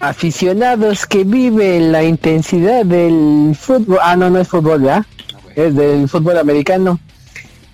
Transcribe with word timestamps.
aficionados 0.00 1.06
que 1.06 1.24
viven 1.24 1.92
la 1.92 2.02
intensidad 2.02 2.84
del 2.84 3.54
fútbol. 3.54 3.98
Ah, 4.02 4.16
no, 4.16 4.30
no 4.30 4.40
es 4.40 4.48
fútbol, 4.48 4.82
¿ya? 4.82 5.06
Es 5.54 5.74
del 5.76 6.08
fútbol 6.08 6.38
americano. 6.38 6.98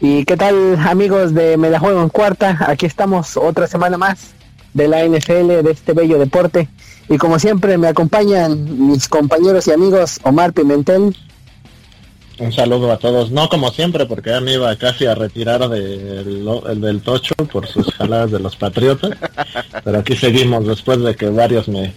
¿Y 0.01 0.25
qué 0.25 0.37
tal, 0.37 0.77
amigos 0.87 1.33
de 1.33 1.57
Me 1.57 1.71
la 1.71 1.79
Juego 1.79 2.03
en 2.03 2.11
Cuarta? 2.11 2.59
Aquí 2.67 2.85
estamos 2.85 3.37
otra 3.37 3.67
semana 3.67 3.97
más 3.97 4.35
de 4.75 4.89
la 4.89 5.07
NFL, 5.07 5.63
de 5.63 5.71
este 5.71 5.95
bello 5.95 6.19
deporte. 6.19 6.69
Y 7.09 7.17
como 7.17 7.39
siempre, 7.39 7.79
me 7.79 7.89
acompañan 7.89 8.89
mis 8.89 9.09
compañeros 9.09 9.67
y 9.69 9.73
amigos 9.73 10.21
Omar 10.25 10.53
Pimentel. 10.53 11.17
Un 12.39 12.53
saludo 12.53 12.93
a 12.93 12.99
todos. 12.99 13.31
No 13.31 13.49
como 13.49 13.71
siempre, 13.71 14.05
porque 14.05 14.31
ya 14.31 14.41
me 14.41 14.55
iba 14.55 14.77
casi 14.77 15.07
a 15.07 15.15
retirar 15.15 15.67
del, 15.71 16.45
del 16.81 17.01
tocho 17.01 17.35
por 17.51 17.67
sus 17.67 17.87
jaladas 17.95 18.33
de 18.33 18.41
los 18.41 18.57
patriotas. 18.57 19.13
Pero 19.85 19.99
aquí 19.99 20.17
seguimos 20.17 20.67
después 20.67 21.01
de 21.01 21.17
que 21.17 21.31
varios 21.31 21.69
me, 21.69 21.95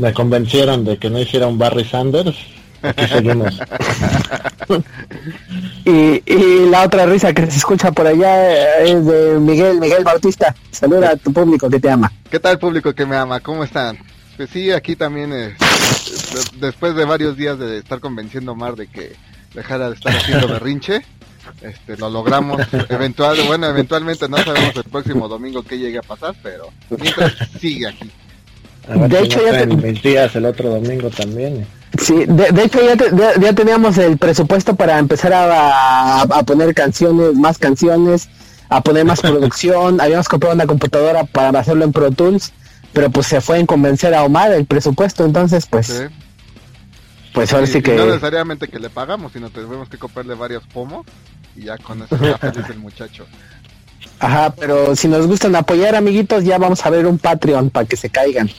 me 0.00 0.14
convencieron 0.14 0.84
de 0.84 0.96
que 0.96 1.10
no 1.10 1.20
hiciera 1.20 1.46
un 1.46 1.58
Barry 1.58 1.84
Sanders. 1.84 2.34
Aquí 2.82 3.06
seguimos. 3.06 3.60
y, 5.84 6.22
la 6.70 6.84
otra 6.84 7.04
risa 7.04 7.34
que 7.34 7.50
se 7.50 7.58
escucha 7.58 7.92
por 7.92 8.06
allá 8.06 8.78
es 8.78 9.04
de 9.04 9.38
Miguel, 9.38 9.78
Miguel 9.78 10.02
Bautista. 10.02 10.54
Saluda 10.70 11.10
a 11.10 11.16
tu 11.16 11.32
público 11.32 11.68
que 11.68 11.78
te 11.78 11.90
ama. 11.90 12.10
¿Qué 12.30 12.40
tal 12.40 12.58
público 12.58 12.94
que 12.94 13.04
me 13.04 13.16
ama? 13.16 13.40
¿Cómo 13.40 13.64
están? 13.64 13.98
Pues 14.38 14.48
sí, 14.48 14.70
aquí 14.70 14.96
también, 14.96 15.32
eh, 15.34 15.54
después 16.58 16.94
de 16.94 17.04
varios 17.04 17.36
días 17.36 17.58
de 17.58 17.78
estar 17.78 18.00
convenciendo 18.00 18.52
a 18.52 18.54
Omar 18.54 18.76
de 18.76 18.86
que 18.86 19.14
dejara 19.52 19.90
de 19.90 19.96
estar 19.96 20.16
haciendo 20.16 20.48
berrinche. 20.52 21.02
Este, 21.60 21.98
lo 21.98 22.08
logramos. 22.08 22.62
Eventual, 22.88 23.36
bueno, 23.46 23.66
eventualmente 23.66 24.28
no 24.28 24.38
sabemos 24.38 24.74
el 24.76 24.84
próximo 24.84 25.28
domingo 25.28 25.62
qué 25.62 25.76
llegue 25.76 25.98
a 25.98 26.02
pasar, 26.02 26.34
pero 26.42 26.70
mientras 26.88 27.34
sigue 27.60 27.88
aquí. 27.88 28.10
De 28.94 29.20
hecho, 29.20 29.40
ya 29.44 30.28
te... 30.30 30.38
el 30.38 30.44
otro 30.46 30.70
domingo 30.70 31.10
también. 31.10 31.66
Sí, 31.98 32.24
de, 32.26 32.64
hecho 32.64 32.80
ya, 32.82 33.40
ya, 33.40 33.52
teníamos 33.52 33.98
el 33.98 34.16
presupuesto 34.16 34.76
para 34.76 34.98
empezar 34.98 35.32
a, 35.32 36.22
a, 36.22 36.42
poner 36.44 36.72
canciones, 36.72 37.34
más 37.34 37.58
canciones, 37.58 38.28
a 38.68 38.80
poner 38.80 39.04
más 39.04 39.20
producción. 39.22 40.00
Habíamos 40.00 40.28
comprado 40.28 40.54
una 40.54 40.66
computadora 40.66 41.24
para 41.24 41.58
hacerlo 41.58 41.84
en 41.84 41.92
Pro 41.92 42.10
Tools, 42.12 42.52
pero 42.92 43.10
pues 43.10 43.26
se 43.26 43.40
fue 43.40 43.58
en 43.58 43.66
convencer 43.66 44.14
a 44.14 44.24
Omar 44.24 44.52
el 44.52 44.66
presupuesto, 44.66 45.24
entonces 45.24 45.66
pues... 45.66 46.08
Pues 47.32 47.52
ahora 47.52 47.66
sí, 47.66 47.80
que... 47.80 47.94
No 47.94 48.06
necesariamente 48.06 48.66
que 48.66 48.80
le 48.80 48.90
pagamos, 48.90 49.32
sino 49.32 49.50
tenemos 49.50 49.88
que 49.88 49.98
comprarle 49.98 50.34
varios 50.34 50.64
pomos 50.66 51.06
y 51.54 51.64
ya 51.64 51.78
con 51.78 52.02
eso 52.02 52.16
está 52.16 52.38
feliz 52.38 52.70
el 52.70 52.78
muchacho. 52.78 53.24
Ajá, 54.18 54.50
pero 54.50 54.94
si 54.96 55.08
nos 55.08 55.26
gustan 55.26 55.54
apoyar, 55.56 55.94
amiguitos, 55.94 56.44
ya 56.44 56.58
vamos 56.58 56.84
a 56.84 56.90
ver 56.90 57.06
un 57.06 57.18
Patreon 57.18 57.70
para 57.70 57.86
que 57.86 57.96
se 57.96 58.10
caigan. 58.10 58.50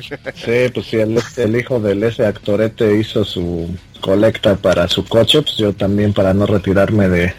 Sí, 0.00 0.70
pues 0.74 0.86
si 0.86 0.96
el, 0.96 1.20
el, 1.36 1.56
hijo 1.56 1.78
del 1.78 2.02
ese 2.02 2.26
actorete 2.26 2.98
hizo 2.98 3.24
su 3.24 3.68
colecta 4.00 4.56
para 4.56 4.88
su 4.88 5.04
coche, 5.04 5.42
pues 5.42 5.56
yo 5.56 5.72
también 5.72 6.12
para 6.12 6.34
no 6.34 6.46
retirarme 6.46 7.08
de, 7.08 7.32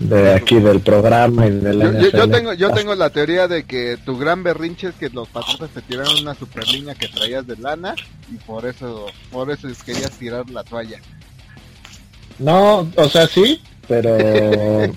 de 0.00 0.32
aquí 0.32 0.58
del 0.58 0.80
programa 0.80 1.46
y 1.46 1.50
de 1.50 1.74
la 1.74 2.00
yo, 2.00 2.10
yo, 2.10 2.30
tengo 2.30 2.54
yo 2.54 2.70
tengo 2.70 2.94
la 2.94 3.10
teoría 3.10 3.48
de 3.48 3.64
que 3.64 3.98
tu 3.98 4.16
gran 4.16 4.42
berrinche 4.42 4.88
es 4.88 4.94
que 4.94 5.10
los 5.10 5.28
patriotas 5.28 5.68
te 5.70 5.82
tiraron 5.82 6.18
una 6.22 6.34
super 6.34 6.66
línea 6.68 6.94
que 6.94 7.06
traías 7.08 7.46
de 7.46 7.56
lana 7.56 7.94
y 8.32 8.36
por 8.36 8.64
eso 8.64 9.06
por 9.30 9.50
eso 9.50 9.68
querías 9.84 10.12
tirar 10.12 10.48
la 10.48 10.64
toalla. 10.64 10.98
No 12.38 12.90
o 12.96 13.08
sea 13.10 13.26
sí 13.26 13.60
pero 13.86 14.16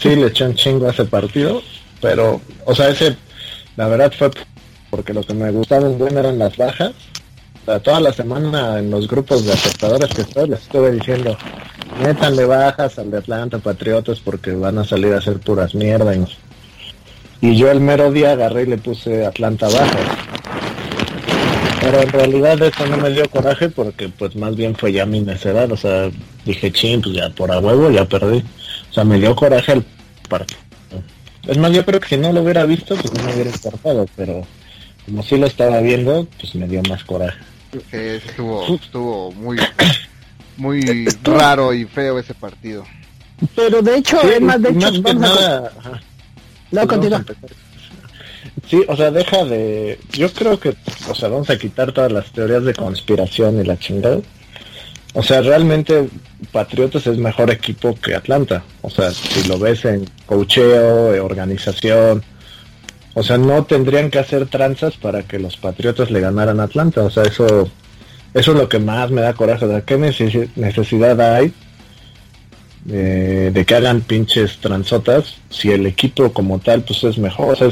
sí 0.00 0.16
le 0.16 0.26
eché 0.26 0.44
un 0.44 0.54
chingo 0.54 0.86
a 0.86 0.90
ese 0.90 1.06
partido 1.06 1.62
pero 2.02 2.42
o 2.66 2.74
sea 2.74 2.90
ese 2.90 3.16
la 3.76 3.88
verdad 3.88 4.12
fue 4.16 4.30
porque 4.94 5.12
lo 5.12 5.24
que 5.24 5.34
me 5.34 5.50
gustaba 5.50 5.88
en 5.88 5.98
bueno 5.98 6.20
eran 6.20 6.38
las 6.38 6.56
bajas 6.56 6.92
toda 7.82 7.98
la 7.98 8.12
semana 8.12 8.78
en 8.78 8.92
los 8.92 9.08
grupos 9.08 9.44
de 9.44 9.52
aceptadores 9.52 10.14
que 10.14 10.22
estoy 10.22 10.48
les 10.48 10.62
estuve 10.62 10.92
diciendo 10.92 11.36
le 12.30 12.44
bajas 12.44 12.96
al 13.00 13.10
de 13.10 13.18
Atlanta 13.18 13.58
Patriotas 13.58 14.20
porque 14.20 14.52
van 14.52 14.78
a 14.78 14.84
salir 14.84 15.12
a 15.12 15.18
hacer 15.18 15.40
puras 15.40 15.74
mierdas. 15.74 16.16
Y 17.40 17.56
yo 17.56 17.72
el 17.72 17.80
mero 17.80 18.12
día 18.12 18.32
agarré 18.32 18.62
y 18.62 18.66
le 18.66 18.78
puse 18.78 19.26
Atlanta 19.26 19.66
bajas. 19.68 20.00
Pero 21.80 22.00
en 22.00 22.08
realidad 22.08 22.62
eso 22.62 22.86
no 22.86 22.96
me 22.96 23.10
dio 23.10 23.28
coraje 23.28 23.68
porque 23.68 24.08
pues 24.08 24.36
más 24.36 24.54
bien 24.54 24.76
fue 24.76 24.92
ya 24.92 25.06
mi 25.06 25.20
necedad. 25.20 25.70
O 25.72 25.76
sea, 25.76 26.08
dije, 26.44 26.72
ching, 26.72 27.02
pues 27.02 27.16
ya 27.16 27.30
por 27.30 27.50
a 27.50 27.58
huevo 27.58 27.90
ya 27.90 28.04
perdí. 28.04 28.44
O 28.90 28.92
sea, 28.94 29.04
me 29.04 29.18
dio 29.18 29.34
coraje 29.34 29.72
el 29.72 29.84
partido. 30.28 30.60
Es 31.46 31.58
más, 31.58 31.72
yo 31.72 31.84
creo 31.84 32.00
que 32.00 32.08
si 32.08 32.16
no 32.16 32.32
lo 32.32 32.42
hubiera 32.42 32.64
visto, 32.64 32.96
pues 32.96 33.12
no 33.12 33.22
me 33.22 33.34
hubiera 33.34 33.50
importado. 33.50 34.06
Pero 34.16 34.46
como 35.06 35.22
si 35.22 35.36
lo 35.36 35.46
estaba 35.46 35.80
viendo, 35.80 36.26
pues 36.40 36.54
me 36.54 36.66
dio 36.66 36.82
más 36.88 37.04
coraje. 37.04 37.38
estuvo, 37.92 38.74
estuvo 38.74 39.32
muy 39.32 39.58
muy 40.56 41.06
raro 41.22 41.72
y 41.72 41.84
feo 41.84 42.18
ese 42.18 42.34
partido. 42.34 42.84
Pero 43.54 43.82
de 43.82 43.96
hecho, 43.96 44.20
es 44.22 44.40
más 44.40 44.60
de 44.62 44.70
hecho, 44.70 44.90
nada, 45.14 45.72
No, 46.70 46.86
continúa. 46.86 47.24
Sí, 48.68 48.82
o 48.88 48.96
sea, 48.96 49.10
deja 49.10 49.44
de... 49.44 49.98
Yo 50.12 50.32
creo 50.32 50.58
que, 50.58 50.74
o 51.08 51.14
sea, 51.14 51.28
vamos 51.28 51.50
a 51.50 51.58
quitar 51.58 51.92
todas 51.92 52.12
las 52.12 52.30
teorías 52.32 52.64
de 52.64 52.74
conspiración 52.74 53.60
y 53.60 53.64
la 53.64 53.78
chingada. 53.78 54.20
O 55.12 55.22
sea, 55.22 55.42
realmente 55.42 56.08
Patriotas 56.50 57.06
es 57.06 57.18
mejor 57.18 57.50
equipo 57.50 57.94
que 57.94 58.14
Atlanta. 58.14 58.64
O 58.82 58.90
sea, 58.90 59.10
si 59.10 59.46
lo 59.48 59.58
ves 59.58 59.84
en 59.84 60.08
cocheo, 60.26 61.24
organización, 61.24 62.22
o 63.14 63.22
sea, 63.22 63.38
no 63.38 63.64
tendrían 63.64 64.10
que 64.10 64.18
hacer 64.18 64.46
tranzas 64.46 64.96
para 64.96 65.22
que 65.22 65.38
los 65.38 65.56
Patriotas 65.56 66.10
le 66.10 66.20
ganaran 66.20 66.60
a 66.60 66.64
Atlanta. 66.64 67.02
O 67.02 67.10
sea, 67.10 67.22
eso 67.22 67.70
eso 68.34 68.50
es 68.50 68.58
lo 68.58 68.68
que 68.68 68.80
más 68.80 69.10
me 69.12 69.20
da 69.20 69.32
coraje. 69.32 69.66
¿De 69.66 69.82
qué 69.82 69.96
necesidad 69.96 71.20
hay 71.20 71.52
de, 72.84 73.64
que 73.66 73.74
hagan 73.74 74.00
pinches 74.00 74.58
transotas 74.58 75.36
si 75.48 75.70
el 75.70 75.86
equipo 75.86 76.32
como 76.32 76.58
tal 76.58 76.82
pues 76.82 77.04
es 77.04 77.16
mejor? 77.16 77.52
O 77.52 77.56
sea, 77.56 77.70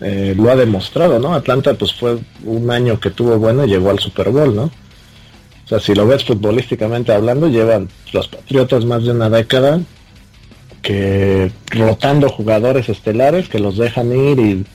eh, 0.00 0.34
lo 0.36 0.50
ha 0.50 0.56
demostrado, 0.56 1.20
¿no? 1.20 1.32
Atlanta 1.32 1.74
pues 1.74 1.94
fue 1.94 2.18
un 2.42 2.70
año 2.72 2.98
que 2.98 3.10
tuvo 3.10 3.38
bueno 3.38 3.64
y 3.64 3.68
llegó 3.68 3.90
al 3.90 4.00
Super 4.00 4.30
Bowl, 4.30 4.54
¿no? 4.54 4.64
O 4.64 5.68
sea, 5.68 5.78
si 5.78 5.94
lo 5.94 6.06
ves 6.06 6.24
futbolísticamente 6.24 7.12
hablando, 7.12 7.46
llevan 7.48 7.88
los 8.12 8.26
Patriotas 8.26 8.84
más 8.84 9.04
de 9.04 9.12
una 9.12 9.30
década 9.30 9.80
que 10.84 11.50
rotando 11.70 12.28
jugadores 12.28 12.88
estelares 12.88 13.48
que 13.48 13.58
los 13.58 13.78
dejan 13.78 14.12
ir 14.12 14.38
y 14.38 14.66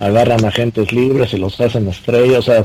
agarran 0.00 0.44
agentes 0.44 0.92
libres 0.92 1.32
y 1.32 1.38
los 1.38 1.58
hacen 1.60 1.88
estrellas. 1.88 2.40
O 2.40 2.42
sea, 2.42 2.64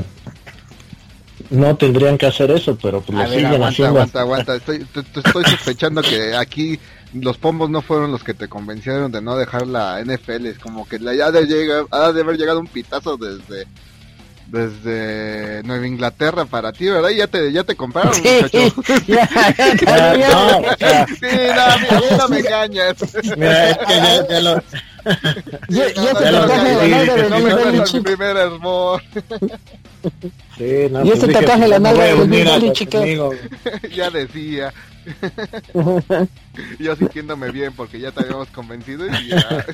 no 1.50 1.76
tendrían 1.76 2.18
que 2.18 2.26
hacer 2.26 2.50
eso, 2.50 2.76
pero 2.82 3.00
pues 3.00 3.16
lo 3.16 3.26
siguen 3.26 3.46
aguanta, 3.46 3.68
haciendo. 3.68 4.00
Aguanta, 4.00 4.20
aguanta, 4.20 4.56
estoy, 4.56 4.86
estoy 4.94 5.44
sospechando 5.44 6.02
que 6.02 6.34
aquí 6.34 6.78
los 7.14 7.38
pombos 7.38 7.70
no 7.70 7.82
fueron 7.82 8.10
los 8.10 8.24
que 8.24 8.34
te 8.34 8.48
convencieron 8.48 9.12
de 9.12 9.22
no 9.22 9.36
dejar 9.36 9.66
la 9.66 10.02
NFL, 10.02 10.46
es 10.46 10.58
como 10.58 10.88
que 10.88 10.98
ya 10.98 11.30
de, 11.30 11.46
llega, 11.46 11.84
ha 11.90 12.10
de 12.10 12.20
haber 12.22 12.36
llegado 12.36 12.58
un 12.58 12.66
pitazo 12.66 13.16
desde 13.16 13.66
desde 14.52 15.62
Nueva 15.64 15.86
Inglaterra 15.86 16.44
para 16.44 16.72
ti, 16.72 16.86
¿verdad? 16.86 17.08
Ya 17.08 17.26
te, 17.26 17.50
ya 17.50 17.64
te 17.64 17.74
compraron, 17.74 18.12
sí, 18.12 18.22
muchacho. 18.22 18.74
Ya, 19.06 19.28
ya, 19.56 20.14
ya, 20.14 20.28
no, 20.30 21.06
sí, 21.20 22.10
no, 22.10 22.18
no 22.18 22.28
me 22.28 22.38
engañas. 22.40 22.96
Mira, 23.36 23.70
es 23.70 23.78
que 23.78 23.94
ya, 23.94 24.28
ya 24.28 24.40
lo... 24.40 24.62
Ya, 25.68 25.88
ya, 25.94 26.20
ya 26.20 26.30
lo 26.30 26.46
traje 26.46 26.74
de 26.76 27.82
mi 27.94 28.00
primer 28.02 28.36
hervor. 28.36 29.02
Sí, 30.58 30.86
no, 30.90 31.04
y 31.04 31.10
este 31.10 31.32
tatuaje 31.32 31.68
la 31.68 31.80
madre 31.80 32.14
de 32.14 32.60
mi 32.60 32.72
chico. 32.72 33.02
Ya 33.90 34.10
decía. 34.10 34.72
Yo 36.78 36.94
sintiéndome 36.94 37.50
bien 37.50 37.72
porque 37.74 37.98
ya 37.98 38.12
te 38.12 38.20
habíamos 38.20 38.48
convencido 38.48 39.06
y 39.06 39.28
ya... 39.28 39.66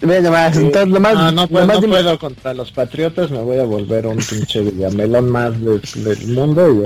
Ve 0.00 0.20
más, 0.22 0.56
entonces 0.56 0.88
lo 0.88 1.00
más, 1.00 1.14
no, 1.14 1.32
no, 1.32 1.48
puedo, 1.48 1.66
no 1.66 1.80
puedo 1.80 2.18
contra 2.18 2.52
los 2.52 2.72
patriotas, 2.72 3.30
me 3.30 3.38
voy 3.38 3.58
a 3.58 3.64
volver 3.64 4.06
un 4.06 4.18
pinche 4.18 4.60
villamelón 4.60 5.30
más 5.30 5.52
del 5.60 6.26
mundo 6.28 6.68
y 6.70 6.84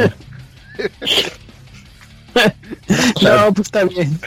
no, 3.24 3.52
pues 3.52 3.66
está 3.66 3.84
bien. 3.84 4.18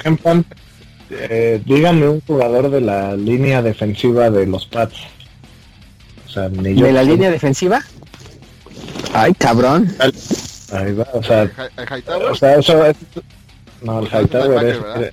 eh, 1.09 1.61
díganme 1.65 2.09
un 2.09 2.21
jugador 2.21 2.69
de 2.69 2.81
la 2.81 3.15
línea 3.15 3.61
defensiva 3.61 4.29
de 4.29 4.45
los 4.47 4.65
Pats. 4.65 4.97
O 6.27 6.29
sea, 6.29 6.49
ni 6.49 6.75
yo. 6.75 6.85
¿De 6.85 6.93
la 6.93 7.03
línea 7.03 7.29
defensiva? 7.29 7.81
Ay, 9.13 9.33
cabrón. 9.35 9.93
Ahí 10.71 10.93
va, 10.93 11.07
o 11.13 11.23
sea, 11.23 11.51
o 12.29 12.35
sea 12.35 12.55
eso 12.55 12.85
es, 12.85 12.95
no, 13.81 13.99
el 13.99 14.07
Hightower 14.07 14.65
es, 14.65 15.11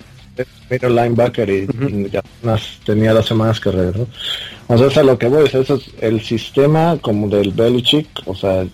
middle 0.70 0.90
linebacker 0.90 1.48
y, 1.48 2.10
ya 2.10 2.22
tenía 2.84 3.12
dos 3.12 3.26
semanas 3.26 3.60
que 3.60 3.70
regresó. 3.70 4.06
O 4.68 4.90
sea, 4.90 5.02
a 5.02 5.04
lo 5.04 5.18
que 5.18 5.28
voy, 5.28 5.46
eso 5.46 5.60
es 5.60 5.90
el 6.00 6.20
sistema 6.20 6.98
como 7.00 7.28
del 7.28 7.52
Belichick, 7.52 8.08
o 8.26 8.34
sea, 8.34 8.66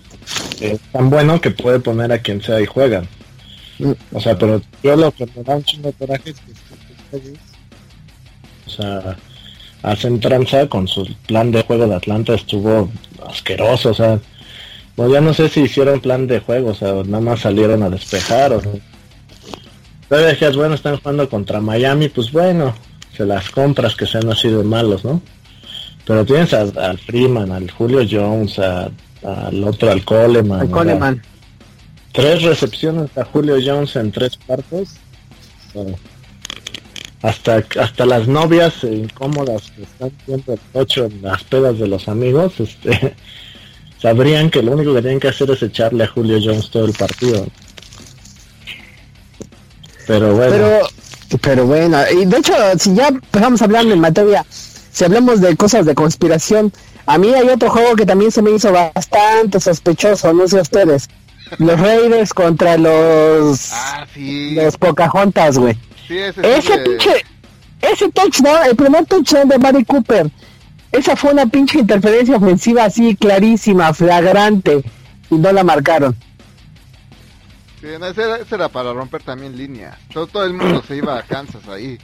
es 0.61 0.81
tan 0.93 1.11
bueno 1.11 1.41
que 1.41 1.51
puede 1.51 1.81
poner 1.81 2.13
a 2.13 2.19
quien 2.19 2.43
sea 2.43 2.61
y 2.61 2.67
juega. 2.67 3.05
O 4.13 4.21
sea, 4.21 4.37
pero 4.39 4.61
yo 4.83 4.97
lo 4.97 5.11
que 5.13 5.27
me 5.35 5.43
da 5.43 5.57
un 5.57 5.65
chingo 5.65 5.89
de 5.89 5.95
coraje 5.95 6.31
es 6.31 6.37
que 6.41 7.35
o 8.67 8.71
sea, 8.71 9.17
hacen 9.83 10.21
tranza 10.21 10.69
con 10.69 10.89
su 10.89 11.07
plan 11.27 11.51
de 11.51 11.63
juego 11.63 11.87
de 11.87 11.95
Atlanta 11.95 12.35
estuvo 12.35 12.91
asqueroso, 13.29 13.91
o 13.91 13.95
sea, 13.95 14.19
pues 14.97 15.13
ya 15.13 15.21
no 15.21 15.35
sé 15.35 15.49
si 15.49 15.63
hicieron 15.63 16.01
plan 16.01 16.27
de 16.27 16.41
juego, 16.41 16.71
o 16.71 16.75
sea, 16.75 16.93
nada 17.05 17.21
más 17.21 17.41
salieron 17.41 17.83
a 17.83 17.91
despejar 17.91 18.53
o 18.53 18.63
pero 20.15 20.27
decías, 20.29 20.55
bueno, 20.55 20.77
están 20.77 20.97
jugando 20.99 21.29
contra 21.29 21.61
Miami, 21.61 22.09
pues 22.09 22.31
bueno, 22.31 22.73
se 23.17 23.27
las 23.27 23.51
compras 23.51 23.97
que 23.97 24.07
sean 24.07 24.31
así 24.31 24.49
de 24.49 24.63
malos, 24.63 25.05
¿no? 25.05 25.21
Pero 26.07 26.25
tienes 26.25 26.55
al 26.55 26.99
Freeman, 26.99 27.51
al 27.51 27.69
Julio 27.69 28.07
Jones, 28.09 28.61
al 28.61 29.65
otro, 29.65 29.91
al 29.91 30.05
Coleman. 30.05 30.61
Al 30.61 30.71
Coleman. 30.71 31.21
Tres 32.13 32.43
recepciones 32.43 33.11
a 33.19 33.25
Julio 33.25 33.57
Jones 33.61 33.97
en 33.97 34.13
tres 34.13 34.37
partes. 34.37 35.01
hasta, 37.21 37.65
hasta 37.81 38.07
las 38.07 38.29
novias 38.29 38.85
incómodas 38.85 39.73
que 39.73 39.83
están 39.83 40.13
viendo 40.29 40.53
el 40.53 40.61
ocho 40.75 41.07
en 41.07 41.23
las 41.23 41.43
pedas 41.43 41.77
de 41.81 41.89
los 41.89 42.07
amigos, 42.07 42.61
este, 42.61 43.17
sabrían 43.99 44.49
que 44.49 44.63
lo 44.63 44.75
único 44.75 44.95
que 44.95 45.03
tienen 45.03 45.19
que 45.19 45.27
hacer 45.27 45.51
es 45.51 45.61
echarle 45.65 46.05
a 46.05 46.07
Julio 46.07 46.39
Jones 46.41 46.71
todo 46.71 46.85
el 46.85 46.93
partido. 46.93 47.49
Pero 50.06 50.35
bueno. 50.35 50.53
Pero, 50.53 51.39
pero 51.41 51.67
bueno, 51.67 51.99
y 52.12 52.25
de 52.25 52.37
hecho, 52.39 52.55
si 52.79 52.95
ya 52.95 53.09
empezamos 53.09 53.62
a 53.62 53.65
hablar 53.65 53.87
en 53.87 54.01
materia, 54.01 54.45
si 54.93 55.05
hablamos 55.05 55.41
de 55.41 55.56
cosas 55.56 55.87
de 55.87 55.95
conspiración, 55.95 56.73
a 57.06 57.19
mí 57.19 57.33
hay 57.35 57.49
otro 57.49 57.71
juego 57.71 57.97
que 57.97 58.06
también 58.06 58.31
se 58.31 58.43
me 58.43 58.51
hizo 58.51 58.73
bastante 58.73 59.61
sospechoso, 59.61 60.33
no 60.33 60.47
sé 60.49 60.61
ustedes. 60.61 61.09
Los 61.59 61.79
Raiders 61.79 62.33
contra 62.33 62.77
los 62.79 63.71
ah, 63.73 64.06
sí. 64.12 64.55
los 64.55 64.77
Pocahontas, 64.77 65.59
güey. 65.59 65.75
Sí, 66.09 66.19
ese, 66.19 66.59
ese 66.59 66.79
pinche 66.79 67.25
ese 67.93 68.11
touchdown, 68.11 68.67
el 68.67 68.77
primer 68.77 69.05
touchdown 69.06 69.49
de 69.49 69.59
Mari 69.59 69.85
Cooper. 69.85 70.31
Esa 70.93 71.17
fue 71.17 71.33
una 71.33 71.47
pinche 71.47 71.81
interferencia 71.81 72.37
ofensiva 72.37 72.85
así 72.85 73.17
clarísima, 73.17 73.93
flagrante 73.93 74.83
y 75.31 75.35
no 75.35 75.53
la 75.53 75.65
marcaron. 75.65 76.17
Sí, 77.85 77.91
ese, 77.91 78.55
era, 78.55 78.69
para 78.71 78.95
romper 78.95 79.23
también 79.23 79.59
línea. 79.59 79.99
Todo, 80.11 80.43
el 80.45 80.55
mundo 80.55 80.83
se 80.89 80.97
iba 80.97 81.19
a 81.19 81.23
Kansas 81.23 81.69
ahí. 81.69 81.99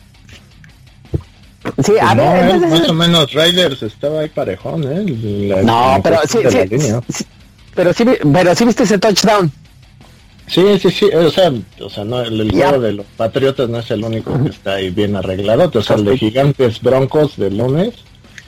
Sí, 1.82 1.94
a 1.98 2.14
ver, 2.14 2.60
más 2.60 2.88
o 2.90 2.92
menos 2.92 3.32
Raiders 3.32 3.82
estaba 3.82 4.20
ahí 4.20 4.28
parejón, 4.28 4.84
¿eh? 4.84 5.62
no, 5.64 5.98
pero 6.04 6.18
sí, 6.28 6.38
sí, 6.50 6.92
pero 7.74 7.94
sí, 7.94 8.04
pero 8.30 8.54
sí 8.54 8.64
viste 8.66 8.82
ese 8.82 8.98
touchdown. 8.98 9.50
Sí, 10.46 10.78
sí, 10.78 10.90
sí, 10.90 11.06
o 11.06 11.30
sea, 11.30 11.50
o 11.80 11.88
sea 11.88 12.04
no, 12.04 12.20
el, 12.20 12.50
juego 12.50 12.80
de 12.80 12.92
los 12.92 13.06
Patriotas 13.16 13.68
no 13.70 13.78
es 13.78 13.90
el 13.90 14.04
único 14.04 14.38
que 14.42 14.50
está 14.50 14.74
ahí 14.74 14.90
bien 14.90 15.16
arreglado, 15.16 15.70
o 15.72 15.82
sea, 15.82 15.96
el 15.96 16.04
de 16.04 16.18
Gigantes 16.18 16.82
Broncos 16.82 17.38
del 17.38 17.56
lunes. 17.56 17.94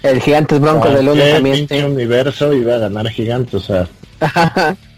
El 0.03 0.21
Gigantes 0.21 0.61
Broncos 0.61 0.93
del 0.93 1.07
lunes 1.07 1.33
también. 1.33 1.67
Sí. 1.67 1.77
universo 1.77 2.53
iba 2.53 2.75
a 2.75 2.79
ganar 2.79 3.09
Gigantes, 3.09 3.55
o 3.55 3.61
sea. 3.61 3.89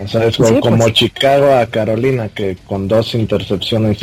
o 0.00 0.08
sea, 0.08 0.24
es 0.24 0.36
como, 0.36 0.88
Chicago 0.90 1.54
a 1.54 1.66
Carolina, 1.66 2.28
que 2.28 2.56
con 2.66 2.88
dos 2.88 3.14
intercepciones 3.14 3.98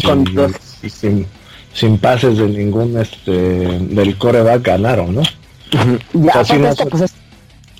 y, 0.81 0.89
sin, 0.89 1.25
sin, 1.73 1.97
pases 1.97 2.37
de 2.37 2.47
ningún 2.47 2.97
este 2.97 3.31
del 3.31 4.17
coreback 4.17 4.63
ganaron, 4.63 5.15
¿no? 5.15 5.23
Ya, 6.13 6.43
pues, 6.89 7.13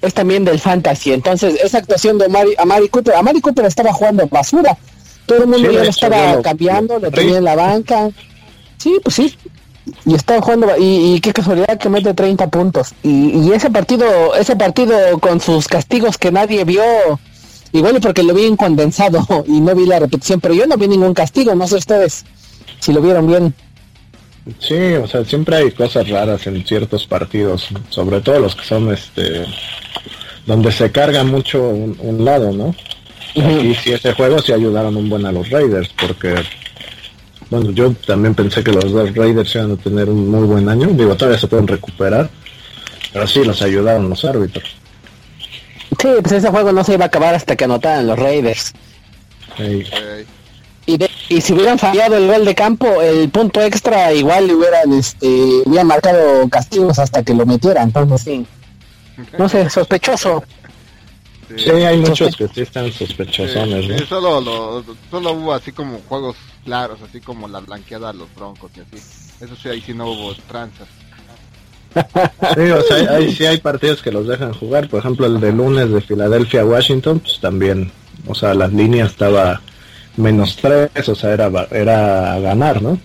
es 0.01 0.13
también 0.13 0.45
del 0.45 0.59
fantasy. 0.59 1.13
Entonces, 1.13 1.59
esa 1.63 1.79
actuación 1.79 2.17
de 2.17 2.29
Mari, 2.29 2.53
a 2.57 2.65
Mari 2.65 2.89
Cooper, 2.89 3.15
a 3.15 3.21
Mari 3.21 3.41
Cooper 3.41 3.65
estaba 3.65 3.94
jugando 3.94 4.27
basura. 4.27 4.77
Todo 5.25 5.39
el 5.39 5.47
mundo 5.47 5.71
ya 5.71 5.83
lo 5.83 5.89
estaba 5.89 6.41
cambiando, 6.41 7.00
lo, 7.00 7.11
tenía 7.11 7.38
en 7.38 7.44
la 7.44 7.56
banca. 7.56 8.09
Sí, 8.77 9.00
pues 9.03 9.15
sí. 9.15 9.38
Y 10.06 10.15
estaba 10.15 10.41
jugando, 10.41 10.67
y, 10.77 11.19
qué 11.21 11.33
casualidad 11.33 11.77
que 11.77 11.89
mete 11.89 12.13
30 12.13 12.50
puntos. 12.50 12.94
Y, 13.03 13.51
ese 13.51 13.69
partido, 13.69 14.35
ese 14.35 14.56
partido 14.56 15.19
con 15.19 15.39
sus 15.39 15.67
castigos 15.67 16.17
que 16.17 16.31
nadie 16.31 16.63
vio, 16.63 16.83
igual 17.71 18.00
porque 18.01 18.24
lo 18.24 18.33
vi 18.33 18.45
en 18.45 18.56
condensado 18.56 19.25
y 19.48 19.60
no 19.60 19.75
vi 19.75 19.86
la 19.86 20.00
repetición, 20.00 20.39
pero 20.39 20.54
yo 20.54 20.66
no 20.68 20.77
vi 20.77 20.88
ningún 20.88 21.13
castigo, 21.13 21.56
no 21.56 21.68
sé 21.68 21.75
ustedes 21.75 22.25
si 22.80 22.94
lo 22.94 23.01
vieron 23.01 23.27
bien. 23.27 23.54
Sí, 24.57 24.75
o 24.75 25.07
sea, 25.07 25.24
siempre 25.25 25.57
hay 25.57 25.71
cosas 25.71 26.10
raras 26.10 26.48
en 26.48 26.66
ciertos 26.66 27.06
partidos, 27.06 27.68
sobre 27.89 28.21
todo 28.21 28.39
los 28.39 28.56
que 28.56 28.63
son 28.63 28.92
este 28.92 29.45
donde 30.45 30.71
se 30.71 30.92
carga 30.92 31.24
mucho 31.24 31.69
un, 31.69 32.25
lado, 32.25 32.51
¿no? 32.51 32.74
Y 33.36 33.75
si 33.75 33.92
ese 33.92 34.13
juego 34.13 34.39
sí 34.42 34.51
ayudaron 34.51 34.98
un 34.98 35.07
buen 35.07 35.25
a 35.27 35.31
los 35.31 35.48
Raiders, 35.50 35.89
porque 35.89 36.33
bueno, 37.51 37.69
yo 37.71 37.94
también 38.07 38.33
pensé 38.33 38.63
que 38.63 38.71
los 38.71 38.92
dos 38.92 39.13
Raiders 39.13 39.54
iban 39.54 39.74
a 39.74 39.75
tener 39.75 40.10
un 40.10 40.27
muy 40.27 40.48
buen 40.48 40.68
año, 40.68 40.88
digo, 40.88 41.16
todavía 41.16 41.39
se 41.39 41.48
pueden 41.48 41.68
recuperar, 41.68 42.30
pero 43.13 43.27
sí 43.27 43.44
los 43.44 43.62
ayudaron 43.62 44.10
los 44.10 44.25
árbitros. 44.25 44.78
Sí, 45.99 46.07
pues 46.21 46.31
ese 46.31 46.49
juego 46.49 46.71
no 46.71 46.83
se 46.83 46.93
iba 46.93 47.05
a 47.05 47.07
acabar 47.07 47.35
hasta 47.35 47.55
que 47.55 47.65
anotaran 47.65 48.07
los 48.07 48.17
Raiders. 48.17 48.73
Y, 50.85 50.97
y 51.27 51.41
si 51.41 51.53
hubieran 51.53 51.77
fallado 51.77 52.17
el 52.17 52.27
gol 52.27 52.45
de 52.45 52.55
campo, 52.55 53.01
el 53.01 53.29
punto 53.29 53.61
extra 53.61 54.11
igual 54.13 54.47
le 54.47 54.55
hubieran, 54.55 54.93
este, 54.93 55.27
hubieran 55.65 55.87
marcado 55.87 56.47
castigos 56.49 56.97
hasta 56.97 57.21
que 57.23 57.33
lo 57.33 57.45
metieran, 57.45 57.89
entonces 57.89 58.21
sí. 58.21 58.45
No 59.37 59.49
sé, 59.49 59.69
sospechoso. 59.69 60.43
Sí, 61.55 61.69
hay 61.69 61.97
muchos 61.97 62.35
que 62.35 62.47
sí 62.47 62.61
están 62.61 62.91
sospechosones, 62.91 63.99
sí, 63.99 64.05
solo, 64.07 64.83
solo 65.09 65.31
hubo 65.33 65.53
así 65.53 65.71
como 65.71 65.99
juegos 66.07 66.37
claros, 66.63 66.99
así 67.01 67.19
como 67.19 67.47
la 67.47 67.59
blanqueada 67.59 68.11
a 68.11 68.13
los 68.13 68.33
broncos 68.35 68.71
y 68.75 68.81
así. 68.81 68.97
Eso 69.41 69.55
sí, 69.55 69.67
ahí 69.69 69.81
sí 69.81 69.93
no 69.93 70.11
hubo 70.11 70.33
tranzas. 70.47 70.87
Sí, 71.94 72.62
o 72.62 72.81
sea, 72.81 73.15
ahí 73.15 73.33
sí 73.33 73.45
hay 73.45 73.57
partidos 73.57 74.01
que 74.01 74.12
los 74.12 74.27
dejan 74.27 74.53
jugar. 74.53 74.88
Por 74.89 75.00
ejemplo, 75.00 75.25
el 75.25 75.39
de 75.39 75.51
lunes 75.51 75.91
de 75.91 76.01
Filadelfia 76.01 76.62
a 76.62 76.65
Washington, 76.65 77.19
pues 77.19 77.39
también, 77.39 77.91
o 78.27 78.36
sea, 78.36 78.53
las 78.53 78.71
líneas 78.71 79.12
estaba 79.12 79.62
menos 80.18 80.57
tres, 80.57 81.09
o 81.09 81.15
sea, 81.15 81.33
era, 81.33 81.50
era 81.71 82.39
ganar, 82.39 82.81
¿no? 82.81 83.00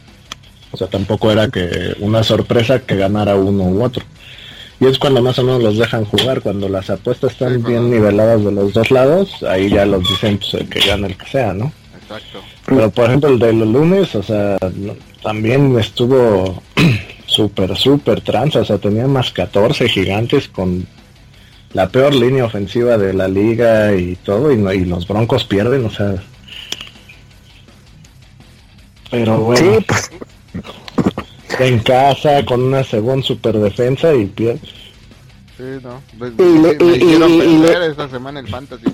O 0.72 0.76
sea, 0.76 0.88
tampoco 0.88 1.30
era 1.30 1.48
que 1.48 1.94
una 2.00 2.22
sorpresa 2.24 2.80
que 2.80 2.96
ganara 2.96 3.36
uno 3.36 3.64
u 3.64 3.82
otro. 3.82 4.02
Y 4.80 4.86
es 4.86 4.98
cuando 4.98 5.22
más 5.22 5.38
o 5.38 5.44
menos 5.44 5.62
los 5.62 5.78
dejan 5.78 6.04
jugar, 6.04 6.40
cuando 6.40 6.68
las 6.68 6.90
apuestas 6.90 7.32
están 7.32 7.62
bien 7.62 7.90
niveladas 7.90 8.44
de 8.44 8.50
los 8.50 8.72
dos 8.72 8.90
lados, 8.90 9.42
ahí 9.44 9.70
ya 9.70 9.86
los 9.86 10.02
dicen 10.08 10.38
pues, 10.38 10.68
que 10.68 10.80
gane 10.80 11.06
el 11.06 11.16
que 11.16 11.26
sea, 11.26 11.52
¿no? 11.54 11.72
Exacto. 12.02 12.40
Pero 12.66 12.90
por 12.90 13.06
ejemplo 13.06 13.30
el 13.30 13.38
de 13.38 13.52
los 13.52 13.68
lunes, 13.68 14.14
o 14.16 14.22
sea, 14.22 14.58
también 15.22 15.78
estuvo 15.78 16.60
súper, 17.34 17.76
súper 17.76 18.20
tranza, 18.20 18.60
o 18.60 18.64
sea, 18.64 18.78
tenía 18.78 19.06
más 19.06 19.30
14 19.32 19.88
gigantes 19.88 20.48
con 20.48 20.86
la 21.72 21.88
peor 21.88 22.14
línea 22.14 22.44
ofensiva 22.44 22.96
de 22.96 23.12
la 23.12 23.28
liga 23.28 23.94
y 23.94 24.16
todo, 24.16 24.52
y, 24.52 24.76
y 24.76 24.84
los 24.84 25.06
Broncos 25.06 25.44
pierden, 25.44 25.84
o 25.86 25.90
sea... 25.90 26.14
Pero 29.10 29.38
bueno. 29.38 29.78
Sí, 29.78 29.84
pues, 29.86 30.10
en 31.60 31.78
casa 31.80 32.44
con 32.44 32.62
una 32.62 32.82
segunda 32.82 33.24
super 33.24 33.58
defensa 33.58 34.14
y 34.14 34.26
pierde. 34.26 34.60
Sí, 35.56 35.62
no. 35.82 36.00
Pues, 36.18 36.32
me, 36.34 36.96
hicieron 36.96 37.38
perder 37.38 37.90
esta 37.90 38.08
semana 38.08 38.40
en 38.40 38.48
Fantasy. 38.48 38.84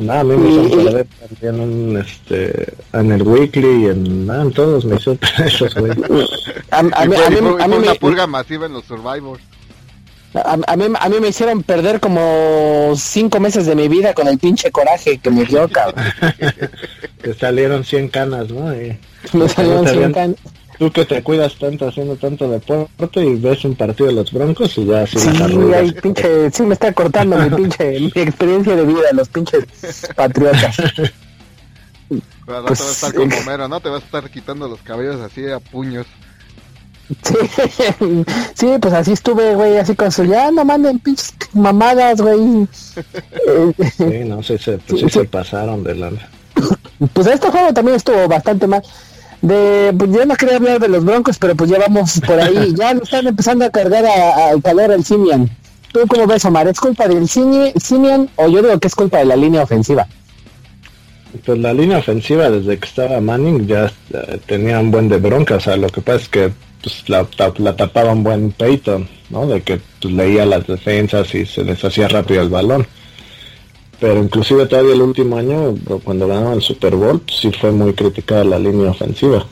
Nada, 0.00 0.20
a 0.20 0.24
mí 0.24 0.36
me 0.36 0.48
hicieron 0.48 0.84
perder 0.84 1.06
también 1.20 1.62
en, 1.62 1.96
este, 1.98 2.72
en 2.94 3.12
el 3.12 3.22
Weekly 3.22 3.84
y 3.84 3.86
en, 3.86 4.30
en 4.30 4.52
todos 4.52 4.84
me 4.84 4.96
hicieron 4.96 5.18
perder 5.18 5.46
esos 5.54 5.74
güey. 5.74 5.92
a, 6.70 6.82
mí, 6.82 6.90
a 6.94 7.06
mí, 7.06 7.16
a 7.60 7.68
mí 7.68 7.76
una 7.76 7.94
purga 7.94 8.26
masiva 8.26 8.66
en 8.66 8.72
los 8.72 8.84
Survivors. 8.86 9.42
A, 10.32 10.76
mí, 10.76 10.84
a 10.98 11.08
mí 11.08 11.20
me 11.20 11.28
hicieron 11.28 11.62
perder 11.64 11.98
como 11.98 12.92
cinco 12.96 13.40
meses 13.40 13.66
de 13.66 13.74
mi 13.74 13.88
vida 13.88 14.14
con 14.14 14.28
el 14.28 14.38
pinche 14.38 14.70
coraje 14.70 15.18
que 15.18 15.30
me 15.30 15.44
dio, 15.44 15.68
cabrón. 15.68 16.04
Te 17.20 17.34
salieron 17.34 17.84
100 17.84 18.08
canas, 18.08 18.48
¿no? 18.48 18.72
Y, 18.72 18.96
me 19.32 19.48
salieron 19.48 19.88
100 19.88 20.12
canas. 20.12 20.36
Tú 20.80 20.90
que 20.90 21.04
te 21.04 21.22
cuidas 21.22 21.56
tanto 21.58 21.86
haciendo 21.86 22.16
tanto 22.16 22.48
deporte 22.48 23.22
y 23.22 23.34
ves 23.34 23.66
un 23.66 23.76
partido 23.76 24.06
de 24.06 24.14
los 24.14 24.32
Broncos 24.32 24.78
y 24.78 24.86
ya 24.86 25.06
sí, 25.06 25.18
hay 25.74 25.92
pinche, 25.92 26.50
sí 26.50 26.62
me 26.62 26.72
está 26.72 26.90
cortando 26.94 27.36
mi 27.36 27.50
pinche 27.50 28.00
mi 28.14 28.22
experiencia 28.22 28.74
de 28.74 28.86
vida 28.86 29.12
los 29.12 29.28
pinches 29.28 29.66
patriotas. 30.16 30.76
Pero 30.78 31.02
pues, 32.08 32.24
te 32.46 32.60
vas 32.62 32.80
a 32.80 32.92
estar 32.92 33.12
como 33.12 33.42
Mero, 33.44 33.68
¿no? 33.68 33.78
Te 33.80 33.90
vas 33.90 34.00
a 34.00 34.06
estar 34.06 34.30
quitando 34.30 34.68
los 34.68 34.80
cabellos 34.80 35.20
así 35.20 35.46
a 35.50 35.60
puños. 35.60 36.06
Sí, 37.24 37.34
sí, 38.54 38.68
pues 38.80 38.94
así 38.94 39.12
estuve, 39.12 39.54
güey, 39.56 39.76
así 39.76 39.94
con 39.94 40.10
su, 40.10 40.24
ya 40.24 40.50
no 40.50 40.64
manden 40.64 40.98
pinches 40.98 41.34
mamadas, 41.52 42.22
güey. 42.22 42.66
Sí, 43.98 44.24
no, 44.24 44.42
sé, 44.42 44.56
se, 44.56 44.78
pues, 44.78 45.02
sí, 45.02 45.10
se 45.10 45.24
pasaron 45.26 45.84
de 45.84 45.94
la... 45.94 46.10
Pues 47.12 47.26
este 47.26 47.50
juego 47.50 47.70
también 47.74 47.96
estuvo 47.96 48.26
bastante 48.26 48.66
mal 48.66 48.82
de 49.42 49.94
pues 49.96 50.10
yo 50.10 50.26
no 50.26 50.34
quería 50.36 50.56
hablar 50.56 50.80
de 50.80 50.88
los 50.88 51.04
broncos 51.04 51.38
pero 51.38 51.54
pues 51.54 51.70
ya 51.70 51.78
vamos 51.78 52.20
por 52.26 52.40
ahí. 52.40 52.74
Ya 52.78 52.94
lo 52.94 53.02
están 53.02 53.26
empezando 53.26 53.64
a 53.64 53.70
cargar 53.70 54.04
al 54.04 54.62
calor 54.62 54.92
el 54.92 55.04
Simian 55.04 55.50
tú 55.92 56.00
cómo 56.06 56.26
ves 56.26 56.44
Omar 56.44 56.68
es 56.68 56.80
culpa 56.80 57.08
del 57.08 57.28
Simian 57.28 58.28
o 58.36 58.48
yo 58.48 58.62
digo 58.62 58.78
que 58.78 58.88
es 58.88 58.94
culpa 58.94 59.18
de 59.18 59.24
la 59.24 59.36
línea 59.36 59.62
ofensiva. 59.62 60.06
Pues 61.44 61.58
la 61.58 61.72
línea 61.72 61.98
ofensiva 61.98 62.50
desde 62.50 62.78
que 62.78 62.86
estaba 62.86 63.20
Manning 63.20 63.66
ya 63.66 63.92
eh, 64.12 64.40
tenía 64.46 64.80
un 64.80 64.90
buen 64.90 65.08
de 65.08 65.18
bronca 65.18 65.56
o 65.56 65.60
sea 65.60 65.76
lo 65.76 65.88
que 65.88 66.00
pasa 66.00 66.18
es 66.18 66.28
que 66.28 66.52
pues 66.82 67.08
la, 67.08 67.26
la 67.58 67.76
tapaba 67.76 68.12
un 68.12 68.24
buen 68.24 68.52
Peyton, 68.52 69.06
¿no? 69.28 69.46
De 69.46 69.60
que 69.62 69.80
pues, 70.00 70.14
leía 70.14 70.46
las 70.46 70.66
defensas 70.66 71.34
y 71.34 71.44
se 71.44 71.62
deshacía 71.62 72.08
rápido 72.08 72.42
el 72.42 72.48
balón. 72.48 72.86
Pero 74.00 74.22
inclusive 74.22 74.66
todavía 74.66 74.94
el 74.94 75.02
último 75.02 75.36
año, 75.36 75.74
cuando 76.02 76.26
ganaron 76.26 76.54
el 76.54 76.62
Super 76.62 76.96
Bowl, 76.96 77.20
pues, 77.20 77.38
sí 77.38 77.52
fue 77.52 77.70
muy 77.70 77.92
criticada 77.92 78.44
la 78.44 78.58
línea 78.58 78.90
ofensiva. 78.90 79.44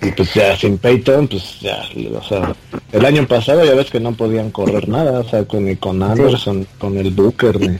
Y 0.00 0.12
pues 0.12 0.32
ya 0.32 0.56
sin 0.56 0.78
Peyton, 0.78 1.26
pues 1.26 1.60
ya, 1.60 1.82
o 2.14 2.22
sea, 2.22 2.54
el 2.92 3.04
año 3.04 3.26
pasado 3.26 3.64
ya 3.64 3.74
ves 3.74 3.90
que 3.90 3.98
no 3.98 4.12
podían 4.12 4.50
correr 4.50 4.88
nada, 4.88 5.20
o 5.20 5.28
sea, 5.28 5.44
con, 5.44 5.64
ni 5.64 5.76
con 5.76 6.02
Anderson, 6.02 6.66
con 6.78 6.96
el 6.96 7.10
Booker, 7.10 7.60
ni... 7.60 7.78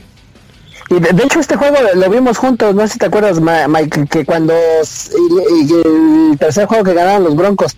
Y 0.89 0.99
de, 0.99 1.23
hecho 1.23 1.39
este 1.39 1.55
juego 1.55 1.77
lo 1.93 2.09
vimos 2.09 2.37
juntos, 2.37 2.73
no 2.73 2.81
sé 2.81 2.93
si 2.93 2.99
te 2.99 3.05
acuerdas, 3.05 3.39
Mike, 3.39 4.07
que 4.07 4.25
cuando 4.25 4.53
el 4.53 6.37
tercer 6.39 6.65
juego 6.65 6.83
que 6.83 6.93
ganaron 6.93 7.23
los 7.23 7.35
Broncos, 7.35 7.75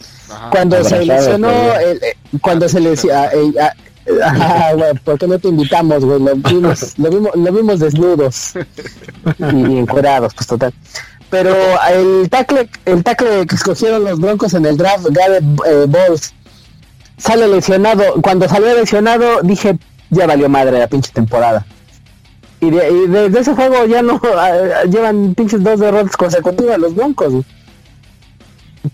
cuando 0.49 0.81
se 0.83 1.05
lesionó, 1.05 1.51
eh, 1.51 2.17
cuando 2.41 2.69
se 2.69 2.79
lesionó, 2.79 3.25
eh, 3.25 3.53
ah, 4.23 4.73
¿por 5.03 5.17
qué 5.17 5.27
no 5.27 5.39
te 5.39 5.47
invitamos, 5.47 6.03
güey? 6.03 6.19
Lo 6.19 7.51
vimos, 7.51 7.79
desnudos 7.79 8.53
y, 9.37 9.77
encuerados, 9.77 10.33
pues 10.33 10.47
total. 10.47 10.73
Pero 11.29 11.55
el 11.89 12.29
tackle, 12.29 12.69
el 12.85 13.03
tackle 13.03 13.47
que 13.47 13.55
escogieron 13.55 14.03
los 14.03 14.19
Broncos 14.19 14.53
en 14.53 14.65
el 14.65 14.75
draft, 14.75 15.07
Gareth 15.11 15.43
eh, 15.65 15.85
Balls, 15.87 16.33
sale 17.17 17.47
lesionado. 17.47 18.03
Cuando 18.21 18.49
salió 18.49 18.75
lesionado, 18.75 19.41
dije, 19.41 19.77
ya 20.09 20.27
valió 20.27 20.49
madre 20.49 20.77
la 20.77 20.87
pinche 20.87 21.11
temporada. 21.13 21.65
Y, 22.59 22.69
desde 22.69 23.39
ese 23.39 23.55
juego 23.55 23.85
ya 23.85 24.01
no 24.01 24.21
llevan 24.89 25.33
pinches 25.33 25.63
dos 25.63 25.79
derrotas 25.79 26.17
consecutivas 26.17 26.77
los 26.77 26.95
Broncos. 26.95 27.45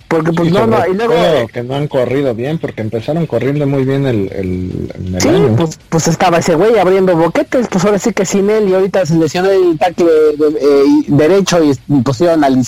Porque 0.08 0.34
pues 0.34 0.52
no, 0.52 0.68
no, 0.68 0.86
y 0.86 0.94
luego... 0.94 1.48
que 1.48 1.64
no 1.64 1.76
han 1.76 1.88
corrido 1.88 2.36
bien, 2.36 2.60
porque 2.60 2.82
empezaron 2.82 3.26
corriendo 3.26 3.66
muy 3.68 3.86
bien 3.86 4.06
el, 4.06 4.32
el, 4.34 5.22
sí, 5.22 5.30
Pues, 5.56 5.80
pues 5.90 6.08
estaba 6.08 6.40
ese 6.40 6.56
güey 6.56 6.78
abriendo 6.78 7.16
boquetes, 7.16 7.68
pues 7.70 7.86
ahora 7.86 8.00
sí 8.00 8.12
que 8.12 8.26
sin 8.26 8.50
él, 8.50 8.68
y 8.70 8.74
ahorita 8.74 9.06
se 9.06 9.16
lesionó 9.16 9.50
el 9.50 9.78
tackle 9.78 10.08
eh, 10.08 10.84
derecho 11.08 11.60
y 11.64 11.74
pusieron 12.02 12.44
al 12.44 12.62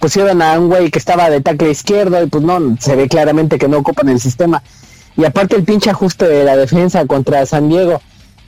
pusieron 0.00 0.40
a 0.42 0.58
un 0.58 0.68
güey 0.68 0.90
que 0.90 0.98
estaba 0.98 1.30
de 1.30 1.40
tackle 1.40 1.70
izquierdo 1.70 2.22
y 2.22 2.26
pues 2.26 2.42
no, 2.42 2.76
se 2.80 2.96
ve 2.96 3.06
claramente 3.06 3.58
que 3.58 3.68
no 3.68 3.78
ocupan 3.78 4.08
el 4.08 4.18
sistema. 4.18 4.62
Y 5.16 5.24
aparte 5.24 5.56
el 5.56 5.64
pinche 5.64 5.90
ajuste 5.90 6.26
de 6.26 6.44
la 6.44 6.56
defensa 6.56 7.06
contra 7.06 7.44
San 7.46 7.68
Diego, 7.68 8.00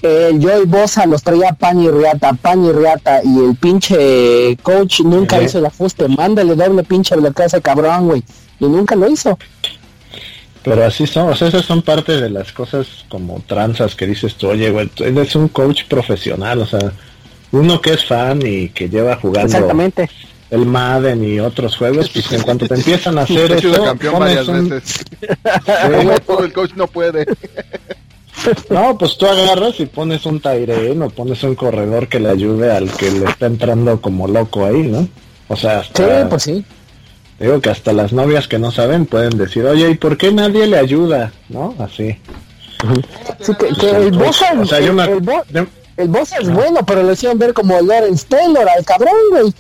el 0.03 0.43
Joey 0.43 0.67
Bosa 0.67 1.07
los 1.07 1.23
traía 1.23 1.53
pan 1.53 1.81
y 1.81 1.89
riata, 1.89 2.33
pan 2.35 2.65
y 2.65 2.73
riata, 2.73 3.21
y 3.25 3.39
el 3.39 3.57
pinche 3.57 4.57
coach 4.63 5.01
nunca 5.01 5.41
hizo 5.41 5.59
el 5.59 5.67
ajuste, 5.67 6.09
mándale 6.09 6.57
doble 6.57 6.83
pinche 6.83 7.17
bloqueo 7.17 7.45
a 7.45 7.47
ese 7.47 7.63
cabrón, 7.63 8.09
güey, 8.09 8.23
y 8.59 8.67
nunca 8.67 8.97
lo 8.97 9.09
hizo. 9.09 9.39
Pero 10.65 10.85
así 10.85 11.07
son, 11.07 11.29
o 11.29 11.37
sea, 11.37 11.49
esas 11.49 11.65
son 11.65 11.83
parte 11.83 12.21
de 12.21 12.31
las 12.31 12.53
cosas 12.53 13.05
como 13.09 13.43
tranzas 13.47 13.95
que 13.95 14.07
dices 14.07 14.35
tú, 14.35 14.49
oye, 14.49 14.71
güey, 14.71 14.91
él 14.99 15.19
es 15.19 15.35
un 15.37 15.49
coach 15.49 15.85
profesional, 15.89 16.61
o 16.61 16.67
sea, 16.67 16.93
uno 17.53 17.81
que 17.81 17.93
es 17.95 18.05
fan 18.05 18.41
y 18.45 18.69
que 18.71 18.89
lleva 18.89 19.17
jugando 19.17 19.47
Exactamente. 19.47 20.09
el 20.51 20.67
Madden 20.67 21.25
y 21.25 21.39
otros 21.39 21.77
juegos, 21.77 22.11
pues 22.11 22.33
en 22.33 22.43
cuanto 22.43 22.67
te 22.67 22.75
empiezan 22.75 23.19
a 23.19 23.23
hacer 23.23 23.53
eso, 23.53 23.85
campeón 23.85 24.19
varias 24.19 24.47
veces. 24.47 25.05
el 26.43 26.53
coach 26.53 26.73
no 26.75 26.87
puede. 26.87 27.27
No, 28.71 28.97
pues 28.99 29.17
tú 29.17 29.27
agarras 29.27 29.79
y 29.81 29.87
pones 29.87 30.27
un 30.27 30.41
Tyrene 30.41 31.05
o 31.05 31.11
pones 31.11 31.43
un 31.43 31.55
corredor 31.55 32.09
que 32.09 32.21
le 32.21 32.31
ayude 32.31 32.73
al 32.73 32.91
que 32.91 33.11
le 33.11 33.27
está 33.27 33.47
entrando 33.47 34.01
como 34.01 34.29
loco 34.29 34.65
ahí, 34.65 34.83
¿no? 34.83 35.09
O 35.49 35.57
sea, 35.57 35.81
hasta, 35.81 36.23
sí, 36.23 36.27
pues 36.29 36.43
sí. 36.43 36.65
Digo 37.39 37.61
que 37.61 37.71
hasta 37.71 37.93
las 37.93 38.13
novias 38.13 38.47
que 38.49 38.59
no 38.59 38.71
saben 38.71 39.07
pueden 39.07 39.37
decir, 39.37 39.65
oye, 39.65 39.91
¿y 39.91 39.95
por 39.97 40.17
qué 40.17 40.33
nadie 40.33 40.67
le 40.67 40.79
ayuda? 40.79 41.33
¿No? 41.49 41.75
Así. 41.79 42.17
Sí, 43.41 43.53
que, 43.59 43.91
el 43.91 44.21
o 44.21 44.33
sea, 44.33 44.55
boss 46.07 46.33
es 46.33 46.51
bueno, 46.51 46.85
pero 46.87 47.03
le 47.03 47.13
hicieron 47.13 47.39
ver 47.39 47.53
como 47.53 47.81
Lawrence 47.81 48.27
Taylor 48.29 48.67
al 48.69 48.85
cabrón, 48.85 49.13
güey. 49.31 49.51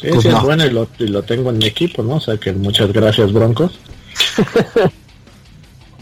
Sí, 0.00 0.08
pues 0.10 0.22
sí, 0.22 0.28
es 0.28 0.42
bueno 0.42 0.64
y 0.64 0.70
lo, 0.70 0.88
y 0.98 1.06
lo 1.06 1.22
tengo 1.22 1.50
en 1.50 1.58
mi 1.58 1.66
equipo, 1.66 2.02
¿no? 2.02 2.16
O 2.16 2.20
sea 2.20 2.36
que 2.36 2.52
muchas 2.52 2.92
gracias, 2.92 3.32
Broncos. 3.32 3.78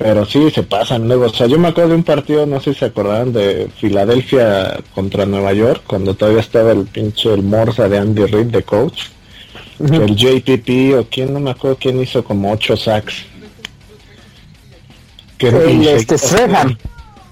Pero 0.02 0.26
sí, 0.26 0.50
se 0.50 0.64
pasan 0.64 1.06
luego. 1.06 1.26
O 1.26 1.28
sea, 1.28 1.47
yo 1.47 1.61
me 1.61 1.68
acuerdo 1.68 1.90
de 1.90 1.97
un 1.97 2.02
partido, 2.02 2.44
no 2.44 2.61
sé 2.61 2.73
si 2.73 2.80
se 2.80 2.87
acordaban, 2.87 3.32
de 3.32 3.68
Filadelfia 3.78 4.80
contra 4.97 5.26
Nueva 5.26 5.52
York, 5.52 5.85
cuando 5.87 6.14
todavía 6.14 6.40
estaba 6.40 6.73
el 6.73 6.87
pinche 6.87 7.32
el 7.32 7.42
Morsa 7.44 7.88
de 7.88 7.99
Andy 7.99 8.26
Reid 8.26 8.47
de 8.47 8.64
coach. 8.64 9.04
El 9.78 10.16
JPP 10.16 10.99
o 10.99 11.06
quién, 11.09 11.32
no 11.32 11.38
me 11.38 11.52
acuerdo 11.52 11.76
quién 11.80 12.00
hizo 12.00 12.25
como 12.25 12.50
ocho 12.50 12.76
sacks. 12.76 13.25
Que 15.38 15.49
este 15.97 16.16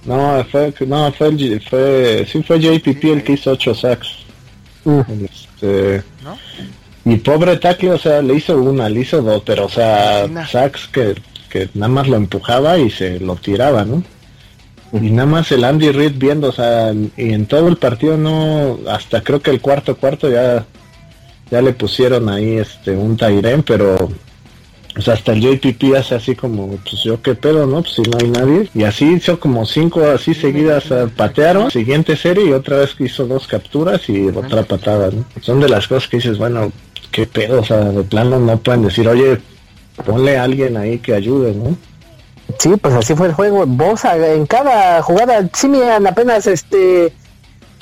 No, 0.04 0.44
fue, 0.50 0.72
no, 0.86 1.12
fue, 1.12 1.28
el, 1.28 1.60
fue, 1.68 2.26
sí 2.30 2.42
fue 2.42 2.60
JPP 2.60 3.04
el 3.04 3.24
que 3.24 3.32
hizo 3.32 3.50
ocho 3.50 3.74
sacks. 3.74 4.08
Este, 5.24 6.02
Y 7.04 7.16
pobre 7.16 7.56
tackle, 7.56 7.90
o 7.90 7.98
sea, 7.98 8.22
le 8.22 8.34
hizo 8.34 8.56
una, 8.56 8.88
le 8.88 9.00
hizo 9.00 9.20
dos, 9.22 9.42
pero 9.44 9.66
o 9.66 9.68
sea, 9.68 10.28
sacks 10.48 10.86
que 10.88 11.14
que 11.50 11.69
nada 11.75 11.88
más 11.88 12.09
lo 12.09 12.16
empujaba 12.16 12.78
y 12.78 12.90
se 12.90 13.21
lo 13.21 13.37
tiraba, 13.37 13.85
¿no? 13.85 14.02
Y 14.92 15.11
nada 15.11 15.26
más 15.26 15.52
el 15.52 15.64
Andy 15.64 15.92
Reid 15.92 16.14
viendo, 16.16 16.49
o 16.49 16.52
sea, 16.52 16.92
y 16.92 17.33
en 17.33 17.47
todo 17.47 17.69
el 17.69 17.76
partido 17.76 18.16
no, 18.16 18.78
hasta 18.88 19.21
creo 19.23 19.40
que 19.40 19.50
el 19.50 19.61
cuarto 19.61 19.97
cuarto 19.97 20.28
ya, 20.28 20.64
ya 21.50 21.62
le 21.62 21.73
pusieron 21.73 22.28
ahí 22.28 22.57
este 22.57 22.97
un 22.97 23.16
Tairen, 23.16 23.62
pero 23.62 24.11
o 24.97 25.02
sea, 25.02 25.14
hasta 25.14 25.33
el 25.33 25.40
JPP 25.40 25.95
hace 25.97 26.16
así 26.16 26.35
como, 26.35 26.76
pues 26.78 27.02
yo 27.04 27.23
qué 27.23 27.35
pedo, 27.35 27.66
¿no? 27.66 27.83
Pues 27.83 27.95
si 27.95 28.02
no 28.02 28.19
hay 28.21 28.28
nadie. 28.28 28.69
Y 28.75 28.83
así 28.83 29.12
hizo 29.12 29.38
como 29.38 29.64
cinco 29.64 30.02
así 30.04 30.35
seguidas, 30.35 30.85
patearon, 31.16 31.71
siguiente 31.71 32.16
serie 32.16 32.47
y 32.47 32.52
otra 32.52 32.78
vez 32.78 32.97
hizo 32.99 33.26
dos 33.26 33.47
capturas 33.47 34.09
y 34.09 34.26
otra 34.28 34.64
patada, 34.64 35.11
¿no? 35.12 35.25
Son 35.40 35.61
de 35.61 35.69
las 35.69 35.87
cosas 35.87 36.09
que 36.09 36.16
dices, 36.16 36.38
bueno, 36.38 36.73
qué 37.12 37.26
pedo, 37.26 37.61
o 37.61 37.64
sea, 37.64 37.78
de 37.78 38.02
plano 38.02 38.40
no 38.40 38.59
pueden 38.59 38.83
decir, 38.83 39.09
oye, 39.09 39.38
ponle 40.04 40.38
a 40.38 40.44
alguien 40.44 40.76
ahí 40.76 40.99
que 40.99 41.14
ayude, 41.14 41.54
¿no? 41.54 41.76
Sí, 42.59 42.70
pues 42.76 42.94
así 42.94 43.14
fue 43.14 43.28
el 43.28 43.35
juego. 43.35 43.64
Bosa, 43.66 44.16
en 44.16 44.47
cada 44.47 45.02
jugada, 45.02 45.49
Simian 45.52 46.06
apenas 46.06 46.47
este 46.47 47.12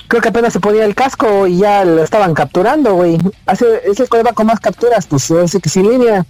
creo 0.08 0.22
que 0.22 0.28
apenas 0.28 0.52
se 0.52 0.60
ponía 0.60 0.84
el 0.84 0.94
casco 0.94 1.46
y 1.46 1.58
ya 1.58 1.84
lo 1.84 2.02
estaban 2.02 2.34
capturando, 2.34 2.94
güey. 2.94 3.18
Hace, 3.46 3.82
ese 3.84 4.04
va 4.04 4.32
con 4.32 4.46
más 4.46 4.58
capturas, 4.58 5.06
pues 5.06 5.30
ahora 5.30 5.46
sí 5.46 5.60
que 5.60 5.68
sin 5.68 5.88
línea 5.88 6.26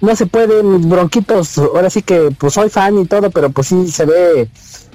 no 0.00 0.14
se 0.14 0.26
pueden 0.26 0.88
bronquitos, 0.88 1.58
ahora 1.58 1.90
sí 1.90 2.02
que 2.02 2.30
pues 2.38 2.54
soy 2.54 2.70
fan 2.70 2.98
y 2.98 3.06
todo, 3.06 3.30
pero 3.30 3.50
pues 3.50 3.68
sí 3.68 3.90
se 3.90 4.04
ve 4.04 4.48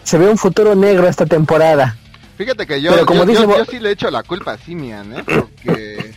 se 0.04 0.18
ve 0.18 0.30
un 0.30 0.38
futuro 0.38 0.76
negro 0.76 1.08
esta 1.08 1.26
temporada. 1.26 1.98
Fíjate 2.38 2.66
que 2.66 2.82
yo, 2.82 3.06
como 3.06 3.26
yo, 3.26 3.66
sí 3.66 3.80
le 3.80 3.92
echo 3.92 4.10
la 4.10 4.24
culpa 4.24 4.54
a 4.54 4.58
Simian, 4.58 5.14
¿eh? 5.14 5.24
Porque 5.26 6.16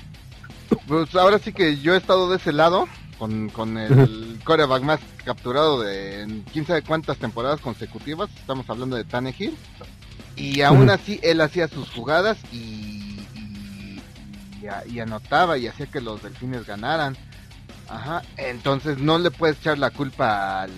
pues 0.86 1.14
ahora 1.14 1.38
sí 1.38 1.52
que 1.52 1.78
yo 1.78 1.94
he 1.94 1.98
estado 1.98 2.30
de 2.30 2.36
ese 2.36 2.52
lado 2.52 2.86
con, 3.18 3.48
con 3.48 3.78
el 3.78 4.40
coreback 4.44 4.82
más 4.82 5.00
capturado 5.24 5.80
de 5.80 6.22
en 6.22 6.42
quién 6.52 6.66
sabe 6.66 6.82
cuántas 6.82 7.18
temporadas 7.18 7.60
consecutivas, 7.60 8.30
estamos 8.36 8.68
hablando 8.68 8.96
de 8.96 9.04
Tannehill, 9.04 9.56
y 10.36 10.62
aún 10.62 10.90
así 10.90 11.20
él 11.22 11.40
hacía 11.40 11.68
sus 11.68 11.90
jugadas 11.90 12.38
y, 12.52 13.20
y, 14.90 14.98
anotaba 14.98 15.58
y 15.58 15.66
hacía 15.66 15.86
que 15.86 16.00
los 16.00 16.22
delfines 16.22 16.66
ganaran. 16.66 17.16
Ajá, 17.88 18.22
entonces 18.36 18.98
no 18.98 19.18
le 19.18 19.30
puedes 19.30 19.58
echar 19.58 19.78
la 19.78 19.90
culpa 19.90 20.62
al 20.62 20.72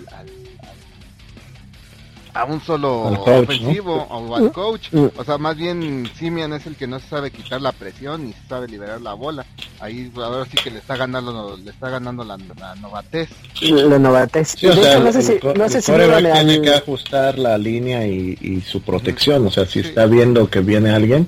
a 2.37 2.45
un 2.45 2.61
solo 2.61 3.03
ofensivo 3.03 4.07
o 4.09 4.35
al 4.35 4.51
coach. 4.51 4.89
O 5.15 5.23
sea, 5.23 5.37
más 5.37 5.57
bien 5.57 6.09
Simian 6.17 6.53
es 6.53 6.65
el 6.67 6.75
que 6.75 6.87
no 6.87 6.99
sabe 6.99 7.31
quitar 7.31 7.61
la 7.61 7.71
presión 7.71 8.29
y 8.29 8.35
sabe 8.47 8.67
liberar 8.67 9.01
la 9.01 9.13
bola. 9.13 9.45
Ahí 9.79 10.11
ahora 10.15 10.45
sí 10.45 10.57
que 10.63 10.71
le 10.71 10.79
está 10.79 10.95
ganando 10.95 11.57
le 11.57 11.71
está 11.71 11.89
ganando 11.89 12.23
la, 12.23 12.37
novatez. 12.81 13.29
La 13.61 13.99
novatez. 13.99 14.55
no 14.63 15.11
sé 15.11 15.21
si, 15.21 15.39
no 15.55 15.69
sé 15.69 15.81
si 15.81 15.91
tiene 15.91 16.61
que 16.61 16.73
ajustar 16.73 17.37
la 17.39 17.57
línea 17.57 18.05
y, 18.05 18.61
su 18.65 18.81
protección. 18.81 19.47
O 19.47 19.51
sea, 19.51 19.65
si 19.65 19.79
está 19.79 20.05
viendo 20.05 20.49
que 20.49 20.61
viene 20.61 20.91
alguien, 20.91 21.27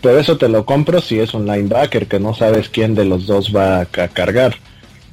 pero 0.00 0.18
eso 0.18 0.36
te 0.36 0.48
lo 0.48 0.64
compro 0.64 1.00
si 1.00 1.18
es 1.18 1.34
un 1.34 1.46
linebacker 1.46 2.06
que 2.06 2.18
no 2.18 2.34
sabes 2.34 2.68
quién 2.68 2.94
de 2.94 3.04
los 3.04 3.26
dos 3.26 3.54
va 3.54 3.80
a 3.80 3.86
cargar. 3.86 4.56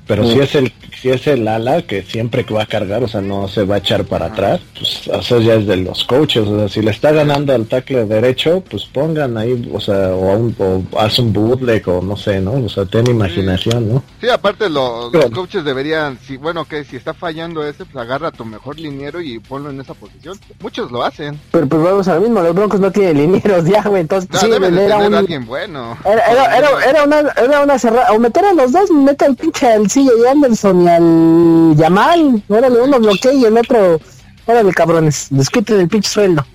Pero 0.08 0.26
si 0.28 0.40
es 0.40 0.56
el 0.56 0.72
si 1.02 1.10
es 1.10 1.28
el 1.28 1.48
ala 1.48 1.82
que 1.84 2.04
siempre 2.04 2.46
que 2.46 2.54
va 2.54 2.64
a 2.64 2.66
cargar, 2.66 3.04
o 3.04 3.08
sea, 3.08 3.22
no 3.22 3.48
se 3.48 3.64
va 3.64 3.76
a 3.76 3.78
echar 3.80 4.06
para 4.06 4.28
atrás, 4.28 4.62
pues 4.74 5.08
eso 5.08 5.40
ya 5.40 5.56
es 5.56 5.66
de 5.66 5.78
los 5.78 6.04
coaches, 6.04 6.48
o 6.48 6.58
sea, 6.58 6.70
si 6.70 6.82
le 6.82 6.92
está 6.92 7.12
ganando 7.12 7.54
al 7.54 7.66
tackle 7.66 8.06
derecho, 8.06 8.64
pues 8.70 8.86
pongan 8.86 9.38
ahí, 9.38 9.70
o 9.74 9.80
sea, 9.80 10.14
o, 10.14 10.38
un, 10.38 10.56
o 10.60 10.84
haz 10.98 11.20
un 11.20 11.32
bootleg 11.32 11.88
o 11.88 12.02
no 12.02 12.18
sé, 12.18 12.42
¿no? 12.42 12.54
O 12.54 12.70
sea, 12.70 12.86
ten 12.86 13.08
imaginación, 13.08 13.94
¿no? 13.94 14.04
Sí, 14.20 14.30
aparte 14.30 14.70
los 14.70 15.12
coaches 15.34 15.64
deberían, 15.64 16.20
si 16.20 16.38
bueno, 16.38 16.66
que 16.66 16.84
si 16.84 16.98
está 16.98 17.14
fallando 17.14 17.66
ese, 17.66 17.86
pues 17.86 18.04
agarra 18.04 18.30
a 18.30 18.32
tu 18.32 18.46
mejor 18.46 18.80
liniero 18.80 19.22
y 19.22 19.40
ponlo 19.40 19.70
en 19.70 19.80
esa 19.80 19.94
posición. 19.94 20.38
Muchos 20.62 20.92
lo 20.92 21.04
hacen. 21.04 21.40
Pero 21.52 21.68
pues 21.68 21.82
vamos 21.82 22.08
a 22.08 22.16
lo 22.16 22.22
mismo, 22.22 22.42
los 22.42 22.56
Broncos 22.56 22.80
no 22.80 22.92
tienen 22.92 23.18
linieros 23.18 23.66
ya, 23.66 23.84
güey, 23.84 24.02
entonces 24.02 24.30
no, 24.32 24.40
sí, 24.40 24.52
era 24.52 24.98
un... 24.98 25.14
alguien 25.14 25.46
bueno. 25.46 25.98
Era, 26.06 26.58
era, 26.58 26.90
era, 26.90 27.04
una, 27.04 27.20
era 27.20 27.62
una 27.64 27.80
cerrada, 27.80 28.12
o 28.12 28.20
meter 28.20 28.46
a 28.46 28.54
los 28.54 28.72
dos, 28.72 28.92
mete 28.92 29.26
al 29.26 29.36
pinche 29.36 29.68
al 29.68 29.88
CJ 29.88 30.10
Anderson 30.30 30.84
ni 30.84 30.89
al 30.90 31.76
Yamal. 31.78 32.44
Órale, 32.48 32.82
uno 32.82 33.00
bloquea 33.00 33.34
y 33.34 33.46
el 33.46 33.58
otro, 33.58 34.00
órale, 34.46 34.74
cabrones, 34.74 35.28
desquiten 35.30 35.80
el 35.80 35.88
pinche 35.88 36.10
sueldo. 36.10 36.46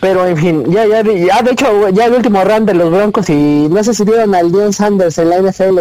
Pero 0.00 0.26
en 0.26 0.36
fin, 0.36 0.64
ya, 0.70 0.86
ya, 0.86 1.02
ya, 1.02 1.42
de 1.42 1.50
hecho, 1.50 1.88
ya 1.90 2.06
el 2.06 2.14
último 2.14 2.44
round 2.44 2.68
de 2.68 2.74
los 2.74 2.90
Broncos 2.90 3.28
y 3.30 3.68
no 3.68 3.82
sé 3.82 3.94
si 3.94 4.04
vieron 4.04 4.34
al 4.34 4.52
Dion 4.52 4.72
Sanders 4.72 5.18
en 5.18 5.30
la 5.30 5.38
NFL. 5.40 5.80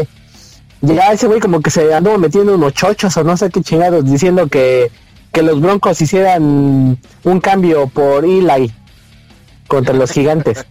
Ya 0.82 1.12
ese 1.12 1.27
güey 1.27 1.39
como 1.39 1.62
que 1.62 1.70
se 1.70 1.94
anduvo 1.94 2.18
metiendo 2.18 2.56
unos 2.56 2.74
chochos 2.74 3.16
o 3.18 3.24
no 3.24 3.36
sé 3.38 3.50
qué 3.50 3.62
chingados 3.62 4.06
diciendo 4.06 4.48
que, 4.48 4.92
que 5.32 5.42
los 5.42 5.60
Broncos 5.60 6.01
hicieran 6.01 6.98
un 7.24 7.39
cambio 7.42 7.88
por 7.88 8.25
Eli 8.25 8.72
contra 9.68 9.94
los 9.94 10.12
gigantes. 10.12 10.66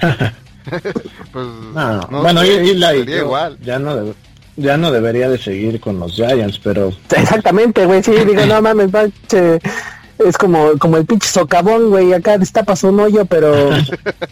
pues, 1.32 1.46
bueno, 2.10 2.42
Eli 2.42 3.06
ya 3.62 3.78
no 3.78 4.14
ya 4.56 4.76
no 4.76 4.90
debería 4.90 5.28
de 5.28 5.38
seguir 5.38 5.80
con 5.80 5.98
los 5.98 6.14
Giants, 6.14 6.58
pero 6.62 6.92
exactamente, 7.10 7.84
güey, 7.86 8.02
sí, 8.02 8.12
digo, 8.12 8.46
no 8.46 8.62
mames, 8.62 8.90
es 10.18 10.38
como 10.38 10.78
como 10.78 10.96
el 10.96 11.04
pinche 11.04 11.28
socavón, 11.28 11.90
güey, 11.90 12.12
acá 12.12 12.38
destapas 12.38 12.82
un 12.84 12.98
hoyo, 13.00 13.26
pero 13.26 13.70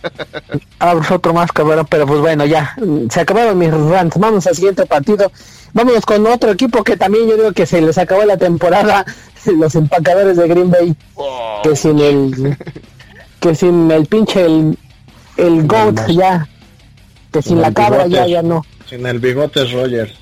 abres 0.78 1.10
otro 1.10 1.34
más, 1.34 1.52
cabrón, 1.52 1.86
pero 1.88 2.06
pues 2.06 2.20
bueno, 2.20 2.46
ya, 2.46 2.74
se 3.10 3.20
acabaron 3.20 3.58
mis 3.58 3.70
rants, 3.70 4.18
vamos 4.18 4.46
al 4.46 4.54
siguiente 4.54 4.86
partido, 4.86 5.30
vámonos 5.74 6.06
con 6.06 6.26
otro 6.26 6.50
equipo 6.50 6.82
que 6.82 6.96
también 6.96 7.28
yo 7.28 7.36
digo 7.36 7.52
que 7.52 7.66
se 7.66 7.82
les 7.82 7.98
acabó 7.98 8.24
la 8.24 8.36
temporada, 8.36 9.04
los 9.46 9.74
empacadores 9.74 10.36
de 10.36 10.48
Green 10.48 10.70
Bay, 10.70 10.96
que 11.62 11.76
sin 11.76 11.98
el 11.98 12.56
que 13.40 13.54
sin 13.54 13.90
el 13.90 14.06
pinche 14.06 14.46
el, 14.46 14.78
el 15.36 15.66
GOAT 15.66 16.08
ya, 16.08 16.48
que 17.30 17.42
sin 17.42 17.60
la 17.60 17.72
cabra 17.72 18.06
ya, 18.06 18.26
ya 18.26 18.42
no. 18.42 18.64
Sin 18.94 19.06
el 19.06 19.18
bigote 19.18 19.64
Rogers. 19.64 20.12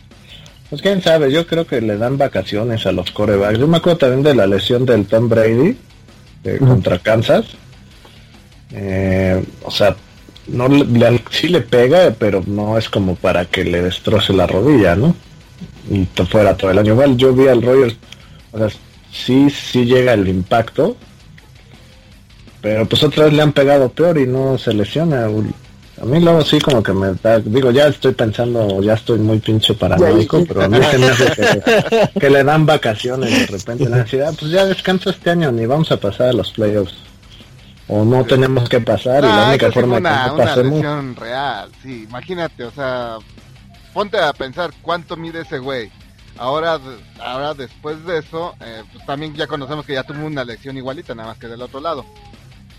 Pues 0.70 0.80
quién 0.80 1.02
sabe, 1.02 1.30
yo 1.30 1.46
creo 1.46 1.66
que 1.66 1.82
le 1.82 1.98
dan 1.98 2.16
vacaciones 2.16 2.86
a 2.86 2.92
los 2.92 3.10
corebacks. 3.10 3.58
Yo 3.58 3.68
me 3.68 3.76
acuerdo 3.76 3.98
también 3.98 4.22
de 4.22 4.34
la 4.34 4.46
lesión 4.46 4.86
del 4.86 5.04
Tom 5.04 5.28
Brady 5.28 5.76
eh, 6.44 6.58
contra 6.58 6.98
Kansas. 6.98 7.44
Eh, 8.70 9.44
o 9.62 9.70
sea, 9.70 9.94
no 10.46 10.68
le, 10.68 11.22
sí 11.30 11.48
le 11.48 11.60
pega, 11.60 12.14
pero 12.18 12.42
no 12.46 12.78
es 12.78 12.88
como 12.88 13.14
para 13.14 13.44
que 13.44 13.62
le 13.62 13.82
destroce 13.82 14.32
la 14.32 14.46
rodilla, 14.46 14.96
¿no? 14.96 15.14
Y 15.90 16.06
fuera 16.24 16.56
todo 16.56 16.70
el 16.70 16.78
año. 16.78 16.94
Igual 16.94 17.18
yo 17.18 17.34
vi 17.34 17.48
al 17.48 17.60
Rogers, 17.60 17.96
o 18.52 18.58
sea, 18.58 18.68
sí, 19.12 19.50
sí 19.50 19.84
llega 19.84 20.14
el 20.14 20.26
impacto, 20.28 20.96
pero 22.62 22.86
pues 22.86 23.02
otra 23.02 23.24
vez 23.24 23.34
le 23.34 23.42
han 23.42 23.52
pegado 23.52 23.90
peor 23.90 24.16
y 24.16 24.26
no 24.26 24.56
se 24.56 24.72
lesiona. 24.72 25.28
A 26.02 26.04
mí 26.04 26.18
luego 26.18 26.42
sí 26.42 26.58
como 26.58 26.82
que 26.82 26.92
me 26.92 27.14
da, 27.22 27.38
digo, 27.38 27.70
ya 27.70 27.86
estoy 27.86 28.12
pensando, 28.12 28.82
ya 28.82 28.94
estoy 28.94 29.20
muy 29.20 29.38
pinche 29.38 29.72
paranoico, 29.74 30.44
pero 30.48 30.64
a 30.64 30.68
mí 30.68 30.76
se 30.82 30.98
me 30.98 31.06
hace 31.06 32.10
que, 32.20 32.28
le 32.28 32.42
dan 32.42 32.66
vacaciones 32.66 33.30
de 33.30 33.46
repente 33.56 33.88
la 33.88 33.98
ansiedad, 33.98 34.34
pues 34.36 34.50
ya 34.50 34.66
descanso 34.66 35.10
este 35.10 35.30
año, 35.30 35.52
ni 35.52 35.64
vamos 35.64 35.92
a 35.92 35.98
pasar 35.98 36.30
a 36.30 36.32
los 36.32 36.50
playoffs. 36.50 36.96
O 37.86 38.04
no 38.04 38.24
tenemos 38.24 38.68
que 38.68 38.80
pasar 38.80 39.22
y 39.22 39.28
la 39.28 39.50
única 39.50 39.70
forma 39.70 39.98
una, 39.98 40.24
que 40.24 40.30
no 40.30 40.36
pasemos... 40.38 40.80
Una 40.80 41.14
real, 41.14 41.70
sí, 41.84 42.02
imagínate, 42.08 42.64
o 42.64 42.72
sea, 42.72 43.18
ponte 43.94 44.18
a 44.18 44.32
pensar 44.32 44.72
cuánto 44.82 45.16
mide 45.16 45.42
ese 45.42 45.60
güey. 45.60 45.88
Ahora, 46.36 46.80
ahora 47.20 47.54
después 47.54 48.04
de 48.04 48.18
eso, 48.18 48.56
eh, 48.60 48.82
pues 48.92 49.06
también 49.06 49.34
ya 49.34 49.46
conocemos 49.46 49.86
que 49.86 49.92
ya 49.94 50.02
tuvo 50.02 50.26
una 50.26 50.44
lección 50.44 50.76
igualita, 50.76 51.14
nada 51.14 51.28
más 51.28 51.38
que 51.38 51.46
del 51.46 51.62
otro 51.62 51.78
lado 51.78 52.04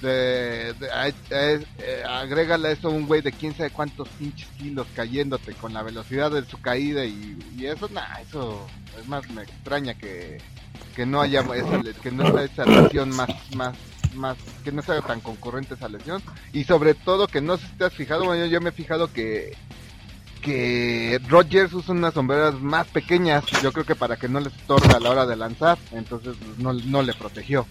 de, 0.04 0.76
eh, 1.32 2.04
agrégale 2.08 2.68
a 2.68 2.72
eso 2.72 2.90
un 2.90 3.08
güey 3.08 3.22
de 3.22 3.32
quién 3.32 3.56
sabe 3.56 3.70
cuántos 3.70 4.08
pinches 4.10 4.48
kilos 4.58 4.86
cayéndote 4.96 5.54
con 5.54 5.74
la 5.74 5.82
velocidad 5.82 6.32
de 6.32 6.46
su 6.46 6.60
caída 6.60 7.06
y, 7.06 7.38
eso, 7.62 7.88
nada, 7.90 8.22
eso 8.22 8.68
es 9.00 9.08
más 9.08 9.30
me 9.30 9.44
extraña 9.44 9.94
que, 9.94 10.38
que 10.96 11.06
no 11.06 11.22
haya 11.22 11.42
esa, 11.42 11.82
que 12.02 12.12
no 12.12 12.38
esa 12.38 12.66
lesión 12.66 13.10
más, 13.16 13.30
más, 13.56 13.76
más, 14.14 14.38
que 14.64 14.72
no 14.72 14.82
sea 14.82 15.02
tan 15.02 15.22
concurrente 15.22 15.76
esa 15.76 15.88
lesión 15.88 16.22
y 16.52 16.66
sobre 16.66 16.94
todo 16.94 17.28
que 17.28 17.42
no 17.42 17.58
sé 17.58 17.68
si 17.68 17.74
te 17.74 17.86
has 17.86 17.94
fijado, 17.94 18.26
bueno, 18.26 18.46
yo 18.46 18.60
me 18.60 18.70
he 18.70 18.74
fijado 18.74 19.12
que 19.12 19.56
que 20.42 21.22
Rogers 21.30 21.72
usa 21.72 21.94
unas 21.96 22.14
sombreras 22.14 22.56
más 22.56 22.86
pequeñas, 22.88 23.46
yo 23.64 23.72
creo 23.72 23.86
que 23.86 23.96
para 23.96 24.18
que 24.18 24.28
no 24.28 24.42
les 24.42 24.54
estorbe 24.54 24.94
a 24.94 25.00
la 25.00 25.10
hora 25.10 25.26
de 25.26 25.38
lanzar, 25.38 25.78
entonces 25.94 26.36
no, 26.58 26.74
no 26.74 27.02
le 27.02 27.14
protegió. 27.14 27.66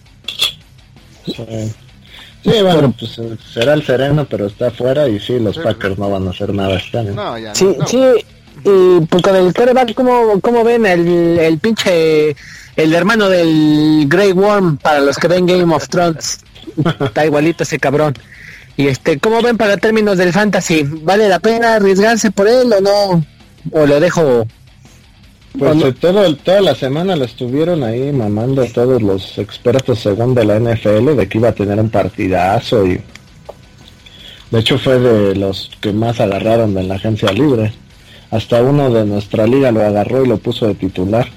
Bueno, 2.43 2.93
pues 2.97 3.17
eh, 3.19 3.37
será 3.53 3.73
el 3.73 3.85
sereno, 3.85 4.25
pero 4.29 4.47
está 4.47 4.67
afuera 4.67 5.07
y 5.07 5.19
sí, 5.19 5.39
los 5.39 5.57
Packers 5.57 5.97
no 5.97 6.09
van 6.09 6.27
a 6.27 6.31
hacer 6.31 6.53
nada 6.53 6.75
este 6.75 6.97
año. 6.97 7.53
sí, 7.53 7.75
sí, 7.85 7.99
y 8.65 9.05
pues 9.05 9.23
con 9.23 9.35
el 9.35 9.53
coreback, 9.53 9.93
¿cómo, 9.93 10.39
cómo 10.41 10.63
ven 10.63 10.85
el, 10.85 11.39
el 11.39 11.59
pinche, 11.59 12.35
el 12.75 12.93
hermano 12.93 13.29
del 13.29 14.05
Grey 14.07 14.31
Worm 14.31 14.77
para 14.77 14.99
los 14.99 15.17
que 15.17 15.27
ven 15.27 15.45
Game 15.45 15.73
of 15.73 15.87
Thrones? 15.89 16.39
está 16.99 17.25
igualito 17.25 17.63
ese 17.63 17.79
cabrón. 17.79 18.13
Y 18.75 18.87
este, 18.87 19.19
¿cómo 19.19 19.41
ven 19.41 19.57
para 19.57 19.77
términos 19.77 20.17
del 20.17 20.33
fantasy? 20.33 20.83
¿Vale 20.83 21.29
la 21.29 21.39
pena 21.39 21.75
arriesgarse 21.75 22.31
por 22.31 22.47
él 22.47 22.73
o 22.73 22.81
no? 22.81 23.25
¿O 23.71 23.85
lo 23.85 23.99
dejo 23.99 24.47
pues 25.57 25.99
todo, 25.99 26.35
toda 26.35 26.61
la 26.61 26.75
semana 26.75 27.15
lo 27.15 27.25
estuvieron 27.25 27.83
ahí 27.83 28.11
mamando 28.11 28.65
todos 28.65 29.01
los 29.01 29.37
expertos 29.37 29.99
según 29.99 30.33
de 30.33 30.45
la 30.45 30.59
NFL 30.59 31.15
de 31.15 31.27
que 31.27 31.37
iba 31.37 31.49
a 31.49 31.55
tener 31.55 31.79
un 31.79 31.89
partidazo 31.89 32.87
y 32.87 32.99
de 34.49 34.59
hecho 34.59 34.79
fue 34.79 34.99
de 34.99 35.35
los 35.35 35.71
que 35.79 35.93
más 35.93 36.19
agarraron 36.19 36.77
en 36.77 36.87
la 36.87 36.95
agencia 36.95 37.31
libre. 37.31 37.73
Hasta 38.31 38.63
uno 38.63 38.89
de 38.89 39.05
nuestra 39.05 39.45
liga 39.45 39.71
lo 39.71 39.83
agarró 39.83 40.25
y 40.25 40.27
lo 40.27 40.37
puso 40.37 40.67
de 40.67 40.73
titular. 40.73 41.27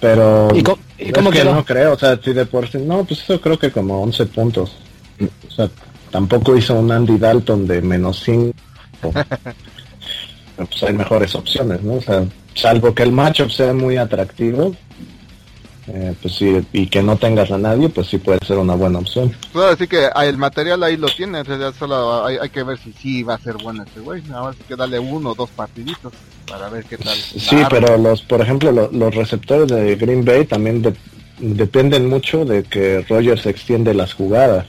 Pero 0.00 0.48
¿Y 0.54 0.62
cómo, 0.62 1.30
que 1.30 1.44
no 1.44 1.64
creo, 1.64 1.92
o 1.92 1.98
sea, 1.98 2.18
si 2.22 2.32
de 2.32 2.44
por 2.44 2.68
sí, 2.68 2.78
no, 2.78 3.04
pues 3.04 3.20
eso 3.22 3.40
creo 3.40 3.58
que 3.58 3.70
como 3.70 4.02
11 4.02 4.26
puntos. 4.26 4.72
O 5.48 5.50
sea, 5.50 5.70
tampoco 6.10 6.56
hizo 6.56 6.74
un 6.74 6.90
Andy 6.90 7.18
Dalton 7.18 7.66
de 7.66 7.80
menos 7.80 8.20
5. 8.24 8.52
pues 10.56 10.82
hay 10.82 10.92
mejores 10.92 11.34
opciones, 11.34 11.82
¿no? 11.82 11.94
O 11.94 12.02
sea, 12.02 12.24
salvo 12.54 12.94
que 12.94 13.02
el 13.02 13.12
matchup 13.12 13.50
sea 13.50 13.72
muy 13.72 13.96
atractivo, 13.96 14.74
eh, 15.86 16.14
pues 16.22 16.34
sí, 16.34 16.66
y 16.72 16.86
que 16.86 17.02
no 17.02 17.16
tengas 17.16 17.50
a 17.50 17.58
nadie, 17.58 17.90
pues 17.90 18.06
sí 18.06 18.16
puede 18.16 18.38
ser 18.46 18.56
una 18.56 18.74
buena 18.74 19.00
opción. 19.00 19.34
Puedo 19.52 19.68
decir 19.68 19.86
que 19.86 20.08
el 20.22 20.38
material 20.38 20.82
ahí 20.82 20.96
lo 20.96 21.08
tiene, 21.08 21.42
solo 21.78 22.24
hay, 22.24 22.48
que 22.48 22.62
ver 22.62 22.78
si 22.78 22.92
sí 22.92 23.22
va 23.22 23.34
a 23.34 23.38
ser 23.38 23.56
bueno 23.62 23.82
este 23.82 24.00
güey, 24.00 24.22
nada 24.22 24.44
más 24.44 24.56
que 24.66 24.76
darle 24.76 24.98
uno 24.98 25.32
o 25.32 25.34
dos 25.34 25.50
partiditos 25.50 26.12
para 26.48 26.70
ver 26.70 26.84
qué 26.84 26.96
tal. 26.96 27.16
Sí, 27.16 27.56
pero 27.68 27.98
los, 27.98 28.22
por 28.22 28.40
ejemplo, 28.40 28.72
los 28.72 29.14
receptores 29.14 29.68
de 29.68 29.96
Green 29.96 30.24
Bay 30.24 30.46
también 30.46 30.82
dependen 31.38 32.08
mucho 32.08 32.46
de 32.46 32.62
que 32.62 33.02
Rogers 33.02 33.44
extiende 33.44 33.92
las 33.92 34.14
jugadas. 34.14 34.66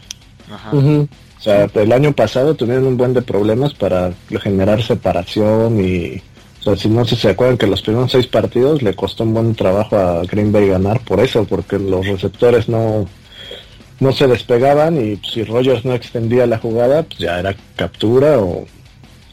Ajá. 0.52 0.72
O 0.74 1.42
sea, 1.42 1.70
el 1.76 1.92
año 1.92 2.12
pasado 2.12 2.56
tuvieron 2.56 2.88
un 2.88 2.98
buen 2.98 3.14
de 3.14 3.22
problemas 3.22 3.74
para 3.74 4.14
generar 4.42 4.82
separación 4.82 5.80
y 5.80 6.22
sea, 6.66 6.76
si 6.76 6.90
no 6.90 7.06
se 7.06 7.30
acuerdan 7.30 7.58
que 7.58 7.68
los 7.68 7.82
primeros 7.82 8.12
seis 8.12 8.28
partidos 8.28 8.82
le 8.82 8.96
costó 8.96 9.24
un 9.24 9.34
buen 9.34 9.56
trabajo 9.56 9.98
a 9.98 10.24
Green 10.24 10.52
Bay 10.52 10.68
ganar 10.68 11.00
por 11.02 11.20
eso, 11.20 11.46
porque 11.46 11.78
los 11.78 12.06
receptores 12.08 12.68
no, 12.68 13.08
no 14.00 14.12
se 14.12 14.28
despegaban 14.28 14.98
y 14.98 15.18
si 15.28 15.44
Rogers 15.44 15.86
no 15.86 15.94
extendía 15.94 16.48
la 16.48 16.58
jugada, 16.58 17.04
pues 17.04 17.20
ya 17.20 17.40
era 17.40 17.56
captura 17.76 18.40
o, 18.40 18.66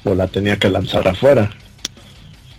la 0.04 0.26
tenía 0.26 0.58
que 0.58 0.68
lanzar 0.68 1.06
afuera. 1.08 1.50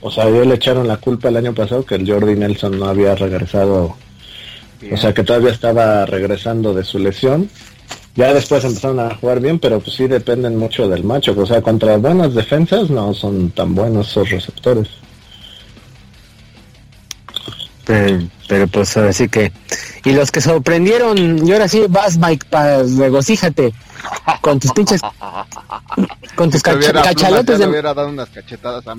O 0.02 0.12
sea, 0.12 0.28
ellos 0.28 0.48
le 0.48 0.56
echaron 0.56 0.88
la 0.88 0.98
culpa 0.98 1.30
el 1.30 1.38
año 1.38 1.54
pasado 1.54 1.86
que 1.86 1.96
el 1.96 2.10
Jordi 2.10 2.36
Nelson 2.36 2.78
no 2.78 2.88
había 2.88 3.16
regresado, 3.16 3.96
o 4.92 4.98
sea, 4.98 5.14
que 5.14 5.24
todavía 5.24 5.52
estaba 5.52 6.06
regresando 6.06 6.74
de 6.74 6.84
su 6.84 7.00
lesión 7.00 7.50
ya 8.16 8.34
después 8.34 8.64
empezaron 8.64 9.00
a 9.00 9.16
jugar 9.16 9.40
bien, 9.40 9.60
pero 9.60 9.80
pues 9.80 9.96
sí 9.96 10.08
dependen 10.08 10.56
mucho 10.56 10.88
del 10.88 11.04
macho. 11.04 11.34
O 11.38 11.46
sea, 11.46 11.62
contra 11.62 11.98
buenas 11.98 12.34
defensas 12.34 12.90
no 12.90 13.14
son 13.14 13.50
tan 13.52 13.74
buenos 13.74 14.10
esos 14.10 14.30
receptores. 14.30 14.90
Pero, 17.86 18.68
pues 18.68 18.96
ahora 18.96 19.12
sí 19.12 19.28
que... 19.28 19.52
Y 20.06 20.12
los 20.12 20.32
que 20.32 20.42
sorprendieron, 20.42 21.46
y 21.46 21.52
ahora 21.52 21.68
sí 21.68 21.84
vas 21.90 22.18
Mike, 22.18 22.46
para 22.50 22.84
regocíjate 22.84 23.74
con 24.42 24.60
tus 24.60 24.72
pinches... 24.72 25.02
Con 26.36 26.50
tus 26.50 26.62
cachalotes 26.62 27.60
de... 27.60 27.68
hubiera 27.68 27.94
dado 27.94 28.10
unas 28.10 28.30
cachetadas 28.30 28.86
a 28.88 28.96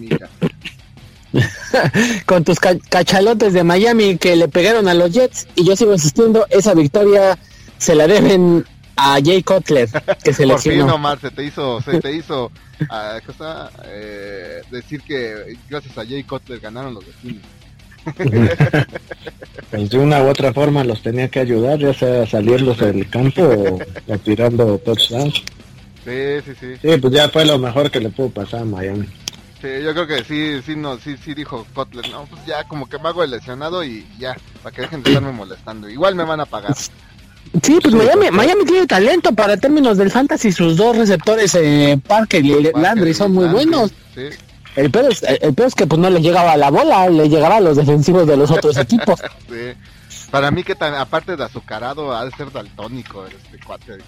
con 2.26 2.44
tus 2.44 2.60
cachalotes 2.60 3.52
de 3.52 3.64
Miami 3.64 4.18
que 4.18 4.36
le 4.36 4.46
pegaron 4.46 4.86
a 4.86 4.94
los 4.94 5.10
Jets 5.10 5.48
y 5.56 5.64
yo 5.64 5.74
sigo 5.74 5.92
insistiendo, 5.92 6.46
esa 6.48 6.74
victoria 6.74 7.36
se 7.78 7.96
la 7.96 8.06
deben 8.06 8.64
a 8.96 9.18
Jay 9.22 9.42
Cutler, 9.42 9.88
que 10.22 10.32
se 10.32 10.46
Por 10.46 10.60
fin, 10.60 10.82
Omar, 10.82 11.18
se 11.20 11.30
te 11.30 11.44
hizo, 11.44 11.80
se 11.80 12.00
te 12.00 12.12
hizo 12.12 12.46
uh, 12.80 13.26
cosa, 13.26 13.70
eh, 13.84 14.62
decir 14.70 15.00
que 15.02 15.56
gracias 15.68 15.96
a 15.98 16.04
Jay 16.06 16.22
Cutler 16.24 16.60
ganaron 16.60 16.94
los 16.94 17.04
vecinos. 17.06 17.42
pues 19.70 19.88
de 19.90 19.98
una 19.98 20.22
u 20.22 20.28
otra 20.28 20.52
forma 20.52 20.84
los 20.84 21.02
tenía 21.02 21.28
que 21.28 21.40
ayudar, 21.40 21.78
ya 21.78 21.94
sea 21.94 22.26
saliendo 22.26 22.74
del 22.74 23.08
campo 23.08 23.42
o, 23.42 24.18
tirando 24.18 24.78
touchdown. 24.78 25.32
Sí, 25.32 26.40
sí, 26.44 26.52
sí. 26.60 26.74
Sí, 26.82 26.98
pues 26.98 27.14
ya 27.14 27.28
fue 27.30 27.46
lo 27.46 27.58
mejor 27.58 27.90
que 27.90 28.00
le 28.00 28.10
pudo 28.10 28.28
pasar 28.28 28.60
a 28.60 28.64
Miami. 28.64 29.06
Sí, 29.62 29.68
yo 29.82 29.94
creo 29.94 30.06
que 30.06 30.22
sí, 30.24 30.60
sí, 30.66 30.76
no, 30.76 30.98
sí, 30.98 31.16
sí 31.16 31.32
dijo 31.32 31.66
Kotler, 31.72 32.10
no, 32.10 32.26
pues 32.26 32.44
ya 32.44 32.64
como 32.64 32.86
que 32.86 32.98
me 32.98 33.08
hago 33.08 33.24
el 33.24 33.30
lesionado 33.30 33.82
y 33.82 34.06
ya, 34.18 34.36
para 34.62 34.76
que 34.76 34.82
dejen 34.82 35.02
de 35.02 35.08
estarme 35.08 35.32
molestando. 35.32 35.88
Igual 35.88 36.14
me 36.14 36.24
van 36.24 36.40
a 36.40 36.44
pagar. 36.44 36.74
Sí, 37.62 37.78
pues 37.80 37.94
Miami, 37.94 38.30
Miami 38.30 38.64
tiene 38.64 38.86
talento 38.86 39.32
para 39.32 39.56
términos 39.56 39.96
del 39.96 40.10
fantasy, 40.10 40.50
sus 40.50 40.76
dos 40.76 40.96
receptores, 40.96 41.54
eh, 41.54 41.98
Parker 42.06 42.44
y 42.44 42.70
Landry, 42.74 43.14
son 43.14 43.32
muy 43.32 43.46
buenos. 43.46 43.92
El 44.76 44.90
peor, 44.90 45.12
es, 45.12 45.22
el 45.22 45.54
peor 45.54 45.68
es 45.68 45.74
que 45.74 45.86
pues 45.86 46.00
no 46.00 46.10
le 46.10 46.20
llegaba 46.20 46.56
la 46.56 46.70
bola, 46.70 47.08
le 47.08 47.28
llegaba 47.28 47.56
a 47.56 47.60
los 47.60 47.76
defensivos 47.76 48.26
de 48.26 48.36
los 48.36 48.50
otros 48.50 48.76
equipos. 48.78 49.20
sí. 49.48 49.74
Para 50.34 50.50
mí 50.50 50.64
que 50.64 50.74
tan, 50.74 50.94
aparte 50.94 51.36
de 51.36 51.44
azucarado, 51.44 52.12
ha 52.12 52.24
de 52.24 52.32
ser 52.32 52.50
daltónico 52.50 53.24
este 53.24 53.64
cuate 53.64 53.92
de. 53.92 54.02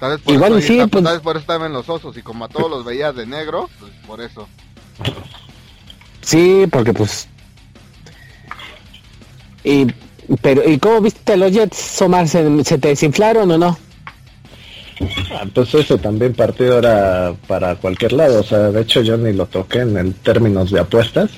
Tal 0.00 0.18
por 0.18 0.34
Igual 0.34 0.58
eso, 0.58 0.66
sí, 0.66 0.80
pues... 0.90 1.04
tal 1.04 1.14
vez 1.14 1.22
por 1.22 1.36
eso 1.36 1.40
estaba 1.42 1.66
en 1.66 1.72
los 1.72 1.88
osos 1.88 2.16
y 2.16 2.22
como 2.22 2.46
a 2.46 2.48
todos 2.48 2.68
los 2.68 2.84
veías 2.84 3.14
de 3.14 3.24
negro, 3.24 3.70
pues 3.78 3.92
por 4.08 4.20
eso. 4.20 4.48
Sí, 6.20 6.66
porque 6.70 6.92
pues... 6.92 7.28
Y, 9.62 9.86
pero, 10.40 10.68
¿y 10.68 10.78
cómo 10.78 11.00
viste 11.00 11.36
los 11.36 11.52
Jets, 11.52 12.00
Omar? 12.02 12.28
¿Se, 12.28 12.64
se 12.64 12.78
te 12.78 12.88
desinflaron 12.88 13.50
o 13.50 13.58
no? 13.58 13.78
Ah, 15.32 15.44
pues 15.52 15.74
ese 15.74 15.98
también 15.98 16.34
partido 16.34 16.78
era 16.78 17.34
para 17.48 17.74
cualquier 17.76 18.12
lado, 18.12 18.40
o 18.40 18.44
sea, 18.44 18.70
de 18.70 18.80
hecho 18.80 19.02
yo 19.02 19.16
ni 19.16 19.32
lo 19.32 19.46
toqué 19.46 19.80
en 19.80 19.96
el 19.96 20.14
términos 20.14 20.70
de 20.70 20.80
apuestas. 20.80 21.30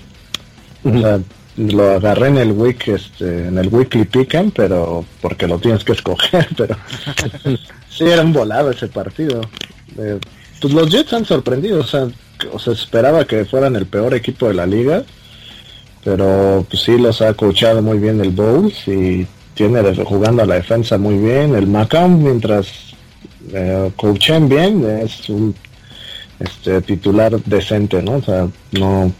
O 0.84 1.00
sea, 1.00 1.20
lo 1.56 1.90
agarré 1.92 2.28
en 2.28 2.36
el 2.38 2.52
week, 2.52 2.88
este, 2.88 3.48
en 3.48 3.58
el 3.58 3.68
weekly 3.68 4.04
pick'em, 4.04 4.50
pero 4.50 5.04
porque 5.20 5.46
lo 5.48 5.58
tienes 5.58 5.84
que 5.84 5.92
escoger, 5.92 6.46
pero 6.56 6.76
sí 7.88 8.04
era 8.04 8.22
un 8.22 8.32
volado 8.32 8.70
ese 8.70 8.88
partido. 8.88 9.40
Eh, 9.98 10.18
pues 10.60 10.74
los 10.74 10.90
Jets 10.90 11.12
han 11.12 11.24
sorprendido, 11.24 11.80
o 11.80 11.84
sea, 11.84 12.08
o 12.52 12.58
se 12.58 12.72
esperaba 12.72 13.24
que 13.24 13.44
fueran 13.44 13.74
el 13.76 13.86
peor 13.86 14.14
equipo 14.14 14.48
de 14.48 14.54
la 14.54 14.66
liga, 14.66 15.04
pero 16.06 16.64
pues 16.70 16.84
sí 16.84 16.96
los 16.96 17.20
ha 17.20 17.34
coachado 17.34 17.82
muy 17.82 17.98
bien 17.98 18.20
el 18.20 18.30
Bowles 18.30 18.86
y 18.86 19.26
tiene 19.54 19.82
jugando 20.04 20.44
a 20.44 20.46
la 20.46 20.54
defensa 20.54 20.98
muy 20.98 21.18
bien. 21.18 21.56
El 21.56 21.66
Macam 21.66 22.22
mientras 22.22 22.68
eh, 23.52 23.90
coachen 23.96 24.48
bien 24.48 24.84
es 25.02 25.28
un 25.28 25.52
este 26.38 26.80
titular 26.82 27.32
decente, 27.42 28.00
¿no? 28.04 28.18
O 28.18 28.22
sea, 28.22 28.46
no 28.70 29.10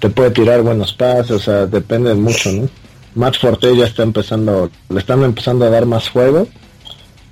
te 0.00 0.10
puede 0.10 0.30
tirar 0.32 0.60
buenos 0.60 0.92
pases, 0.92 1.30
o 1.30 1.38
sea, 1.38 1.64
depende 1.64 2.14
mucho, 2.14 2.52
¿no? 2.52 2.68
Matt 3.14 3.38
Forte 3.38 3.74
ya 3.74 3.86
está 3.86 4.02
empezando, 4.02 4.70
le 4.90 4.98
están 4.98 5.22
empezando 5.22 5.64
a 5.64 5.70
dar 5.70 5.86
más 5.86 6.10
juego. 6.10 6.46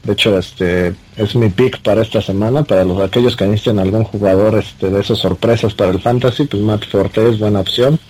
De 0.05 0.15
hecho, 0.15 0.39
este 0.39 0.95
es 1.19 1.37
mi 1.37 1.51
pick 1.51 1.83
para 1.83 2.01
esta 2.01 2.23
semana, 2.23 2.65
para 2.65 2.83
los 2.83 2.99
aquellos 3.03 3.37
que 3.37 3.45
necesiten 3.45 3.79
algún 3.79 4.05
jugador 4.05 4.55
este, 4.55 4.89
de 4.89 5.01
esas 5.01 5.19
sorpresas 5.19 5.75
para 5.75 5.91
el 5.91 6.01
fantasy, 6.01 6.47
pues 6.47 6.63
Matt 6.63 6.87
Forte 6.87 7.29
es 7.29 7.39
buena 7.39 7.61
opción. 7.61 8.01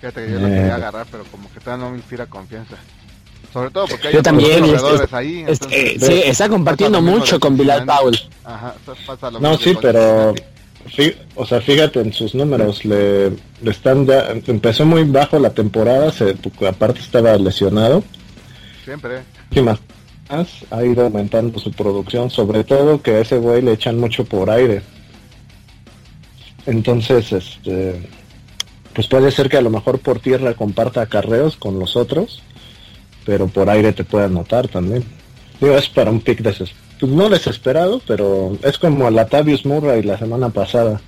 Fíjate 0.00 0.26
que 0.26 0.32
yo 0.32 0.40
lo 0.40 0.46
quería 0.46 0.66
eh. 0.66 0.72
agarrar, 0.72 1.06
pero 1.10 1.24
como 1.24 1.50
que 1.52 1.60
todavía 1.60 1.84
no 1.84 1.90
me 1.92 1.98
inspira 1.98 2.26
confianza. 2.26 2.76
Sobre 3.52 3.70
todo 3.70 3.86
porque 3.86 4.08
hay 4.08 4.14
yo 4.14 4.22
también, 4.22 4.64
ahí. 5.12 5.44
Eh, 5.70 5.96
sí, 5.98 6.22
está 6.24 6.48
compartiendo 6.48 7.00
mucho 7.00 7.40
con 7.40 7.56
Bilal 7.56 7.86
Paul. 7.86 8.16
Ajá, 8.44 8.74
pasa 9.06 9.30
lo 9.30 9.40
no, 9.40 9.56
sí, 9.56 9.76
pero 9.80 10.34
o 11.34 11.46
sea, 11.46 11.60
fíjate 11.60 12.00
en 12.00 12.12
sus 12.12 12.34
números, 12.34 12.84
le, 12.84 13.32
están 13.64 14.06
ya, 14.06 14.28
empezó 14.46 14.86
muy 14.86 15.04
bajo 15.04 15.38
la 15.38 15.50
temporada, 15.50 16.12
se, 16.12 16.36
aparte 16.66 17.00
estaba 17.00 17.36
lesionado. 17.36 18.04
Siempre. 18.84 19.22
¿Qué 19.50 19.62
más? 19.62 19.78
Ha 20.70 20.84
ido 20.84 21.04
aumentando 21.04 21.58
su 21.58 21.70
producción, 21.72 22.30
sobre 22.30 22.64
todo 22.64 23.00
que 23.00 23.12
a 23.12 23.20
ese 23.20 23.38
güey 23.38 23.62
le 23.62 23.72
echan 23.72 23.98
mucho 23.98 24.24
por 24.24 24.50
aire. 24.50 24.82
Entonces, 26.66 27.32
este, 27.32 28.08
pues 28.96 29.08
puede 29.08 29.30
ser 29.30 29.50
que 29.50 29.58
a 29.58 29.60
lo 29.60 29.68
mejor 29.68 29.98
por 29.98 30.20
tierra 30.20 30.54
comparta 30.54 31.02
acarreos 31.02 31.56
con 31.56 31.78
los 31.78 31.96
otros, 31.96 32.42
pero 33.26 33.46
por 33.46 33.68
aire 33.68 33.92
te 33.92 34.04
puede 34.04 34.24
anotar 34.24 34.68
también. 34.68 35.04
Digo, 35.60 35.76
es 35.76 35.86
para 35.90 36.10
un 36.10 36.22
pick 36.22 36.40
de 36.40 36.54
pues 36.98 37.12
no 37.12 37.28
desesperado, 37.28 38.00
pero 38.06 38.56
es 38.62 38.78
como 38.78 39.10
Latavius 39.10 39.66
Murray 39.66 40.02
la 40.02 40.18
semana 40.18 40.48
pasada, 40.48 40.98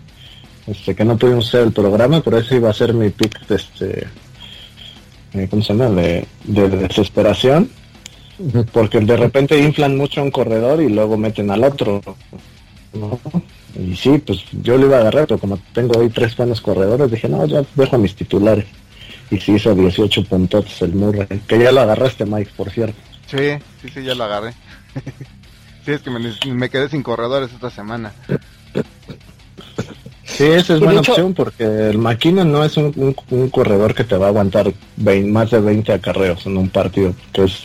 este 0.66 0.94
que 0.94 1.02
no 1.02 1.16
pudimos 1.16 1.48
hacer 1.48 1.62
el 1.62 1.72
programa, 1.72 2.20
pero 2.20 2.36
ese 2.36 2.56
iba 2.56 2.68
a 2.68 2.74
ser 2.74 2.92
mi 2.92 3.08
pick 3.08 3.46
de 3.46 3.56
este, 3.56 4.06
eh, 5.32 5.48
¿cómo 5.48 5.62
se 5.62 5.72
llama? 5.72 5.88
De, 5.88 6.26
desesperación, 6.44 7.70
porque 8.70 9.00
de 9.00 9.16
repente 9.16 9.58
inflan 9.58 9.96
mucho 9.96 10.20
a 10.20 10.24
un 10.24 10.30
corredor 10.30 10.82
y 10.82 10.90
luego 10.90 11.16
meten 11.16 11.50
al 11.50 11.64
otro. 11.64 12.02
Y 13.78 13.94
sí, 13.94 14.18
pues 14.18 14.44
yo 14.62 14.76
lo 14.76 14.86
iba 14.86 14.96
a 14.96 15.00
agarrar, 15.00 15.26
pero 15.28 15.38
como 15.38 15.58
tengo 15.72 16.00
hoy 16.00 16.08
tres 16.08 16.36
buenos 16.36 16.60
corredores, 16.60 17.10
dije, 17.10 17.28
no, 17.28 17.46
ya 17.46 17.62
dejo 17.76 17.96
a 17.96 17.98
mis 17.98 18.14
titulares. 18.14 18.66
Y 19.30 19.38
sí 19.38 19.52
hizo 19.52 19.74
18 19.74 20.24
puntos 20.24 20.82
el 20.82 20.94
Murray, 20.94 21.26
que 21.46 21.58
ya 21.58 21.70
lo 21.70 21.82
agarraste, 21.82 22.26
Mike, 22.26 22.50
por 22.56 22.70
cierto. 22.70 22.98
Sí, 23.26 23.58
sí, 23.80 23.88
sí, 23.94 24.02
ya 24.02 24.14
lo 24.14 24.24
agarré. 24.24 24.54
Sí, 25.84 25.94
es 25.94 26.02
que 26.02 26.10
me, 26.50 26.68
quedé 26.68 26.90
sin 26.90 27.02
corredores 27.02 27.50
esta 27.50 27.70
semana. 27.70 28.12
Sí, 30.22 30.44
esa 30.44 30.74
es 30.74 30.80
buena 30.80 31.00
opción 31.00 31.32
porque 31.32 31.64
el 31.64 31.96
Maquina 31.96 32.44
no 32.44 32.62
es 32.62 32.76
un, 32.76 32.92
corredor 33.50 33.94
que 33.94 34.04
te 34.04 34.18
va 34.18 34.26
a 34.26 34.28
aguantar 34.28 34.70
más 34.98 35.50
de 35.50 35.60
20 35.60 35.90
acarreos 35.94 36.44
en 36.44 36.58
un 36.58 36.68
partido, 36.68 37.14
que 37.32 37.44
es, 37.44 37.62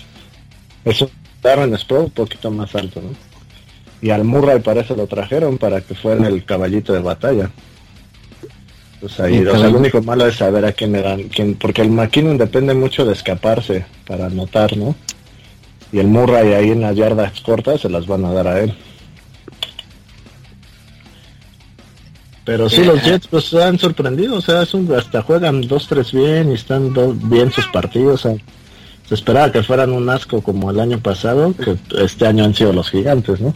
es 0.86 1.02
un 1.02 1.10
Darren 1.42 1.78
Sproul 1.78 2.06
un 2.06 2.12
poquito 2.12 2.50
más 2.50 2.74
alto, 2.76 3.02
¿no? 3.02 3.10
Y 4.04 4.12
al 4.12 4.24
Murray 4.24 4.60
parece 4.60 4.96
lo 4.96 5.08
trajeron 5.08 5.58
para 5.58 5.82
que 5.82 5.96
fuera 5.96 6.28
el 6.28 6.46
caballito 6.46 6.94
de 6.94 7.00
batalla. 7.00 7.50
Pues 9.00 9.20
ahí, 9.20 9.44
o 9.46 9.58
sea, 9.58 9.70
lo 9.70 9.80
único 9.80 10.02
malo 10.04 10.28
es 10.28 10.36
saber 10.36 10.66
a 10.66 10.74
quién 10.74 10.92
le 10.92 11.02
dan, 11.02 11.24
quién, 11.24 11.56
porque 11.56 11.82
el 11.82 11.90
McKinnon 11.90 12.38
depende 12.38 12.76
mucho 12.76 13.06
de 13.06 13.14
escaparse 13.14 13.86
para 14.06 14.28
anotar, 14.28 14.78
¿no? 14.78 14.96
y 15.94 16.00
el 16.00 16.08
Murray 16.08 16.54
ahí 16.54 16.72
en 16.72 16.82
las 16.82 16.96
yardas 16.96 17.40
cortas 17.42 17.82
se 17.82 17.90
las 17.90 18.08
van 18.08 18.26
a 18.26 18.34
dar 18.34 18.48
a 18.48 18.60
él. 18.60 18.74
Pero 22.44 22.68
sí, 22.68 22.84
los 22.84 23.02
Jets 23.04 23.28
pues 23.28 23.54
han 23.54 23.80
sorprendido, 23.80 24.36
o 24.36 24.42
sea, 24.42 24.64
es 24.64 24.74
un, 24.74 24.92
hasta 24.92 25.22
juegan 25.22 25.64
2-3 25.64 26.12
bien 26.12 26.52
y 26.52 26.56
están 26.56 26.94
bien 27.30 27.52
sus 27.54 27.68
partidos. 27.68 28.22
se 28.22 29.14
esperaba 29.14 29.52
que 29.52 29.64
fueran 29.64 29.94
un 29.94 30.10
asco 30.10 30.42
como 30.42 30.72
el 30.72 30.80
año 30.80 31.00
pasado, 31.00 31.54
que 31.56 31.78
este 32.04 32.26
año 32.26 32.44
han 32.44 32.56
sido 32.56 32.74
los 32.74 32.90
gigantes, 32.90 33.40
¿no? 33.40 33.54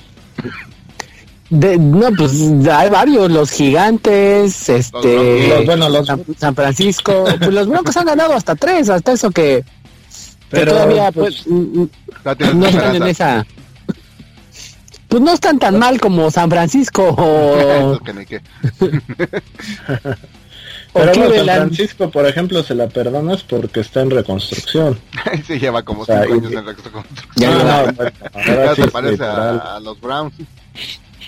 No, 1.49 2.11
pues 2.17 2.31
hay 2.69 2.89
varios, 2.89 3.31
los 3.31 3.51
gigantes, 3.51 4.69
este, 4.69 5.63
bueno, 5.65 5.89
los, 5.89 6.07
San, 6.37 6.55
Francisco, 6.55 7.25
pues 7.39 7.53
los 7.53 7.67
Broncos 7.67 7.95
han 7.97 8.05
ganado 8.05 8.33
hasta 8.33 8.55
tres, 8.55 8.89
hasta 8.89 9.13
eso 9.13 9.31
que 9.31 9.63
pero, 10.49 10.73
todavía 10.73 11.11
pues, 11.11 11.43
pues 11.45 11.47
mm, 11.47 11.81
mm, 11.81 12.59
no 12.59 12.67
están 12.67 12.95
en 12.95 13.03
esa 13.03 13.45
pues 15.07 15.21
no 15.23 15.31
están 15.31 15.57
tan 15.59 15.79
mal 15.79 15.99
como 15.99 16.29
San 16.31 16.49
Francisco. 16.49 17.15
O 17.17 17.97
Pero 20.97 21.13
San 21.13 21.45
Francisco, 21.45 22.09
por 22.09 22.25
ejemplo, 22.25 22.63
se 22.63 22.75
la 22.75 22.87
perdonas 22.87 23.43
porque 23.43 23.81
está 23.81 24.01
en 24.01 24.11
reconstrucción. 24.11 24.99
sí, 25.47 25.59
lleva 25.59 25.83
como 25.83 26.05
cinco 26.05 26.19
años 26.19 26.51
en 26.51 26.65
reconstrucción. 26.65 27.05
Ya, 27.35 27.81
ahora 28.31 28.75
sí, 28.75 28.81
se 28.81 28.87
parece 28.89 29.23
a, 29.23 29.79
los 29.81 29.99
Browns. 29.99 30.33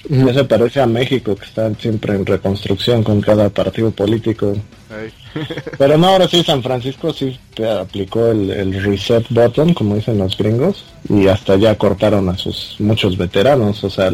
Ya 0.07 0.33
se 0.33 0.43
parece 0.45 0.79
a 0.79 0.85
México, 0.85 1.35
que 1.35 1.45
están 1.45 1.77
siempre 1.77 2.15
en 2.15 2.25
reconstrucción 2.25 3.03
con 3.03 3.19
cada 3.21 3.49
partido 3.49 3.91
político. 3.91 4.55
Pero 5.77 5.97
no, 5.97 6.07
ahora 6.07 6.27
sí, 6.27 6.43
San 6.43 6.63
Francisco 6.63 7.13
sí 7.13 7.37
te 7.53 7.69
aplicó 7.69 8.27
el, 8.27 8.81
reset 8.83 9.25
button, 9.29 9.73
como 9.73 9.95
dicen 9.95 10.17
los 10.17 10.37
gringos, 10.37 10.85
y 11.09 11.27
hasta 11.27 11.57
ya 11.57 11.75
cortaron 11.75 12.29
a 12.29 12.37
sus 12.37 12.75
muchos 12.79 13.17
veteranos, 13.17 13.83
o 13.83 13.89
sea, 13.89 14.09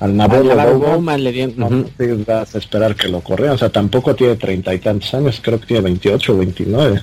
al, 0.00 0.20
al 0.20 0.76
Bowman 0.76 1.22
le 1.22 1.32
dieron, 1.32 1.90
vas 2.26 2.54
a 2.54 2.58
esperar 2.58 2.96
que 2.96 3.08
lo 3.08 3.20
corrieran, 3.20 3.54
o 3.54 3.58
sea, 3.58 3.70
tampoco 3.70 4.14
tiene 4.14 4.36
treinta 4.36 4.74
y 4.74 4.78
tantos 4.78 5.12
años, 5.14 5.40
creo 5.42 5.60
que 5.60 5.66
tiene 5.66 5.82
28 5.82 6.32
o 6.32 6.38
29. 6.38 7.02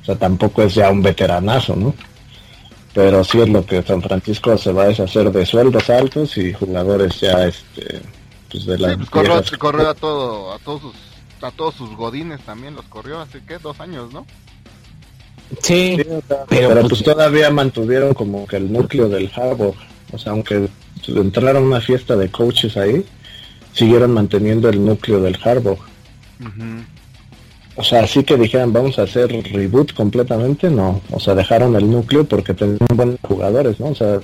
O 0.00 0.04
sea, 0.04 0.16
tampoco 0.16 0.62
es 0.62 0.74
ya 0.74 0.90
un 0.90 1.02
veteranazo, 1.02 1.76
¿no? 1.76 1.94
pero 2.98 3.22
sí 3.22 3.40
es 3.40 3.48
lo 3.48 3.64
que 3.64 3.80
San 3.82 4.02
Francisco 4.02 4.58
se 4.58 4.72
va 4.72 4.82
a 4.82 4.88
deshacer 4.88 5.30
de 5.30 5.46
sueldos 5.46 5.88
altos 5.88 6.36
y 6.36 6.52
jugadores 6.52 7.20
ya 7.20 7.46
este 7.46 8.02
pues 8.50 8.66
de 8.66 8.76
la 8.76 8.90
sí, 8.90 8.96
pues 8.96 9.10
corrió, 9.56 9.88
a 9.88 9.94
todo 9.94 10.52
a 10.52 10.58
todos 10.58 10.80
sus 10.80 10.94
a 11.42 11.50
todos 11.52 11.76
sus 11.76 11.94
godines 11.94 12.40
también 12.40 12.74
los 12.74 12.84
corrió 12.86 13.20
hace 13.20 13.40
que 13.44 13.58
dos 13.58 13.78
años 13.78 14.12
no 14.12 14.26
sí, 15.62 15.96
pero, 16.48 16.74
pues, 16.74 16.88
pues, 16.88 17.02
todavía 17.04 17.50
mantuvieron 17.50 18.14
como 18.14 18.48
que 18.48 18.56
el 18.56 18.72
núcleo 18.72 19.08
del 19.08 19.30
Harbaugh 19.32 19.76
o 20.12 20.18
sea 20.18 20.32
aunque 20.32 20.68
entraron 21.08 21.64
a 21.64 21.66
una 21.66 21.80
fiesta 21.80 22.16
de 22.16 22.30
coaches 22.30 22.76
ahí 22.76 23.04
siguieron 23.72 24.12
manteniendo 24.12 24.68
el 24.68 24.84
núcleo 24.84 25.20
del 25.20 25.38
Harbaugh 25.42 25.78
o 27.78 27.84
sea, 27.84 28.02
así 28.02 28.24
que 28.24 28.36
dijeran, 28.36 28.72
vamos 28.72 28.98
a 28.98 29.02
hacer 29.02 29.30
reboot 29.52 29.92
completamente, 29.92 30.68
no. 30.68 31.00
O 31.12 31.20
sea, 31.20 31.36
dejaron 31.36 31.76
el 31.76 31.88
núcleo 31.88 32.24
porque 32.24 32.52
tenían 32.52 32.78
buenos 32.92 33.20
jugadores, 33.22 33.78
¿no? 33.78 33.90
O 33.90 33.94
sea, 33.94 34.18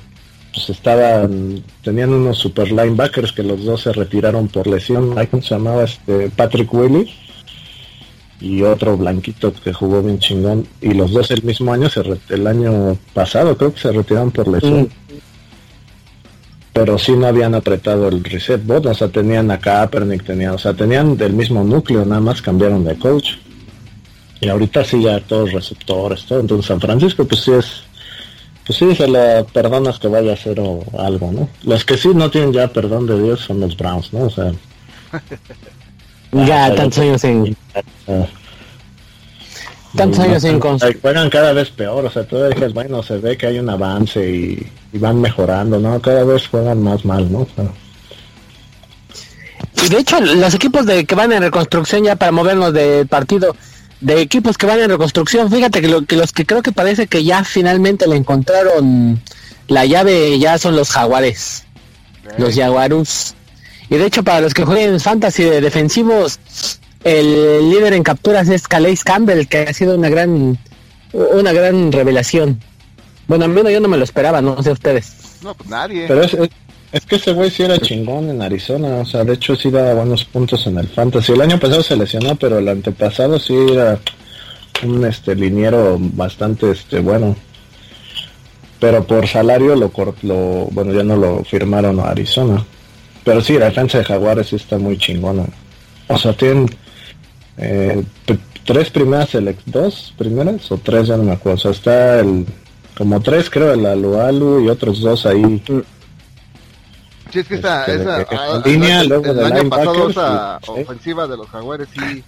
pues 0.52 0.70
estaban, 0.70 1.62
tenían 1.80 2.12
unos 2.12 2.38
super 2.38 2.72
linebackers 2.72 3.30
que 3.30 3.44
los 3.44 3.64
dos 3.64 3.82
se 3.82 3.92
retiraron 3.92 4.48
por 4.48 4.66
lesión. 4.66 5.14
¿Cómo 5.30 5.40
se 5.40 5.54
llamaba 5.54 5.84
este 5.84 6.30
Patrick 6.30 6.74
Willis? 6.74 7.10
Y 8.40 8.62
otro 8.62 8.96
blanquito 8.96 9.52
que 9.52 9.72
jugó 9.72 10.02
bien 10.02 10.18
chingón. 10.18 10.66
Y 10.80 10.92
los 10.92 11.12
dos 11.12 11.30
el 11.30 11.44
mismo 11.44 11.72
año, 11.72 11.88
se 11.88 12.02
el 12.30 12.46
año 12.48 12.98
pasado 13.12 13.56
creo 13.56 13.72
que 13.72 13.80
se 13.80 13.92
retiraron 13.92 14.32
por 14.32 14.48
lesión. 14.48 14.82
Mm. 14.82 15.14
Pero 16.74 16.98
sí 16.98 17.12
no 17.12 17.26
habían 17.26 17.54
apretado 17.54 18.08
el 18.08 18.22
reset 18.22 18.62
bot, 18.62 18.84
o 18.84 18.94
sea, 18.94 19.08
tenían 19.08 19.50
a 19.50 19.58
Kaepernick, 19.58 20.24
tenían, 20.24 20.54
o 20.54 20.58
sea, 20.58 20.74
tenían 20.74 21.16
del 21.16 21.32
mismo 21.32 21.64
núcleo, 21.64 22.04
nada 22.04 22.20
más 22.20 22.42
cambiaron 22.42 22.84
de 22.84 22.96
coach. 22.96 23.36
Y 24.42 24.48
ahorita 24.48 24.84
sí 24.84 25.02
ya 25.02 25.20
todos 25.20 25.52
receptores, 25.52 26.26
todo. 26.26 26.40
Entonces 26.40 26.66
San 26.66 26.80
Francisco 26.80 27.24
pues 27.24 27.40
sí 27.40 27.52
es 27.52 27.84
pues 28.66 28.78
sí, 28.78 28.94
se 28.94 29.06
le 29.06 29.44
perdonas 29.44 29.98
que 29.98 30.08
vaya 30.08 30.30
a 30.30 30.34
hacer 30.34 30.58
algo, 30.98 31.32
¿no? 31.32 31.48
Los 31.64 31.84
que 31.84 31.98
sí 31.98 32.08
no 32.14 32.30
tienen 32.30 32.52
ya 32.52 32.68
perdón 32.68 33.06
de 33.06 33.22
Dios 33.22 33.40
son 33.40 33.60
los 33.60 33.76
Browns, 33.76 34.12
¿no? 34.12 34.20
O 34.20 34.30
sea... 34.30 34.52
ya, 36.46 36.74
tantos 36.74 36.98
años 36.98 37.24
en... 37.24 37.56
tantos 39.96 40.20
años 40.20 40.44
en... 40.44 40.60
Juegan 40.60 41.30
cada 41.30 41.52
vez 41.52 41.70
peor, 41.70 42.04
o 42.04 42.10
sea, 42.10 42.24
tú 42.24 42.42
dices, 42.44 42.72
bueno, 42.72 43.02
se 43.02 43.18
ve 43.18 43.36
que 43.36 43.46
hay 43.46 43.58
un 43.58 43.68
avance 43.68 44.28
y, 44.28 44.66
van 44.98 45.20
mejorando, 45.20 45.78
¿no? 45.78 46.00
Cada 46.00 46.24
vez 46.24 46.46
juegan 46.48 46.82
más 46.82 47.04
mal, 47.04 47.30
¿no? 47.30 47.46
Y 49.84 49.88
de 49.88 49.98
hecho, 49.98 50.20
los 50.20 50.54
equipos 50.54 50.86
de 50.86 51.04
que 51.04 51.14
van 51.14 51.32
en 51.32 51.42
reconstrucción 51.42 52.04
ya 52.04 52.16
para 52.16 52.32
movernos 52.32 52.72
de 52.72 53.06
partido 53.06 53.56
de 54.00 54.20
equipos 54.20 54.58
que 54.58 54.66
van 54.66 54.80
en 54.80 54.90
reconstrucción. 54.90 55.50
Fíjate 55.50 55.80
que, 55.80 55.88
lo, 55.88 56.04
que 56.04 56.16
los 56.16 56.32
que 56.32 56.44
creo 56.44 56.62
que 56.62 56.72
parece 56.72 57.06
que 57.06 57.24
ya 57.24 57.42
finalmente 57.42 58.06
le 58.06 58.16
encontraron 58.16 59.20
la 59.68 59.86
llave 59.86 60.38
ya 60.38 60.58
son 60.58 60.76
los 60.76 60.90
jaguares. 60.90 61.64
Los 62.38 62.54
jaguarus. 62.54 63.34
Y 63.90 63.96
de 63.96 64.06
hecho 64.06 64.22
para 64.22 64.40
los 64.40 64.54
que 64.54 64.64
jueguen 64.64 65.00
fantasy 65.00 65.44
de 65.44 65.60
defensivos, 65.60 66.38
el 67.04 67.70
líder 67.70 67.92
en 67.92 68.02
capturas 68.02 68.48
es 68.48 68.66
Calais 68.66 69.04
Campbell, 69.04 69.46
que 69.46 69.58
ha 69.58 69.72
sido 69.72 69.96
una 69.96 70.08
gran 70.08 70.58
una 71.12 71.52
gran 71.52 71.92
revelación. 71.92 72.60
Bueno, 73.28 73.44
al 73.44 73.50
menos 73.50 73.72
yo 73.72 73.80
no 73.80 73.88
me 73.88 73.96
lo 73.96 74.04
esperaba, 74.04 74.40
no 74.40 74.60
sé 74.62 74.72
ustedes. 74.72 75.38
No, 75.42 75.54
pues 75.54 75.68
nadie. 75.68 76.06
Pero 76.08 76.22
es, 76.22 76.36
es 76.92 77.06
que 77.06 77.16
ese 77.16 77.32
güey 77.32 77.50
sí 77.50 77.62
era 77.62 77.78
chingón 77.78 78.30
en 78.30 78.42
Arizona, 78.42 78.96
o 78.96 79.04
sea, 79.04 79.24
de 79.24 79.34
hecho 79.34 79.54
sí 79.54 79.70
daba 79.70 79.94
buenos 79.94 80.24
puntos 80.24 80.66
en 80.66 80.78
el 80.78 80.88
fantasy. 80.88 81.32
El 81.32 81.40
año 81.40 81.58
pasado 81.58 81.82
se 81.82 81.96
lesionó, 81.96 82.36
pero 82.36 82.58
el 82.58 82.68
antepasado 82.68 83.38
sí 83.38 83.54
era 83.70 83.98
un 84.82 85.04
este 85.04 85.34
liniero 85.34 85.96
bastante 85.98 86.70
este 86.70 87.00
bueno. 87.00 87.36
Pero 88.80 89.04
por 89.04 89.26
salario 89.26 89.76
lo 89.76 89.90
lo 90.22 90.68
bueno, 90.70 90.92
ya 90.92 91.02
no 91.02 91.16
lo 91.16 91.44
firmaron 91.44 92.00
a 92.00 92.10
Arizona. 92.10 92.64
Pero 93.24 93.40
sí, 93.40 93.58
la 93.58 93.66
defensa 93.66 93.98
de 93.98 94.04
Jaguares 94.04 94.48
sí 94.48 94.56
está 94.56 94.78
muy 94.78 94.98
chingona. 94.98 95.44
O 96.08 96.18
sea, 96.18 96.34
tienen 96.34 96.68
eh, 97.56 98.02
tres 98.64 98.90
primeras 98.90 99.30
dos 99.66 100.14
primeras 100.16 100.70
o 100.72 100.78
tres 100.78 101.08
ya 101.08 101.16
no 101.16 101.24
me 101.24 101.32
acuerdo. 101.32 101.56
O 101.56 101.60
sea, 101.60 101.70
está 101.70 102.20
el 102.20 102.46
como 102.96 103.20
tres 103.20 103.50
creo 103.50 103.72
el 103.72 103.84
Alualu 103.84 104.64
y 104.64 104.68
otros 104.68 105.00
dos 105.00 105.26
ahí 105.26 105.42
mm. 105.42 105.82
Sí, 107.32 107.40
es 107.40 107.48
que 107.48 107.56
esa, 107.56 107.84
esa 107.86 108.62
línea, 108.64 109.00
el, 109.00 109.12
año 109.12 109.68
pasado 109.68 110.08
esa 110.08 110.60
ofensiva 110.68 111.26
de 111.26 111.36
los 111.36 111.48
Jaguares 111.48 111.88
sí, 111.92 112.22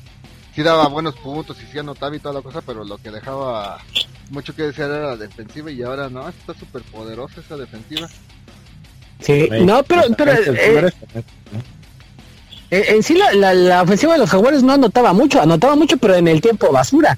sí 0.53 0.63
daba 0.65 0.89
buenos 0.89 1.15
puntos 1.15 1.57
y 1.63 1.71
sí 1.71 1.79
anotaba 1.79 2.17
y 2.17 2.19
toda 2.19 2.35
la 2.35 2.41
cosa, 2.41 2.61
pero 2.61 2.83
lo 2.83 2.99
que 2.99 3.13
dejaba 3.13 3.79
mucho 4.31 4.53
que 4.57 4.65
desear 4.65 4.91
era 4.91 5.11
la 5.11 5.17
defensiva 5.17 5.71
y 5.71 5.81
ahora 5.85 6.09
no, 6.09 6.29
está 6.29 6.55
súper 6.55 6.83
poderosa 6.83 7.41
esa 7.41 7.57
defensiva. 7.57 8.09
Sí, 9.21 9.49
no, 9.63 9.83
pero, 9.85 10.03
pero 10.17 10.33
eh, 10.33 10.93
eh, 11.15 11.23
en 12.71 13.03
sí 13.03 13.15
la, 13.15 13.55
la, 13.55 13.83
ofensiva 13.83 14.15
de 14.15 14.19
los 14.19 14.31
Jaguares 14.31 14.63
no 14.63 14.73
anotaba 14.73 15.13
mucho, 15.13 15.41
anotaba 15.41 15.77
mucho, 15.77 15.97
pero 15.99 16.15
en 16.15 16.29
el 16.29 16.41
tiempo 16.41 16.73
basura. 16.73 17.17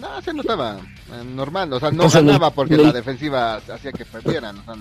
No, 0.00 0.20
se 0.22 0.30
anotaba 0.30 0.78
eh, 0.78 1.24
normal, 1.24 1.72
o 1.72 1.80
sea, 1.80 1.90
no 1.90 2.08
ganaba 2.08 2.50
porque 2.50 2.76
la 2.76 2.92
defensiva 2.92 3.56
hacía 3.56 3.92
que 3.92 4.04
perdieran, 4.04 4.58
o 4.58 4.64
sea, 4.64 4.74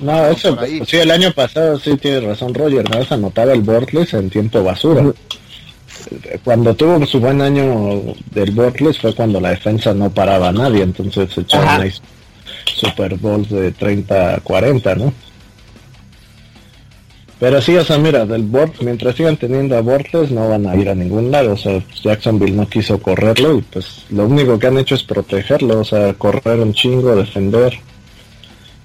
no, 0.00 0.26
eso, 0.26 0.58
sí, 0.86 0.96
el 0.96 1.10
año 1.10 1.32
pasado 1.32 1.78
sí 1.78 1.96
tiene 1.96 2.20
razón 2.20 2.52
Roger, 2.52 2.88
¿no? 2.90 3.04
Se 3.04 3.14
anotaba 3.14 3.52
el 3.52 3.62
Bortles 3.62 4.12
en 4.14 4.28
tiempo 4.28 4.62
basura. 4.62 5.04
Cuando 6.44 6.74
tuvo 6.74 7.06
su 7.06 7.20
buen 7.20 7.40
año 7.40 8.02
del 8.32 8.50
Bortles 8.50 8.98
fue 8.98 9.14
cuando 9.14 9.40
la 9.40 9.50
defensa 9.50 9.94
no 9.94 10.10
paraba 10.10 10.48
a 10.48 10.52
nadie, 10.52 10.82
entonces 10.82 11.32
se 11.32 11.42
echaron 11.42 11.90
Super 12.66 13.16
Bowls 13.16 13.48
de 13.50 13.72
30 13.72 14.40
40, 14.42 14.94
¿no? 14.96 15.12
Pero 17.42 17.60
sí, 17.60 17.76
o 17.76 17.84
sea, 17.84 17.98
mira, 17.98 18.24
del 18.24 18.44
Bort, 18.44 18.82
mientras 18.82 19.16
sigan 19.16 19.36
teniendo 19.36 19.76
a 19.76 19.80
Bortles 19.80 20.30
no 20.30 20.48
van 20.48 20.64
a 20.64 20.76
ir 20.76 20.88
a 20.88 20.94
ningún 20.94 21.32
lado, 21.32 21.54
o 21.54 21.56
sea, 21.56 21.82
Jacksonville 22.00 22.54
no 22.54 22.68
quiso 22.68 23.02
correrlo 23.02 23.58
y 23.58 23.62
pues 23.62 24.04
lo 24.10 24.26
único 24.26 24.60
que 24.60 24.68
han 24.68 24.78
hecho 24.78 24.94
es 24.94 25.02
protegerlo, 25.02 25.80
o 25.80 25.84
sea, 25.84 26.14
correr 26.14 26.60
un 26.60 26.72
chingo, 26.72 27.16
defender. 27.16 27.76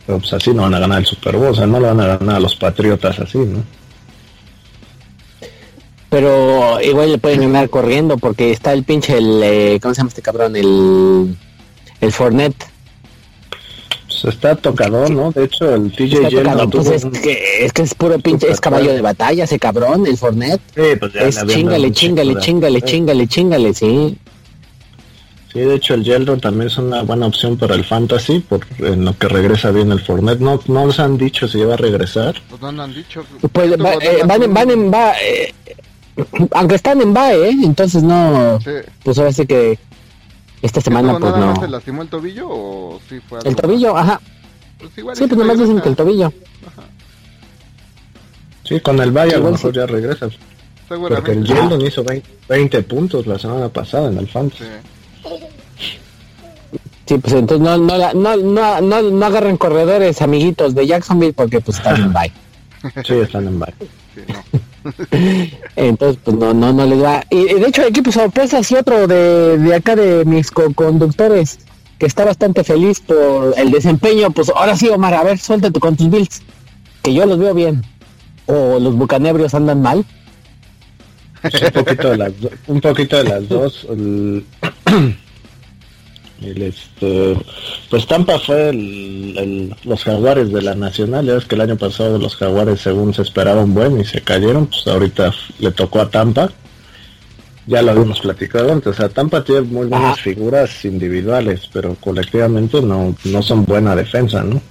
Pero 0.08 0.18
pues 0.18 0.34
así 0.34 0.56
no 0.56 0.64
van 0.64 0.74
a 0.74 0.80
ganar 0.80 0.98
el 0.98 1.06
Super 1.06 1.38
Bowl, 1.38 1.52
o 1.52 1.54
sea, 1.54 1.68
no 1.68 1.80
lo 1.80 1.86
van 1.86 2.00
a 2.00 2.18
ganar 2.18 2.38
a 2.38 2.40
los 2.40 2.56
Patriotas 2.56 3.20
así, 3.20 3.38
¿no? 3.38 3.64
Pero 6.10 6.82
igual 6.82 7.12
le 7.12 7.20
pueden 7.20 7.42
ganar 7.42 7.70
corriendo 7.70 8.18
porque 8.18 8.50
está 8.50 8.74
el 8.74 8.84
pinche, 8.84 9.20
el, 9.20 9.40
eh, 9.44 9.80
¿cómo 9.80 9.94
se 9.94 10.00
llama 10.00 10.10
este 10.10 10.24
cabrón? 10.24 10.56
El, 10.56 11.38
el 12.02 12.12
Fornet. 12.12 12.56
Está 14.26 14.56
tocado, 14.56 15.08
¿no? 15.10 15.32
De 15.32 15.46
hecho, 15.46 15.74
el 15.74 15.92
TJ 15.92 16.30
Yeldon 16.30 16.70
pues 16.70 16.88
es, 16.88 17.06
que, 17.06 17.66
es 17.66 17.74
que 17.74 17.82
es 17.84 17.94
puro 17.94 18.20
pinche, 18.20 18.50
es 18.50 18.60
caballo 18.60 18.94
de 18.94 19.02
batalla 19.02 19.44
ese 19.44 19.60
cabrón, 19.60 20.06
el 20.06 20.18
Fornet. 20.18 20.62
Sí, 20.76 20.82
pues 21.00 21.14
ya 21.14 21.22
es 21.22 21.46
chingale, 21.46 21.92
chingale, 21.92 22.36
chingale, 22.40 22.82
chingale, 22.82 23.28
chingale, 23.28 23.74
sí. 23.74 24.18
Sí, 25.54 25.60
de 25.60 25.76
hecho 25.76 25.94
el 25.94 26.04
Yeldon 26.04 26.40
también 26.40 26.68
es 26.68 26.78
una 26.78 27.04
buena 27.04 27.26
opción 27.26 27.58
para 27.58 27.76
el 27.76 27.84
Fantasy, 27.86 28.40
por, 28.40 28.62
en 28.80 29.06
lo 29.06 29.18
que 29.18 29.28
regresa 29.28 29.72
bien 29.72 29.92
el 29.92 30.02
Fortnite. 30.02 30.44
No, 30.44 30.60
no 30.68 30.86
nos 30.86 31.00
han 31.00 31.18
dicho 31.18 31.48
si 31.48 31.60
va 31.64 31.76
a 31.76 31.78
regresar. 31.78 32.36
Pues 32.50 32.62
no, 32.62 32.82
han 32.82 32.94
dicho. 32.94 33.24
Pues 33.52 33.72
va, 33.72 33.94
eh, 33.94 34.24
van, 34.26 34.44
en, 34.44 34.54
van 34.54 34.72
en 34.72 34.92
va, 34.92 35.14
eh, 35.22 35.54
aunque 36.52 36.76
están 36.76 37.02
en 37.02 37.14
BAE, 37.14 37.50
¿eh? 37.50 37.58
entonces 37.64 38.04
no. 38.04 38.60
Pues 39.04 39.18
ahora 39.18 39.32
sí 39.32 39.46
que 39.46 39.80
esta 40.62 40.82
semana 40.82 41.18
pues 41.20 41.36
no. 41.36 41.56
¿Se 41.60 41.68
lastimó 41.68 42.02
el 42.02 42.10
tobillo 42.10 42.48
o 42.50 43.00
sí 43.08 43.20
fue 43.28 43.40
El 43.44 43.56
tobillo, 43.56 43.98
ajá. 43.98 44.20
Pues 44.80 44.98
igual 44.98 45.16
sí, 45.16 45.28
pues 45.28 45.38
nomás 45.38 45.60
dicen 45.60 45.82
que 45.82 45.90
el 45.90 45.96
tobillo. 45.96 46.28
Ajá. 46.28 46.84
Sí, 48.64 48.80
con 48.80 49.00
el 49.00 49.12
BAE 49.12 49.36
a 49.36 49.38
lo 49.38 49.52
mejor 49.52 49.74
ya 49.74 49.86
regresa. 49.86 50.30
Porque 50.88 51.32
el 51.32 51.44
Yeldon 51.44 51.82
hizo 51.82 52.04
20, 52.04 52.28
20, 52.48 52.84
puntos 52.84 53.28
la 53.28 53.38
semana 53.38 53.70
pasada 53.70 54.10
en 54.10 54.18
el 54.18 54.28
Fantasy. 54.28 54.64
Sí, 57.06 57.18
pues 57.18 57.34
entonces 57.34 57.60
no, 57.60 57.78
no, 57.78 58.14
no, 58.14 58.36
no, 58.36 58.82
no, 58.82 59.02
no 59.02 59.26
agarren 59.26 59.58
corredores, 59.58 60.22
amiguitos 60.22 60.76
de 60.76 60.88
Jacksonville, 60.88 61.34
porque 61.34 61.62
pues 61.62 61.78
están 61.78 62.02
en 62.02 62.14
bye. 62.14 62.32
Sí, 63.06 63.14
están 63.14 63.48
en 63.48 63.60
bye. 63.60 63.74
Entonces, 65.76 66.20
pues 66.24 66.38
no, 66.38 66.54
no, 66.54 66.74
no 66.74 66.86
les 66.86 67.04
va. 67.04 67.24
Y, 67.30 67.46
de 67.46 67.68
hecho, 67.68 67.84
equipo 67.84 68.12
sorpresas 68.12 68.72
y 68.72 68.76
otro 68.76 69.08
de, 69.08 69.58
de 69.58 69.76
acá 69.76 69.96
de 69.96 70.26
mis 70.26 70.52
conductores 70.52 71.60
que 71.98 72.06
está 72.06 72.26
bastante 72.26 72.64
feliz 72.64 73.00
por 73.00 73.54
el 73.58 73.72
desempeño. 73.72 74.32
Pues 74.32 74.50
ahora 74.50 74.76
sí, 74.76 74.90
Omar, 74.90 75.14
a 75.14 75.24
ver, 75.24 75.38
suéltate 75.38 75.80
con 75.80 75.96
tus 75.96 76.10
Bills, 76.10 76.42
que 77.02 77.14
yo 77.14 77.26
los 77.26 77.40
veo 77.40 77.54
bien. 77.54 77.84
O 78.46 78.80
los 78.80 78.96
bucanebrios 78.96 79.54
andan 79.54 79.82
mal. 79.82 80.06
las, 82.18 82.34
un 82.68 82.82
poquito 82.82 83.18
de 83.18 83.24
las 83.24 83.48
dos. 83.48 83.88
El... 86.42 86.62
Este, 86.62 87.36
pues 87.90 88.08
Tampa 88.08 88.40
fue 88.40 88.70
el, 88.70 89.76
los 89.84 90.04
jaguares 90.04 90.52
de 90.52 90.62
la 90.62 90.76
nacional, 90.76 91.26
ya 91.26 91.36
ves 91.36 91.46
que 91.46 91.56
el 91.56 91.62
año 91.62 91.78
pasado 91.78 92.18
los 92.18 92.36
jaguares 92.36 92.82
según 92.82 93.14
se 93.14 93.24
esperaban 93.24 93.74
buen 93.74 94.00
y 94.00 94.06
se 94.06 94.22
cayeron, 94.22 94.68
pues 94.68 94.88
ahorita 94.88 95.34
le 95.60 95.72
tocó 95.72 96.02
a 96.02 96.10
Tampa. 96.10 96.52
Ya 97.66 97.82
lo 97.82 97.92
habíamos 97.92 98.22
platicado 98.22 98.72
antes, 98.72 98.88
o 98.88 98.94
sea, 98.94 99.10
Tampa 99.10 99.44
tiene 99.44 99.62
muy 99.62 99.88
buenas 99.88 100.22
figuras 100.22 100.86
individuales, 100.86 101.70
pero 101.74 101.96
colectivamente 101.96 102.82
no, 102.82 103.14
no 103.26 103.42
son 103.42 103.66
buena 103.66 103.94
defensa, 103.94 104.42
¿no? 104.42 104.62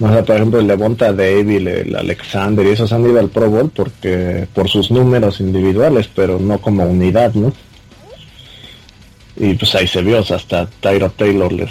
O 0.00 0.08
sea, 0.08 0.24
por 0.24 0.36
ejemplo, 0.36 0.60
el 0.60 0.66
Levonta 0.66 1.12
David, 1.12 1.68
el 1.68 1.96
Alexander 1.96 2.66
y 2.66 2.70
esos 2.70 2.92
han 2.92 3.08
ido 3.08 3.20
al 3.20 3.28
Pro 3.28 3.48
Bowl 3.48 3.70
porque 3.74 4.48
por 4.52 4.68
sus 4.68 4.90
números 4.90 5.40
individuales, 5.40 6.08
pero 6.14 6.38
no 6.38 6.58
como 6.58 6.84
unidad, 6.84 7.34
¿no? 7.34 7.52
Y 9.36 9.54
pues 9.54 9.74
ahí 9.74 9.86
se 9.86 10.02
vio, 10.02 10.18
hasta 10.18 10.66
Tyro 10.80 11.10
Taylor 11.10 11.52
les... 11.52 11.70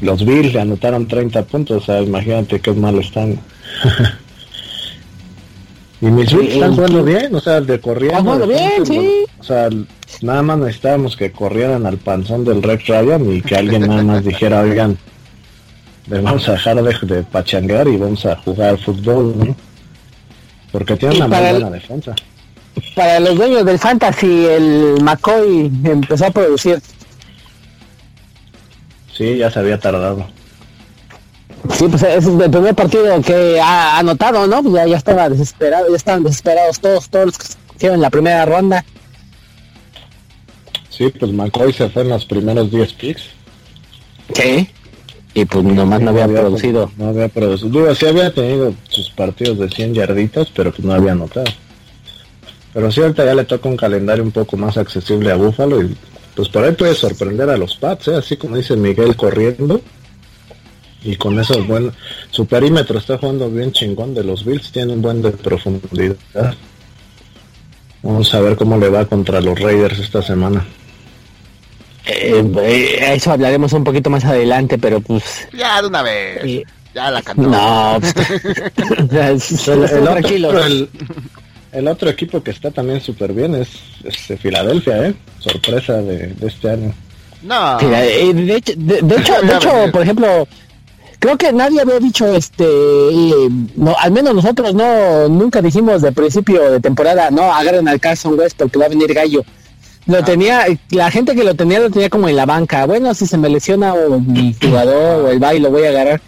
Los 0.00 0.24
Bills 0.24 0.52
le 0.52 0.60
anotaron 0.60 1.06
30 1.06 1.44
puntos, 1.44 1.82
o 1.82 1.84
sea, 1.84 2.02
imagínate 2.02 2.60
qué 2.60 2.72
mal 2.72 2.98
están. 2.98 3.38
y 6.00 6.06
mis 6.06 6.34
Bills 6.34 6.54
están 6.54 6.74
jugando 6.74 7.04
bien, 7.04 7.34
o 7.34 7.40
sea, 7.40 7.60
de 7.60 7.78
corriendo. 7.78 8.46
bien, 8.46 8.84
sí. 8.84 9.24
O 9.38 9.44
sea, 9.44 9.68
nada 10.22 10.42
más 10.42 10.58
necesitábamos 10.58 11.16
que 11.16 11.30
corrieran 11.30 11.86
al 11.86 11.98
panzón 11.98 12.44
del 12.44 12.62
Rex 12.62 12.86
Ryan 12.86 13.32
y 13.32 13.42
que 13.42 13.56
alguien 13.56 13.86
nada 13.86 14.02
más 14.02 14.24
dijera, 14.24 14.60
oigan, 14.62 14.98
vamos 16.08 16.48
a 16.48 16.52
dejar 16.52 16.82
de, 16.82 17.22
pachanguear 17.22 17.88
y 17.88 17.96
vamos 17.96 18.26
a 18.26 18.36
jugar 18.36 18.78
fútbol, 18.78 19.34
¿no? 19.38 19.56
Porque 20.72 20.96
tiene 20.96 21.16
una 21.16 21.28
muy 21.28 21.50
buena 21.50 21.70
defensa. 21.70 22.14
Para 22.94 23.20
los 23.20 23.36
dueños 23.36 23.64
del 23.64 23.78
Fantasy, 23.78 24.46
el 24.46 24.96
McCoy 25.02 25.70
empezó 25.84 26.26
a 26.26 26.30
producir. 26.30 26.80
Sí, 29.16 29.36
ya 29.36 29.50
se 29.50 29.58
había 29.58 29.78
tardado. 29.78 30.26
Sí, 31.70 31.86
pues 31.88 32.02
es 32.02 32.26
el 32.26 32.50
primer 32.50 32.74
partido 32.74 33.20
que 33.22 33.60
ha 33.60 33.98
anotado, 33.98 34.46
¿no? 34.46 34.62
Pues 34.62 34.74
ya, 34.74 34.86
ya 34.86 34.96
estaba 34.96 35.28
desesperado, 35.28 35.88
ya 35.88 35.96
estaban 35.96 36.24
desesperados 36.24 36.80
todos, 36.80 37.08
todos 37.08 37.26
los 37.26 37.38
que 37.38 37.46
hicieron 37.76 38.00
la 38.00 38.10
primera 38.10 38.44
ronda. 38.44 38.84
Sí, 40.88 41.08
pues 41.18 41.32
McCoy 41.32 41.72
se 41.72 41.88
fue 41.88 42.02
en 42.02 42.10
los 42.10 42.24
primeros 42.24 42.70
10 42.70 42.92
picks. 42.94 43.22
Sí. 44.34 44.68
Y 45.34 45.44
pues 45.46 45.64
nomás 45.64 46.00
no, 46.02 46.10
había, 46.10 46.26
producido. 46.26 46.90
No 46.98 47.08
había 47.08 47.28
producido. 47.28 47.94
sí 47.94 48.06
había 48.06 48.34
tenido 48.34 48.74
sus 48.88 49.10
partidos 49.10 49.58
de 49.58 49.70
100 49.70 49.94
yarditas, 49.94 50.48
pero 50.54 50.70
pues 50.70 50.84
no 50.84 50.92
había 50.92 51.12
anotado. 51.12 51.50
Pero 52.74 52.90
sí, 52.90 53.00
ahorita 53.00 53.24
ya 53.24 53.34
le 53.34 53.44
toca 53.44 53.68
un 53.68 53.76
calendario 53.76 54.24
un 54.24 54.32
poco 54.32 54.56
más 54.56 54.76
accesible 54.76 55.30
a 55.30 55.36
Búfalo 55.36 55.82
y 55.82 55.96
pues 56.34 56.48
por 56.48 56.64
ahí 56.64 56.72
puede 56.72 56.94
sorprender 56.94 57.48
a 57.50 57.56
los 57.56 57.76
Pats, 57.76 58.08
¿eh? 58.08 58.16
así 58.16 58.36
como 58.36 58.56
dice 58.56 58.76
Miguel 58.76 59.16
corriendo. 59.16 59.80
Y 61.04 61.16
con 61.16 61.38
eso, 61.38 61.62
bueno, 61.64 61.92
su 62.30 62.46
perímetro 62.46 62.98
está 62.98 63.18
jugando 63.18 63.50
bien 63.50 63.72
chingón 63.72 64.14
de 64.14 64.22
los 64.22 64.44
Bills, 64.44 64.70
tiene 64.70 64.92
un 64.92 65.02
buen 65.02 65.20
de 65.20 65.32
profundidad. 65.32 66.16
Vamos 68.02 68.32
a 68.34 68.40
ver 68.40 68.56
cómo 68.56 68.78
le 68.78 68.88
va 68.88 69.04
contra 69.06 69.40
los 69.40 69.58
Raiders 69.58 69.98
esta 69.98 70.22
semana. 70.22 70.64
Eh, 72.06 72.44
eh, 72.56 73.14
eso 73.14 73.32
hablaremos 73.32 73.72
un 73.72 73.84
poquito 73.84 74.10
más 74.10 74.24
adelante, 74.24 74.78
pero 74.78 75.00
pues... 75.00 75.48
Ya 75.52 75.82
de 75.82 75.88
una 75.88 76.02
vez. 76.02 76.64
ya 76.94 77.10
la 77.10 77.22
cantó. 77.22 77.42
No, 77.42 77.98
pues, 78.00 78.14
el, 79.68 79.84
el, 79.84 80.44
otro, 80.44 80.88
equipo 81.72 82.42
que 82.42 82.50
está 82.50 82.70
también 82.70 83.00
súper 83.00 83.32
bien 83.32 83.54
es, 83.54 83.68
es, 84.04 84.38
Filadelfia, 84.40 85.08
¿eh? 85.08 85.14
Sorpresa 85.38 85.94
de, 86.02 86.34
este 86.42 86.70
año. 86.70 86.94
No. 87.42 87.80
Eh, 87.80 88.32
de, 88.34 88.56
hecho, 88.56 88.72
de, 88.76 89.16
hecho, 89.16 89.42
de 89.42 89.54
hecho 89.56 89.70
por 89.92 90.02
ejemplo, 90.02 90.46
creo 91.22 91.38
que 91.38 91.52
nadie 91.52 91.80
había 91.80 92.00
dicho 92.00 92.26
este 92.34 92.66
no 93.76 93.94
al 93.96 94.10
menos 94.10 94.34
nosotros 94.34 94.74
no 94.74 95.28
nunca 95.28 95.62
dijimos 95.62 96.02
de 96.02 96.10
principio 96.10 96.68
de 96.68 96.80
temporada 96.80 97.30
no 97.30 97.44
agarren 97.54 97.86
al 97.86 98.00
Carson 98.00 98.36
West 98.36 98.56
porque 98.58 98.76
va 98.76 98.86
a 98.86 98.88
venir 98.88 99.14
gallo 99.14 99.44
lo 100.06 100.18
ah. 100.18 100.24
tenía 100.24 100.66
la 100.90 101.12
gente 101.12 101.36
que 101.36 101.44
lo 101.44 101.54
tenía 101.54 101.78
lo 101.78 101.90
tenía 101.90 102.10
como 102.10 102.28
en 102.28 102.34
la 102.34 102.44
banca 102.44 102.86
bueno 102.86 103.14
si 103.14 103.28
se 103.28 103.38
me 103.38 103.48
lesiona 103.48 103.94
o 103.94 104.18
mi 104.18 104.52
jugador 104.60 105.24
o 105.24 105.30
el 105.30 105.38
baile 105.38 105.60
lo 105.60 105.70
voy 105.70 105.84
a 105.84 105.90
agarrar 105.90 106.20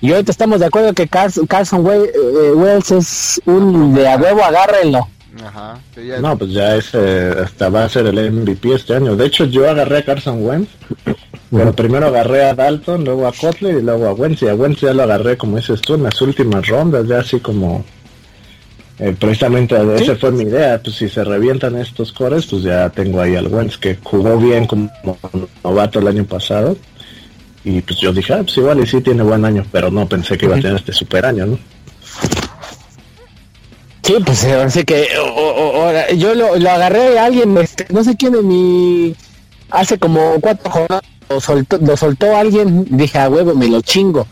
y 0.00 0.12
ahorita 0.12 0.30
estamos 0.30 0.60
de 0.60 0.66
acuerdo 0.66 0.92
que 0.92 1.08
Carson, 1.08 1.46
Carson 1.46 1.86
eh, 1.86 2.52
Wells 2.54 2.90
es 2.90 3.40
un 3.46 3.94
de 3.94 4.08
a 4.08 4.16
huevo 4.16 4.44
agárrenlo 4.44 5.08
Ajá, 5.44 5.78
no, 6.20 6.38
pues 6.38 6.52
ya 6.52 6.76
ese 6.76 7.28
hasta 7.44 7.68
va 7.68 7.84
a 7.84 7.88
ser 7.90 8.06
el 8.06 8.32
MVP 8.32 8.72
este 8.72 8.94
año. 8.94 9.16
De 9.16 9.26
hecho, 9.26 9.44
yo 9.44 9.68
agarré 9.68 9.98
a 9.98 10.04
Carson 10.06 10.42
Wentz 10.42 10.70
bueno, 11.50 11.72
primero 11.72 12.06
agarré 12.06 12.44
a 12.44 12.54
Dalton, 12.54 13.04
luego 13.04 13.26
a 13.26 13.32
Kotler 13.32 13.78
y 13.78 13.82
luego 13.82 14.06
a 14.06 14.12
Wentz. 14.12 14.42
Y 14.42 14.48
a 14.48 14.54
Wentz 14.54 14.80
ya 14.80 14.92
lo 14.92 15.04
agarré, 15.04 15.36
como 15.36 15.56
dices 15.56 15.80
tú, 15.80 15.94
en 15.94 16.02
las 16.02 16.20
últimas 16.20 16.66
rondas, 16.66 17.06
ya 17.06 17.18
así 17.20 17.40
como... 17.40 17.84
Eh, 18.98 19.14
precisamente 19.18 19.76
esa 19.96 20.16
fue 20.16 20.30
mi 20.30 20.44
idea, 20.44 20.80
pues 20.82 20.96
si 20.96 21.10
se 21.10 21.22
revientan 21.22 21.76
estos 21.76 22.14
cores, 22.14 22.46
pues 22.46 22.62
ya 22.62 22.88
tengo 22.88 23.20
ahí 23.20 23.36
al 23.36 23.48
Wentz 23.48 23.76
que 23.76 23.98
jugó 24.02 24.38
bien 24.38 24.66
como 24.66 24.90
novato 25.62 25.98
el 25.98 26.08
año 26.08 26.24
pasado. 26.24 26.78
Y 27.66 27.80
pues 27.80 27.98
yo 27.98 28.12
dije, 28.12 28.32
ah, 28.32 28.42
pues 28.44 28.56
igual 28.58 28.78
y 28.78 28.86
sí 28.86 29.00
tiene 29.00 29.24
buen 29.24 29.44
año, 29.44 29.66
pero 29.72 29.90
no 29.90 30.08
pensé 30.08 30.38
que 30.38 30.46
iba 30.46 30.54
a 30.54 30.60
tener 30.60 30.76
este 30.76 30.92
super 30.92 31.26
año, 31.26 31.46
¿no? 31.46 31.58
Sí, 34.04 34.14
pues 34.24 34.44
así 34.44 34.84
que 34.84 35.08
yo 36.16 36.34
lo, 36.36 36.54
lo, 36.54 36.70
agarré 36.70 37.18
a 37.18 37.24
alguien, 37.24 37.58
este, 37.58 37.88
no 37.92 38.04
sé 38.04 38.16
quién 38.16 38.34
de 38.34 38.42
mi... 38.42 39.16
Hace 39.68 39.98
como 39.98 40.40
cuatro 40.40 40.70
jornadas 40.70 41.02
lo 41.28 41.40
soltó, 41.40 41.78
lo 41.78 41.96
soltó 41.96 42.36
alguien, 42.36 42.86
dije, 42.88 43.18
a 43.18 43.28
huevo, 43.28 43.52
me 43.56 43.66
lo 43.66 43.80
chingo. 43.80 44.28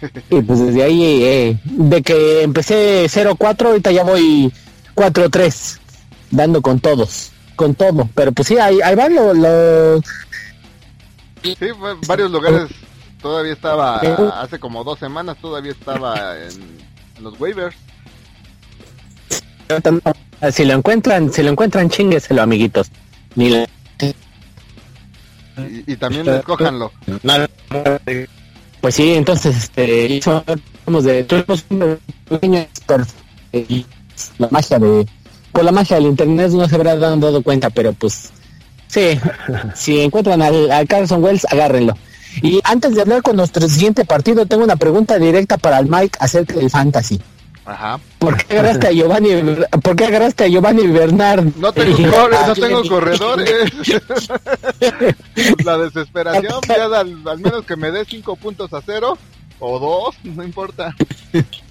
Y 0.30 0.40
pues 0.40 0.58
desde 0.58 0.82
ahí, 0.82 1.24
eh, 1.24 1.58
de 1.64 2.02
que 2.02 2.42
empecé 2.42 3.04
0-4, 3.04 3.66
ahorita 3.66 3.90
ya 3.90 4.02
voy 4.02 4.50
4-3, 4.94 5.78
dando 6.30 6.62
con 6.62 6.80
todos, 6.80 7.32
con 7.54 7.74
todo. 7.74 8.08
Pero 8.14 8.32
pues 8.32 8.48
sí, 8.48 8.56
hay, 8.56 8.80
hay 8.80 8.94
varios. 8.94 9.36
Lo... 9.36 10.00
Sí, 11.42 11.56
varios 12.06 12.30
lugares 12.30 12.70
todavía 13.20 13.52
estaba, 13.52 13.98
hace 14.40 14.58
como 14.58 14.84
dos 14.84 14.98
semanas 14.98 15.36
todavía 15.40 15.72
estaba 15.72 16.36
en, 16.38 16.78
los 17.20 17.38
waivers. 17.40 17.76
Si 20.52 20.64
lo 20.64 20.74
encuentran, 20.74 21.32
si 21.32 21.42
lo 21.42 21.50
encuentran, 21.50 21.90
chingueselo, 21.90 22.42
amiguitos. 22.42 22.90
Ni 23.34 23.50
y, 25.86 25.96
también 25.96 26.28
escójanlo. 26.28 26.92
Pues 28.80 28.94
sí, 28.94 29.14
entonces, 29.14 29.56
este, 29.56 30.20
somos 30.22 31.04
de, 31.04 31.24
tuvimos 31.24 31.64
un 31.70 31.98
pequeño 32.28 32.66
la 34.38 34.48
magia 34.50 34.78
de, 34.78 35.06
por 35.52 35.64
la 35.64 35.72
magia 35.72 35.96
del 35.96 36.06
internet 36.06 36.50
no 36.52 36.68
se 36.68 36.74
habrá 36.74 36.96
dado 36.96 37.42
cuenta, 37.42 37.70
pero 37.70 37.92
pues, 37.92 38.30
sí, 38.88 39.20
si 39.74 40.00
encuentran 40.00 40.42
al, 40.42 40.70
al 40.70 40.88
Carson 40.88 41.22
Wells, 41.22 41.46
agárrenlo. 41.50 41.94
Y 42.42 42.60
antes 42.64 42.94
de 42.94 43.02
hablar 43.02 43.22
con 43.22 43.36
nuestro 43.36 43.68
siguiente 43.68 44.04
partido, 44.04 44.46
tengo 44.46 44.64
una 44.64 44.76
pregunta 44.76 45.18
directa 45.18 45.56
para 45.56 45.78
el 45.78 45.86
Mike 45.86 46.18
acerca 46.20 46.54
del 46.54 46.70
fantasy. 46.70 47.20
Ajá. 47.68 48.00
¿Por 48.18 48.36
qué 48.36 48.54
agarraste 48.54 48.86
a 48.86 48.92
Giovanni, 48.92 49.28
¿por 49.82 49.94
qué 49.94 50.06
agarraste 50.06 50.44
a 50.44 50.48
Giovanni 50.48 50.86
Bernard? 50.86 51.44
No 51.56 51.70
tengo, 51.70 51.98
no 52.46 52.54
tengo 52.54 52.82
corredores. 52.88 53.70
La 55.64 55.76
desesperación, 55.76 56.60
ya 56.66 56.84
al, 56.84 57.38
menos 57.38 57.66
que 57.66 57.76
me 57.76 57.90
dé 57.90 58.06
cinco 58.06 58.36
puntos 58.36 58.72
a 58.72 58.80
cero 58.80 59.18
o 59.58 59.78
dos, 59.78 60.16
no 60.24 60.42
importa. 60.42 60.96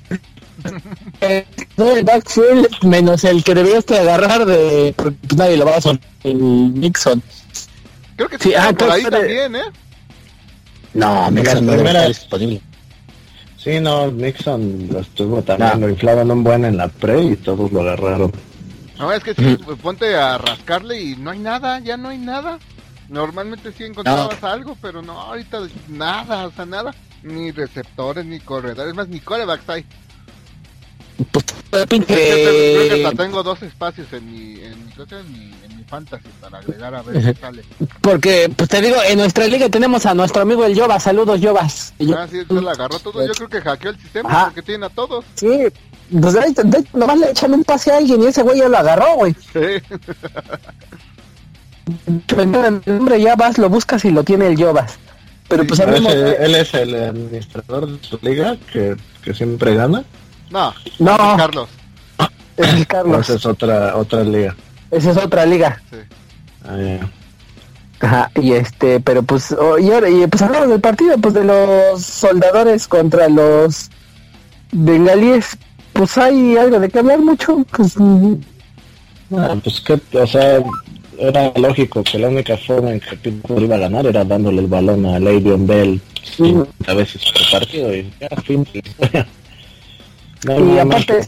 el 1.21 2.03
backfield 2.03 2.83
menos 2.83 3.23
el 3.23 3.43
que 3.43 3.55
debías 3.55 3.89
agarrar 3.91 4.45
de 4.45 4.93
pues 4.95 5.13
nadie 5.35 5.57
lo 5.57 5.65
va 5.65 5.75
a 5.75 5.77
hacer 5.77 5.99
el 6.23 6.73
Nixon. 6.73 7.21
Creo 8.15 8.29
que 8.29 8.39
sí, 8.39 8.53
ah, 8.55 8.73
por 8.77 8.91
ahí 8.91 9.03
también, 9.03 9.55
¿eh? 9.55 9.71
No, 10.93 11.29
Nixon 11.31 11.65
no 11.65 11.73
está 11.73 12.07
disponible. 12.07 12.61
Sí, 13.57 13.79
no, 13.79 14.11
Nixon 14.11 14.87
lo 14.91 14.99
estuvo 14.99 15.41
también, 15.41 15.81
lo 15.81 15.89
inflaban 15.89 16.31
un 16.31 16.43
buen 16.43 16.65
en 16.65 16.77
la 16.77 16.87
pre 16.87 17.21
y 17.21 17.35
todos 17.35 17.71
lo 17.71 17.81
agarraron. 17.81 18.31
No, 18.97 19.11
es 19.11 19.23
que 19.23 19.35
sí, 19.35 19.57
pues, 19.63 19.77
ponte 19.79 20.15
a 20.15 20.37
rascarle 20.37 20.99
y 20.99 21.15
no 21.15 21.31
hay 21.31 21.39
nada, 21.39 21.79
ya 21.79 21.97
no 21.97 22.09
hay 22.09 22.17
nada. 22.17 22.57
Normalmente 23.09 23.71
sí 23.71 23.83
encontrabas 23.83 24.43
algo, 24.43 24.75
pero 24.81 25.01
no, 25.01 25.19
ahorita 25.19 25.59
nada, 25.87 26.47
o 26.47 26.51
sea, 26.51 26.65
nada. 26.65 26.93
Ni 27.23 27.51
receptores, 27.51 28.25
ni 28.25 28.39
corredores, 28.39 28.93
más 28.93 29.07
ni 29.07 29.19
corebacks 29.19 29.69
hay. 29.69 29.85
Pues, 31.31 31.45
hasta 31.71 33.11
tengo 33.23 33.41
dos 33.43 33.61
espacios 33.63 34.07
en 34.13 34.31
mi, 34.31 34.59
en 34.61 34.85
mi, 34.85 35.53
en 35.63 35.77
mi, 35.77 35.83
fantasy 35.83 36.27
para 36.39 36.59
agregar 36.59 36.93
a 36.93 37.01
ver 37.01 37.23
qué 37.23 37.39
sale. 37.39 37.63
Porque, 38.01 38.51
pues 38.55 38.69
te 38.69 38.81
digo, 38.81 38.97
en 39.07 39.17
nuestra 39.17 39.47
liga 39.47 39.69
tenemos 39.69 40.05
a 40.05 40.13
nuestro 40.13 40.43
amigo 40.43 40.63
el 40.65 40.75
Yobas. 40.75 41.03
Saludos, 41.03 41.41
Yobas. 41.41 41.93
Ah, 42.15 42.27
sí, 42.29 42.43
lo 42.49 42.69
agarró 42.69 42.99
todo. 42.99 43.25
Yo 43.25 43.33
creo 43.33 43.49
que 43.49 43.61
hackeó 43.61 43.91
el 43.91 43.99
sistema 43.99 44.45
porque 44.45 44.61
tiene 44.61 44.85
a 44.85 44.89
todos. 44.89 45.25
Sí, 45.35 45.67
pues 46.21 46.33
de, 46.33 46.85
nomás 46.93 47.17
le 47.17 47.31
echan 47.31 47.53
un 47.53 47.63
pase 47.63 47.91
a 47.91 47.97
alguien 47.97 48.21
y 48.21 48.27
ese 48.27 48.43
güey 48.43 48.59
ya 48.59 48.69
lo 48.69 48.77
agarró, 48.77 49.15
güey. 49.15 49.35
Sí. 49.53 49.81
el 52.37 52.51
nombre 52.85 53.21
ya 53.21 53.35
vas, 53.35 53.57
lo 53.57 53.69
buscas 53.69 54.05
y 54.05 54.11
lo 54.11 54.23
tiene 54.23 54.47
el 54.47 54.57
Yobas. 54.57 54.99
Pero 55.47 55.65
pues 55.65 55.79
él 55.79 56.55
es 56.55 56.73
el 56.73 56.95
administrador 56.95 57.87
de 57.87 58.05
su 58.05 58.19
liga 58.21 58.57
que, 58.71 58.97
que 59.23 59.33
siempre 59.33 59.73
gana. 59.75 60.03
No, 60.49 60.73
no. 60.99 61.17
Carlos. 61.37 61.69
Es 62.55 62.73
el 62.73 62.87
Carlos. 62.87 63.21
Esa 63.21 63.33
es 63.35 63.45
otra, 63.45 63.95
otra 63.95 64.23
liga. 64.23 64.55
Esa 64.91 65.11
es 65.11 65.17
otra 65.17 65.45
liga. 65.45 65.81
Sí. 65.91 65.97
Ah, 66.65 67.07
Ajá, 67.99 68.31
y 68.35 68.51
este, 68.51 68.99
pero 68.99 69.23
pues, 69.23 69.51
oh, 69.53 69.79
y 69.79 69.91
ahora, 69.91 70.07
y 70.09 70.27
pues 70.27 70.41
hablamos 70.43 70.69
del 70.69 70.81
partido, 70.81 71.17
pues 71.17 71.33
de 71.33 71.43
los 71.43 72.03
soldadores 72.03 72.87
contra 72.87 73.27
los 73.27 73.89
bengalíes, 74.71 75.57
pues 75.93 76.15
hay 76.17 76.57
algo 76.57 76.79
de 76.79 76.89
que 76.89 76.99
hablar 76.99 77.19
mucho, 77.19 77.65
pues... 77.75 77.97
Mm. 77.97 78.35
Ah, 79.35 79.55
pues 79.63 79.81
que, 79.81 79.99
o 80.15 80.27
sea, 80.27 80.61
era 81.17 81.51
lógico 81.55 82.03
que 82.03 82.19
la 82.19 82.27
única 82.27 82.55
forma 82.57 82.91
en 82.91 82.99
que 82.99 83.17
Pittsburgh 83.17 83.63
iba 83.63 83.75
a 83.75 83.79
ganar 83.79 84.05
era 84.05 84.23
dándole 84.23 84.61
el 84.61 84.67
balón 84.67 85.05
a 85.05 85.19
Le'Veon 85.19 85.65
Bell 85.65 85.99
50 86.37 86.93
veces 86.93 87.23
por 87.25 87.59
partido 87.59 87.95
y 87.95 88.13
ya, 88.19 88.29
fin 88.41 88.67
y 90.43 90.77
aparte, 90.77 91.21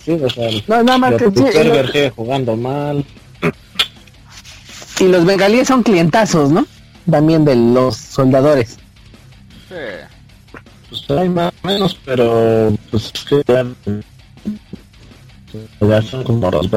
no, 0.67 0.83
nada 0.83 0.97
más 0.97 1.15
que 1.15 1.31
sí, 1.31 2.11
jugando 2.15 2.55
mal. 2.55 3.03
Y 4.99 5.07
los 5.07 5.25
bengalíes 5.25 5.67
son 5.67 5.81
clientazos, 5.81 6.51
¿no? 6.51 6.65
También 7.09 7.45
de 7.45 7.55
los 7.55 7.97
soldadores. 7.97 8.77
Sí. 9.69 9.75
Pues 10.89 11.09
hay 11.19 11.29
más 11.29 11.53
o 11.63 11.67
menos, 11.67 11.99
pero 12.05 12.73
pues 12.91 13.11
es 13.13 13.23
que 13.25 13.41
ya, 13.47 13.65
ya 15.81 16.01
son 16.01 16.23
como 16.23 16.51
los 16.51 16.69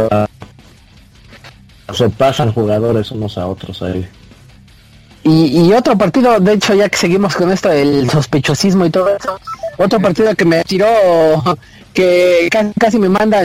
se 1.92 2.08
pasan 2.08 2.52
jugadores 2.52 3.10
unos 3.10 3.36
a 3.36 3.46
otros 3.46 3.82
ahí. 3.82 4.08
Y, 5.24 5.66
y, 5.66 5.72
otro 5.72 5.96
partido, 5.96 6.40
de 6.40 6.54
hecho, 6.54 6.74
ya 6.74 6.88
que 6.88 6.96
seguimos 6.96 7.36
con 7.36 7.52
esto 7.52 7.68
del 7.68 8.10
sospechosismo 8.10 8.86
y 8.86 8.90
todo 8.90 9.14
eso, 9.14 9.38
otro 9.78 10.00
partido 10.00 10.34
que 10.34 10.44
me 10.44 10.62
tiró, 10.64 10.86
que 11.92 12.48
casi, 12.78 12.98
me 12.98 13.08
manda 13.08 13.42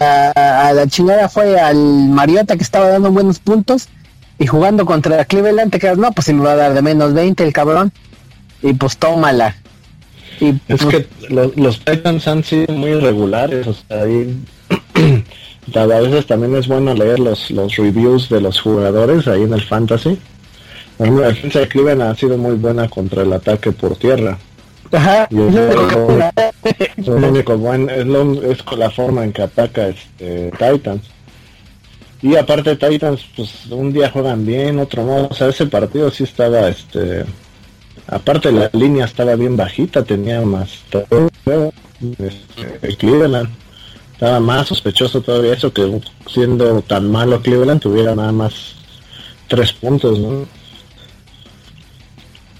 a, 0.00 0.68
a, 0.68 0.72
la 0.72 0.86
chingada 0.86 1.28
fue 1.28 1.58
al 1.58 1.76
Mariota 1.76 2.56
que 2.56 2.62
estaba 2.62 2.88
dando 2.88 3.10
buenos 3.10 3.38
puntos 3.38 3.88
y 4.38 4.46
jugando 4.46 4.84
contra 4.86 5.24
Cleveland, 5.24 5.70
te 5.70 5.78
quedas, 5.78 5.98
no, 5.98 6.10
pues 6.12 6.26
si 6.26 6.34
me 6.34 6.44
va 6.44 6.52
a 6.52 6.56
dar 6.56 6.74
de 6.74 6.82
menos 6.82 7.14
20 7.14 7.44
el 7.44 7.52
cabrón, 7.52 7.92
y 8.62 8.72
pues 8.72 8.96
tómala. 8.96 9.56
Y, 10.40 10.54
es 10.68 10.84
que 10.84 11.06
los, 11.28 11.56
los 11.56 11.78
Titans 11.84 12.26
han 12.26 12.42
sido 12.42 12.72
muy 12.74 12.90
irregulares, 12.90 13.66
o 13.66 13.74
sea, 13.74 14.02
ahí 14.02 14.36
a 15.74 15.86
veces 15.86 16.26
también 16.26 16.56
es 16.56 16.66
bueno 16.66 16.94
leer 16.94 17.20
los, 17.20 17.50
los 17.50 17.76
reviews 17.76 18.28
de 18.28 18.40
los 18.40 18.60
jugadores 18.60 19.28
ahí 19.28 19.42
en 19.42 19.52
el 19.52 19.62
fantasy. 19.62 20.18
La 20.98 21.28
defensa 21.28 21.60
de 21.60 21.68
Cleveland 21.68 22.02
ha 22.02 22.14
sido 22.14 22.36
muy 22.36 22.54
buena 22.54 22.88
contra 22.88 23.22
el 23.22 23.32
ataque 23.32 23.72
por 23.72 23.96
tierra. 23.96 24.38
Ajá. 24.92 25.26
Y 25.30 25.40
es, 25.40 27.06
lo 27.06 27.16
único 27.16 27.56
bueno, 27.56 27.90
es, 27.90 28.06
lo, 28.06 28.42
es 28.42 28.58
la 28.76 28.90
forma 28.90 29.24
en 29.24 29.32
que 29.32 29.42
ataca 29.42 29.88
este 29.88 30.50
Titans. 30.52 31.02
Y 32.20 32.36
aparte 32.36 32.76
Titans, 32.76 33.24
pues 33.34 33.66
un 33.70 33.92
día 33.92 34.10
juegan 34.10 34.46
bien, 34.46 34.78
otro 34.78 35.04
no. 35.04 35.26
O 35.26 35.34
sea, 35.34 35.48
ese 35.48 35.66
partido 35.66 36.10
sí 36.10 36.24
estaba, 36.24 36.68
este, 36.68 37.24
aparte 38.06 38.52
la 38.52 38.70
línea 38.72 39.06
estaba 39.06 39.34
bien 39.34 39.56
bajita, 39.56 40.04
tenía 40.04 40.40
más 40.42 40.78
este, 42.18 42.96
Cleveland. 42.96 43.48
Estaba 44.12 44.38
más 44.38 44.68
sospechoso 44.68 45.20
todavía 45.20 45.54
eso 45.54 45.72
que 45.72 46.00
siendo 46.28 46.80
tan 46.82 47.10
malo 47.10 47.42
Cleveland 47.42 47.80
tuviera 47.80 48.14
nada 48.14 48.30
más 48.30 48.76
tres 49.48 49.72
puntos, 49.72 50.18
¿no? 50.20 50.46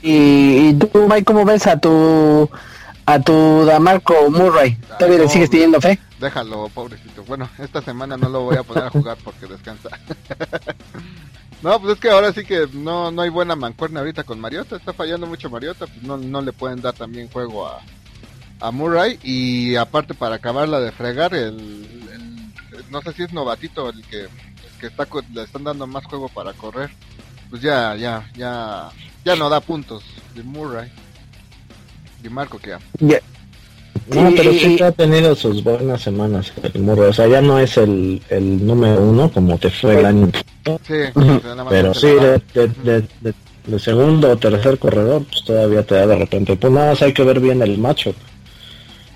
Y, 0.03 0.75
tú, 0.75 1.07
Mike, 1.09 1.25
¿cómo 1.25 1.45
ves 1.45 1.67
a 1.67 1.79
tu 1.79 2.51
a 3.07 3.21
tu 3.21 3.65
Damarco 3.65 4.31
Murray? 4.31 4.77
¿Todavía 4.99 5.19
le 5.19 5.29
sigues 5.29 5.51
teniendo 5.51 5.81
fe? 5.81 5.99
Déjalo, 6.21 6.69
pobrecito. 6.69 7.25
Bueno, 7.25 7.49
esta 7.59 7.83
semana 7.83 8.17
no 8.17 8.29
lo 8.29 8.43
voy 8.43 8.57
a 8.57 8.63
poder 8.63 8.89
jugar 8.91 9.17
porque 9.23 9.47
descansa. 9.47 9.89
no, 11.63 11.81
pues 11.81 11.95
es 11.95 12.01
que 12.01 12.11
ahora 12.11 12.33
sí 12.33 12.45
que 12.45 12.69
no, 12.73 13.11
no 13.11 13.23
hay 13.23 13.31
buena 13.31 13.57
mancuerna 13.57 14.01
ahorita 14.01 14.25
con 14.25 14.41
Mariota. 14.41 14.77
Está 14.77 14.93
fallando 14.93 15.27
mucho 15.27 15.51
Mariota. 15.51 15.87
Pues 15.87 16.03
no, 16.03 16.17
no 16.17 16.41
le 16.41 16.53
pueden 16.53 16.81
dar 16.81 16.95
también 16.95 17.29
juego 17.29 17.67
a, 17.67 17.81
a 18.61 18.71
Murray. 18.71 19.19
Y 19.23 19.77
aparte, 19.77 20.15
para 20.15 20.37
acabarla 20.37 20.81
de 20.81 20.93
fregar, 20.93 21.35
el, 21.35 21.87
no 22.91 23.03
sé 23.03 23.13
si 23.13 23.23
es 23.23 23.33
novatito 23.33 23.89
el 23.89 24.03
que, 24.07 24.29
que 24.81 24.87
está, 24.87 25.07
le 25.33 25.43
están 25.43 25.65
dando 25.65 25.87
más 25.87 26.05
juego 26.07 26.29
para 26.29 26.53
correr. 26.53 26.91
Pues 27.53 27.61
ya, 27.61 27.95
ya, 27.97 28.27
ya 28.35 28.91
ya 29.27 29.37
no 29.37 29.51
da 29.51 29.61
puntos 29.61 30.03
de 30.35 30.43
Murray. 30.43 30.91
De 32.23 32.31
Marco 32.31 32.59
que 32.59 32.71
ya. 32.71 32.79
No, 34.09 34.31
pero 34.35 34.53
sí 34.53 34.77
que 34.77 34.85
ha 34.85 34.93
tenido 34.93 35.35
sus 35.37 35.63
buenas 35.63 36.01
semanas 36.01 36.51
el 36.63 36.81
Murray. 36.81 37.11
O 37.11 37.13
sea, 37.13 37.29
ya 37.29 37.43
no 37.43 37.59
es 37.59 37.77
el, 37.77 38.23
el 38.31 38.67
número 38.67 39.03
uno 39.03 39.31
como 39.31 39.59
te 39.59 39.69
fue 39.69 40.01
el 40.01 40.07
año. 40.07 40.31
Sí, 40.87 40.95
pero 41.69 41.93
sí, 41.93 42.07
de, 42.07 43.05
de, 43.21 43.79
segundo 43.79 44.31
o 44.31 44.37
tercer 44.39 44.79
corredor, 44.79 45.25
pues 45.25 45.45
todavía 45.45 45.85
te 45.85 45.95
da 45.97 46.07
de 46.07 46.17
repente. 46.17 46.57
Pues 46.57 46.73
nada 46.73 46.93
más 46.93 47.03
hay 47.03 47.13
que 47.13 47.23
ver 47.23 47.39
bien 47.39 47.61
el 47.61 47.77
macho. 47.77 48.15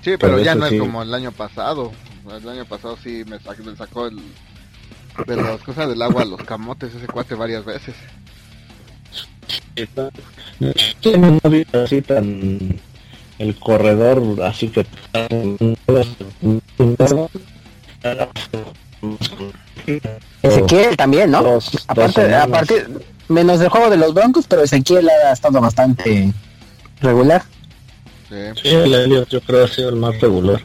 Sí, 0.03 0.11
pero, 0.19 0.39
ya 0.39 0.53
no 0.53 0.67
es 0.67 0.79
como 0.79 1.01
el 1.01 1.11
año 1.11 1.31
pasado. 1.31 1.91
El 2.29 2.47
año 2.47 2.65
pasado 2.65 2.97
sí 3.01 3.23
me 3.27 3.39
sacó, 3.39 3.63
me 3.63 3.75
sacó 3.75 4.07
el, 4.07 4.19
de 5.25 5.35
las 5.35 5.61
cosas 5.61 5.89
del 5.89 6.01
agua 6.01 6.25
los 6.25 6.43
camotes 6.43 6.93
ese 6.93 7.07
cuate 7.07 7.35
varias 7.35 7.65
veces 7.65 7.95
no 10.59 11.39
así 11.83 12.01
tan 12.01 12.79
el 13.39 13.55
corredor 13.59 14.41
así 14.43 14.69
que 14.69 14.85
Ezequiel 20.41 20.97
también, 20.97 21.31
¿no? 21.31 21.59
aparte, 21.87 22.35
aparte, 22.35 22.87
menos 23.27 23.59
del 23.59 23.69
juego 23.69 23.89
de 23.89 23.97
los 23.97 24.13
Broncos, 24.13 24.45
pero 24.47 24.63
Ezequiel 24.63 25.09
ha 25.09 25.31
estado 25.31 25.61
bastante 25.61 26.33
regular. 27.01 27.43
Sí, 28.29 28.69
yo 28.69 29.41
creo 29.41 29.65
que 29.65 29.71
ha 29.71 29.75
sido 29.75 29.89
el 29.89 29.95
más 29.95 30.19
regular. 30.19 30.61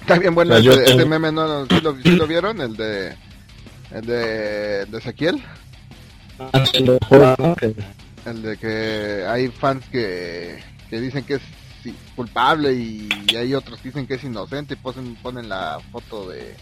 Está 0.00 0.18
bien 0.18 0.34
bueno 0.34 0.56
este, 0.56 1.04
meme, 1.04 1.32
¿no? 1.32 1.66
¿Sí 1.66 1.80
lo, 1.80 1.92
lo, 1.92 2.26
vieron? 2.26 2.60
El 2.60 2.76
de, 2.76 3.16
el 3.96 4.06
de, 4.06 4.84
de 4.86 4.98
Ezequiel. 4.98 5.42
El 8.26 8.42
de 8.42 8.56
que 8.58 9.24
hay 9.26 9.48
fans 9.48 9.84
que, 9.90 10.58
que 10.90 11.00
dicen 11.00 11.24
que 11.24 11.34
es 11.34 11.42
culpable 12.14 12.72
y, 12.74 13.08
hay 13.36 13.54
otros 13.54 13.80
que 13.80 13.88
dicen 13.88 14.06
que 14.06 14.14
es 14.14 14.24
inocente 14.24 14.74
y 14.74 14.76
ponen, 14.76 15.16
ponen 15.16 15.48
la 15.48 15.80
foto 15.92 16.28
de... 16.28 16.54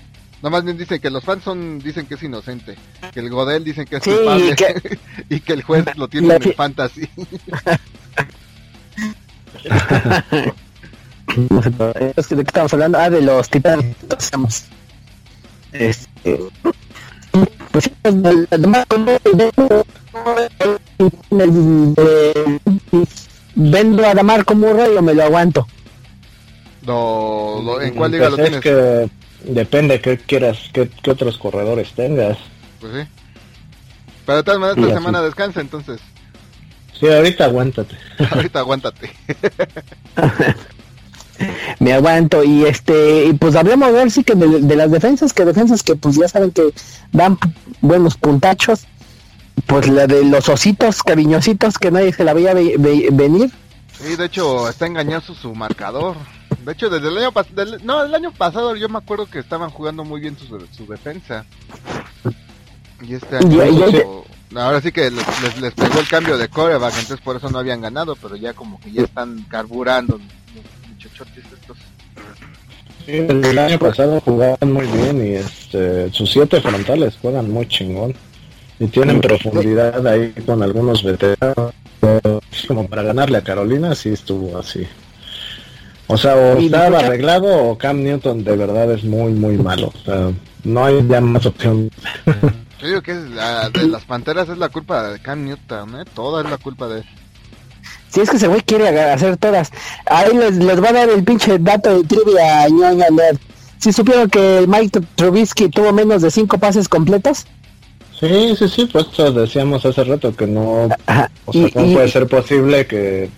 No, 0.43 0.51
más 0.51 0.62
bien 0.64 0.76
dicen 0.76 1.01
que 1.01 1.11
los 1.11 1.24
fans 1.24 1.43
son 1.43 1.78
dicen 1.78 2.07
que 2.07 2.14
es 2.14 2.22
inocente, 2.22 2.76
que 3.12 3.20
el 3.20 3.30
Godel 3.30 3.64
dicen 3.64 3.87
que 3.87 3.97
es 3.97 4.03
culpable 4.03 4.55
y 5.30 5.41
que... 5.41 5.55
el 5.55 5.62
juez 5.62 5.85
lo 5.97 6.07
tiene 6.07 6.35
en 6.35 6.43
el 6.43 6.55
fantasy. 6.55 7.09
¿De 11.35 12.14
qué 12.28 12.43
estamos 12.43 12.72
hablando? 12.74 12.99
Ah, 12.99 13.11
de 13.11 13.22
los 13.22 13.49
titanes. 13.49 13.97
Este, 15.72 16.39
pues, 17.70 17.91
vendo 23.55 24.07
a 24.07 24.14
Damarco 24.14 24.55
Murray 24.55 24.97
o 24.97 25.03
me 25.03 25.14
lo 25.14 25.24
aguanto. 25.24 25.66
No, 26.87 27.80
¿En 27.80 27.95
cuál 27.95 28.12
liga 28.12 28.28
lo 28.28 28.37
pues 28.37 28.51
tienes? 28.51 28.62
que 28.62 29.09
depende 29.45 30.01
que 30.01 30.18
quieras, 30.18 30.59
qué, 30.72 30.91
otros 31.09 31.39
corredores 31.39 31.93
tengas. 31.95 32.39
Pues 32.80 32.93
sí. 32.93 33.09
Pero 34.26 34.39
de 34.39 34.45
todas 34.45 34.61
maneras 34.61 34.85
esta 34.85 34.95
semana 34.95 35.22
descansa 35.22 35.61
entonces. 35.61 36.01
Sí, 36.99 37.09
ahorita 37.09 37.45
aguántate. 37.47 37.97
ahorita 38.30 38.61
aguántate. 38.61 39.11
me 41.78 41.93
aguanto 41.93 42.45
y 42.45 42.64
este 42.64 43.26
y 43.26 43.32
pues 43.35 43.57
hablemos 43.57 43.89
de 43.89 43.95
ver 43.95 44.11
sí 44.11 44.24
que 44.24 44.35
de, 44.35 44.76
las 44.76 44.91
defensas 44.91 45.32
que 45.32 45.45
defensas 45.45 45.82
que 45.82 45.97
pues 45.97 46.16
ya 46.16 46.28
saben 46.28 46.51
que 46.51 46.72
dan 47.12 47.39
buenos 47.80 48.16
puntachos 48.16 48.87
pues 49.66 49.89
la 49.89 50.07
de 50.07 50.24
los 50.24 50.49
ositos 50.49 51.03
cariñositos 51.03 51.78
que 51.78 51.91
nadie 51.91 52.12
se 52.12 52.24
la 52.24 52.35
veía 52.35 52.55
venir. 52.55 53.51
Sí, 53.99 54.16
de 54.16 54.26
hecho 54.26 54.68
está 54.68 54.87
engañoso 54.87 55.35
su 55.35 55.55
marcador. 55.55 56.16
De 56.64 56.72
hecho, 56.72 56.89
desde 56.89 57.09
el 57.09 57.18
año 57.18 57.32
pasado, 57.32 57.78
no, 57.82 58.05
el 58.05 58.14
año 58.14 58.32
pasado 58.32 58.74
yo 58.74 58.89
me 58.89 58.99
acuerdo 58.99 59.26
que 59.26 59.39
estaban 59.39 59.70
jugando 59.70 60.05
muy 60.05 60.20
bien 60.20 60.37
su, 60.37 60.47
su 60.72 60.87
defensa. 60.87 61.45
Y 63.03 63.14
este 63.14 63.37
año, 63.37 64.24
ahora 64.57 64.80
sí 64.80 64.91
que 64.91 65.11
les, 65.11 65.61
les, 65.61 65.74
pegó 65.74 65.99
el 65.99 66.09
cambio 66.09 66.39
de 66.39 66.49
coreback, 66.49 66.95
entonces 66.95 67.20
por 67.20 67.37
eso 67.37 67.51
no 67.51 67.59
habían 67.59 67.82
ganado, 67.82 68.16
pero 68.16 68.37
ya 68.37 68.55
como 68.55 68.80
que 68.80 68.93
ya 68.93 69.03
están 69.03 69.45
carburando 69.49 70.18
muchachotes 71.05 71.44
estos. 71.52 71.78
Sí, 73.07 73.12
el 73.12 73.59
año 73.59 73.78
pasado 73.78 74.20
jugaban 74.20 74.72
muy 74.72 74.86
bien 74.86 75.26
y 75.26 75.34
este, 75.34 76.11
sus 76.12 76.30
siete 76.30 76.61
frontales 76.61 77.18
juegan 77.20 77.50
muy 77.50 77.66
chingón. 77.68 78.14
Y 78.80 78.86
tienen 78.88 79.20
profundidad 79.20 80.05
ahí 80.07 80.32
con 80.44 80.62
algunos 80.62 81.02
veteranos. 81.05 81.74
Como 82.66 82.88
para 82.88 83.02
ganarle 83.02 83.38
a 83.38 83.44
Carolina, 83.44 83.94
sí 83.94 84.11
estuvo 84.11 84.59
así. 84.59 84.86
O 86.07 86.16
sea, 86.16 86.34
o 86.36 86.59
estaba 86.59 86.98
arreglado 86.98 87.46
o 87.46 87.78
Cam 87.78 88.02
Newton 88.02 88.44
de 88.44 88.57
verdad 88.57 88.90
es 88.92 89.05
muy, 89.05 89.32
muy 89.32 89.57
malo. 89.57 89.92
O 89.94 90.05
sea, 90.05 90.32
no 90.64 90.84
hay 90.84 91.07
ya 91.07 91.20
más 91.20 91.46
opción. 91.46 91.90
Yo 92.80 92.88
digo 92.88 93.02
que 93.02 93.12
es 93.12 93.30
la, 93.30 93.70
de 93.70 93.88
las 93.88 94.05
Panteras 94.05 94.48
es 94.48 94.59
la 94.59 94.68
culpa 94.68 95.11
de 95.11 95.20
Cam 95.20 95.44
Newton, 95.44 96.00
¿eh? 96.00 96.05
Toda 96.14 96.42
es 96.42 96.50
la 96.50 96.59
culpa 96.59 96.88
de 96.88 97.00
él. 97.00 97.07
Si 98.14 98.20
es 98.20 98.30
que 98.30 98.36
ese 98.36 98.46
güey 98.46 98.60
quiere 98.60 98.88
hacer 99.00 99.36
todas. 99.36 99.72
Ahí 100.06 100.36
les, 100.36 100.54
les 100.56 100.80
va 100.80 100.90
a 100.90 100.92
dar 100.92 101.08
el 101.08 101.24
pinche 101.24 101.58
dato 101.58 101.98
de 101.98 102.04
trivia, 102.04 102.68
ñoña 102.68 103.06
Si 103.78 103.92
supieron 103.92 104.30
que 104.30 104.66
Mike 104.68 105.00
Trubisky 105.16 105.68
tuvo 105.68 105.92
menos 105.92 106.22
de 106.22 106.30
cinco 106.30 106.56
pases 106.58 106.88
completos. 106.88 107.44
Sí, 108.20 108.54
sí, 108.56 108.68
sí, 108.68 108.88
pues 108.92 109.06
decíamos 109.34 109.84
hace 109.84 110.04
rato 110.04 110.34
que 110.34 110.46
no, 110.46 110.88
o 111.44 111.52
sea, 111.52 111.70
¿cómo 111.72 111.92
puede 111.92 112.08
ser 112.08 112.28
posible 112.28 112.86
que 112.86 113.28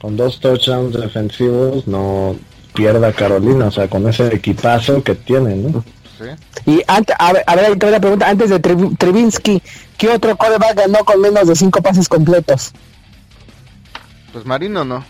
con 0.00 0.16
dos 0.16 0.40
touchdowns 0.40 0.98
defensivos 0.98 1.86
no 1.86 2.34
pierda 2.72 3.12
Carolina? 3.12 3.66
O 3.66 3.70
sea, 3.70 3.88
con 3.88 4.08
ese 4.08 4.34
equipazo 4.34 5.04
que 5.04 5.14
tiene, 5.14 5.54
¿no? 5.56 5.84
Sí. 6.18 6.70
Y 6.72 6.82
antes, 6.86 7.14
a 7.18 7.34
ver, 7.34 7.44
a 7.46 7.56
ver, 7.56 7.78
te 7.78 8.00
pregunta, 8.00 8.30
antes 8.30 8.48
de 8.48 8.58
Trevinsky, 8.58 9.62
¿qué 9.98 10.08
otro 10.08 10.34
coreback 10.36 10.76
ganó 10.78 11.04
con 11.04 11.20
menos 11.20 11.46
de 11.46 11.54
cinco 11.54 11.82
pases 11.82 12.08
completos? 12.08 12.72
Pues 14.34 14.44
Marino 14.44 14.84
no. 14.84 15.02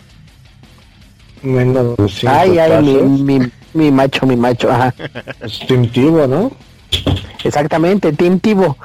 menos 1.42 1.96
de 1.96 2.08
cinco 2.10 2.32
Ay, 2.36 2.58
ay, 2.58 2.82
mi, 2.82 3.38
mi, 3.38 3.50
mi 3.72 3.90
macho, 3.90 4.26
mi 4.26 4.36
macho, 4.36 4.70
ajá. 4.70 4.94
Instintivo, 5.42 6.26
¿no? 6.26 6.52
Exactamente, 7.42 8.12
Tim 8.12 8.38
Tivo. 8.38 8.76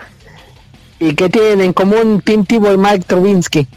¿Y 0.99 1.13
qué 1.13 1.29
tienen 1.29 1.61
en 1.61 1.73
común 1.73 2.21
Tim 2.23 2.45
Tivo 2.45 2.71
y 2.73 2.77
Mike 2.77 3.03
Trubinsky? 3.05 3.67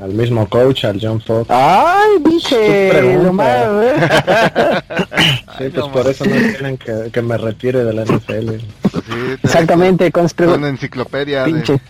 Al 0.00 0.12
mismo 0.12 0.46
coach, 0.48 0.84
al 0.84 0.98
John 1.00 1.20
Fox. 1.20 1.46
Ay, 1.50 2.22
Tu 2.22 2.30
biche, 2.30 2.88
pregunta. 2.90 3.22
lo 3.24 3.32
más, 3.32 3.56
¿eh? 3.82 3.94
sí, 5.58 5.64
pues 5.70 5.74
no, 5.74 5.90
por 5.92 6.06
eso 6.06 6.24
no 6.26 6.30
quieren 6.36 6.76
que, 6.78 7.10
que 7.12 7.22
me 7.22 7.36
retire 7.38 7.82
de 7.82 7.92
la 7.92 8.04
NFL. 8.04 8.50
Sí, 8.58 9.00
te- 9.40 9.46
Exactamente, 9.46 10.12
con 10.12 10.28
sus 10.28 10.38
Una 10.48 10.68
enciclopedia 10.68 11.44
de... 11.44 11.80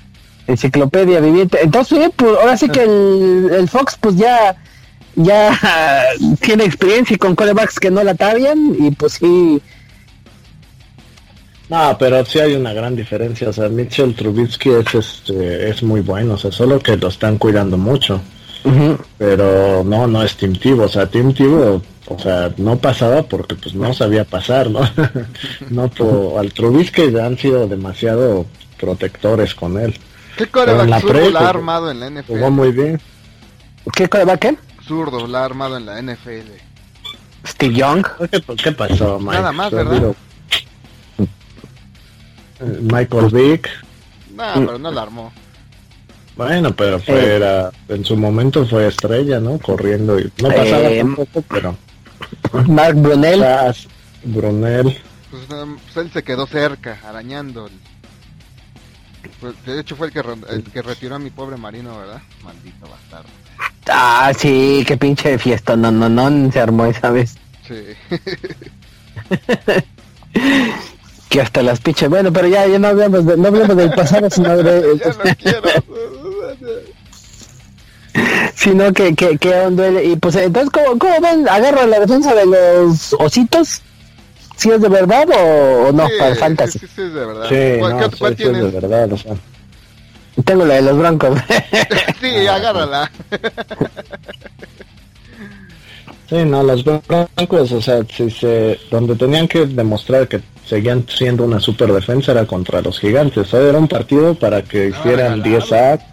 enciclopedia 0.47 1.21
viviente. 1.21 1.59
Entonces, 1.63 1.99
sí, 1.99 2.11
pues 2.15 2.33
ahora 2.39 2.57
sí 2.57 2.69
que 2.69 2.83
el, 2.83 3.51
el 3.53 3.69
Fox, 3.69 3.97
pues 4.01 4.17
ya, 4.17 4.57
ya 5.15 5.59
tiene 6.41 6.65
experiencia 6.65 7.17
con 7.19 7.35
corebacks 7.35 7.81
que 7.81 7.91
no 7.91 8.03
la 8.05 8.15
tabian 8.15 8.77
y 8.79 8.91
pues 8.93 9.15
sí, 9.15 9.61
No, 11.69 11.97
pero 11.99 12.25
sí 12.25 12.39
hay 12.39 12.55
una 12.55 12.73
gran 12.73 12.95
diferencia. 12.95 13.49
O 13.49 13.53
sea, 13.53 13.69
Mitchell 13.69 14.15
Trubisky 14.15 14.71
es, 14.71 14.95
este, 14.95 15.71
es 15.71 15.83
muy 15.83 16.01
bueno. 16.01 16.35
O 16.35 16.39
sea, 16.39 16.53
solo 16.53 16.79
que 16.79 16.97
lo 16.97 17.09
están 17.09 17.39
cuidando 17.39 17.77
mucho. 17.77 18.21
Pero 19.17 19.85
no, 19.85 20.09
no 20.09 20.23
es 20.23 20.37
Tim 20.37 20.55
Tebow. 20.55 20.87
O 20.87 20.89
sea, 20.89 21.07
Tim 21.07 21.33
Tebow, 21.33 21.81
o 22.09 22.19
sea, 22.19 22.53
no 22.57 22.77
pasaba 22.77 23.23
porque 23.23 23.55
pues 23.55 23.75
no 23.75 23.95
sabía 23.95 24.25
pasar, 24.25 24.71
¿no? 24.71 24.81
no, 25.71 25.89
por, 25.89 26.39
al 26.41 26.53
Trubisky 26.53 27.17
han 27.17 27.39
sido 27.39 27.69
demasiado 27.69 28.45
protectores 28.79 29.55
con 29.55 29.79
él. 29.79 29.95
¿Qué 30.37 30.47
coreback 30.49 31.01
zurdo 31.01 31.31
la 31.31 31.39
ha 31.39 31.43
pues, 31.43 31.49
armado 31.49 31.91
en 31.91 32.01
la 32.01 32.23
Jugó 32.23 32.39
NFL? 32.47 32.51
muy 32.51 32.73
bien. 32.73 33.01
¿qué 33.95 34.09
coreback 34.09 34.41
qué? 34.41 34.57
Zurdo 34.87 35.27
la 35.27 35.41
ha 35.41 35.45
armado 35.45 35.77
en 35.77 35.87
la 35.87 36.01
NFL. 36.01 36.51
Steve 37.47 37.75
Young. 37.75 38.05
¿Qué, 38.31 38.43
qué 38.63 38.73
pasó, 38.73 39.19
Mike? 39.19 39.33
Nada 39.37 39.53
más, 39.53 39.71
¿verdad? 39.71 40.15
Eh, 41.19 42.79
Michael 42.83 43.29
Vick. 43.33 43.69
No, 44.35 44.45
Mm. 44.57 44.67
pero 44.67 44.79
no 44.79 44.91
la 44.91 45.03
armó. 45.03 45.33
Bueno, 46.37 46.75
pero 46.77 46.99
fue, 47.01 47.15
Eh. 47.19 47.37
era, 47.37 47.71
en 47.89 48.05
su 48.05 48.17
momento 48.17 48.67
fue 48.67 48.89
estrella, 48.89 49.41
¿no? 49.41 49.59
Corriendo 49.59 50.19
y 50.21 50.31
no 50.43 50.49
pasaba 50.49 50.89
Eh, 50.91 50.99
tampoco, 50.99 51.43
pero 51.49 51.77
Mark 52.67 52.95
Brunel. 52.97 53.43
Brunel, 54.25 54.99
Pues, 55.31 55.43
um, 55.63 55.77
pues 55.79 55.97
él 56.07 56.13
se 56.13 56.23
quedó 56.23 56.47
cerca, 56.47 56.99
arañando. 57.07 57.67
el- 57.67 57.73
de 59.67 59.81
hecho 59.81 59.97
fue 59.97 60.09
el 60.09 60.13
que, 60.13 60.21
el 60.51 60.65
que 60.65 60.83
retiró 60.83 61.17
a 61.17 61.19
mi 61.19 61.31
pobre 61.31 61.57
marino, 61.57 61.99
¿verdad? 61.99 62.23
Maldito 62.43 62.89
bastardo. 62.89 63.29
Ah, 63.89 64.33
sí, 64.37 64.85
qué 64.87 64.97
pinche 64.97 65.39
fiesta, 65.39 65.77
no, 65.77 65.91
no, 65.93 66.09
no, 66.09 66.53
se 66.53 66.61
armó 66.61 66.87
esa 66.87 67.11
vez. 67.11 67.37
Sí. 67.67 67.85
Que 71.29 71.41
hasta 71.41 71.61
las 71.61 71.81
pinches, 71.81 72.09
bueno, 72.09 72.33
pero 72.33 72.47
ya, 72.47 72.69
ya 72.69 72.79
no 72.79 72.87
hablemos, 72.87 73.27
de, 73.27 73.37
no 73.37 73.49
hablemos 73.49 73.77
del 73.77 73.91
pasado, 73.91 74.31
sino 74.31 74.57
de, 74.59 74.97
ya 75.05 75.09
no 75.09 75.25
quiero. 75.37 75.69
sino 78.55 78.93
que, 78.93 79.15
que, 79.15 79.37
que. 79.39 80.05
Y 80.05 80.17
pues 80.17 80.37
entonces, 80.37 80.71
¿cómo, 80.71 80.99
cómo 80.99 81.21
ven? 81.21 81.49
¿Agarra 81.49 81.87
la 81.87 82.01
defensa 82.01 82.35
de 82.35 82.47
los 82.47 83.13
ositos? 83.19 83.83
¿Si 84.57 84.71
es 84.71 84.81
de 84.81 84.89
verdad 84.89 85.29
o, 85.31 85.89
o 85.89 85.93
no? 85.93 86.07
Sí, 86.07 86.13
para 86.19 86.31
el 86.31 86.37
fantasy. 86.37 86.79
Sí, 86.79 86.87
sí, 86.87 86.93
sí, 86.97 87.03
es 87.03 87.15
de 87.15 87.27
verdad. 87.27 87.49
sí, 87.49 87.79
¿Cuál, 87.79 87.97
no, 87.99 88.11
sí, 88.11 88.17
cuál 88.19 88.37
sí, 88.37 88.43
es 88.43 88.53
de 88.53 88.71
verdad, 88.81 89.13
o 89.13 89.17
sea, 89.19 89.35
Tengo 90.45 90.65
la 90.65 90.75
de 90.75 90.83
los 90.83 90.99
broncos. 90.99 91.39
sí, 92.21 92.47
agárrala. 92.47 93.11
sí, 96.29 96.37
no, 96.45 96.63
los 96.63 96.85
Broncos, 96.85 97.73
o 97.73 97.83
sea, 97.83 98.01
si 98.05 98.31
se, 98.31 98.79
donde 98.91 99.15
tenían 99.15 99.47
que 99.47 99.67
demostrar 99.67 100.27
que 100.27 100.41
seguían 100.67 101.07
siendo 101.09 101.45
una 101.45 101.61
super 101.61 101.93
defensa 101.93 102.33
era 102.33 102.47
contra 102.47 102.81
los 102.81 102.99
gigantes, 102.99 103.39
o 103.39 103.45
sea, 103.45 103.61
era 103.61 103.79
un 103.79 103.89
partido 103.89 104.35
para 104.35 104.63
que 104.63 104.89
hicieran 104.89 105.43
10 105.43 105.65
sacks, 105.67 106.05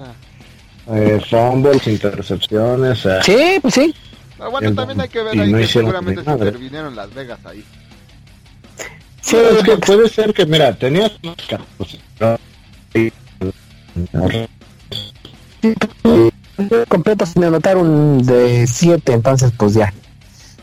eh, 0.93 1.19
fumbles, 1.29 1.87
intercepciones, 1.87 3.05
eh, 3.05 3.19
Sí. 3.23 3.31
sí, 3.31 3.59
pues 3.61 3.73
sí. 3.73 3.95
Ah, 4.39 4.49
bueno, 4.49 4.73
también 4.75 4.99
hay 4.99 5.07
que 5.07 5.23
ver 5.23 5.35
no 5.37 5.43
ahí 5.43 5.53
que 5.53 5.61
hicieron 5.61 5.91
seguramente 5.91 6.23
se 6.23 6.31
intervinieron 6.31 6.95
Las 6.95 7.13
Vegas 7.13 7.39
ahí. 7.45 7.63
Sí, 9.23 9.37
es 9.37 9.63
que 9.63 9.77
puede 9.77 10.09
ser 10.09 10.33
que, 10.33 10.45
mira, 10.45 10.75
tenías 10.75 11.13
completo 16.89 17.25
sin 17.25 17.43
anotar 17.45 17.77
un 17.77 18.25
de 18.25 18.67
7, 18.67 19.13
entonces 19.13 19.51
pues 19.57 19.73
ya. 19.73 19.93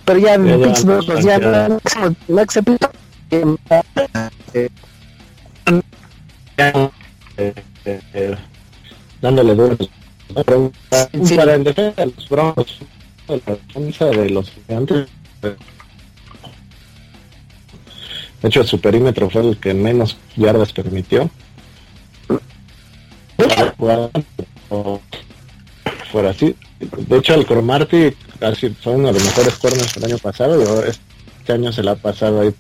Pero 0.05 0.19
ya, 0.21 0.37
Ya, 0.37 0.57
ya, 0.57 0.63
pinches 0.65 0.85
broncos, 0.85 1.25
ya 1.25 1.41
ya. 1.41 1.69
no, 1.69 1.79
no, 1.79 2.17
no 2.29 2.41
excepto- 2.43 2.91
eh, 3.31 3.45
eh, 6.57 7.55
eh, 7.85 8.01
eh, 8.15 8.37
dándole 9.23 9.55
duro. 9.55 9.77
Para 10.45 11.55
en 11.55 11.65
defensa 11.65 12.05
de 12.05 12.13
los 12.15 12.29
Broncos, 12.29 12.79
la 13.29 13.37
defensa 13.47 14.05
de 14.07 14.31
los 14.31 14.51
gigantes. 14.51 15.09
De 18.43 18.49
hecho, 18.49 18.65
su 18.65 18.81
perímetro 18.81 19.29
fue 19.29 19.43
el 19.47 19.59
que 19.59 19.75
menos 19.75 20.17
yardas 20.37 20.73
permitió. 20.73 21.31
Fuera 26.11 26.31
así. 26.31 26.57
De 26.81 27.19
hecho, 27.19 27.35
el 27.35 27.47
Cromarty 27.47 28.17
fue 28.83 28.93
uno 28.93 29.09
de 29.09 29.15
los 29.15 29.25
mejores 29.25 29.55
corners 29.59 29.97
el 29.97 30.05
año 30.05 30.19
pasado 30.19 30.61
y 30.61 30.67
ahora 30.67 30.89
este 30.89 31.53
año 31.53 31.73
se 31.73 31.83
la 31.83 31.93
ha 31.93 31.97
pasado 31.97 32.41
ahí. 32.41 32.55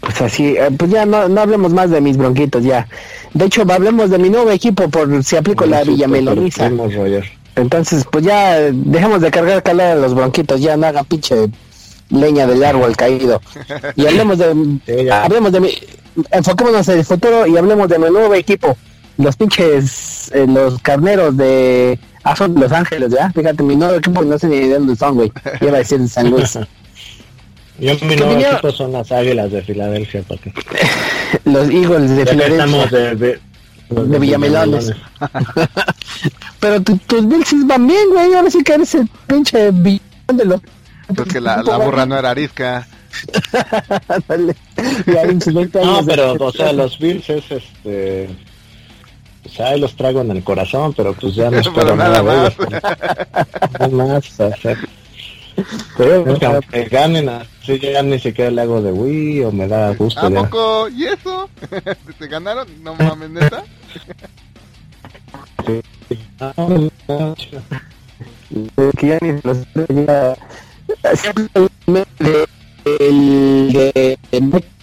pues 0.00 0.20
así, 0.22 0.56
eh, 0.56 0.70
pues 0.76 0.90
ya 0.90 1.06
no, 1.06 1.28
no 1.28 1.40
hablemos 1.40 1.72
más 1.72 1.90
de 1.90 2.00
mis 2.00 2.16
bronquitos 2.16 2.62
ya. 2.62 2.88
De 3.34 3.46
hecho, 3.46 3.62
hablemos 3.70 4.10
de 4.10 4.18
mi 4.18 4.30
nuevo 4.30 4.50
equipo 4.50 4.88
por 4.88 5.22
si 5.22 5.36
aplico 5.36 5.66
la 5.66 5.80
Super 5.80 5.94
Villameloniza. 5.94 6.70
Entonces, 7.58 8.04
pues 8.10 8.24
ya 8.24 8.58
dejemos 8.72 9.20
de 9.20 9.30
cargar 9.30 9.62
calada 9.62 9.92
a 9.92 9.96
los 9.96 10.14
bronquitos, 10.14 10.60
ya 10.60 10.76
no 10.76 10.86
hagan 10.86 11.04
pinche 11.04 11.48
leña 12.10 12.46
del 12.46 12.64
árbol 12.64 12.96
caído. 12.96 13.40
Y 13.96 14.06
hablemos 14.06 14.38
de, 14.38 14.54
Sí, 14.86 15.08
hablemos 15.10 15.52
de 15.52 15.60
mi, 15.60 15.70
enfoquémonos 16.30 16.88
en 16.88 16.98
el 16.98 17.04
futuro 17.04 17.46
y 17.46 17.56
hablemos 17.56 17.88
de 17.88 17.98
mi 17.98 18.10
nuevo 18.10 18.34
equipo. 18.34 18.76
Los 19.16 19.36
pinches, 19.36 20.30
eh, 20.32 20.46
los 20.46 20.80
carneros 20.80 21.36
de, 21.36 21.98
ah, 22.22 22.36
son 22.36 22.54
de 22.54 22.60
Los 22.60 22.72
Ángeles, 22.72 23.10
¿ya? 23.12 23.30
Fíjate, 23.32 23.62
mi 23.64 23.74
nuevo 23.74 23.94
equipo 23.96 24.22
no 24.22 24.38
sé 24.38 24.46
ni 24.46 24.60
de 24.60 24.74
dónde 24.74 24.94
son, 24.94 25.16
güey. 25.16 25.32
Iba 25.60 25.72
a 25.72 25.78
decir 25.78 25.98
de 25.98 26.08
San 26.08 26.30
Luis. 26.30 26.56
Yo 27.80 27.94
mi 28.02 28.16
nuevo 28.16 28.38
equipo 28.38 28.70
son 28.72 28.92
las 28.92 29.10
Águilas 29.12 29.52
de 29.52 29.62
Filadelfia, 29.62 30.22
porque 30.26 30.52
Los 31.44 31.68
Eagles 31.68 32.10
de 32.16 32.24
ya 32.24 32.36
que 32.36 32.46
estamos 32.46 32.88
Filadelfia. 32.88 32.98
de, 32.98 33.14
de, 33.14 33.40
De 33.90 34.18
Villamelones. 34.18 34.92
Pero 36.60 36.82
tu- 36.82 36.98
tus 36.98 37.26
Bills 37.26 37.66
van 37.66 37.86
bien, 37.86 38.08
güey. 38.12 38.34
Ahora 38.34 38.50
sí 38.50 38.62
que 38.62 38.74
eres 38.74 38.94
el 38.94 39.08
pinche 39.26 39.70
villano 39.70 40.00
de 40.34 40.44
los... 40.44 40.60
Pues 41.14 41.28
que 41.32 41.40
la, 41.40 41.62
la 41.62 41.78
burra 41.78 42.04
no 42.04 42.18
era 42.18 42.30
arisca. 42.30 42.86
Ándale. 44.08 44.54
Ya, 45.06 45.22
pinches 45.22 45.54
20 45.54 45.80
No, 45.84 46.04
pero, 46.04 46.34
o 46.34 46.52
sea, 46.52 46.72
los 46.74 46.98
Bills 46.98 47.28
es 47.30 47.50
este. 47.50 48.28
Pues 49.42 49.60
ahí 49.60 49.80
los 49.80 49.96
traigo 49.96 50.20
en 50.20 50.32
el 50.32 50.44
corazón, 50.44 50.92
pero 50.94 51.14
pues 51.14 51.34
ya 51.34 51.44
no 51.44 51.50
Pero 51.62 51.70
espero 51.70 51.96
nada 51.96 52.22
más. 52.22 52.52
Nada 53.78 53.88
más, 53.88 54.40
o 54.40 54.52
sea. 54.60 54.76
Pero 55.96 56.30
es 56.30 56.38
que 56.38 56.46
aunque 56.46 56.84
ganen 56.84 57.28
así, 57.30 57.78
ya 57.80 58.02
ni 58.02 58.18
siquiera 58.20 58.50
le 58.50 58.60
hago 58.62 58.82
de 58.82 58.92
Wii 58.92 59.44
o 59.44 59.50
me 59.52 59.66
da 59.66 59.94
gusto. 59.94 60.20
¿A 60.26 60.30
ya. 60.30 60.42
poco? 60.42 60.88
¿Y 60.90 61.06
eso? 61.06 61.48
¿Se 62.18 62.26
ganaron? 62.28 62.68
No 62.84 62.94
mames, 62.94 63.30
neta. 63.30 63.64
De 65.66 65.82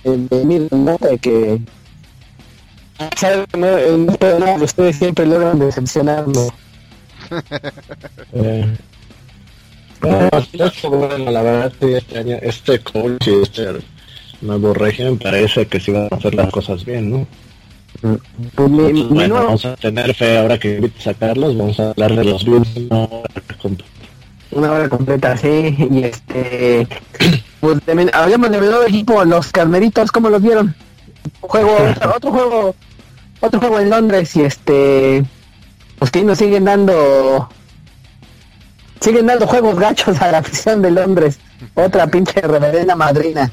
de, 0.03 1.19
que 1.19 1.61
no, 3.57 4.63
ustedes 4.63 4.95
siempre 4.95 5.25
logran 5.25 5.59
decepcionarme 5.59 6.47
Eh, 8.33 8.77
bueno, 10.01 11.31
la 11.31 11.41
verdad, 11.41 11.73
este 11.81 12.17
año, 12.19 12.37
este 12.41 12.79
coach 12.79 13.27
y 13.27 13.41
este 13.41 13.67
nuevo 14.41 14.73
régimen 14.73 15.17
parece 15.17 15.65
que 15.67 15.79
sí 15.79 15.91
van 15.91 16.07
a 16.11 16.15
hacer 16.15 16.35
las 16.35 16.51
cosas 16.51 16.85
bien, 16.85 17.09
¿no? 17.09 17.27
Pues 18.01 18.69
mi, 18.69 18.93
mi 18.93 19.03
Bueno, 19.03 19.27
nuevo- 19.35 19.45
vamos 19.47 19.65
a 19.65 19.75
tener 19.75 20.13
fe 20.13 20.37
ahora 20.37 20.57
que 20.59 20.75
invites 20.75 21.07
a 21.07 21.13
Carlos, 21.13 21.57
vamos 21.57 21.79
a 21.79 21.91
hablar 21.91 22.15
de 22.15 22.23
los 22.25 22.43
Bills. 22.45 22.69
una 24.51 24.71
hora 24.71 24.89
completa 24.89 25.35
sí 25.37 25.75
y 25.91 26.03
este 26.03 26.87
pues 27.59 27.81
también 27.83 28.09
hablamos 28.13 28.51
de 28.51 28.61
mi 28.61 28.67
nuevo 28.67 28.83
equipo 28.83 29.23
los 29.25 29.51
carneritos 29.51 30.11
cómo 30.11 30.29
los 30.29 30.41
vieron 30.41 30.75
juego 31.41 31.75
otro 32.15 32.31
juego 32.31 32.75
otro 33.41 33.59
juego 33.59 33.79
en 33.79 33.89
Londres 33.89 34.35
y 34.35 34.43
este 34.43 35.23
pues 35.99 36.11
que 36.11 36.23
nos 36.23 36.37
siguen 36.37 36.65
dando 36.65 37.49
siguen 39.01 39.25
dando 39.25 39.45
juegos 39.47 39.77
gachos 39.77 40.21
a 40.21 40.31
la 40.31 40.39
afición 40.39 40.81
de 40.81 40.89
Londres. 40.91 41.37
Otra 41.75 42.07
pinche 42.07 42.41
reverenda 42.41 42.95
madrina. 42.95 43.51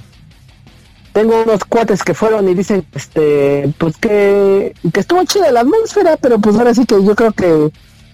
Tengo 1.12 1.42
unos 1.42 1.64
cuates 1.64 2.02
que 2.02 2.14
fueron 2.14 2.48
y 2.48 2.54
dicen, 2.54 2.86
este, 2.94 3.72
pues 3.78 3.96
que, 3.98 4.74
que 4.92 5.00
estuvo 5.00 5.22
chida 5.24 5.52
la 5.52 5.60
atmósfera, 5.60 6.16
pero 6.16 6.38
pues 6.38 6.56
ahora 6.56 6.74
sí 6.74 6.86
que 6.86 7.04
yo 7.04 7.14
creo 7.14 7.32
que 7.32 7.70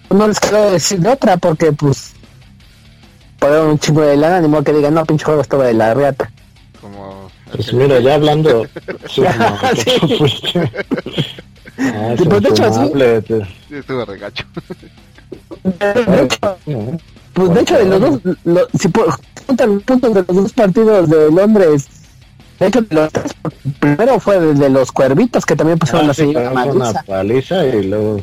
no 0.09 0.27
les 0.27 0.39
quiero 0.39 0.71
decir 0.71 0.99
de 0.99 1.09
otra, 1.09 1.37
porque 1.37 1.71
pues 1.71 2.13
poner 3.39 3.61
un 3.61 3.79
chingo 3.79 4.01
de 4.01 4.17
lana, 4.17 4.41
ni 4.41 4.49
modo 4.49 4.63
que 4.63 4.73
digan, 4.73 4.93
no, 4.93 5.05
pinche 5.05 5.23
juego 5.23 5.41
estaba 5.41 5.65
de 5.65 5.73
la 5.73 5.93
reata. 5.93 6.29
Como... 6.81 7.29
Pues 7.51 7.73
mira, 7.73 7.99
ya 7.99 8.15
hablando... 8.15 8.65
sí, 9.09 9.93
Ah, 11.79 12.13
pues 12.17 12.41
de 12.41 12.49
hecho, 12.49 12.73
sí. 12.73 13.41
Sí, 13.69 13.75
estuvo 13.75 14.05
regacho. 14.05 14.45
De 15.63 16.23
hecho, 16.23 16.57
pues 17.33 17.53
de 17.53 17.61
hecho, 17.61 17.77
de 17.77 17.85
los 17.85 18.01
dos, 18.01 18.37
lo, 18.43 18.67
si 18.77 18.89
juntan 19.47 19.79
puntos 19.81 20.13
de 20.13 20.23
los 20.27 20.35
dos 20.35 20.53
partidos 20.53 21.09
de 21.09 21.31
Londres, 21.31 21.87
de 22.59 22.67
hecho, 22.67 22.85
los 22.89 23.11
tres, 23.11 23.35
primero 23.79 24.19
fue 24.19 24.39
de 24.39 24.69
los 24.69 24.91
cuervitos 24.91 25.45
que 25.45 25.55
también 25.55 25.79
pusieron 25.79 26.05
ah, 26.05 26.07
la 26.07 26.13
sí, 26.13 26.21
señora 26.21 26.51
Una 26.51 26.93
paliza 26.93 27.65
y 27.65 27.83
luego. 27.83 28.21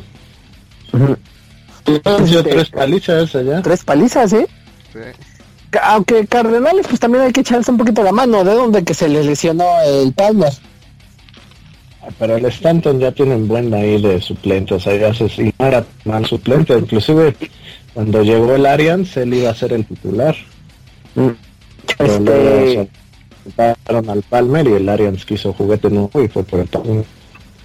Uh 0.93 0.97
-huh. 0.97 1.17
Este, 1.85 2.43
tres 2.43 2.69
palizas 2.69 3.35
allá. 3.35 3.61
Tres 3.61 3.83
palizas, 3.83 4.33
¿eh? 4.33 4.47
Sí. 4.93 4.99
Aunque 5.83 6.27
Cardenales, 6.27 6.85
pues 6.87 6.99
también 6.99 7.23
hay 7.23 7.31
que 7.31 7.41
echarse 7.41 7.71
un 7.71 7.77
poquito 7.77 8.03
la 8.03 8.11
mano. 8.11 8.43
¿De 8.43 8.53
donde 8.53 8.83
que 8.83 8.93
se 8.93 9.07
le 9.07 9.23
lesionó 9.23 9.65
el 9.85 10.13
Palmer? 10.13 10.51
Pero 12.19 12.37
el 12.37 12.45
Stanton 12.45 12.99
ya 12.99 13.11
tiene 13.11 13.35
un 13.35 13.47
buen 13.47 13.73
ahí 13.73 14.01
de 14.01 14.21
suplente, 14.21 14.75
o 14.75 14.79
sea, 14.79 14.95
ya 14.95 15.13
se 15.13 15.25
y 15.25 15.53
no 15.59 15.65
era 15.65 15.85
mal 16.05 16.25
suplente, 16.25 16.73
inclusive 16.77 17.35
cuando 17.93 18.23
llegó 18.23 18.55
el 18.55 18.65
Arians 18.65 19.17
él 19.17 19.33
iba 19.33 19.49
a 19.49 19.55
ser 19.55 19.73
el 19.73 19.85
titular. 19.85 20.35
Mm. 21.15 21.29
Pero 21.97 22.13
Este- 22.13 22.89
soltaron 23.55 24.09
al 24.09 24.21
Palmer 24.23 24.67
y 24.67 24.73
el 24.73 24.89
Arians 24.89 25.25
quiso 25.25 25.53
juguete 25.53 25.89
nuevo 25.89 26.21
y 26.21 26.27
fue 26.27 26.43
por 26.43 26.59
el 26.59 26.67
Palmer. 26.67 27.05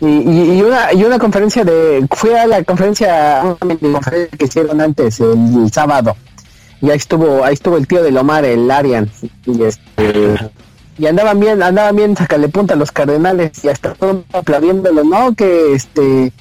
Y, 0.01 0.07
y, 0.07 0.59
y 0.59 0.63
una 0.63 0.93
y 0.93 1.05
una 1.05 1.19
conferencia 1.19 1.65
de 1.65 2.05
fui 2.11 2.31
a 2.31 2.47
la 2.47 2.65
conferencia 2.65 3.57
una 3.61 3.77
conferencia 3.77 4.39
que 4.39 4.45
hicieron 4.47 4.81
antes 4.81 5.21
el, 5.21 5.65
el 5.65 5.73
sábado. 5.73 6.17
Y 6.81 6.91
ahí 6.91 6.97
estuvo 6.97 7.45
ahí 7.45 7.55
estuvo 7.55 7.77
el 7.77 7.87
tío 7.87 8.03
de 8.03 8.11
Lomar 8.11 8.45
el 8.45 8.69
Arian 8.71 9.09
y 9.47 9.63
este 9.63 10.37
y 10.99 11.07
andaban 11.07 11.39
bien 11.39 11.63
andaban 11.63 11.95
bien 11.95 12.17
sacale 12.17 12.49
punta 12.49 12.75
los 12.75 12.91
cardenales. 12.91 13.65
Y 13.65 13.69
hasta 13.69 13.95
todo 13.95 14.25
aplaudiéndolo 14.33 15.05
no 15.05 15.35
que 15.35 15.75
este 15.75 16.33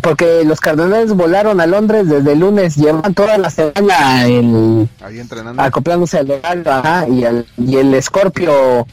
porque 0.00 0.42
los 0.44 0.60
cardenales 0.60 1.12
volaron 1.14 1.60
a 1.60 1.66
Londres 1.66 2.08
desde 2.08 2.32
el 2.32 2.40
lunes 2.40 2.76
llevan 2.76 3.14
toda 3.14 3.38
la 3.38 3.48
semana 3.50 4.26
el 4.26 4.88
Ahí 5.00 5.18
entrenando. 5.20 5.62
acoplándose 5.62 6.18
al 6.18 6.30
horario 6.32 6.64
ajá, 6.72 7.06
y, 7.08 7.24
el, 7.24 7.46
y 7.56 7.76
el 7.76 8.02
Scorpio 8.02 8.86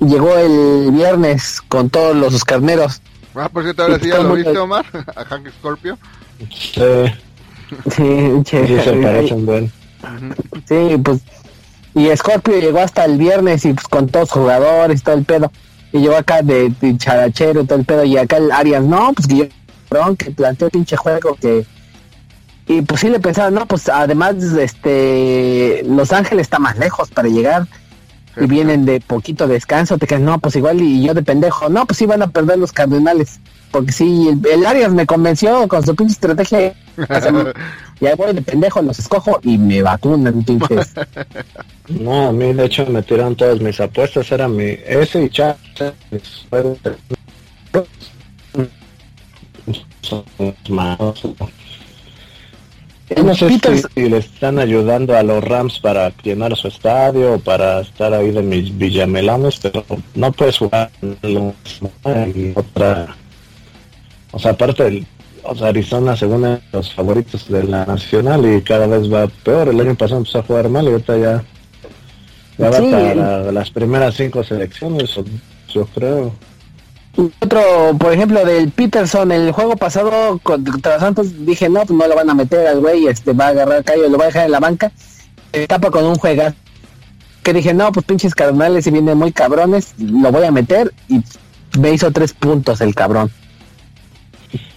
llegó 0.00 0.36
el 0.36 0.90
viernes 0.92 1.60
con 1.68 1.88
todos 1.90 2.14
los 2.16 2.44
carneros 2.44 3.00
Ah, 3.34 3.48
por 3.48 3.62
cierto, 3.62 3.82
ahora 3.84 3.98
sí 4.00 4.08
ya 4.08 4.16
Todo 4.16 4.28
lo 4.30 4.34
viste, 4.34 4.58
Omar. 4.58 4.84
A 5.16 5.24
Hank 5.24 5.48
Scorpio. 5.60 5.96
Sí, 6.50 6.80
Sí, 7.94 8.30
che, 8.44 8.66
sí 8.66 8.80
se 8.82 8.92
parecen 8.94 9.72
sí, 10.66 10.96
pues 11.04 11.20
y 11.94 12.16
Scorpio 12.16 12.58
llegó 12.60 12.80
hasta 12.80 13.04
el 13.04 13.16
viernes 13.18 13.64
y 13.64 13.72
pues 13.74 13.86
con 13.88 14.08
todos 14.08 14.28
los 14.28 14.32
jugadores 14.32 15.02
todo 15.02 15.14
el 15.16 15.24
pedo 15.24 15.52
y 15.92 15.98
llegó 16.00 16.16
acá 16.16 16.42
de, 16.42 16.70
de 16.80 16.96
charachero 16.96 17.64
todo 17.64 17.78
el 17.78 17.84
pedo 17.84 18.04
y 18.04 18.16
acá 18.16 18.36
el 18.38 18.50
Arias 18.52 18.82
no 18.84 19.12
pues 19.14 19.26
que 19.28 19.36
yo 19.36 19.44
que 20.16 20.30
planteó 20.30 20.68
pinche 20.70 20.96
juego 20.96 21.36
que 21.40 21.66
y 22.66 22.82
pues 22.82 23.00
sí 23.00 23.08
le 23.08 23.20
pensaba 23.20 23.50
no 23.50 23.66
pues 23.66 23.88
además 23.88 24.36
este 24.36 25.82
Los 25.88 26.12
Ángeles 26.12 26.42
está 26.42 26.58
más 26.58 26.78
lejos 26.78 27.10
para 27.10 27.28
llegar 27.28 27.66
y 28.36 28.46
vienen 28.46 28.84
de 28.84 29.00
poquito 29.00 29.48
descanso 29.48 29.98
te 29.98 30.06
quedas 30.06 30.22
no 30.22 30.38
pues 30.38 30.56
igual 30.56 30.80
y 30.80 31.02
yo 31.02 31.14
de 31.14 31.22
pendejo 31.22 31.68
no 31.68 31.86
pues 31.86 31.98
sí 31.98 32.06
van 32.06 32.22
a 32.22 32.28
perder 32.28 32.58
los 32.58 32.72
Cardenales 32.72 33.40
porque 33.70 33.92
sí 33.92 34.28
el, 34.28 34.46
el 34.46 34.66
Arias 34.66 34.92
me 34.92 35.06
convenció 35.06 35.66
con 35.68 35.84
su 35.84 35.94
pinche 35.96 36.12
estrategia 36.12 36.74
y 38.00 38.06
ahí 38.06 38.14
voy 38.16 38.34
de 38.34 38.42
pendejo 38.42 38.82
los 38.82 38.98
escojo 38.98 39.40
y 39.42 39.56
me 39.56 39.82
vacunan 39.82 40.44
pinches 40.44 40.94
No, 41.88 42.28
a 42.28 42.32
mí 42.32 42.52
de 42.52 42.66
hecho 42.66 42.84
me 42.86 43.02
tiraron 43.02 43.34
todas 43.34 43.60
mis 43.60 43.80
apuestas, 43.80 44.30
era 44.30 44.46
mi 44.46 44.76
ese 44.86 45.24
y 45.24 45.30
Chávez. 45.30 45.56
Yo 53.16 53.22
no 53.24 53.34
sé 53.34 53.48
si, 53.48 53.58
Peters- 53.58 53.88
si 53.94 54.08
le 54.08 54.18
están 54.18 54.58
ayudando 54.58 55.16
a 55.16 55.22
los 55.22 55.42
Rams 55.42 55.78
para 55.78 56.12
llenar 56.22 56.54
su 56.56 56.68
estadio 56.68 57.34
o 57.34 57.38
para 57.38 57.80
estar 57.80 58.12
ahí 58.12 58.30
de 58.30 58.42
mis 58.42 58.76
villamelones, 58.76 59.58
pero 59.60 59.82
no 60.14 60.30
puedes 60.32 60.58
jugar 60.58 60.90
y 61.24 62.52
otra. 62.54 63.16
O 64.32 64.38
sea, 64.38 64.50
aparte, 64.50 64.86
el, 64.86 65.06
o 65.42 65.54
sea, 65.54 65.68
Arizona 65.68 66.16
según 66.16 66.44
es 66.44 66.60
de 66.60 66.62
los 66.72 66.92
favoritos 66.92 67.48
de 67.48 67.64
la 67.64 67.86
nacional 67.86 68.44
y 68.54 68.60
cada 68.60 68.86
vez 68.86 69.10
va 69.10 69.26
peor. 69.42 69.68
El 69.68 69.80
año 69.80 69.94
pasado 69.94 70.18
empezó 70.18 70.40
a 70.40 70.42
jugar 70.42 70.68
mal 70.68 70.84
y 70.84 70.88
ahorita 70.88 71.16
ya, 71.16 71.44
ya 72.58 72.70
va 72.70 72.76
Sí. 72.78 72.90
para 72.90 73.52
las 73.52 73.70
primeras 73.70 74.16
cinco 74.16 74.44
selecciones, 74.44 75.14
yo 75.72 75.86
creo. 75.94 76.34
Otro, 77.40 77.96
por 77.98 78.12
ejemplo, 78.12 78.44
del 78.44 78.70
Peterson, 78.70 79.32
el 79.32 79.50
juego 79.50 79.76
pasado 79.76 80.38
contra 80.42 81.00
Santos, 81.00 81.44
dije, 81.44 81.68
no, 81.68 81.84
pues 81.84 81.98
no 81.98 82.06
lo 82.06 82.14
van 82.14 82.30
a 82.30 82.34
meter 82.34 82.66
al 82.68 82.78
güey, 82.80 83.08
este 83.08 83.32
va 83.32 83.46
a 83.46 83.48
agarrar 83.48 83.82
callo, 83.82 84.08
lo 84.08 84.16
va 84.18 84.24
a 84.24 84.26
dejar 84.28 84.44
en 84.46 84.52
la 84.52 84.60
banca, 84.60 84.92
se 85.52 85.66
tapa 85.66 85.90
con 85.90 86.04
un 86.04 86.14
juega 86.14 86.54
que 87.42 87.52
dije, 87.52 87.74
no, 87.74 87.90
pues 87.90 88.06
pinches 88.06 88.34
cardenales 88.36 88.86
y 88.86 88.90
vienen 88.92 89.18
muy 89.18 89.32
cabrones, 89.32 89.94
lo 89.98 90.30
voy 90.30 90.44
a 90.44 90.52
meter 90.52 90.92
y 91.08 91.20
me 91.80 91.92
hizo 91.92 92.10
tres 92.12 92.32
puntos 92.34 92.80
el 92.80 92.94
cabrón. 92.94 93.30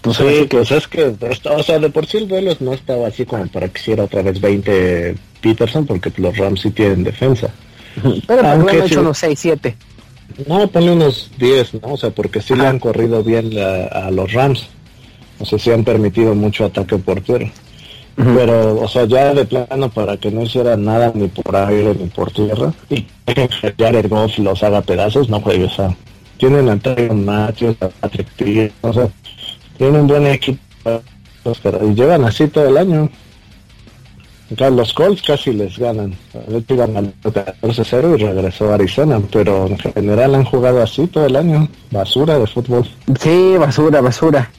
Pues 0.01 0.17
sí, 0.17 0.23
que- 0.23 0.57
pues 0.57 0.71
es 0.71 0.87
que, 0.87 1.15
o 1.49 1.63
sea, 1.63 1.77
de 1.77 1.89
por 1.91 2.07
sí 2.07 2.17
el 2.17 2.27
duelo 2.27 2.55
no 2.59 2.73
estaba 2.73 3.07
así 3.07 3.23
como 3.25 3.45
para 3.47 3.67
que 3.67 3.79
hiciera 3.79 4.05
otra 4.05 4.23
vez 4.23 4.41
20 4.41 5.15
Peterson, 5.41 5.85
porque 5.85 6.11
los 6.17 6.35
Rams 6.37 6.61
sí 6.61 6.71
tienen 6.71 7.03
defensa. 7.03 7.49
Pero 8.25 8.41
por 8.41 8.57
lo 8.57 8.63
menos 8.73 8.91
unos 9.01 9.17
6, 9.17 9.39
7. 9.39 9.77
No, 10.47 10.67
ponle 10.67 10.91
unos 10.91 11.31
10, 11.37 11.73
¿no? 11.75 11.93
O 11.93 11.97
sea, 11.97 12.09
porque 12.11 12.41
sí 12.41 12.55
le 12.55 12.65
han 12.65 12.79
corrido 12.79 13.23
bien 13.23 13.53
la- 13.55 13.85
a 13.85 14.11
los 14.11 14.31
Rams. 14.33 14.67
O 15.39 15.45
sea, 15.45 15.57
sí 15.59 15.71
han 15.71 15.83
permitido 15.83 16.35
mucho 16.35 16.65
ataque 16.65 16.97
por 16.97 17.21
tierra. 17.21 17.49
Pero, 18.15 18.79
o 18.81 18.87
sea, 18.87 19.05
ya 19.05 19.33
de 19.33 19.45
plano 19.45 19.89
para 19.89 20.17
que 20.17 20.29
no 20.29 20.43
hiciera 20.43 20.75
nada 20.77 21.11
ni 21.15 21.27
por 21.29 21.55
aire 21.55 21.95
ni 21.95 22.07
por 22.07 22.29
tierra 22.31 22.71
y 22.89 23.07
que 23.25 23.49
Jared 23.79 24.09
Goff 24.09 24.37
los 24.37 24.61
haga 24.63 24.81
pedazos, 24.81 25.29
no 25.29 25.39
juegue, 25.39 25.63
o 25.63 25.69
sea, 25.69 25.95
tienen 26.37 26.69
a 26.69 26.77
Tyron 26.77 27.25
Matthews, 27.25 27.77
a 27.79 27.87
Patrick 27.87 28.27
o 28.81 28.93
sea, 28.93 29.07
tienen 29.77 30.01
un 30.01 30.07
buen 30.07 30.27
equipo 30.27 30.59
y 31.83 31.93
llevan 31.95 32.25
así 32.25 32.47
todo 32.47 32.67
el 32.67 32.77
año. 32.77 33.09
Los 34.57 34.93
Colts 34.93 35.21
casi 35.21 35.53
les 35.53 35.77
ganan. 35.77 36.13
Iban 36.67 36.97
al 36.97 37.13
14-0 37.23 38.19
y 38.19 38.23
regresó 38.25 38.71
a 38.71 38.75
Arizona, 38.75 39.21
pero 39.31 39.67
en 39.67 39.77
general 39.77 40.35
han 40.35 40.43
jugado 40.43 40.81
así 40.81 41.07
todo 41.07 41.25
el 41.25 41.35
año. 41.37 41.67
Basura 41.89 42.37
de 42.37 42.47
fútbol. 42.47 42.85
Sí, 43.19 43.55
basura, 43.57 44.01
basura. 44.01 44.51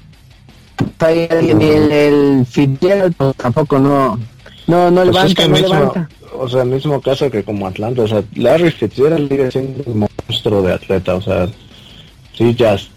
El, 1.07 1.61
el 1.63 2.47
Fitzgerald, 2.47 3.15
pues, 3.17 3.37
tampoco 3.37 3.79
no, 3.79 4.19
no, 4.67 4.91
no 4.91 5.03
Pues 5.03 5.07
levanta, 5.07 5.27
es 5.27 5.35
que 5.35 5.49
no 5.49 5.55
mismo, 5.57 5.69
levanta. 5.75 6.09
o 6.33 6.49
sea, 6.49 6.65
mismo 6.65 7.01
caso 7.01 7.31
que 7.31 7.45
como 7.45 7.67
Atlanta, 7.67 8.03
o 8.03 8.09
sea, 8.09 8.23
Larry 8.35 8.71
Fitzgerald 8.71 9.29
sigue 9.29 9.51
siendo 9.51 9.83
un 9.87 10.09
monstruo 10.29 10.63
de 10.63 10.73
atleta, 10.73 11.15
o 11.17 11.21
sea, 11.21 11.49
sí 12.37 12.55
ya 12.55 12.75
es 12.75 12.89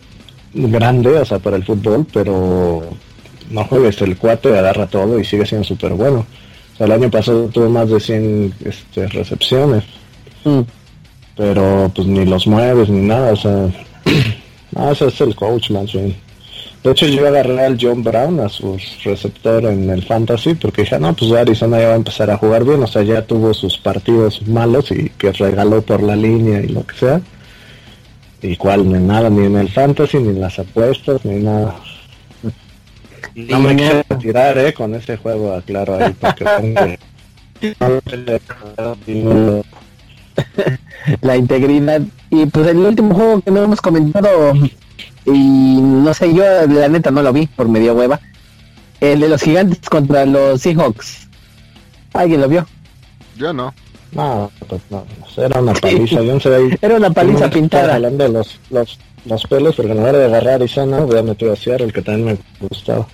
grande, 0.54 1.10
o 1.18 1.26
sea, 1.26 1.39
para 1.39 1.58
el 1.58 1.66
fútbol, 1.66 2.06
pero 2.14 2.84
no 3.52 3.64
juegues 3.66 4.02
el 4.02 4.18
cuate, 4.18 4.58
agarra 4.58 4.88
todo 4.88 5.20
y 5.20 5.26
sigue 5.26 5.46
siendo 5.46 5.68
súper 5.68 5.93
bueno. 5.93 6.26
O 6.76 6.78
sea, 6.78 6.88
el 6.88 6.92
año 6.92 7.10
pasado 7.10 7.48
tuvo 7.48 7.70
más 7.70 7.90
de 7.90 8.00
100 8.00 8.54
este, 8.66 9.08
recepciones, 9.08 9.84
Mm. 10.44 10.62
pero 11.36 11.92
pues 11.96 12.08
ni 12.08 12.24
los 12.26 12.46
mueves 12.46 12.88
ni 12.90 13.02
nada, 13.02 13.32
o 13.34 13.36
sea, 13.36 13.68
no, 14.72 14.92
ese 14.92 15.08
es 15.08 15.22
el 15.22 15.36
coach 15.36 15.72
más 15.72 15.92
bien. 15.92 16.16
De 16.84 16.92
hecho, 16.92 17.08
yo 17.08 17.28
agarré 17.28 17.66
al 17.66 17.80
John 17.82 18.04
Brown, 18.04 18.40
a 18.42 18.48
su 18.50 18.78
receptor 19.04 19.66
en 19.66 19.90
el 19.90 20.04
Fantasy, 20.04 20.54
porque 20.54 20.84
dije, 20.84 21.00
no, 21.00 21.16
pues 21.16 21.32
Arizona 21.32 21.80
ya 21.80 21.88
va 21.88 21.94
a 21.94 21.98
empezar 21.98 22.30
a 22.30 22.38
jugar 22.38 22.64
bien, 22.64 22.84
o 22.84 22.88
sea, 22.88 23.02
ya 23.02 23.24
tuvo 23.24 23.56
sus 23.56 23.78
partidos 23.80 24.48
malos 24.48 24.92
y 24.92 25.10
que 25.18 25.32
regaló 25.32 25.82
por 25.82 26.04
la 26.04 26.16
línea 26.16 26.60
y 26.60 26.68
lo 26.68 26.86
que 26.86 26.96
sea. 26.96 27.22
Igual, 28.44 28.88
ni 28.88 29.00
nada, 29.00 29.32
ni 29.32 29.46
en 29.46 29.56
el 29.58 29.70
Fantasy, 29.70 30.18
ni 30.20 30.30
en 30.30 30.42
las 30.42 30.60
apuestas, 30.60 31.26
ni 31.26 31.42
nada. 31.42 31.76
No 33.34 33.60
me 33.60 33.76
quiero 33.76 34.04
retirar, 34.10 34.58
eh, 34.58 34.74
con 34.74 34.94
ese 34.96 35.18
juego, 35.18 35.54
aclaro 35.54 35.96
ahí, 35.98 36.14
porque 36.20 36.46
tengo 37.58 38.02
que- 38.06 39.62
la 41.22 41.38
integridad. 41.38 42.02
Y 42.30 42.46
pues 42.48 42.68
el 42.68 42.78
último 42.78 43.14
juego 43.16 43.42
que 43.42 43.52
no 43.52 43.64
hemos 43.64 43.82
comentado, 43.82 44.54
y 45.26 45.78
no 45.82 46.14
sé, 46.14 46.34
yo 46.34 46.44
la 46.68 46.88
neta 46.88 47.12
no 47.12 47.22
lo 47.22 47.32
vi 47.34 47.48
por 47.48 47.68
medio 47.70 47.94
hueva, 47.94 48.20
El 49.02 49.20
de 49.20 49.30
los 49.30 49.42
gigantes 49.42 49.90
contra 49.90 50.26
los 50.26 50.62
Seahawks. 50.62 51.28
¿Alguien 52.14 52.42
lo 52.42 52.48
vio? 52.50 52.66
Yo 53.38 53.52
no. 53.54 53.74
No, 54.14 54.50
pues 54.70 54.82
no, 54.90 55.06
era 55.36 55.60
una 55.60 55.74
paliza. 55.74 56.22
Yo 56.22 56.34
no 56.36 56.40
sé 56.40 56.56
ahí. 56.56 56.70
Era 56.82 56.96
una 56.96 57.10
paliza 57.10 57.50
pintada. 57.50 57.96
Hablando 57.96 58.24
de 58.24 58.30
los, 58.32 58.60
los, 58.70 58.98
los 59.26 59.44
pelos, 59.44 59.76
porque 59.76 59.92
en 59.92 59.98
lugar 59.98 60.16
de 60.16 60.26
agarrar 60.26 60.56
Arizona, 60.56 61.00
voy 61.00 61.18
a 61.18 61.24
meter 61.24 61.50
a 61.50 61.56
Seattle, 61.56 61.92
que 61.92 62.02
también 62.02 62.40
me 62.60 62.68
gustaba. 62.68 63.08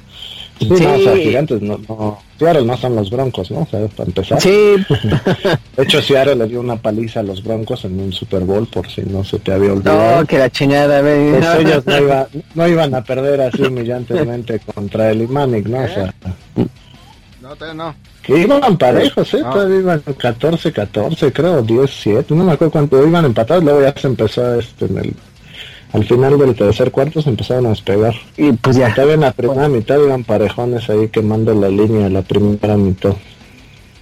Sí, 0.59 0.69
sí. 0.77 0.83
No, 0.83 0.93
o 0.93 0.99
sea, 0.99 1.15
gigantes, 1.15 1.61
no, 1.61 1.79
no, 1.89 2.19
Seattle 2.37 2.65
no 2.65 2.77
son 2.77 2.95
los 2.95 3.09
broncos, 3.09 3.49
¿no? 3.49 3.61
O 3.61 3.67
sea, 3.67 3.87
para 3.87 4.07
empezar. 4.07 4.39
Sí. 4.39 4.49
de 5.77 5.83
hecho, 5.83 6.01
Seattle 6.01 6.35
le 6.35 6.47
dio 6.47 6.59
una 6.59 6.75
paliza 6.75 7.21
a 7.21 7.23
los 7.23 7.43
broncos 7.43 7.83
en 7.85 7.99
un 7.99 8.13
Super 8.13 8.41
Bowl, 8.41 8.67
por 8.67 8.87
si 8.87 9.01
no 9.01 9.23
se 9.23 9.39
te 9.39 9.53
había 9.53 9.73
olvidado. 9.73 10.21
No, 10.21 10.27
que 10.27 10.37
la 10.37 10.49
chingada, 10.51 11.01
pues 11.01 11.43
ellos 11.59 11.85
no, 11.85 11.97
iba, 11.97 12.27
no, 12.53 12.67
iban 12.67 12.93
a 12.93 13.03
perder 13.03 13.41
así 13.41 13.63
humillantemente 13.63 14.59
contra 14.59 15.09
el 15.09 15.23
Imanic, 15.23 15.67
¿no? 15.67 15.83
O 15.83 15.87
sea. 15.87 16.13
No, 17.41 17.55
todavía 17.55 17.83
no. 17.83 17.95
Que 18.21 18.37
iban 18.37 18.77
parejos, 18.77 19.33
¿eh? 19.33 19.41
No. 19.41 19.49
Todavía 19.51 19.77
iban 19.77 20.03
14-14, 20.03 21.33
creo, 21.33 21.65
10-7, 21.65 22.25
no 22.29 22.43
me 22.43 22.51
acuerdo 22.51 22.71
cuánto 22.71 23.05
iban 23.05 23.25
empatados, 23.25 23.63
luego 23.63 23.81
ya 23.81 23.93
se 23.99 24.07
empezó 24.07 24.59
este, 24.59 24.85
en 24.85 24.97
el 24.99 25.13
al 25.93 26.05
final 26.05 26.37
del 26.37 26.55
tercer 26.55 26.91
cuarto 26.91 27.21
se 27.21 27.29
empezaron 27.29 27.65
a 27.65 27.69
despegar. 27.69 28.15
Y 28.37 28.53
pues 28.53 28.77
ya. 28.77 28.93
Todavía 28.93 29.15
en 29.15 29.21
la 29.21 29.33
primera 29.33 29.67
mitad 29.67 29.99
iban 29.99 30.23
parejones 30.23 30.89
ahí 30.89 31.09
quemando 31.09 31.53
la 31.53 31.69
línea 31.69 32.09
la 32.09 32.21
primera 32.21 32.77
mitad. 32.77 33.13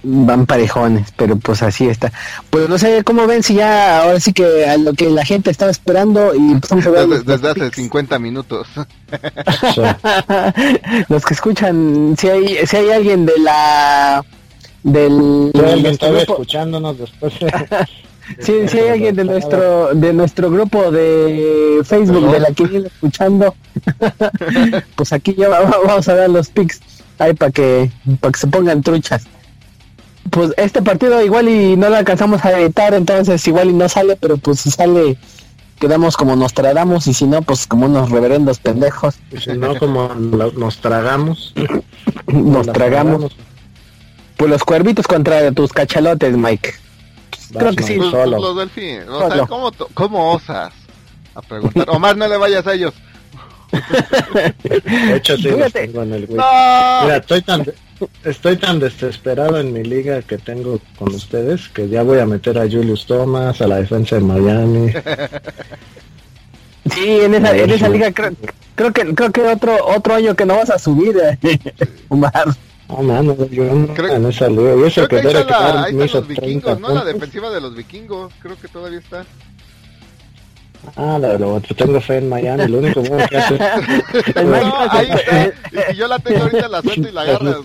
Van 0.02 0.46
parejones, 0.46 1.12
pero 1.16 1.36
pues 1.36 1.62
así 1.62 1.86
está. 1.86 2.10
Pues 2.48 2.68
no 2.68 2.78
sé 2.78 3.04
cómo 3.04 3.26
ven 3.26 3.42
si 3.42 3.54
ya 3.54 4.02
ahora 4.02 4.18
sí 4.18 4.32
que 4.32 4.64
a 4.64 4.78
lo 4.78 4.94
que 4.94 5.10
la 5.10 5.24
gente 5.24 5.50
estaba 5.50 5.70
esperando 5.70 6.32
y 6.34 6.54
pues, 6.54 6.84
desde, 6.84 7.22
desde 7.22 7.50
hace 7.50 7.70
50 7.70 8.18
minutos. 8.18 8.66
los 11.08 11.24
que 11.24 11.34
escuchan, 11.34 12.14
si 12.18 12.28
hay 12.28 12.66
si 12.66 12.76
hay 12.76 12.90
alguien 12.90 13.26
de 13.26 13.38
la 13.40 14.24
del 14.82 15.52
alguien 15.54 15.86
estaba 15.86 16.20
escuchándonos 16.20 16.96
después 16.96 17.34
Sí, 18.38 18.68
si 18.68 18.78
hay 18.78 18.88
alguien 18.90 19.16
de 19.16 19.24
nuestro 19.24 19.94
de 19.94 20.12
nuestro 20.12 20.50
grupo 20.50 20.90
de 20.90 21.80
Facebook 21.84 22.30
de 22.30 22.40
la 22.40 22.52
que 22.52 22.64
viene 22.64 22.86
escuchando, 22.86 23.54
pues 24.96 25.12
aquí 25.12 25.34
ya 25.36 25.48
vamos 25.48 26.08
a 26.08 26.14
dar 26.14 26.30
los 26.30 26.48
pics 26.48 26.80
ahí 27.18 27.34
para 27.34 27.50
que 27.50 27.90
para 28.20 28.32
que 28.32 28.38
se 28.38 28.46
pongan 28.46 28.82
truchas. 28.82 29.26
Pues 30.30 30.52
este 30.56 30.82
partido 30.82 31.20
igual 31.22 31.48
y 31.48 31.76
no 31.76 31.88
lo 31.88 31.96
alcanzamos 31.96 32.44
a 32.44 32.58
editar, 32.58 32.94
entonces 32.94 33.46
igual 33.48 33.70
y 33.70 33.72
no 33.72 33.88
sale, 33.88 34.16
pero 34.16 34.36
pues 34.36 34.60
si 34.60 34.70
sale 34.70 35.18
quedamos 35.80 36.16
como 36.16 36.36
nos 36.36 36.52
tragamos 36.52 37.06
y 37.06 37.14
si 37.14 37.26
no 37.26 37.42
pues 37.42 37.66
como 37.66 37.86
unos 37.86 38.10
reverendos 38.10 38.58
pendejos. 38.60 39.16
Y 39.32 39.38
si 39.38 39.54
no 39.54 39.76
como 39.78 40.14
nos 40.14 40.78
tragamos. 40.78 41.54
nos 42.26 42.66
tragamos. 42.68 43.36
Pues 44.36 44.50
los 44.50 44.62
cuervitos 44.62 45.06
contra 45.06 45.50
tus 45.52 45.72
cachalotes, 45.72 46.36
Mike. 46.36 46.74
Creo 47.56 47.74
que 47.74 47.82
sí. 47.82 47.96
Los, 47.96 48.10
solo. 48.10 48.38
los 48.38 48.56
delfines. 48.56 49.08
O 49.08 49.30
sea, 49.30 49.46
¿cómo, 49.46 49.72
¿cómo 49.94 50.32
osas 50.32 50.72
a 51.34 51.42
preguntar? 51.42 51.88
Omar, 51.90 52.16
no 52.16 52.28
le 52.28 52.36
vayas 52.36 52.66
a 52.66 52.74
ellos. 52.74 52.94
De 53.70 55.16
hecho, 55.16 55.36
sí, 55.36 55.50
los 55.50 55.72
tengo 55.72 56.02
en 56.02 56.12
el 56.12 56.26
Wii. 56.28 56.36
No. 56.36 57.02
Mira, 57.02 57.16
estoy 57.16 57.42
tan, 57.42 57.64
estoy 58.24 58.56
tan 58.56 58.78
desesperado 58.80 59.58
en 59.58 59.72
mi 59.72 59.84
liga 59.84 60.22
que 60.22 60.38
tengo 60.38 60.80
con 60.98 61.14
ustedes 61.14 61.68
que 61.68 61.88
ya 61.88 62.02
voy 62.02 62.18
a 62.18 62.26
meter 62.26 62.58
a 62.58 62.62
Julius 62.62 63.06
Thomas, 63.06 63.60
a 63.60 63.68
la 63.68 63.76
defensa 63.76 64.16
de 64.16 64.22
Miami. 64.22 64.92
Sí, 66.92 67.20
en 67.20 67.34
esa, 67.34 67.56
en 67.56 67.70
esa 67.70 67.88
liga 67.88 68.10
creo, 68.10 68.32
creo 68.74 68.92
que 68.92 69.14
creo 69.14 69.30
que 69.30 69.42
otro 69.42 69.76
otro 69.86 70.14
año 70.14 70.34
que 70.34 70.46
no 70.46 70.56
vas 70.56 70.70
a 70.70 70.78
subir, 70.78 71.16
eh, 71.18 71.58
Omar. 72.08 72.32
No, 72.90 73.02
mano, 73.02 73.36
yo 73.50 73.64
no 73.64 73.94
creo, 73.94 74.16
en 74.16 74.26
esa 74.26 74.48
liga. 74.48 74.74
Y 74.76 74.82
eso 74.84 75.06
que, 75.06 75.16
que 75.16 75.22
debe 75.22 75.46
quedar 75.46 75.84
ahí 75.84 75.94
los 75.94 76.26
vikingos, 76.26 76.80
¿no? 76.80 76.94
La 76.94 77.04
defensiva 77.04 77.50
de 77.50 77.60
los 77.60 77.74
vikingos, 77.74 78.32
creo 78.42 78.56
que 78.60 78.68
todavía 78.68 78.98
está. 78.98 79.24
Ah, 80.96 81.18
lo, 81.20 81.38
lo, 81.38 81.60
tengo 81.60 82.00
fe 82.00 82.16
en 82.18 82.28
Miami, 82.30 82.66
lo 82.66 82.78
único 82.78 83.02
bueno 83.02 83.28
que 83.28 83.36
hace. 83.36 83.54
no, 84.44 84.90
ahí 84.90 85.10
está. 85.10 85.46
Y 85.46 85.52
si 85.92 85.98
yo 85.98 86.08
la 86.08 86.18
tengo 86.18 86.42
ahorita, 86.42 86.68
la 86.68 86.80
suelto 86.80 87.08
y 87.08 87.12
la 87.12 87.20
agarras. 87.20 87.56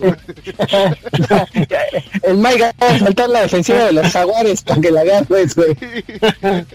El 2.22 2.36
Mike 2.36 2.62
va 2.62 2.74
a 2.78 2.98
saltar 2.98 3.30
la 3.30 3.40
defensiva 3.42 3.84
de 3.84 3.94
los 3.94 4.12
jaguares 4.12 4.60
para 4.62 4.82
que 4.82 4.90
la 4.90 5.00
agarres, 5.00 5.56
güey. 5.56 5.74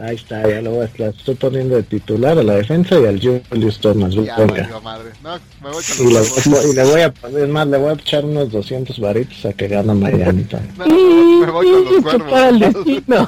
Ahí 0.00 0.14
está, 0.14 0.48
ya 0.48 0.62
lo 0.62 0.70
voy 0.70 0.86
a 0.86 1.08
estoy 1.08 1.34
poniendo 1.34 1.74
de 1.74 1.82
titular 1.82 2.38
a 2.38 2.42
la 2.44 2.54
defensa 2.54 2.98
y 3.00 3.06
al 3.06 3.20
Julius 3.20 3.80
Thomas. 3.80 4.14
Ya, 4.14 4.36
madre. 4.80 5.10
No, 5.24 5.38
me 5.62 5.70
voy 5.70 5.82
con 5.82 6.06
y, 6.06 6.12
le, 6.12 6.70
y, 6.70 6.74
le, 6.74 6.84
voy 6.84 7.00
a 7.00 7.12
poner 7.12 7.48
más, 7.48 7.66
le 7.66 7.78
voy 7.78 7.90
a 7.90 7.92
echar 7.94 8.24
unos 8.24 8.52
200 8.52 9.00
varitos 9.00 9.44
a 9.44 9.52
que 9.52 9.66
gane 9.66 9.94
Miami 9.94 10.46
no, 10.76 10.86
me 10.86 11.50
voy 11.50 11.66
con 11.66 11.84
los 11.84 12.02
cuervos. 12.02 12.30
Para 12.30 12.48
el 12.48 12.58
destino. 12.60 13.26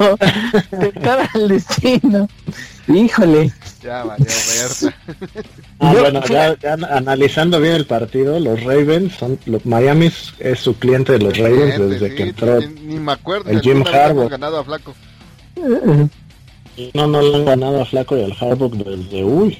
para 1.03 1.31
el 1.35 1.49
destino. 1.49 2.29
Híjole. 2.87 3.53
Ya, 3.83 4.05
vaya, 4.05 4.27
ah, 5.79 5.95
bueno, 5.99 6.23
ya, 6.29 6.57
ya, 6.59 6.75
analizando 6.75 7.61
bien 7.61 7.75
el 7.75 7.87
partido, 7.87 8.39
los 8.39 8.63
Ravens 8.63 9.15
son, 9.15 9.39
los, 9.47 9.65
Miami 9.65 10.11
es, 10.39 10.59
su 10.59 10.75
cliente 10.79 11.13
de 11.13 11.19
los 11.21 11.37
Ravens 11.39 11.75
cliente, 11.75 11.87
desde 11.87 12.11
sí, 12.11 12.15
que 12.15 12.23
entró. 12.25 12.61
Ni, 12.61 12.67
ni 12.67 12.99
me 12.99 13.13
acuerdo. 13.13 13.51
El 13.51 13.61
Jim 13.61 13.83
Harbaugh. 13.87 14.29
ganado 14.29 14.59
a 14.59 14.65
Flaco. 14.65 14.95
No, 16.95 17.07
no 17.07 17.21
le 17.23 17.37
han 17.37 17.45
ganado 17.45 17.83
a 17.83 17.85
Flaco 17.85 18.17
y 18.17 18.23
al 18.23 18.37
Harbaugh 18.39 18.73
desde 18.73 19.25
uy. 19.25 19.59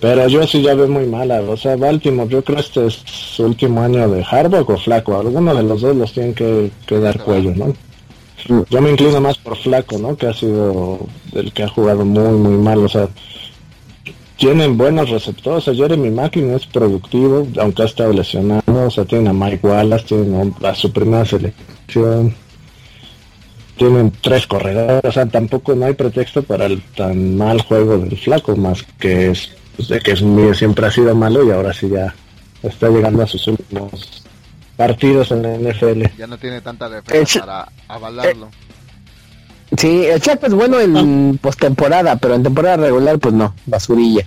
Pero 0.00 0.26
yo 0.28 0.46
sí 0.46 0.62
ya 0.62 0.74
veo 0.74 0.88
muy 0.88 1.06
mala. 1.06 1.40
O 1.42 1.56
sea, 1.56 1.76
Baltimore, 1.76 2.28
yo 2.28 2.42
creo 2.42 2.56
que 2.56 2.62
este 2.62 2.86
es 2.86 3.02
su 3.04 3.44
último 3.44 3.82
año 3.82 4.08
de 4.08 4.24
Harbaugh 4.24 4.70
o 4.70 4.78
Flaco. 4.78 5.18
Alguno 5.18 5.54
de 5.54 5.62
los 5.62 5.82
dos 5.82 5.94
los 5.94 6.12
tienen 6.12 6.34
que, 6.34 6.70
que 6.86 6.98
dar 6.98 7.18
cuello, 7.22 7.54
¿no? 7.54 7.74
Yo 8.70 8.80
me 8.80 8.90
inclino 8.90 9.20
más 9.20 9.36
por 9.36 9.56
Flaco, 9.56 9.98
¿no? 9.98 10.16
Que 10.16 10.28
ha 10.28 10.32
sido 10.32 11.00
el 11.34 11.52
que 11.52 11.64
ha 11.64 11.68
jugado 11.68 12.04
muy, 12.04 12.32
muy 12.32 12.56
mal. 12.56 12.78
O 12.78 12.88
sea, 12.88 13.08
tienen 14.36 14.78
buenos 14.78 15.10
receptores. 15.10 15.68
O 15.68 15.74
sea, 15.74 15.74
Jeremy 15.74 16.10
Mackin 16.10 16.50
es 16.54 16.66
productivo, 16.66 17.46
aunque 17.58 17.82
ha 17.82 17.86
estado 17.86 18.14
lesionado. 18.14 18.86
O 18.86 18.90
sea, 18.90 19.04
tienen 19.04 19.28
a 19.28 19.32
Mike 19.34 19.66
Wallace, 19.66 20.06
tienen 20.06 20.54
a 20.62 20.74
su 20.74 20.90
primera 20.90 21.26
selección 21.26 22.34
tienen 23.80 24.12
tres 24.20 24.46
corredores, 24.46 25.02
o 25.02 25.10
sea, 25.10 25.24
tampoco 25.24 25.74
no 25.74 25.86
hay 25.86 25.94
pretexto 25.94 26.42
para 26.42 26.66
el 26.66 26.82
tan 26.82 27.38
mal 27.38 27.62
juego 27.62 27.96
del 27.96 28.14
flaco, 28.18 28.54
más 28.54 28.82
que 28.98 29.30
es 29.30 29.52
pues, 29.74 29.88
de 29.88 30.00
que 30.00 30.10
es 30.12 30.20
mío 30.20 30.52
siempre 30.52 30.84
ha 30.84 30.90
sido 30.90 31.14
malo 31.14 31.42
y 31.46 31.50
ahora 31.50 31.72
sí 31.72 31.88
ya 31.88 32.14
está 32.62 32.90
llegando 32.90 33.22
a 33.22 33.26
sus 33.26 33.48
últimos 33.48 34.22
partidos 34.76 35.30
en 35.30 35.42
la 35.44 35.56
NFL. 35.56 36.02
Ya 36.18 36.26
no 36.26 36.36
tiene 36.36 36.60
tanta 36.60 36.90
defensa 36.90 37.40
para 37.40 37.72
avalarlo. 37.88 38.48
Eh, 38.48 39.76
sí, 39.78 40.04
el 40.04 40.20
Chaco 40.20 40.44
es 40.44 40.52
bueno 40.52 40.78
en 40.78 41.38
postemporada, 41.40 42.16
pero 42.16 42.34
en 42.34 42.42
temporada 42.42 42.76
regular 42.76 43.18
pues 43.18 43.32
no, 43.32 43.54
basurilla. 43.64 44.26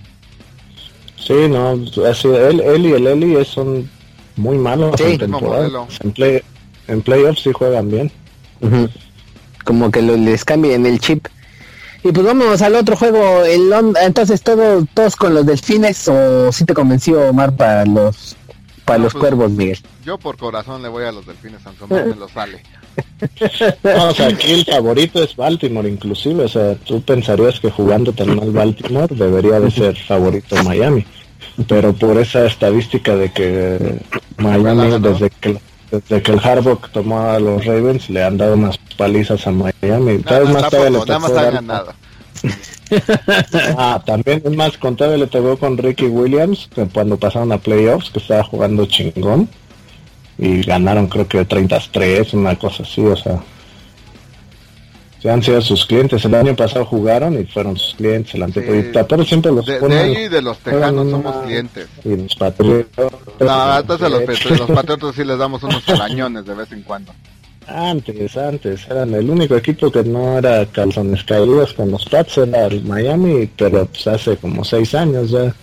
Sí, 1.15 1.47
no, 1.47 1.79
así, 2.09 2.27
él, 2.27 2.59
él 2.59 2.85
y 2.87 2.91
el 2.93 3.05
Eli 3.05 3.45
son 3.45 3.87
muy 4.35 4.57
malos 4.57 4.95
sí, 4.97 5.03
en 5.03 5.17
temporada. 5.19 5.85
En, 5.99 6.11
play, 6.11 6.41
en 6.87 7.03
playoffs 7.03 7.43
sí 7.43 7.51
juegan 7.53 7.91
bien. 7.91 8.11
Uh 8.61 8.87
como 9.63 9.91
que 9.91 10.01
lo, 10.01 10.17
les 10.17 10.45
cambien 10.45 10.85
el 10.85 10.99
chip. 10.99 11.27
Y 12.03 12.11
pues 12.11 12.25
vamos 12.25 12.61
al 12.61 12.75
otro 12.75 12.97
juego, 12.97 13.43
el 13.45 13.71
entonces 14.01 14.41
todo, 14.41 14.85
todos 14.93 15.15
con 15.15 15.33
los 15.33 15.45
delfines 15.45 16.07
o 16.09 16.51
si 16.51 16.65
te 16.65 16.73
convenció 16.73 17.29
Omar 17.29 17.55
para 17.55 17.85
los 17.85 18.35
para 18.83 18.97
no, 18.97 19.05
los 19.05 19.13
pues, 19.13 19.21
cuervos, 19.21 19.51
Miguel. 19.51 19.79
Yo 20.03 20.17
por 20.17 20.37
corazón 20.37 20.81
le 20.81 20.89
voy 20.89 21.05
a 21.05 21.11
los 21.11 21.25
delfines, 21.25 21.61
aunque 21.65 21.85
me 21.87 22.15
lo 22.15 22.27
sale. 22.27 22.61
no, 23.83 24.09
o 24.09 24.13
sea, 24.13 24.27
aquí 24.27 24.51
el 24.51 24.65
favorito 24.65 25.23
es 25.23 25.35
Baltimore, 25.35 25.89
inclusive, 25.89 26.43
o 26.43 26.47
sea, 26.47 26.75
tú 26.75 27.01
pensarías 27.01 27.59
que 27.59 27.71
jugando 27.71 28.11
tan 28.11 28.35
mal 28.35 28.51
Baltimore 28.51 29.15
debería 29.15 29.59
de 29.59 29.71
ser 29.71 29.97
favorito 29.97 30.61
Miami, 30.63 31.05
pero 31.67 31.93
por 31.93 32.17
esa 32.19 32.45
estadística 32.45 33.15
de 33.15 33.31
que 33.31 34.01
Miami 34.37 34.99
desde 34.99 35.29
que 35.29 35.57
desde 35.93 36.23
que 36.23 36.31
el 36.31 36.39
Harbaugh 36.39 36.89
tomó 36.91 37.21
a 37.29 37.39
los 37.39 37.63
Ravens 37.65 38.09
le 38.09 38.23
han 38.23 38.37
dado 38.37 38.55
unas 38.55 38.79
palizas 38.97 39.45
a 39.45 39.51
Miami. 39.51 40.23
Nada, 40.25 40.39
vez 40.39 40.49
más 40.49 40.73
nada 40.73 41.19
más 41.19 41.31
ha 41.31 41.51
ganado. 41.51 41.93
ah, 43.77 44.01
también 44.03 44.41
es 44.43 44.55
más 44.55 44.77
contable 44.77 45.19
le 45.19 45.27
pegó 45.27 45.55
con 45.57 45.77
Ricky 45.77 46.05
Williams 46.05 46.67
cuando 46.93 47.17
pasaron 47.17 47.51
a 47.51 47.59
playoffs 47.59 48.09
que 48.09 48.19
estaba 48.19 48.43
jugando 48.43 48.85
chingón 48.87 49.47
y 50.37 50.63
ganaron 50.63 51.07
creo 51.07 51.27
que 51.27 51.45
33 51.45 52.33
una 52.33 52.55
cosa 52.57 52.83
así 52.83 53.01
o 53.01 53.15
sea 53.15 53.35
se 53.35 53.52
han 55.29 55.41
sido 55.41 55.61
sus 55.61 55.85
clientes 55.85 56.23
el 56.25 56.35
año 56.35 56.55
pasado 56.55 56.85
jugaron 56.85 57.39
y 57.39 57.45
fueron 57.45 57.77
sus 57.77 57.95
clientes 57.95 58.33
el 58.35 58.43
anteproyecto 58.43 58.99
sí. 58.99 59.05
pero 59.09 59.23
siempre 59.23 59.51
los 59.51 59.65
de, 59.65 59.79
de 59.79 59.99
ahí 59.99 60.17
y 60.25 60.27
de 60.27 60.41
los 60.41 60.57
tejanos 60.59 61.09
somos 61.09 61.45
clientes 61.45 61.87
y 62.03 62.15
los 62.15 62.35
patriotas 62.35 63.11
no, 63.39 63.79
entonces 63.79 64.09
los, 64.09 64.59
los 64.59 64.71
patriotas 64.75 65.15
sí 65.15 65.23
les 65.23 65.37
damos 65.37 65.63
unos 65.63 65.87
arañones 65.89 66.45
de 66.45 66.53
vez 66.53 66.71
en 66.71 66.81
cuando 66.83 67.13
antes, 67.67 68.35
antes, 68.35 68.85
eran 68.89 69.13
el 69.13 69.29
único 69.29 69.55
equipo 69.55 69.91
que 69.91 70.03
no 70.03 70.37
era 70.37 70.65
calzones 70.65 71.23
caídos 71.23 71.73
con 71.73 71.91
los 71.91 72.05
Pats, 72.05 72.37
era 72.39 72.65
el 72.65 72.83
Miami, 72.83 73.49
pero 73.57 73.85
pues 73.85 74.05
hace 74.07 74.35
como 74.37 74.65
seis 74.65 74.93
años 74.93 75.29
ya. 75.29 75.53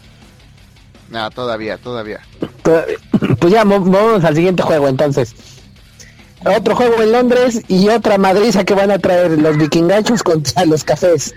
No, 1.11 1.31
todavía, 1.31 1.77
todavía. 1.79 2.21
Pues 3.39 3.53
ya, 3.53 3.65
vamos 3.65 4.25
al 4.25 4.35
siguiente 4.35 4.63
juego 4.63 4.89
entonces. 4.89 5.35
Otro 6.45 6.75
juego 6.75 7.03
en 7.03 7.13
Londres 7.13 7.63
y 7.69 7.89
otra 7.89 8.17
madriza 8.19 8.65
que 8.65 8.75
van 8.75 8.91
a 8.91 8.99
traer 8.99 9.33
los 9.33 9.57
vikingachos 9.59 10.23
contra 10.23 10.65
los 10.67 10.85
cafés. 10.85 11.35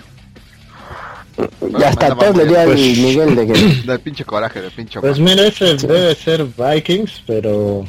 ya 1.78 1.90
está, 1.90 2.16
todos 2.16 2.38
le 2.38 2.46
dio 2.46 2.60
al 2.60 2.74
Miguel 2.74 3.36
de 3.36 3.48
que... 3.48 3.54
Del 3.86 4.00
pinche 4.00 4.24
coraje, 4.24 4.62
del 4.62 4.72
pinche 4.72 5.02
Pues 5.02 5.20
mira, 5.20 5.46
ese 5.46 5.76
debe 5.76 6.16
ser 6.16 6.46
Vikings, 6.46 7.24
pero... 7.28 7.86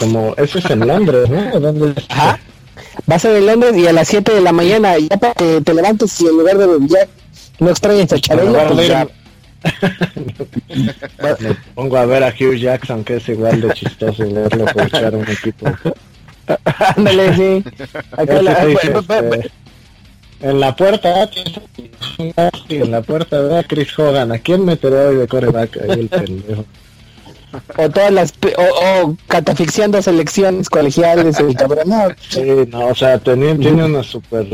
Como, 0.00 0.34
ese 0.36 0.58
es 0.58 0.70
en 0.70 0.86
Londres, 0.86 1.28
¿no? 1.28 1.92
Ajá. 2.08 2.40
Va 3.10 3.16
a 3.16 3.18
ser 3.18 3.36
en 3.36 3.46
Londres 3.46 3.76
y 3.76 3.86
a 3.86 3.92
las 3.92 4.08
7 4.08 4.34
de 4.34 4.40
la 4.40 4.52
mañana, 4.52 4.94
ya 4.98 5.16
para 5.16 5.34
que 5.34 5.60
te 5.60 5.74
levantes 5.74 6.20
y 6.20 6.26
en 6.26 6.36
lugar 6.36 6.58
de 6.58 6.66
ya 6.88 7.06
no 7.60 7.70
extrañas 7.70 8.12
a 8.12 8.18
Chabelo, 8.18 8.58
pues 8.68 8.88
ya... 8.88 9.06
Me 11.40 11.54
pongo 11.74 11.96
a 11.96 12.06
ver 12.06 12.22
a 12.22 12.28
Hugh 12.28 12.56
Jackson, 12.56 13.04
que 13.04 13.16
es 13.16 13.28
igual 13.28 13.60
de 13.60 13.72
chistoso 13.74 14.24
verlo 14.32 14.66
echar 14.84 15.14
un 15.14 15.28
equipo. 15.28 15.66
Ándale, 16.96 17.34
sí. 17.34 17.64
Acá 18.12 18.42
la, 18.42 18.52
este, 18.64 19.50
en 20.40 20.60
la 20.60 20.76
puerta, 20.76 21.28
en 22.68 22.90
la 22.90 23.02
puerta, 23.02 23.40
ve 23.40 23.58
a 23.58 23.64
Chris 23.64 23.98
Hogan. 23.98 24.32
¿A 24.32 24.38
quién 24.38 24.64
meterá 24.64 25.08
hoy 25.08 25.16
de 25.16 25.26
coreback? 25.26 25.76
Ahí 25.82 26.00
el 26.00 26.08
pendejo. 26.08 26.64
O 27.76 27.88
todas 27.90 28.12
las, 28.12 28.34
o, 28.56 28.62
o 28.62 29.16
catafixiando 29.26 30.00
selecciones 30.02 30.68
colegiales, 30.68 31.40
el 31.40 31.54
cabrón. 31.54 32.14
Sí, 32.28 32.42
no, 32.68 32.86
o 32.86 32.94
sea, 32.94 33.18
tiene, 33.18 33.56
tiene 33.56 33.84
unos 33.84 34.06
super 34.06 34.46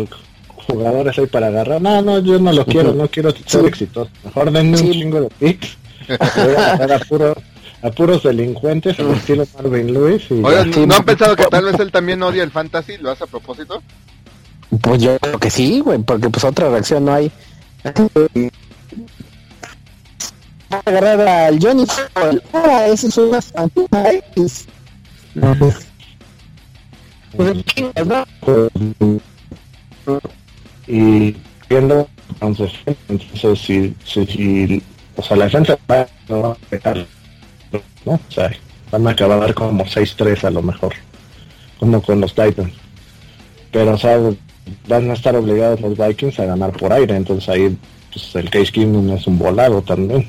jugadores 0.64 1.18
ahí 1.18 1.26
para 1.26 1.48
agarrar. 1.48 1.80
No, 1.80 2.02
no, 2.02 2.18
yo 2.18 2.38
no 2.38 2.52
lo 2.52 2.64
quiero, 2.64 2.92
no 2.94 3.08
quiero 3.08 3.32
ser 3.46 3.66
exitoso. 3.66 4.10
Mejor 4.24 4.50
denme 4.50 4.78
un 4.78 4.92
chingo 4.92 5.20
de 5.20 5.28
picks. 5.38 5.76
Voy 6.08 6.54
a 6.56 6.96
a, 6.96 6.98
puro, 7.00 7.34
a 7.82 7.90
puros 7.90 8.22
delincuentes 8.22 8.98
al 8.98 9.12
estilo 9.12 9.46
Marvin 9.54 9.92
Lewis. 9.92 10.24
Y 10.30 10.42
Oye, 10.42 10.86
¿no 10.86 10.94
han 10.94 11.04
pensado 11.04 11.36
que 11.36 11.46
tal 11.46 11.64
vez 11.64 11.78
él 11.78 11.90
también 11.92 12.22
odia 12.22 12.42
el 12.42 12.50
fantasy? 12.50 12.96
¿Lo 12.98 13.10
hace 13.10 13.24
a 13.24 13.26
propósito? 13.26 13.82
Pues 14.80 15.02
yo 15.02 15.18
creo 15.18 15.38
que 15.38 15.50
sí, 15.50 15.80
güey, 15.80 15.98
porque 15.98 16.28
pues 16.28 16.44
otra 16.44 16.68
reacción 16.68 17.04
no 17.04 17.14
hay. 17.14 17.30
agarrar 20.70 21.20
al 21.20 21.58
Johnny 21.60 21.84
ah, 22.52 22.86
eso 22.86 23.06
es 23.08 23.16
una 23.18 23.40
pues, 24.34 24.66
y 30.86 31.36
viendo 31.68 32.08
entonces 32.40 32.72
entonces 33.08 33.58
si, 33.58 33.94
si, 34.04 34.26
si 34.26 34.82
o 35.16 35.22
sea 35.22 35.36
la 35.36 35.44
defensa 35.44 35.78
va, 35.90 36.06
no 36.28 36.46
a 36.46 36.54
petar 36.54 37.06
no 38.04 38.12
o 38.12 38.20
sea 38.30 38.50
van 38.90 39.06
a 39.06 39.10
acabar 39.10 39.54
como 39.54 39.84
6-3 39.84 40.44
a 40.44 40.50
lo 40.50 40.62
mejor 40.62 40.94
como 41.78 42.00
con 42.00 42.20
los 42.20 42.34
Titans. 42.34 42.72
Pero 43.72 43.94
o 43.94 43.98
sea 43.98 44.18
van 44.88 45.10
a 45.10 45.14
estar 45.14 45.34
obligados 45.36 45.80
los 45.80 45.96
Vikings 45.98 46.38
a 46.38 46.46
ganar 46.46 46.72
por 46.72 46.92
aire 46.92 47.16
entonces 47.16 47.48
ahí 47.48 47.76
pues 48.12 48.34
el 48.36 48.50
case 48.50 48.72
Kingdom 48.72 49.10
es 49.10 49.26
un 49.26 49.38
volado 49.38 49.82
también. 49.82 50.28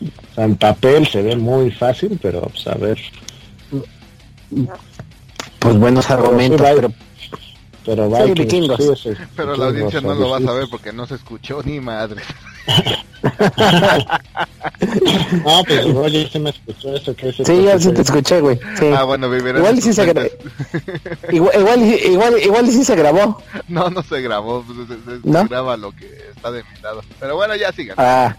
O 0.00 0.34
sea, 0.34 0.44
en 0.44 0.56
papel 0.56 1.06
se 1.06 1.22
ve 1.22 1.36
muy 1.36 1.70
fácil 1.70 2.18
pero 2.20 2.40
pues 2.42 2.66
a 2.66 2.74
ver. 2.74 2.98
Pues 5.60 5.76
buenos 5.78 6.10
argumentos 6.10 6.60
pero 6.60 6.92
pero 7.84 8.08
Vikings, 8.08 8.70
pero 9.36 9.56
la 9.56 9.66
audiencia 9.66 10.00
no 10.00 10.14
lo 10.14 10.30
va 10.30 10.38
a 10.38 10.42
saber 10.42 10.66
porque 10.70 10.92
no 10.92 11.06
se 11.06 11.14
escuchó 11.16 11.62
ni 11.62 11.80
madre. 11.80 12.22
no, 15.44 15.64
pues 15.66 15.84
oye, 15.94 16.28
se 16.30 16.38
me 16.38 16.50
escuchó 16.50 16.94
eso 16.94 17.14
que 17.14 17.32
Sí, 17.32 17.64
ya 17.64 17.78
sí 17.78 17.92
te 17.92 18.02
escuché, 18.02 18.40
güey. 18.40 18.58
Sí. 18.78 18.86
Ah, 18.96 19.04
bueno, 19.04 19.34
Igual 19.34 19.80
sí 19.80 19.92
se 19.92 20.06
grabó. 20.06 20.28
igual, 21.30 21.54
igual, 21.58 21.82
igual, 21.82 22.42
igual 22.42 22.68
sí 22.68 22.84
se 22.84 22.94
grabó. 22.96 23.42
No, 23.68 23.90
no 23.90 24.02
se 24.02 24.20
grabó, 24.20 24.62
pues, 24.62 24.88
se, 24.88 24.94
se, 24.94 25.20
¿No? 25.28 25.44
graba 25.46 25.76
lo 25.76 25.92
que 25.92 26.06
está 26.34 26.50
de 26.50 26.62
mi 26.62 26.80
lado. 26.82 27.02
Pero 27.20 27.36
bueno, 27.36 27.56
ya 27.56 27.72
sigan. 27.72 27.96
Ah. 27.98 28.36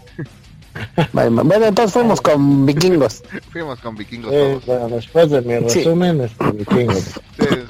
Bueno, 1.12 1.42
entonces 1.66 1.92
fuimos 1.92 2.20
con 2.20 2.66
vikingos. 2.66 3.22
Fuimos 3.52 3.78
con 3.80 3.96
vikingos. 3.96 4.32
bueno, 4.66 4.88
después 4.88 5.30
de 5.30 5.40
mi 5.42 5.58
resumen, 5.58 6.18
sí. 6.18 6.24
este, 6.24 6.56
vikingos. 6.56 7.04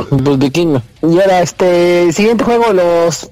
Pues 0.08 0.38
vikingos. 0.38 0.82
Y 1.02 1.20
ahora, 1.20 1.42
este, 1.42 2.12
siguiente 2.12 2.44
juego, 2.44 2.72
los 2.72 3.30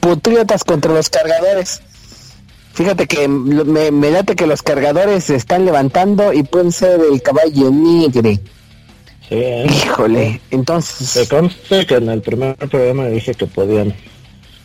putriotas 0.00 0.64
contra 0.64 0.92
los 0.92 1.08
cargadores. 1.10 1.82
Fíjate 2.72 3.06
que 3.06 3.28
me, 3.28 3.90
me 3.90 4.10
date 4.10 4.36
que 4.36 4.46
los 4.46 4.62
cargadores 4.62 5.24
se 5.24 5.36
están 5.36 5.64
levantando 5.64 6.32
y 6.32 6.42
pueden 6.42 6.72
ser 6.72 7.00
el 7.00 7.20
caballo 7.20 7.70
negre. 7.70 8.40
Sí, 9.28 9.36
¿eh? 9.36 9.66
Híjole, 9.68 10.40
entonces... 10.50 11.12
Te 11.12 11.28
conste 11.28 11.86
que 11.86 11.96
en 11.96 12.08
el 12.08 12.22
primer 12.22 12.56
programa 12.56 13.06
dije 13.06 13.34
que 13.34 13.46
podían. 13.46 13.94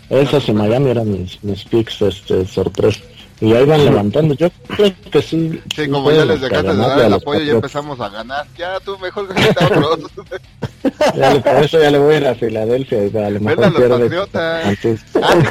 Esos 0.10 0.48
en 0.50 0.58
Miami 0.58 0.92
eran 0.92 1.12
mis, 1.12 1.44
mis 1.44 1.64
picks 1.66 2.02
este, 2.02 2.46
sorpresa. 2.46 3.00
Y 3.42 3.54
ahí 3.54 3.66
van 3.66 3.84
levantando. 3.84 4.34
Yo 4.36 4.50
creo 4.68 4.94
que 5.12 5.22
sí. 5.22 5.62
Sí, 5.76 5.90
como 5.90 6.12
ya 6.12 6.26
les 6.26 6.40
dejaste 6.42 6.68
de 6.68 6.78
dar 6.78 7.00
el 7.00 7.14
apoyo, 7.14 7.42
ya 7.42 7.54
empezamos 7.54 8.00
a 8.00 8.10
ganar. 8.10 8.48
Ya 8.58 8.80
tú 8.80 8.98
mejor 9.00 9.28
que 9.34 9.50
otros. 9.50 10.12
ya, 11.16 11.42
por 11.42 11.64
eso 11.64 11.82
ya 11.82 11.92
le 11.92 11.98
voy 11.98 12.16
a 12.16 12.18
ir 12.18 12.28
a 12.28 12.36
Filadelfia. 12.36 13.06
Y 13.08 13.18
a 13.18 13.30
lo 13.30 13.40
mejor 13.42 13.72
los 13.72 14.00
patriotas. 14.00 14.66
Ah, 14.66 14.74
que 14.82 14.98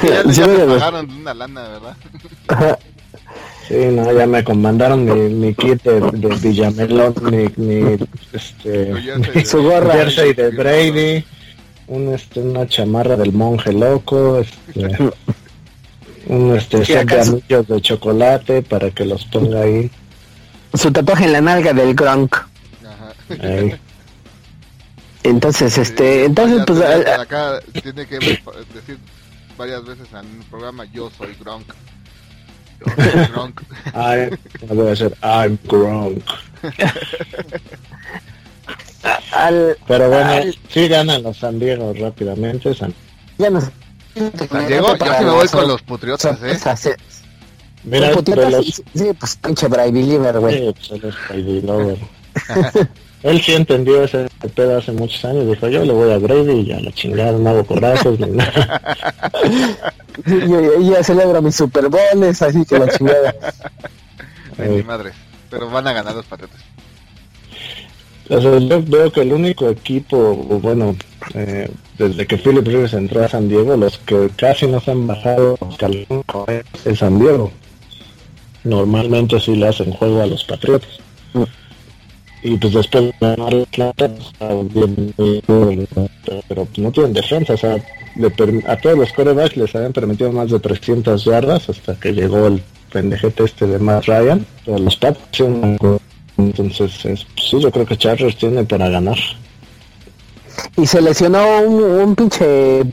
ya, 0.03 0.23
ya 0.31 0.47
me 0.47 0.65
pagaron 0.65 1.11
una 1.11 1.33
lana, 1.33 1.67
¿verdad? 1.69 2.79
Sí, 3.67 3.73
no, 3.91 4.11
ya 4.11 4.27
me 4.27 4.43
comandaron 4.43 5.05
mi, 5.05 5.33
mi 5.33 5.53
kit 5.55 5.81
de, 5.81 5.99
de 5.99 6.35
Villamelón, 6.35 7.15
mi, 7.31 7.47
mi, 7.55 7.97
este, 8.31 9.43
su 9.43 9.63
gorra. 9.63 9.93
jersey 9.93 10.33
de 10.33 10.51
Brady, 10.51 11.25
un, 11.87 12.13
este, 12.13 12.41
una 12.41 12.67
chamarra 12.67 13.15
del 13.15 13.33
monje 13.33 13.73
loco, 13.73 14.39
este, 14.39 15.11
un 16.27 16.55
este 16.55 16.85
set 16.85 17.09
de 17.09 17.21
anillos 17.21 17.67
de 17.67 17.81
chocolate 17.81 18.61
para 18.61 18.91
que 18.91 19.05
los 19.05 19.25
ponga 19.25 19.61
ahí. 19.61 19.89
Su 20.73 20.91
tatuaje 20.91 21.25
en 21.25 21.33
la 21.33 21.41
nalga 21.41 21.73
del 21.73 21.93
Gronk. 21.95 22.35
Entonces, 25.23 25.77
este, 25.77 26.25
entonces, 26.25 26.63
pues... 26.67 26.81
Acá 27.07 27.59
tiene 27.81 28.05
que 28.05 28.19
decir 28.19 28.99
varias 29.57 29.83
veces 29.85 30.07
en 30.11 30.39
el 30.39 30.45
programa, 30.49 30.85
yo 30.85 31.09
soy 31.17 31.35
Gronk. 31.39 31.73
Yo 32.79 32.93
soy 32.95 33.25
Gronk. 33.31 33.61
I, 33.95 34.29
voy 34.67 34.87
a 34.87 34.89
decir, 34.91 35.15
I'm 35.23 35.57
Gronk. 35.63 36.23
al, 39.31 39.77
Pero 39.87 40.09
bueno, 40.09 40.29
al, 40.29 40.57
sí 40.69 40.87
ganan 40.87 41.23
los 41.23 41.37
San 41.37 41.59
Diego 41.59 41.93
rápidamente. 41.99 42.75
San... 42.75 42.93
Ya 43.37 43.49
nos 43.49 43.63
San 43.63 43.73
Diego, 44.15 44.95
yo 44.95 45.13
sí 45.17 45.23
me 45.25 45.31
voy 45.31 45.47
con 45.47 45.67
los 45.67 45.81
Patriotas, 45.81 46.39
¿eh? 46.85 46.95
Mira, 47.83 48.11
los... 48.11 48.65
sí, 48.65 49.11
pues 49.19 49.35
pinche 49.35 49.67
Brady 49.67 49.91
Believer, 49.91 50.39
güey. 50.39 50.73
Sí, 50.73 50.73
pues 50.73 51.03
él 51.29 51.99
es 52.49 52.87
Él 53.23 53.41
sí 53.41 53.53
entendió 53.53 54.03
ese 54.03 54.27
pedo 54.55 54.77
hace 54.77 54.91
muchos 54.91 55.23
años. 55.25 55.47
Dijo, 55.47 55.67
yo 55.67 55.83
le 55.83 55.93
voy 55.93 56.11
a 56.11 56.17
Brady 56.17 56.51
y 56.51 56.65
ya 56.65 56.79
la 56.79 56.91
chingada, 56.91 57.31
no 57.33 57.49
hago 57.49 57.65
corazos 57.65 58.19
ni 58.19 58.27
nada. 58.27 58.81
y, 60.25 60.89
ya 60.91 61.03
celebro 61.03 61.41
mis 61.41 61.55
Super 61.55 61.89
Bowls, 61.89 62.41
así 62.41 62.65
que 62.65 62.79
la 62.79 62.87
chingada. 62.87 63.35
Ay, 64.57 64.69
mi 64.69 64.83
madre. 64.83 65.11
Pero 65.49 65.69
van 65.69 65.87
a 65.87 65.93
ganar 65.93 66.15
los 66.15 66.25
Patriotas. 66.25 66.59
O 68.29 68.41
sea, 68.41 68.57
yo 68.57 68.83
veo 68.83 69.11
que 69.11 69.21
el 69.21 69.33
único 69.33 69.69
equipo, 69.69 70.35
bueno, 70.35 70.95
eh, 71.33 71.69
desde 71.97 72.25
que 72.25 72.37
Philip 72.37 72.65
Rivers 72.65 72.93
entró 72.93 73.23
a 73.23 73.29
San 73.29 73.47
Diego, 73.47 73.77
los 73.77 73.99
que 73.99 74.29
casi 74.35 74.67
no 74.67 74.79
se 74.79 74.91
han 74.91 75.05
bajado 75.05 75.57
es 76.85 76.99
San 76.99 77.19
Diego. 77.19 77.51
Normalmente 78.63 79.39
sí 79.39 79.55
le 79.55 79.67
hacen 79.67 79.91
juego 79.91 80.21
a 80.21 80.25
los 80.25 80.43
Patriotas. 80.43 80.89
Y 82.41 82.57
pues 82.57 82.73
después 82.73 83.05
de 83.05 83.13
ganar 83.19 83.53
la 83.53 83.65
plata, 83.65 84.11
pero 86.47 86.67
no 86.77 86.91
tienen 86.91 87.13
defensa, 87.13 87.53
o 87.53 87.57
sea, 87.57 87.75
a 87.75 88.77
todos 88.77 88.97
los 88.97 89.11
corebacks 89.13 89.57
les 89.57 89.75
habían 89.75 89.93
permitido 89.93 90.31
más 90.31 90.51
de 90.51 90.59
300 90.59 91.25
yardas 91.25 91.69
hasta 91.69 91.95
que 91.95 92.13
llegó 92.13 92.47
el 92.47 92.61
pendejete 92.91 93.43
este 93.43 93.67
de 93.67 93.79
Matt 93.79 94.05
Ryan. 94.05 94.45
Los 94.65 94.95
Patriots 94.95 95.89
entonces, 96.37 97.05
es, 97.05 97.25
sí, 97.37 97.59
yo 97.61 97.71
creo 97.71 97.85
que 97.85 97.97
Chargers 97.97 98.37
tiene 98.37 98.63
para 98.63 98.89
ganar. 98.89 99.17
Y 100.77 100.85
se 100.85 101.01
lesionó 101.01 101.61
un, 101.61 101.83
un 101.83 102.15
pinche... 102.15 102.83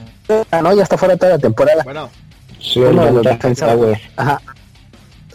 ¿no? 0.62 0.74
Ya 0.74 0.82
está 0.82 0.96
fuera 0.96 1.16
toda 1.16 1.32
la 1.32 1.38
temporada. 1.38 1.82
Bueno. 1.84 2.08
Sí, 2.60 2.78
Uno 2.78 3.04
de 3.04 3.12
los 3.12 3.62
Ajá. 4.16 4.40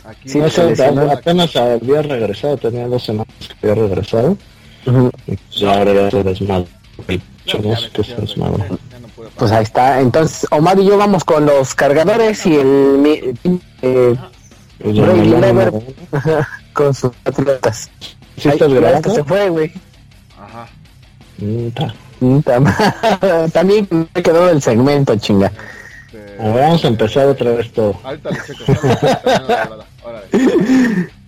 Aquí 0.06 0.30
sí, 0.30 0.38
no 0.40 0.50
sé, 0.50 0.74
apenas 1.12 1.54
había 1.58 2.02
regresado, 2.02 2.56
tenía 2.56 2.88
dos 2.88 3.04
semanas 3.04 3.28
que 3.60 3.70
había 3.70 3.84
regresado. 3.84 4.38
Uh 4.86 4.90
-huh. 4.90 5.12
y 5.28 5.36
pues 5.36 5.64
ahora 5.64 5.94
ya 5.94 6.12
se 6.12 6.24
desmadre. 6.24 6.68
No 7.54 7.76
se. 7.76 7.90
Pues 9.36 9.52
ahí 9.52 9.64
está. 9.64 10.00
Entonces, 10.00 10.48
Omar 10.52 10.80
y 10.80 10.86
yo 10.86 10.98
vamos 10.98 11.26
con 11.26 11.46
los 11.46 11.76
cargadores 11.76 12.46
y 12.46 12.56
el... 12.56 13.36
Eh, 13.82 14.16
Pues 14.80 14.96
Lever. 14.96 15.74
Con 16.78 16.94
sus 16.94 17.12
atletas. 17.26 17.90
¿Sí 18.38 18.48
Ay, 18.48 18.52
estás 18.54 18.72
grabando? 18.72 19.14
Se 19.16 19.24
fue, 19.24 19.50
güey. 19.50 19.74
Ajá. 20.40 20.68
Ta. 21.74 21.94
Tam- 22.20 23.52
También 23.52 23.88
me 23.92 24.22
quedó 24.24 24.50
el 24.50 24.62
segmento, 24.62 25.16
chinga. 25.18 25.52
Este, 26.06 26.36
vamos 26.38 26.84
a 26.86 26.88
empezar 26.88 27.26
otra 27.28 27.52
vez 27.52 27.72
todo. 27.74 28.00
Ahorita 28.04 28.30
le 28.30 28.38
checo. 28.46 28.64
la 29.32 29.78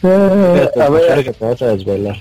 a 0.86 0.90
ver, 0.90 1.24
que 1.24 1.34
te 1.34 1.46
vas 1.46 1.62
a 1.62 1.68
desvelar. 1.68 2.16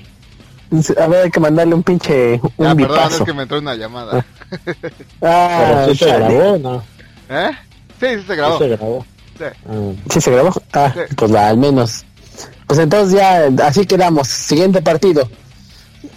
a 0.99 1.07
ver, 1.07 1.25
hay 1.25 1.31
que 1.31 1.41
mandarle 1.41 1.75
un 1.75 1.83
pinche 1.83 2.41
un 2.57 2.67
Ya, 2.67 2.75
perdón, 2.75 3.13
es 3.13 3.21
que 3.23 3.33
me 3.35 3.43
entró 3.43 3.59
una 3.59 3.75
llamada. 3.75 4.25
Ah, 5.23 5.83
Pero 5.87 5.93
sí 5.93 5.97
se 5.99 6.05
chale. 6.07 6.35
grabó, 6.35 6.53
o 6.53 6.59
¿no? 6.59 6.83
¿Eh? 7.31 7.51
Sí, 8.01 8.07
sí 8.07 8.17
se 8.17 8.23
Sí 8.23 8.35
grabó. 8.37 8.59
se 8.59 8.69
grabó. 8.69 9.07
Sí. 9.39 9.45
Ah, 9.45 9.93
¿Sí 10.11 10.21
se 10.21 10.31
grabó? 10.31 10.53
Ah, 10.73 10.93
Sí. 10.95 11.15
pues 11.17 11.35
va, 11.35 11.49
al 11.49 11.59
menos. 11.59 12.05
Pues 12.69 12.79
entonces 12.79 13.19
ya, 13.19 13.47
así 13.67 13.87
quedamos. 13.87 14.29
Siguiente 14.29 14.81
partido. 14.83 15.29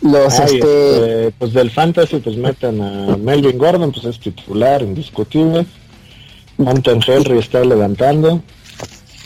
Los, 0.02 0.40
Ay, 0.40 0.56
este... 0.56 0.58
este, 0.58 1.32
pues 1.40 1.54
del 1.54 1.72
fantasy 1.72 2.18
pues 2.18 2.36
meten 2.38 2.82
a 2.82 3.18
Melvin 3.18 3.58
Gordon, 3.58 3.92
pues 3.92 4.06
es 4.06 4.20
titular, 4.20 4.82
indiscutible. 4.82 5.66
Monten 6.58 7.02
Henry 7.08 7.40
está 7.40 7.64
levantando. 7.64 8.44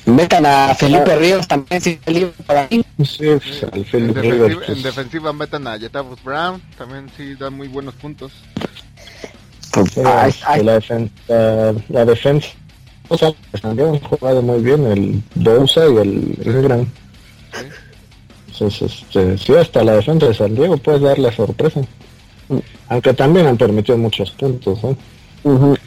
Metan 0.05 0.45
a 0.45 0.75
Felipe 0.75 1.15
Ríos 1.15 1.47
también, 1.47 1.81
si 1.81 1.91
está 1.91 2.11
libre 2.11 2.33
para 2.45 2.67
ahí. 2.69 2.85
Sí, 3.03 3.25
pues, 3.25 3.63
al 3.63 3.79
En 3.79 3.85
Philip 3.85 4.15
defensiva, 4.15 4.45
en 4.45 4.59
pues, 4.59 4.83
defensiva 4.83 5.33
metan 5.33 5.67
a 5.67 5.79
Jetavus 5.79 6.23
Brown. 6.23 6.61
También 6.77 7.09
sí 7.17 7.33
da 7.33 7.49
muy 7.49 7.67
buenos 7.67 7.95
puntos. 7.95 8.31
Pues, 9.71 9.91
sí, 9.91 10.01
ay, 10.05 10.31
ay, 10.45 10.63
la 10.63 10.73
defensa, 10.73 11.11
la 11.89 12.05
defensa, 12.05 12.47
o 13.07 13.17
sea, 13.17 13.33
han 13.63 13.99
jugado 13.99 14.41
muy 14.43 14.61
bien 14.61 14.85
el 14.85 15.23
Bosa 15.33 15.87
y 15.87 15.97
el 15.97 16.37
Ingram. 16.45 16.87
¿Sí? 18.57 18.63
Entonces, 18.63 19.03
este, 19.03 19.37
sí, 19.37 19.53
hasta 19.53 19.83
la 19.83 19.93
defensa 19.93 20.27
de 20.27 20.33
San 20.33 20.55
Diego 20.55 20.77
puede 20.77 20.99
dar 20.99 21.19
la 21.19 21.31
sorpresa. 21.31 21.81
Aunque 22.89 23.13
también 23.13 23.47
han 23.47 23.57
permitido 23.57 23.97
muchos 23.97 24.31
puntos, 24.31 24.83
¿eh? 24.83 24.95
ujú. 25.43 25.71
Va 25.71 25.77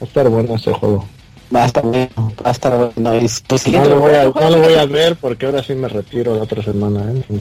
a 0.00 0.04
estar 0.04 0.28
bueno 0.28 0.54
ese 0.54 0.72
juego. 0.72 1.06
Va 1.54 1.64
a 1.64 1.66
estar 1.66 1.84
bueno, 1.84 2.32
va 2.44 2.48
a 2.48 2.52
estar 2.52 2.92
bueno. 2.94 3.16
Y, 3.16 3.28
pues, 3.46 3.68
No 3.68 3.84
lo, 3.84 4.00
voy 4.00 4.14
a, 4.14 4.24
no 4.24 4.50
lo 4.50 4.58
voy 4.58 4.74
a 4.74 4.86
ver 4.86 5.16
porque 5.16 5.46
ahora 5.46 5.62
sí 5.62 5.74
me 5.74 5.88
retiro 5.88 6.34
la 6.34 6.42
otra 6.42 6.62
semana. 6.62 7.12
¿eh? 7.12 7.40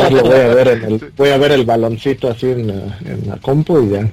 Lo 0.10 0.22
voy 0.22 0.40
a 0.40 0.54
ver 0.54 0.68
en 0.68 0.84
el, 0.84 1.12
voy 1.16 1.28
a 1.30 1.36
ver 1.36 1.52
el 1.52 1.64
baloncito 1.64 2.28
así 2.28 2.46
en 2.46 2.68
la, 2.68 2.98
en 3.04 3.28
la 3.28 3.36
compu 3.36 3.80
y 3.80 3.90
ya. 3.90 4.10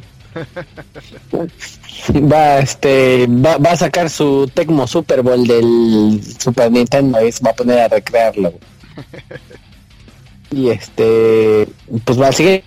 Va, 2.31 2.59
este, 2.59 3.27
va, 3.27 3.57
va 3.57 3.71
a 3.71 3.77
sacar 3.77 4.09
su 4.09 4.49
Tecmo 4.53 4.85
Super 4.87 5.21
Bowl 5.21 5.45
del 5.45 6.21
Super 6.39 6.71
Nintendo 6.71 7.25
y 7.25 7.31
se 7.31 7.43
va 7.43 7.51
a 7.51 7.55
poner 7.55 7.79
a 7.79 7.87
recrearlo. 7.87 8.53
y 10.51 10.69
este, 10.69 11.67
pues 12.05 12.19
va 12.19 12.27
a 12.27 12.31
seguir 12.31 12.63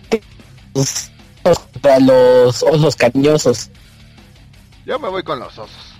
contra 1.42 2.00
los 2.00 2.62
osos 2.62 2.96
cariñosos. 2.96 3.70
Yo 4.86 4.98
me 4.98 5.08
voy 5.08 5.22
con 5.22 5.38
los 5.38 5.58
osos. 5.58 5.94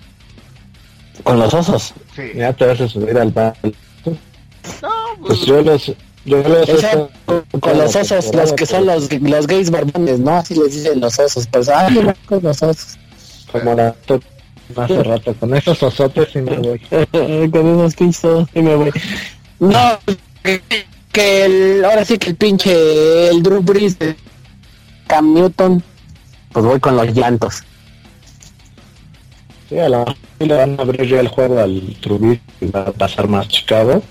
Con 1.23 1.39
los 1.39 1.53
osos. 1.53 1.93
Sí. 2.15 2.31
Ya 2.35 2.53
te 2.53 2.65
vas 2.65 2.81
a 2.81 2.87
subir 2.87 3.17
al 3.17 3.31
bar. 3.31 3.55
No, 3.63 3.73
Pues 5.21 5.39
pues, 5.39 5.45
yo 5.45 5.61
los, 5.61 5.93
yo 6.25 6.43
los 6.43 6.69
O 6.69 6.77
sea, 6.77 7.07
con, 7.25 7.43
con 7.59 7.77
los 7.77 7.95
osos, 7.95 8.33
los 8.33 8.53
que 8.53 8.65
son 8.65 8.85
los, 8.85 9.11
los 9.21 9.47
gays 9.47 9.69
barbones, 9.69 10.19
¿no? 10.19 10.31
Así 10.37 10.55
les 10.55 10.73
dicen 10.73 10.99
los 10.99 11.17
osos. 11.19 11.47
Pues, 11.47 11.67
voy 11.67 12.13
con 12.25 12.43
los 12.43 12.61
osos. 12.61 12.97
como 13.51 13.73
la 13.75 13.95
hace 14.75 15.03
rato 15.03 15.33
con 15.35 15.55
esos 15.55 15.81
osotes 15.83 16.35
y 16.35 16.41
me 16.41 16.57
voy. 16.57 16.79
con 17.51 17.79
esos 17.79 17.95
pinches 17.95 18.47
y 18.53 18.61
me 18.61 18.75
voy. 18.75 18.91
No, 19.59 19.99
que, 21.11 21.45
el, 21.45 21.85
ahora 21.85 22.03
sí 22.03 22.17
que 22.17 22.29
el 22.29 22.35
pinche 22.35 23.29
el 23.29 23.41
Drew 23.41 23.61
Brees 23.61 23.97
de 23.97 24.15
Cam 25.07 25.33
Newton, 25.33 25.83
pues 26.51 26.65
voy 26.65 26.79
con 26.79 26.97
los 26.97 27.13
llantos. 27.13 27.63
Sí, 29.69 29.79
a 29.79 30.05
sí 30.39 30.45
le 30.45 30.55
van 30.55 30.79
a 30.79 30.83
abrir 30.83 31.07
ya 31.07 31.19
el 31.19 31.27
juego 31.27 31.59
al 31.59 31.95
Trubisky 32.01 32.41
y 32.61 32.67
va 32.67 32.81
a 32.81 32.91
pasar 32.91 33.27
más 33.27 33.47
Chicago. 33.47 34.03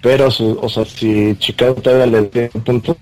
Pero, 0.00 0.30
su, 0.30 0.58
o 0.60 0.68
sea, 0.68 0.84
si 0.84 1.34
Chicago 1.38 1.74
todavía 1.74 2.06
le 2.06 2.22
tiene 2.24 2.48
puntos, 2.48 2.96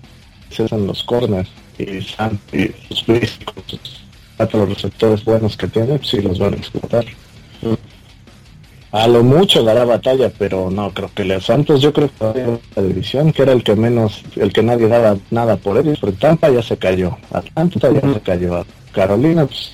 se 0.49 0.63
hacen 0.63 0.87
los 0.87 1.03
corners. 1.03 1.49
Y 1.77 2.01
Sam 2.01 2.39
y 2.51 2.71
sus 2.87 3.05
Brees, 3.05 3.39
con 3.43 3.63
sus 3.67 4.03
cuatro 4.37 4.65
receptores 4.65 5.23
buenos 5.23 5.57
que 5.57 5.67
tiene, 5.67 5.97
pues 5.97 6.09
sí 6.09 6.21
los 6.21 6.39
van 6.39 6.53
a 6.53 6.57
explotar. 6.57 7.05
A 8.93 9.07
lo 9.07 9.23
mucho 9.23 9.63
dará 9.63 9.85
batalla, 9.85 10.31
pero 10.37 10.69
no, 10.69 10.91
creo 10.93 11.09
que 11.15 11.25
los 11.25 11.43
Santos, 11.45 11.81
yo 11.81 11.91
creo 11.91 12.09
que 12.15 12.59
la 12.75 12.81
división, 12.83 13.33
que 13.33 13.41
era 13.41 13.51
el 13.51 13.63
que 13.63 13.75
menos, 13.75 14.21
el 14.35 14.53
que 14.53 14.61
nadie 14.61 14.87
daba 14.87 15.17
nada 15.31 15.57
por 15.57 15.77
ellos, 15.79 15.97
porque 15.99 16.17
Tampa 16.17 16.49
ya 16.51 16.61
se 16.61 16.77
cayó, 16.77 17.17
Atlanta 17.31 17.91
ya 17.91 18.01
se 18.13 18.21
cayó, 18.21 18.63
Carolina, 18.93 19.47
pues 19.47 19.71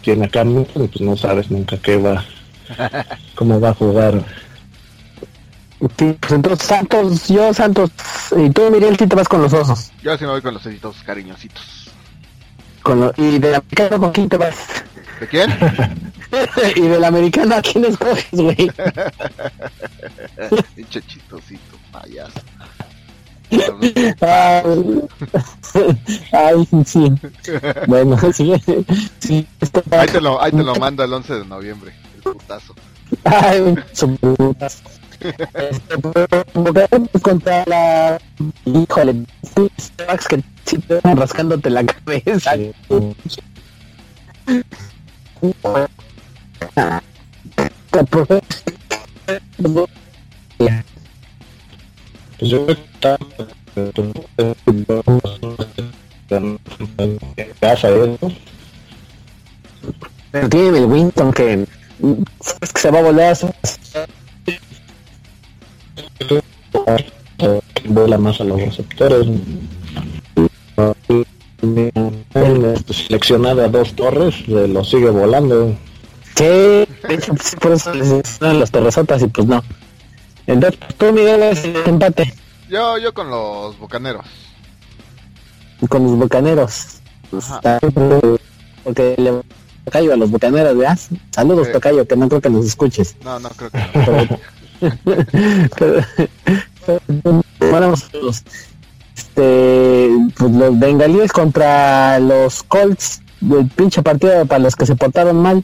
tiene 0.00 0.24
acá 0.24 0.44
Newton 0.44 0.84
y 0.84 0.88
pues 0.88 1.00
no 1.02 1.14
sabes 1.14 1.50
nunca 1.50 1.76
qué 1.76 1.98
va, 1.98 2.24
cómo 3.34 3.60
va 3.60 3.68
a 3.68 3.74
jugar. 3.74 4.24
Sí, 5.98 6.16
pues 6.18 6.32
entonces 6.32 6.66
Santos, 6.66 7.28
yo 7.28 7.52
Santos, 7.52 7.90
y 8.34 8.48
tú 8.48 8.70
Miguel, 8.70 8.96
sí 8.96 9.06
te 9.06 9.14
vas 9.14 9.28
con 9.28 9.42
los 9.42 9.52
osos. 9.52 9.92
yo 10.02 10.16
sí 10.16 10.24
me 10.24 10.30
voy 10.30 10.40
con 10.40 10.54
los 10.54 10.64
ositos 10.64 10.96
cariñositos. 11.04 11.90
Con 12.82 13.00
lo- 13.00 13.12
y 13.18 13.38
del 13.38 13.56
americano, 13.56 14.00
¿con 14.00 14.12
quién 14.12 14.28
te 14.30 14.38
vas? 14.38 14.54
¿De 15.24 15.28
quién? 15.28 15.50
y 16.76 16.80
del 16.82 17.02
americano, 17.04 17.54
¿a 17.54 17.62
quién 17.62 17.86
escoges, 17.86 18.26
güey? 18.32 18.56
Pinche 20.76 21.00
chistosito, 21.06 21.78
payaso. 21.90 22.40
Ah, 24.20 24.62
Ay, 26.32 26.68
sí. 26.84 27.12
Bueno, 27.86 28.18
sí. 28.34 28.52
sí 29.18 29.46
esto 29.60 29.82
va- 29.90 30.02
Ahí 30.02 30.08
te 30.08 30.20
lo, 30.20 30.42
ahí 30.42 30.50
te 30.50 30.62
lo 30.62 30.74
mando 30.74 31.04
el 31.04 31.12
11 31.12 31.34
de 31.34 31.44
noviembre. 31.46 31.94
El 32.16 32.22
putazo. 32.32 32.74
Ay, 33.24 33.74
su 33.92 34.16
puta. 34.16 34.66
Este, 34.66 35.98
pues, 36.02 36.28
contra 37.22 37.64
la 37.66 38.20
híjole 38.66 39.24
que 40.28 40.42
sí 40.66 40.78
te 40.78 41.00
van 41.02 41.16
rascándote 41.16 41.70
la 41.70 41.84
cabeza 41.86 42.56
yo 52.40 52.66
casa 57.60 57.88
pero 60.30 60.48
tiene 60.48 60.78
el 60.78 60.84
Winton 60.86 61.32
que 61.32 61.66
sabes 62.40 62.72
que 62.72 62.80
se 62.80 62.90
va 62.90 62.98
a 62.98 63.02
volar 63.02 63.36
vuela 67.84 68.18
más 68.18 68.40
a 68.40 68.44
los 68.44 68.60
receptores 68.60 69.26
seleccionado 72.90 73.64
a 73.64 73.68
dos 73.68 73.94
torres 73.94 74.34
eh, 74.48 74.68
lo 74.68 74.84
sigue 74.84 75.10
volando 75.10 75.76
Sí, 76.36 76.44
de 76.44 76.86
hecho, 77.10 77.32
por 77.60 77.72
eso 77.72 77.94
les 77.94 78.10
enseñan 78.10 78.58
las 78.58 78.70
terrazotas 78.72 79.22
y 79.22 79.28
pues 79.28 79.46
no. 79.46 79.62
Entonces, 80.48 80.80
tú 80.98 81.12
Miguel 81.12 81.42
es 81.44 81.64
el 81.64 81.76
empate 81.86 82.34
Yo, 82.68 82.98
yo 82.98 83.14
con 83.14 83.30
los 83.30 83.78
bucaneros. 83.78 84.26
con 85.88 86.02
los 86.02 86.16
bucaneros. 86.16 86.86
Está- 87.32 87.78
Porque 88.82 89.14
le 89.16 89.42
tocayo 89.84 90.12
a 90.12 90.16
los 90.16 90.30
bucaneros, 90.30 90.76
¿verdad? 90.76 90.98
Saludos, 91.30 91.68
Sí. 91.68 91.72
tocayo, 91.72 92.04
que 92.06 92.16
no 92.16 92.28
creo 92.28 92.40
que 92.40 92.50
nos 92.50 92.66
escuches. 92.66 93.14
No, 93.24 93.38
no 93.38 93.48
creo 93.50 93.70
que 93.70 93.78
no. 93.78 94.38
Pero- 95.78 96.04
pero- 96.86 97.42
Bueno, 97.60 97.94
los, 98.20 98.42
este, 99.16 100.10
pues 100.36 100.50
los 100.52 100.78
bengalíes 100.78 101.32
contra 101.32 102.18
los 102.18 102.62
Colts, 102.64 103.22
el 103.42 103.66
pinche 103.68 104.02
partido 104.02 104.44
para 104.46 104.58
los 104.60 104.74
que 104.76 104.86
se 104.86 104.96
portaron 104.96 105.36
mal. 105.40 105.62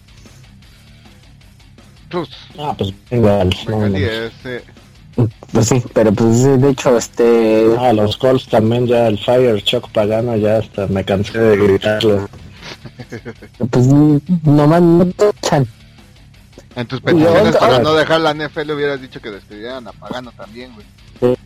Pues, 2.10 2.28
ah 2.58 2.74
pues 2.76 2.92
venga 3.10 3.40
al- 3.42 3.50
no, 3.68 3.78
Bengalí 3.80 4.04
no. 4.04 4.10
es, 4.10 4.32
eh, 4.44 4.64
Pues 5.52 5.66
sí, 5.68 5.82
pero 5.92 6.12
pues 6.12 6.42
de 6.60 6.70
hecho, 6.70 6.96
este, 6.96 7.66
Ah, 7.78 7.92
los 7.92 8.16
Colts 8.16 8.48
también 8.48 8.86
ya 8.86 9.06
el 9.06 9.18
Fire 9.18 9.62
Chuck 9.62 9.88
Pagano 9.90 10.36
ya 10.36 10.58
hasta 10.58 10.86
me 10.88 11.04
cansé 11.04 11.38
de 11.38 11.56
gritarlo 11.56 12.28
pues 13.70 13.86
nomás 13.86 14.82
no 14.82 15.06
tochan. 15.06 15.66
En 16.76 16.86
tus 16.86 17.00
peticiones 17.00 17.56
para 17.56 17.78
no 17.80 17.94
dejar 17.94 18.20
la 18.20 18.32
NFL 18.34 18.70
hubieras 18.72 19.00
dicho 19.00 19.20
que 19.20 19.30
despidieran 19.30 19.86
a 19.88 19.92
Pagano 19.92 20.30
también, 20.32 20.72
güey. 20.74 20.86
Sí, 21.20 21.40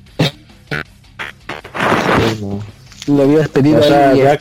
no. 2.41 2.61
Le 3.07 3.22
habías 3.22 3.49
pedido 3.49 3.81
O 3.81 3.83
sea, 3.83 4.11
ahí, 4.11 4.18
ya, 4.18 4.39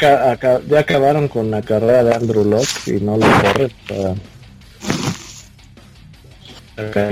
ya 0.69 0.79
acabaron 0.79 1.27
con 1.27 1.51
la 1.51 1.61
carrera 1.61 2.03
de 2.03 2.15
Andrew 2.15 2.45
Locke 2.45 2.87
y 2.87 3.01
no 3.01 3.17
lo 3.17 3.25
corre. 3.25 3.65
o 3.65 3.87
sea, 6.93 7.11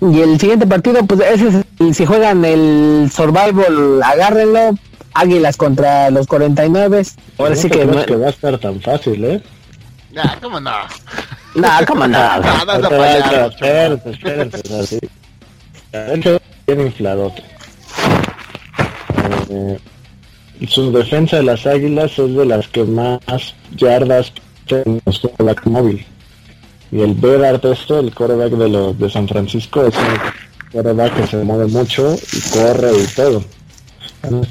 Y 0.00 0.20
el 0.20 0.38
siguiente 0.38 0.66
partido, 0.66 1.04
pues 1.06 1.20
ese 1.20 1.48
es, 1.48 1.54
el- 1.80 1.94
si 1.94 2.04
juegan 2.04 2.44
el 2.44 3.10
Survival, 3.14 4.02
agárrenlo. 4.02 4.78
Águilas 5.14 5.56
contra 5.56 6.10
los 6.10 6.26
49. 6.26 7.02
Ahora 7.38 7.54
No 7.54 7.56
sí 7.56 7.70
que... 7.70 7.86
No, 7.86 8.04
que 8.04 8.16
va 8.16 8.26
a 8.26 8.30
estar 8.30 8.58
tan 8.58 8.78
fácil, 8.82 9.24
¿eh? 9.24 9.42
Ah, 10.14 10.36
¿cómo 10.42 10.60
no? 10.60 10.70
nah, 11.54 11.82
cómo 11.86 12.06
no. 12.06 12.18
Ah, 12.18 12.38
no, 12.42 12.64
no, 12.66 12.72
Espérate, 12.74 12.96
payaso, 12.98 13.46
espérate, 13.48 14.10
espérate, 14.10 14.56
espérate, 14.58 14.80
así. 14.82 14.98
De 15.92 16.14
hecho, 16.14 16.40
bien 16.66 16.80
infladote. 16.82 17.42
Eh, 19.48 19.78
su 20.68 20.90
defensa 20.92 21.36
de 21.36 21.42
las 21.44 21.66
águilas 21.66 22.18
es 22.18 22.34
de 22.34 22.46
las 22.46 22.66
que 22.68 22.84
más 22.84 23.20
yardas 23.76 24.32
tiene 24.66 25.00
en 25.04 25.12
su 25.12 25.28
quarterback 25.28 25.66
móvil. 25.66 26.04
Y 26.92 27.00
el 27.00 27.14
Bedard 27.14 27.64
este, 27.66 27.98
el 27.98 28.14
quarterback 28.14 28.52
de 28.52 28.68
los 28.68 28.98
de 28.98 29.10
San 29.10 29.28
Francisco, 29.28 29.84
es 29.86 29.94
un 29.96 30.70
quarterback 30.72 31.14
que 31.16 31.26
se 31.26 31.36
mueve 31.38 31.66
mucho 31.66 32.14
y 32.32 32.40
corre 32.50 32.90
y 33.02 33.06
todo. 33.14 33.44
No 34.30 34.42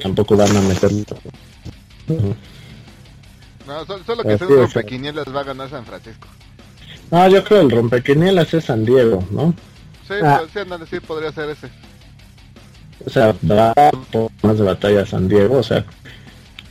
Tampoco 0.00 0.36
van 0.36 0.56
a 0.56 0.60
meter 0.62 0.90
No, 3.66 3.84
solo, 3.86 4.04
solo 4.04 4.22
que 4.22 4.38
según 4.38 4.54
es. 4.54 4.60
rompequinielas 4.74 5.24
va 5.34 5.40
a 5.40 5.44
ganar 5.44 5.68
San 5.70 5.84
Francisco. 5.84 6.28
No, 7.10 7.28
yo 7.28 7.42
creo 7.44 7.60
el 7.62 7.70
rompequinielas 7.70 8.52
es 8.54 8.64
San 8.64 8.84
Diego, 8.84 9.24
¿no? 9.30 9.54
Sí, 10.06 10.14
Ah. 10.22 10.38
pues, 10.40 10.52
sí, 10.52 10.58
ándale, 10.60 10.86
sí, 10.86 11.00
podría 11.00 11.32
ser 11.32 11.50
ese. 11.50 11.68
O 13.04 13.10
sea, 13.10 13.34
va 13.48 13.72
a 13.76 13.90
más 14.42 14.58
de 14.58 14.64
batalla 14.64 15.02
a 15.02 15.06
San 15.06 15.28
Diego, 15.28 15.58
o 15.58 15.62
sea, 15.62 15.84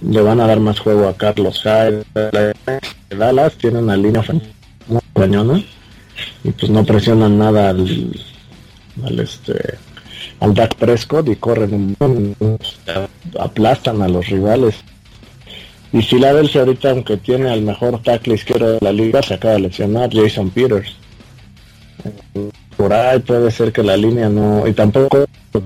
le 0.02 0.22
van 0.22 0.40
a 0.40 0.48
dar 0.48 0.60
más 0.60 0.80
juego 0.80 1.08
a 1.08 1.16
Carlos 1.16 1.62
Hyde. 1.64 2.04
Dallas 3.10 3.54
tiene 3.56 3.80
una 3.80 3.96
línea 3.96 4.24
muy 4.88 5.02
cañona 5.14 5.64
y 6.44 6.52
pues 6.52 6.70
no 6.70 6.84
presionan 6.84 7.38
nada 7.38 7.70
al, 7.70 8.12
al 9.04 9.20
este 9.20 9.78
al 10.40 10.54
Dak 10.54 10.76
Prescott 10.76 11.28
y 11.30 11.36
corren 11.36 11.96
un 12.00 12.58
aplastan 13.40 14.02
a 14.02 14.08
los 14.08 14.28
rivales. 14.28 14.76
Y 15.94 16.02
Filadelfia 16.02 16.62
ahorita, 16.62 16.92
aunque 16.92 17.18
tiene 17.18 17.50
al 17.50 17.62
mejor 17.62 18.02
tackle 18.02 18.36
izquierdo 18.36 18.74
de 18.74 18.80
la 18.82 18.92
liga, 18.92 19.22
se 19.22 19.36
acaba 19.36 19.54
de 19.54 19.62
lesionar 19.62 20.10
Jason 20.14 20.50
Peters. 20.50 20.94
Por 22.76 22.92
ahí 22.92 23.20
puede 23.20 23.50
ser 23.52 23.72
que 23.72 23.82
la 23.82 23.96
línea 23.96 24.28
no... 24.28 24.68
Y 24.68 24.74
tampoco 24.74 25.26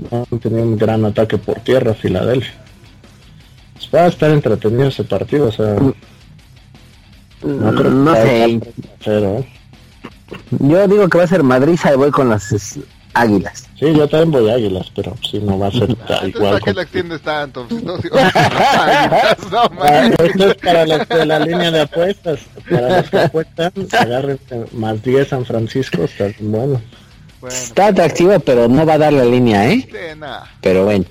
no 0.09 0.27
han 0.31 0.39
tenido 0.39 0.63
un 0.63 0.77
gran 0.77 1.05
ataque 1.05 1.37
por 1.37 1.59
tierra 1.61 1.93
Filadelfia. 1.93 2.53
Pues 3.75 3.89
va 3.93 4.01
a 4.05 4.07
estar 4.07 4.29
entretenido 4.31 4.87
ese 4.89 5.03
partido, 5.03 5.47
o 5.47 5.51
sea... 5.51 5.75
No, 7.41 7.71
creo 7.73 7.83
que 7.83 7.89
No 7.89 8.11
a 8.11 8.15
sé. 8.15 8.59
cero, 9.01 9.37
¿eh? 9.39 9.49
Yo 10.59 10.87
digo 10.87 11.07
que 11.07 11.17
va 11.17 11.23
a 11.23 11.27
ser 11.27 11.41
Madrid 11.43 11.79
y 11.91 11.95
voy 11.97 12.11
con 12.11 12.29
las 12.29 12.51
es, 12.51 12.79
Águilas. 13.13 13.67
Sí, 13.79 13.87
yo 13.95 14.07
también 14.07 14.31
voy 14.31 14.49
a 14.51 14.55
Águilas, 14.55 14.91
pero 14.95 15.15
sí 15.29 15.39
no 15.39 15.57
va 15.57 15.67
a 15.67 15.71
ser 15.71 15.95
Ah, 16.09 16.27
igual. 16.27 16.51
¿para 16.51 16.59
qué 16.65 16.73
la 16.73 16.81
extiendes 16.83 17.21
tanto? 17.21 17.65
Pues, 17.67 17.83
no, 17.83 17.97
no, 17.97 18.01
Ah, 18.13 19.69
man. 19.79 20.13
esto 20.23 20.47
es 20.51 20.55
para 20.55 20.85
los 20.85 21.07
de 21.09 21.25
la 21.25 21.39
línea 21.39 21.71
de 21.71 21.81
apuestas. 21.81 22.39
Para 22.69 22.97
los 22.97 23.09
que 23.09 23.19
apuestan, 23.19 23.71
agarren 23.99 24.39
más 24.73 25.01
10 25.01 25.27
San 25.29 25.45
Francisco, 25.45 26.03
está 26.03 26.25
bueno. 26.39 26.81
Bueno, 27.41 27.55
Está 27.55 27.87
atractivo, 27.87 28.39
pero 28.39 28.67
no 28.67 28.85
va 28.85 28.93
a 28.93 28.97
dar 28.97 29.13
la 29.13 29.25
línea, 29.25 29.71
¿eh? 29.71 29.87
sí. 29.89 29.97
Pero 30.61 30.85
bueno. 30.85 31.05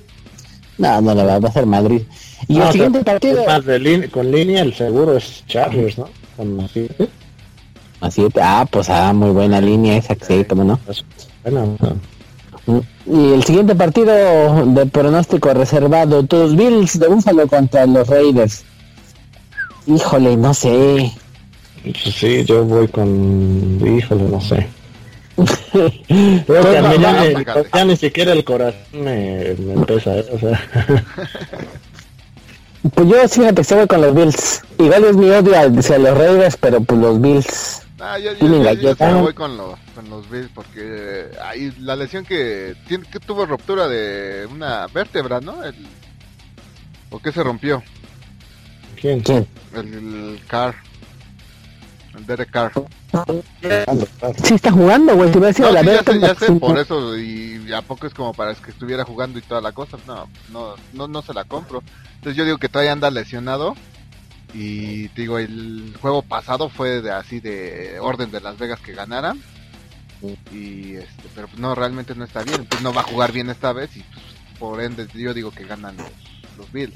No, 0.77 1.01
no 1.01 1.15
la 1.15 1.25
va, 1.25 1.39
va 1.41 1.49
a 1.49 1.53
ser 1.53 1.67
Madrid. 1.67 2.03
Y 2.47 2.59
No, 2.59 2.67
el 2.67 2.73
siguiente 2.73 3.03
partido... 3.03 3.45
más 3.45 3.65
de 3.65 4.09
con 4.11 4.31
línea 4.31 4.63
el 4.63 4.75
seguro 4.75 5.17
es 5.17 5.45
Chargers, 5.47 5.99
¿no? 5.99 6.09
Con. 6.37 6.69
Así, 8.01 8.27
ah, 8.41 8.65
pues 8.71 8.89
ah, 8.91 9.13
muy 9.13 9.31
buena 9.31 9.61
línea 9.61 9.97
esa, 9.97 10.15
sí, 10.21 10.45
cómo 10.45 10.63
no. 10.63 10.79
Bueno, 11.43 11.77
sea, 11.81 12.77
Y 13.07 13.33
el 13.33 13.43
siguiente 13.43 13.75
partido 13.75 14.65
de 14.67 14.87
pronóstico 14.87 15.53
reservado, 15.53 16.23
tus 16.23 16.55
Bills 16.55 16.99
de 16.99 17.09
Búfalo 17.09 17.49
contra 17.49 17.87
los 17.87 18.07
Raiders. 18.07 18.65
Híjole, 19.89 20.37
no 20.37 20.55
sé. 20.55 21.11
pues 21.83 22.15
sí, 22.15 22.45
yo 22.45 22.65
voy 22.65 22.87
con. 22.87 23.81
Híjole, 23.85 24.25
no 24.25 24.41
sé. 24.41 24.69
Pero 26.47 26.63
también 26.73 27.03
no, 27.03 27.25
ya, 27.25 27.55
no, 27.55 27.65
ya 27.73 27.85
ni 27.85 27.97
siquiera 27.97 28.33
el 28.33 28.45
corazón 28.45 28.81
me, 28.93 29.55
me 29.59 29.73
empieza, 29.75 30.17
¿eh? 30.17 30.27
O 30.33 30.39
sea, 30.39 30.61
Pues 32.95 33.09
yo 33.09 33.29
sí 33.29 33.41
me 33.41 33.53
voy 33.53 33.87
con 33.87 34.01
los 34.01 34.15
Bills. 34.15 34.63
Igual 34.79 35.05
es 35.05 35.17
mi 35.17 35.31
odio 35.31 35.53
hacia 35.79 35.99
los 35.99 36.17
Raiders, 36.17 36.57
pero 36.57 36.81
pues 36.81 37.01
los 37.01 37.21
Bills. 37.21 37.83
Ah, 38.01 38.19
yo, 38.19 38.33
yo, 38.35 38.47
yo- 38.75 38.95
yo 38.97 39.07
me 39.07 39.21
voy 39.23 39.35
con 39.35 39.57
los, 39.57 39.75
con 39.95 40.09
los 40.09 40.31
Bills 40.31 40.49
porque 40.55 41.27
ahí 41.45 41.73
la 41.81 41.97
lesión 41.97 42.25
que, 42.25 42.77
tiene, 42.87 43.05
que 43.11 43.19
tuvo 43.19 43.45
ruptura 43.47 43.89
de 43.89 44.47
una 44.47 44.87
vértebra, 44.87 45.41
¿no? 45.41 45.65
El, 45.65 45.75
¿O 47.11 47.19
qué 47.19 47.33
se 47.33 47.43
rompió? 47.43 47.83
¿quién? 49.01 49.21
¿Quién? 49.21 49.47
El, 49.75 49.95
el 49.95 50.41
Carr. 50.47 50.77
Derek 52.27 52.51
Carr. 52.51 52.73
Sí 54.45 54.55
está 54.55 54.71
jugando, 54.71 55.15
güey. 55.17 55.33
Si 55.33 55.63
No, 55.63 55.71
la 55.71 55.81
sí, 55.81 55.87
ya 55.87 56.03
sé, 56.03 56.21
ya 56.21 56.35
sé, 56.35 56.53
por 56.53 56.79
eso, 56.79 57.17
y 57.17 57.73
a 57.73 57.83
poco 57.83 58.07
es 58.07 58.15
como 58.15 58.33
para 58.33 58.55
que 58.55 58.71
estuviera 58.71 59.05
jugando 59.05 59.39
y 59.39 59.43
toda 59.43 59.61
la 59.61 59.73
cosa, 59.73 59.99
no, 60.07 60.29
no, 60.51 60.75
no, 60.93 61.09
no 61.09 61.23
se 61.23 61.35
la 61.35 61.45
compro. 61.45 61.83
Entonces 62.17 62.37
yo 62.37 62.45
digo 62.45 62.59
que 62.59 62.69
todavía 62.69 62.93
anda 62.93 63.11
lesionado, 63.11 63.75
y 64.55 65.09
te 65.09 65.23
digo, 65.23 65.39
el 65.39 65.95
juego 66.01 66.23
pasado 66.23 66.69
fue 66.71 67.03
de 67.03 67.11
así 67.13 67.41
de 67.41 67.99
orden 68.01 68.31
de 68.31 68.41
Las 68.41 68.59
Vegas 68.59 68.81
que 68.81 68.93
ganara, 68.95 69.35
y 70.53 70.95
este, 70.95 71.25
pero 71.35 71.47
pues 71.49 71.59
no, 71.61 71.75
realmente 71.75 72.15
no 72.15 72.25
está 72.25 72.43
bien, 72.43 72.65
pues 72.67 72.83
no 72.83 72.93
va 72.93 73.03
a 73.03 73.05
jugar 73.05 73.33
bien 73.33 73.51
esta 73.51 73.73
vez, 73.73 73.95
y 73.97 74.01
pues, 74.01 74.25
por 74.59 74.81
ende 74.81 75.07
yo 75.15 75.35
digo 75.35 75.51
que 75.51 75.65
ganan 75.65 75.97
los, 75.97 76.07
los 76.57 76.73
Bills. 76.73 76.93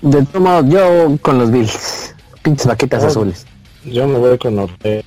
De 0.00 0.22
todos 0.26 0.40
modos, 0.42 0.64
yo 0.68 1.16
con 1.20 1.38
los 1.38 1.50
Bills. 1.50 2.14
Pinches 2.42 2.66
vaquitas 2.66 3.02
Oh. 3.04 3.08
azules. 3.08 3.46
Yo 3.92 4.06
me 4.06 4.18
voy 4.18 4.38
con 4.38 4.58
Ortega. 4.58 5.02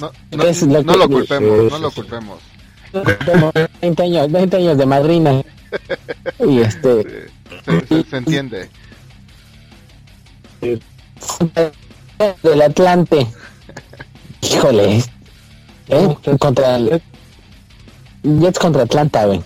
No, 0.00 0.10
no, 0.32 0.44
Es 0.44 0.62
lo 0.62 0.82
no 0.82 0.96
lo 0.96 1.08
culpemos, 1.08 1.58
Sí, 1.58 1.68
no 1.70 1.76
sí, 1.76 1.82
lo 1.82 1.90
culpemos. 1.90 2.38
Como 3.26 3.52
20 3.82 4.02
años, 4.02 4.32
20 4.32 4.56
años 4.56 4.78
de 4.78 4.86
madrina. 4.86 5.42
Y 6.40 6.58
este, 6.60 7.28
Se, 7.64 7.86
se- 7.86 8.02
se 8.10 8.16
entiende. 8.16 8.68
del 12.42 12.62
Atlante. 12.62 13.26
Híjole. 14.42 15.04
¿Eh? 15.88 16.16
Contra 16.40 16.76
el 16.76 17.00
Jets 18.24 18.58
contra 18.58 18.82
Atlanta, 18.82 19.26
güey. 19.26 19.40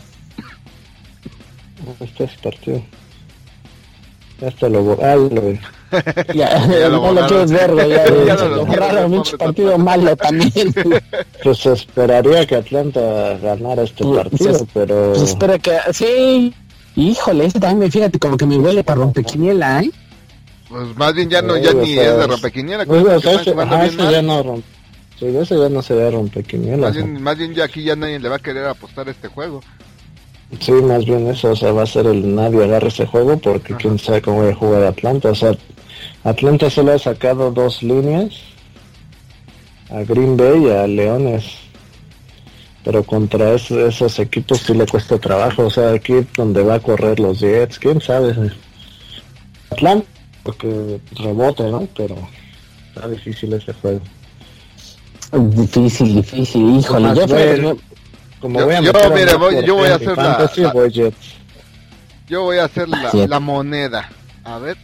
Este 2.00 2.24
es 2.24 2.36
partido. 2.42 2.82
Este 4.40 4.68
lo 4.68 4.82
borraron, 4.82 5.28
güey. 5.28 5.60
Ya, 6.34 6.66
Ya 6.66 6.88
lo 6.88 7.00
no 7.00 7.12
lo 7.20 7.26
quieres 7.28 7.52
ver, 7.52 7.72
güey. 7.72 7.88
Ya, 7.90 8.04
Ya 8.26 8.34
lo 8.34 8.66
borraron, 8.66 9.22
partido 9.38 9.78
malo 9.78 10.16
también. 10.26 10.74
Pues 11.42 11.66
esperaría 11.66 12.46
que 12.46 12.56
Atlanta 12.56 13.38
ganara 13.38 13.82
este 13.82 14.02
Pues, 14.04 14.16
partido, 14.24 14.50
pues, 14.58 14.64
pero... 14.74 15.12
Pues 15.12 15.22
espera 15.22 15.58
que. 15.58 15.78
Sí. 15.92 16.52
Híjole, 16.96 17.46
ese 17.46 17.60
también 17.60 17.78
me 17.80 17.90
fíjate 17.90 18.18
como 18.18 18.36
que 18.36 18.46
me 18.46 18.56
huele 18.56 18.84
para 18.84 19.00
rompequiniela, 19.00 19.82
¿eh? 19.82 19.90
Pues 20.68 20.96
más 20.96 21.14
bien 21.14 21.28
ya 21.28 21.42
no, 21.42 21.56
ya 21.56 21.70
Sí, 21.70 21.76
ni 21.76 21.98
es 21.98 22.16
de 22.16 22.26
rompequiniela, 22.26 22.86
Pues, 22.86 23.04
o 23.04 23.20
sea, 23.20 23.32
ese, 23.40 23.50
ajá, 23.50 23.86
ese 23.86 24.10
ya 24.10 24.22
no 24.22 24.42
rompe. 24.42 24.66
Sí, 25.18 25.26
ese 25.26 25.58
ya 25.58 25.68
no 25.68 25.82
se 25.82 25.94
ve 25.94 26.10
bien, 26.10 27.22
más 27.22 27.38
bien 27.38 27.54
ya 27.54 27.64
aquí 27.64 27.82
ya 27.84 27.94
nadie 27.94 28.18
le 28.18 28.28
va 28.28 28.36
a 28.36 28.40
querer 28.40 28.64
apostar 28.66 29.08
este 29.08 29.28
juego. 29.28 29.60
Sí, 30.60 30.72
más 30.72 31.04
bien 31.04 31.26
eso, 31.28 31.50
o 31.50 31.56
sea, 31.56 31.72
va 31.72 31.82
a 31.82 31.86
ser 31.86 32.06
el 32.06 32.34
nadie 32.34 32.64
agarre 32.64 32.88
ese 32.88 33.06
juego 33.06 33.36
porque 33.38 33.72
Ajá. 33.74 33.80
quién 33.82 33.98
sabe 33.98 34.22
cómo 34.22 34.42
va 34.44 34.50
a 34.50 34.54
jugar 34.54 34.82
Atlanta. 34.84 35.30
O 35.30 35.34
sea, 35.34 35.52
Atlanta 36.24 36.70
solo 36.70 36.92
ha 36.92 36.98
sacado 36.98 37.50
dos 37.50 37.82
líneas 37.82 38.34
a 39.90 40.00
Green 40.04 40.36
Bay 40.36 40.64
y 40.66 40.70
a 40.70 40.86
Leones. 40.86 41.44
Pero 42.84 43.02
contra 43.02 43.54
es- 43.54 43.70
esos 43.70 44.18
equipos 44.18 44.58
sí 44.60 44.74
le 44.74 44.86
cuesta 44.86 45.18
trabajo. 45.18 45.64
O 45.66 45.70
sea, 45.70 45.92
aquí 45.92 46.14
donde 46.36 46.62
va 46.62 46.74
a 46.74 46.80
correr 46.80 47.18
los 47.18 47.40
Jets, 47.40 47.78
quién 47.78 48.00
sabe. 48.00 48.34
Atlanta, 49.70 50.06
porque 50.42 51.00
rebote, 51.16 51.62
¿no? 51.64 51.88
Pero 51.96 52.16
está 52.94 53.08
difícil 53.08 53.52
ese 53.54 53.72
juego. 53.72 54.00
Difícil, 55.32 56.14
difícil, 56.16 56.78
híjole. 56.78 57.12
Bueno. 57.26 57.56
yo- 57.56 57.76
Como 58.44 58.60
Yo- 58.60 58.66
voy 58.66 58.74
a 58.74 58.80
yo, 58.82 58.92
mire, 59.14 59.34
voy- 59.36 59.64
yo 59.64 59.74
voy 59.76 59.88
a 59.88 59.94
hacer 59.94 60.08
la- 60.08 60.14
fantasy, 60.16 60.60
la- 60.60 60.72
voy. 60.74 61.12
Yo 62.28 62.42
voy 62.42 62.58
a 62.58 62.64
hacer 62.64 62.86
la, 62.90 63.10
la 63.26 63.40
moneda. 63.40 64.10
A 64.44 64.58
ver, 64.58 64.76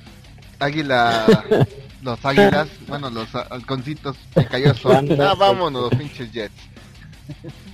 águila, 0.58 1.26
los 2.02 2.24
águilas, 2.24 2.68
bueno, 2.88 3.10
los 3.10 3.28
halconcitos, 3.34 4.16
me 4.34 4.46
cayó 4.46 4.72
sol. 4.72 5.06
Ah, 5.20 5.34
vámonos, 5.38 5.90
los 5.90 5.94
pinches 5.94 6.32
Jets. 6.32 6.54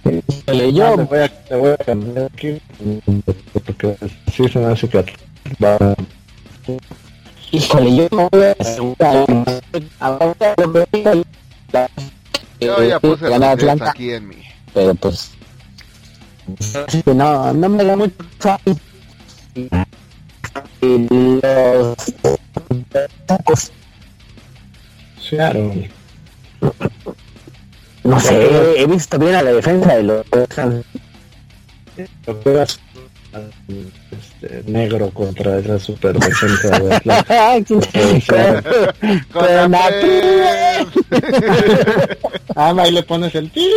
híjole, 0.04 0.64
Ah, 0.64 0.70
yo 0.70 0.96
te 0.96 1.02
voy 1.04 1.18
a, 1.20 1.28
te 1.44 1.54
voy 1.54 1.70
a 1.70 1.76
cambiar 1.76 2.30
aquí 2.34 2.60
porque 3.52 3.96
sí 4.34 4.48
se 4.48 4.58
me 4.58 4.66
hace 4.72 4.88
que 4.88 5.04
va 5.64 5.94
Híjole, 7.52 7.94
yo 7.94 8.08
no 8.10 8.28
voy 8.32 8.42
a 8.42 8.56
asegurar. 8.58 9.24
Yo 12.58 12.82
ya 12.82 12.98
puse 12.98 13.32
Atlanta, 13.32 13.90
aquí 13.90 14.10
en 14.10 14.26
mi. 14.26 14.36
pero 14.74 14.92
pues 14.96 15.30
no, 17.06 17.52
no 17.52 17.68
me 17.68 17.84
da 17.84 17.96
mucho 17.96 18.14
y 20.80 21.08
los 21.42 21.96
tacos, 23.26 23.72
Seattle. 25.20 25.90
no 28.04 28.20
sé, 28.20 28.80
he 28.80 28.86
visto 28.86 29.18
bien 29.18 29.34
a 29.34 29.42
la 29.42 29.52
defensa 29.52 29.96
de 29.96 30.02
los 30.02 30.26
este, 34.10 34.70
negro 34.70 35.10
contra 35.10 35.58
esa 35.58 35.78
super 35.78 36.18
defensa 36.18 36.78
de. 36.78 37.64
Con 37.66 37.80
Con 39.32 39.46
la 39.46 39.68
la 39.68 39.90
Ah, 42.54 42.74
ahí 42.78 42.90
le 42.90 43.02
pones 43.02 43.34
el 43.34 43.50
ti. 43.50 43.70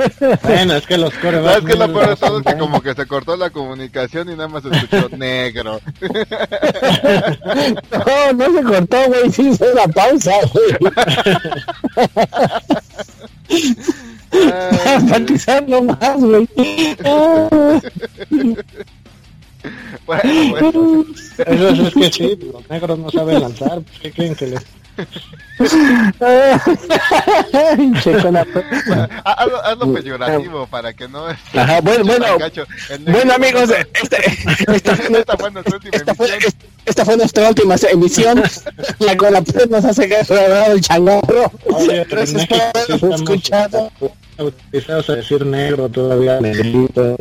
Bueno, 0.42 0.76
es 0.76 0.86
que 0.86 0.96
los 0.96 1.12
corebacks. 1.14 1.46
¿Sabes 1.46 1.64
qué 1.66 1.72
es 1.72 1.78
lo 1.78 1.92
peor 1.92 2.04
de 2.04 2.10
lo 2.10 2.16
todo? 2.16 2.38
Es 2.38 2.46
que 2.46 2.58
como 2.58 2.80
que 2.80 2.94
se 2.94 3.06
cortó 3.06 3.36
la 3.36 3.50
comunicación 3.50 4.30
y 4.30 4.32
nada 4.32 4.48
más 4.48 4.62
se 4.62 4.70
escuchó 4.70 5.08
negro. 5.16 5.80
No, 7.90 8.32
no 8.32 8.58
se 8.58 8.62
cortó, 8.64 9.06
güey, 9.08 9.30
sí 9.30 9.48
hizo 9.48 9.64
una 9.72 9.86
pausa, 9.88 10.32
güey. 10.52 10.92
Enfatizarlo 14.32 15.82
más, 15.82 16.20
güey. 16.20 16.48
Bueno, 20.06 20.50
bueno. 20.50 21.04
Eso 21.46 21.68
es, 21.68 21.78
es 21.78 21.94
que 21.94 22.12
sí, 22.12 22.38
los 22.52 22.68
negros 22.70 22.98
no 22.98 23.10
saben 23.10 23.40
lanzar. 23.40 23.82
pues, 23.82 23.98
¿Qué 24.00 24.10
creen 24.12 24.34
que 24.34 24.46
les.? 24.46 24.79
Che, 28.02 28.12
con 28.22 28.32
la- 28.34 28.46
Ah, 29.24 29.32
Hazlo, 29.38 29.64
hazlo 29.64 29.92
peyorativo 29.92 30.66
para 30.66 30.92
que 30.92 31.06
no 31.08 31.26
Ajá, 31.26 31.80
bueno, 31.82 32.04
bueno, 32.04 32.24
bueno 33.06 33.34
amigos, 33.34 33.70
este, 33.70 34.16
esta, 34.72 34.92
esta 35.18 35.36
fue 35.36 35.50
nuestra 35.50 35.74
última 35.76 35.96
esta, 35.96 36.14
fue, 36.14 36.28
emisión. 36.28 36.54
esta 36.86 37.04
fue 37.04 37.16
nuestra 37.16 37.48
última 37.48 37.74
emisión. 37.90 38.42
La 38.98 39.16
con 39.16 39.32
la 39.32 39.42
nos 39.68 39.84
hace 39.84 40.08
agarrar 40.44 40.70
el 40.72 40.80
en 41.90 42.08
Gracias 42.08 43.00
por 43.00 43.14
escuchado. 43.14 43.92
autorizados 44.38 45.10
a 45.10 45.16
decir 45.16 45.44
negro 45.44 45.88
todavía, 45.90 46.40
negrito. 46.40 47.16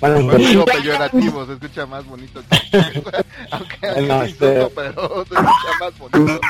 Bueno, 0.00 0.36
digo 0.36 0.64
peyorativo, 0.64 1.44
se 1.46 1.52
escucha 1.54 1.86
más 1.86 2.04
bonito. 2.06 2.40
que- 2.48 2.78
Aunque 3.50 3.76
insulto, 4.22 4.24
este- 4.24 4.70
pero 4.74 5.24
se 5.28 5.34
escucha 5.34 5.70
más 5.80 5.98
bonito. 5.98 6.40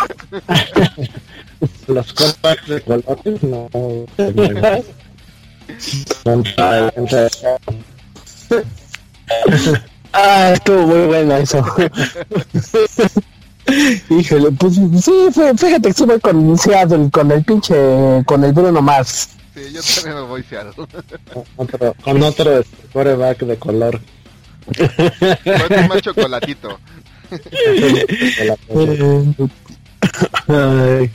los 1.89 2.12
corebacks 2.12 2.69
de 2.69 2.81
colores 2.82 3.43
no. 3.43 3.69
Son 6.24 6.44
para- 6.56 6.93
Ah, 10.12 10.52
estuvo 10.55 10.86
muy 10.86 11.06
bueno 11.06 11.36
eso. 11.36 11.65
Híjole, 14.09 14.51
pues 14.52 14.74
sí, 15.05 15.12
fue- 15.32 15.55
fíjate 15.56 15.82
que 15.82 15.89
estuve 15.90 16.19
con 16.20 16.56
Seattle, 16.56 17.10
con 17.10 17.31
el 17.31 17.44
pinche, 17.44 17.74
con 18.24 18.43
el 18.43 18.52
Bruno 18.52 18.81
Mars. 18.81 19.28
Sí, 19.55 19.60
yo 19.73 19.81
también 19.82 20.15
me 20.23 20.23
voy 20.28 20.43
Seattle. 20.44 20.73
otro, 21.56 21.94
con 22.02 22.23
otro 22.23 22.59
este, 22.60 22.77
coreback 22.93 23.40
de 23.40 23.56
color. 23.59 24.01
Con 24.78 25.89
más 25.89 26.01
chocolatito. 26.01 26.78
Ay. 30.49 31.11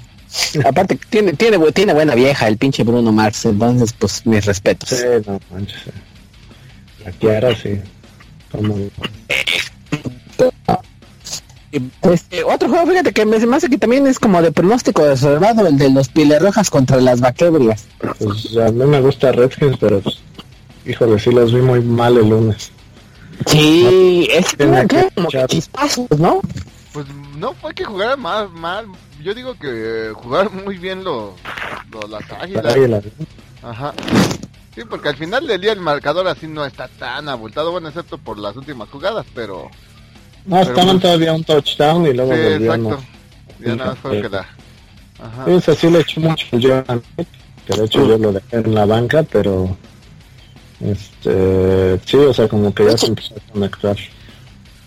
Aparte, 0.66 1.00
tiene, 1.10 1.34
tiene, 1.34 1.60
tiene 1.72 1.94
buena 1.94 2.16
vieja 2.16 2.48
el 2.48 2.58
pinche 2.58 2.84
Bruno 2.84 3.12
Mars, 3.12 3.46
entonces 3.46 3.94
pues 3.94 4.26
mis 4.26 4.46
respetos. 4.46 4.90
Sí, 4.90 5.06
no 5.26 5.40
manches. 5.52 5.82
La 7.06 7.12
Kiara 7.12 7.56
sí. 7.56 7.80
Como 8.52 8.76
Este, 12.02 12.44
otro 12.44 12.70
juego, 12.70 12.88
fíjate 12.88 13.14
que 13.14 13.26
me, 13.26 13.38
hace 13.38 13.70
que 13.70 13.78
también 13.78 14.08
es 14.08 14.20
como 14.20 14.42
de 14.42 14.52
pronóstico 14.52 15.06
reservado, 15.06 15.68
el 15.68 15.78
de 15.78 15.90
los 15.90 16.10
Piles 16.10 16.42
Rojas 16.42 16.70
contra 16.70 16.98
las 16.98 17.20
Vaquebrias. 17.20 17.86
Pues 18.00 18.58
a 18.58 18.72
mí 18.72 18.86
me 18.86 19.02
gusta 19.02 19.32
Redskins, 19.32 19.78
pero 19.80 20.00
pues, 20.02 20.20
híjole, 20.86 21.20
sí 21.20 21.32
los 21.32 21.54
vi 21.54 21.62
muy 21.62 21.82
mal 21.82 22.18
el 22.18 22.30
lunes. 22.30 22.72
Sí, 23.48 24.28
es 24.32 24.54
que 24.54 24.88
que 24.88 25.10
como 25.16 25.30
que 25.30 25.46
chispazos, 25.48 26.08
¿no? 26.18 26.42
Pues 26.94 27.06
no 27.38 27.54
fue 27.54 27.74
que 27.74 27.84
jugaran 27.86 28.22
más 28.22 28.50
mal. 28.52 28.86
Yo 29.24 29.34
digo 29.34 29.56
que 29.58 30.12
jugaron 30.16 30.64
muy 30.64 30.78
bien 30.78 31.04
los, 31.04 31.32
los 31.92 32.10
las 32.10 32.32
águilas. 32.32 32.64
Las 32.64 32.76
Águilas. 32.76 33.04
Ajá. 33.64 33.94
Sí, 34.76 34.82
porque 34.90 35.10
al 35.10 35.16
final 35.16 35.46
del 35.48 35.62
día 35.62 35.72
el 35.74 35.80
marcador 35.80 36.28
así 36.28 36.48
no 36.48 36.66
está 36.66 36.88
tan 36.88 37.30
abultado, 37.30 37.72
bueno, 37.72 37.88
excepto 37.90 38.18
por 38.18 38.38
las 38.40 38.56
últimas 38.56 38.90
jugadas, 38.90 39.26
pero... 39.36 39.70
No, 40.46 40.58
Pero 40.58 40.70
estaban 40.70 40.90
pues- 40.96 41.02
todavía 41.04 41.34
un 41.34 41.44
touchdown 41.44 42.04
y 42.06 42.08
Sí, 42.10 42.14
luego 42.16 42.32
volvieron. 42.32 42.86
exacto. 42.88 43.04
Ya 43.60 43.76
nada 43.76 43.90
más 43.92 44.00
fue 44.00 44.22
que 44.22 44.30
la... 44.30 44.40
Ajá. 44.40 45.46
Sí, 45.46 45.52
eso 45.52 45.76
sí 45.76 45.90
le 45.90 46.00
echo 46.00 46.20
mucho 46.22 46.46
al 46.52 46.62
Jordan 46.62 47.02
Pitt, 47.16 47.28
que 47.66 47.78
de 47.78 47.86
hecho 47.86 48.08
yo 48.08 48.18
lo 48.18 48.32
dejé 48.34 48.58
en 48.58 48.76
la 48.76 48.86
banca, 48.86 49.24
pero 49.24 49.78
este 50.82 52.00
sí, 52.06 52.18
o 52.18 52.34
sea, 52.34 52.48
como 52.48 52.74
que 52.74 52.86
ya 52.86 52.98
se 52.98 53.06
empezó 53.08 53.36
a 53.36 53.52
conectar. 53.54 53.96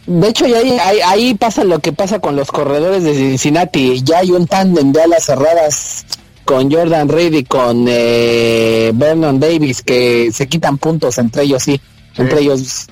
De 0.06 0.28
hecho, 0.28 0.46
ya 0.46 0.58
ahí, 0.58 0.78
ahí, 0.80 0.98
ahí 1.04 1.34
pasa 1.34 1.64
lo 1.64 1.80
que 1.80 1.92
pasa 1.92 2.20
con 2.20 2.36
los 2.36 2.50
corredores 2.50 3.02
de 3.02 3.14
Cincinnati. 3.14 4.02
Ya 4.02 4.18
hay 4.18 4.30
un 4.30 4.46
tándem 4.46 4.92
de 4.92 5.02
alas 5.02 5.24
cerradas 5.24 6.06
con 6.44 6.70
Jordan 6.70 7.08
Reed 7.08 7.34
y 7.34 7.44
con 7.44 7.86
eh, 7.88 8.92
Vernon 8.94 9.40
Davis 9.40 9.82
que 9.82 10.30
se 10.32 10.46
quitan 10.46 10.78
puntos 10.78 11.18
entre 11.18 11.42
ellos, 11.42 11.62
sí. 11.64 11.80
Sí. 12.14 12.22
Entre 12.22 12.40
ellos. 12.40 12.86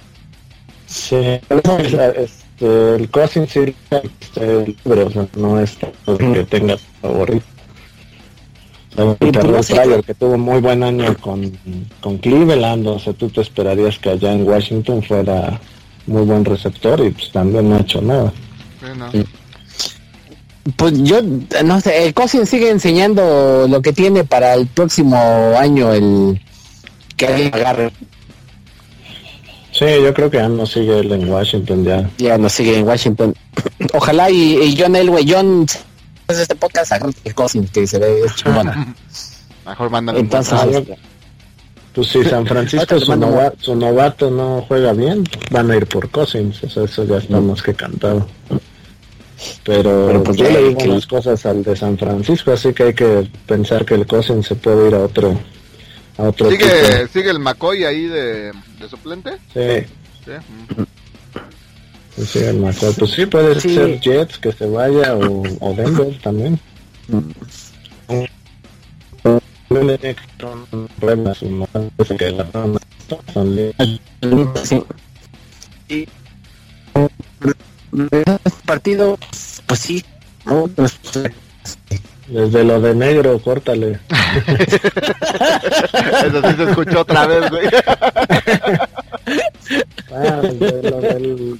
Sí, 0.86 1.16
este, 1.16 2.96
el 2.96 3.08
Cousins 3.10 3.50
sí 3.50 3.74
este, 3.90 4.76
libre, 4.84 5.02
o 5.04 5.10
sea, 5.10 5.26
no 5.36 5.60
es 5.60 5.76
que 6.18 6.44
tengas 6.44 6.80
favorito. 7.00 7.46
O 8.96 9.16
sea, 9.16 9.28
Y 9.28 9.32
pues 9.32 10.06
que 10.06 10.14
tuvo 10.14 10.36
muy 10.38 10.60
buen 10.60 10.82
año 10.82 11.16
con, 11.18 11.58
con 12.00 12.18
Cleveland, 12.18 12.86
o 12.86 12.98
sea, 12.98 13.12
tú 13.12 13.28
te 13.28 13.40
esperarías 13.40 13.98
que 13.98 14.10
allá 14.10 14.32
en 14.32 14.46
Washington 14.46 15.02
fuera 15.02 15.60
muy 16.06 16.22
buen 16.22 16.44
receptor 16.44 17.00
y 17.04 17.10
pues 17.10 17.30
también 17.32 17.68
no 17.68 17.76
ha 17.76 17.80
hecho 17.80 18.00
nada. 18.00 18.32
Sí, 18.80 18.86
no. 18.96 19.10
Pues 20.76 20.94
yo, 21.02 21.20
no 21.64 21.80
sé, 21.80 22.06
el 22.06 22.14
Cosin 22.14 22.46
sigue 22.46 22.70
enseñando 22.70 23.66
lo 23.68 23.82
que 23.82 23.92
tiene 23.92 24.24
para 24.24 24.54
el 24.54 24.66
próximo 24.66 25.16
año, 25.58 25.92
el 25.92 26.40
que 27.16 27.26
alguien 27.26 27.54
agarre. 27.54 27.92
Sí, 29.72 29.84
yo 30.02 30.14
creo 30.14 30.30
que 30.30 30.38
ya 30.38 30.48
no 30.48 30.64
sigue 30.64 31.00
él 31.00 31.12
en 31.12 31.28
Washington 31.28 31.84
ya. 31.84 32.08
Ya 32.16 32.38
no 32.38 32.48
sigue 32.48 32.78
en 32.78 32.86
Washington. 32.86 33.34
Ojalá 33.92 34.30
y, 34.30 34.56
y 34.62 34.76
John 34.78 34.96
Elway, 34.96 35.26
John, 35.28 35.66
este 36.28 36.54
podcast 36.54 36.92
agarre 36.92 37.12
el 37.24 37.34
Cosin, 37.34 37.68
que 37.68 37.86
se 37.86 37.98
ve 37.98 38.22
chingona. 38.34 38.94
Mejor 39.66 39.90
mándale 39.90 40.20
un 40.20 40.28
Entonces, 41.96 42.12
Pues 42.12 42.24
si 42.24 42.30
San 42.30 42.44
Francisco 42.44 42.98
su, 42.98 43.14
nova- 43.16 43.52
novato 43.76 44.28
no 44.28 44.64
juega 44.66 44.92
bien, 44.92 45.22
van 45.52 45.70
a 45.70 45.76
ir 45.76 45.86
por 45.86 46.10
Cousins, 46.10 46.60
eso, 46.64 46.82
eso 46.84 47.04
ya 47.04 47.18
está 47.18 47.40
más 47.40 47.62
que 47.62 47.72
cantado. 47.72 48.26
Pero, 49.62 50.06
Pero, 50.08 50.24
pues, 50.24 50.36
yo 50.36 50.44
ya 50.46 50.50
le 50.54 50.62
digo 50.68 50.78
que- 50.78 50.88
unas 50.90 51.06
cosas 51.06 51.46
al 51.46 51.62
de 51.62 51.76
San 51.76 51.96
Francisco, 51.96 52.50
así 52.50 52.72
que 52.72 52.82
hay 52.84 52.94
que 52.94 53.30
pensar 53.46 53.84
que 53.84 53.94
el 53.94 54.06
Cousins 54.08 54.44
se 54.46 54.56
puede 54.56 54.88
ir 54.88 54.94
a 54.96 55.00
otro 55.04 55.38
a 56.18 56.22
otro 56.24 56.50
¿Sigue. 56.50 57.06
¿Sigue 57.12 57.30
el 57.30 57.38
McCoy 57.38 57.84
ahí 57.84 58.06
de, 58.06 58.50
de 58.52 58.88
suplente? 58.88 59.30
Sí, 59.52 59.86
Sí. 60.24 60.30
mm. 60.32 60.82
pues 62.16 62.28
sí, 62.28 62.38
el 62.40 62.56
mejor. 62.58 62.94
Pues 62.98 63.10
sí, 63.12 63.26
puede 63.26 63.60
Sí. 63.60 63.74
ser 63.74 64.00
Jets 64.00 64.38
que 64.38 64.50
se 64.52 64.66
vaya 64.66 65.14
o, 65.14 65.42
o 65.60 65.74
Denver 65.74 66.18
también. 66.22 66.58
Que 69.74 70.16
a 71.30 71.34
su 71.34 71.50
novato, 71.50 72.16
que 72.16 72.30
la 72.30 72.46
son 73.32 73.56
libres. 73.56 74.00
Sí. 74.62 74.84
Y 75.88 76.08
partido, 78.64 79.18
pues 79.66 79.80
sí, 79.80 80.04
no, 80.46 80.68
pues, 80.68 80.98
Desde 82.28 82.64
lo 82.64 82.80
de 82.80 82.94
negro, 82.94 83.38
córtale. 83.40 83.98
Eso 86.24 86.42
sí 86.42 86.54
se 86.56 86.62
escuchó 86.70 87.00
otra 87.00 87.26
vez, 87.26 87.50
güey. 87.50 87.66
Ah, 90.12 90.40
desde 90.42 90.90
lo 90.90 91.00
del 91.00 91.58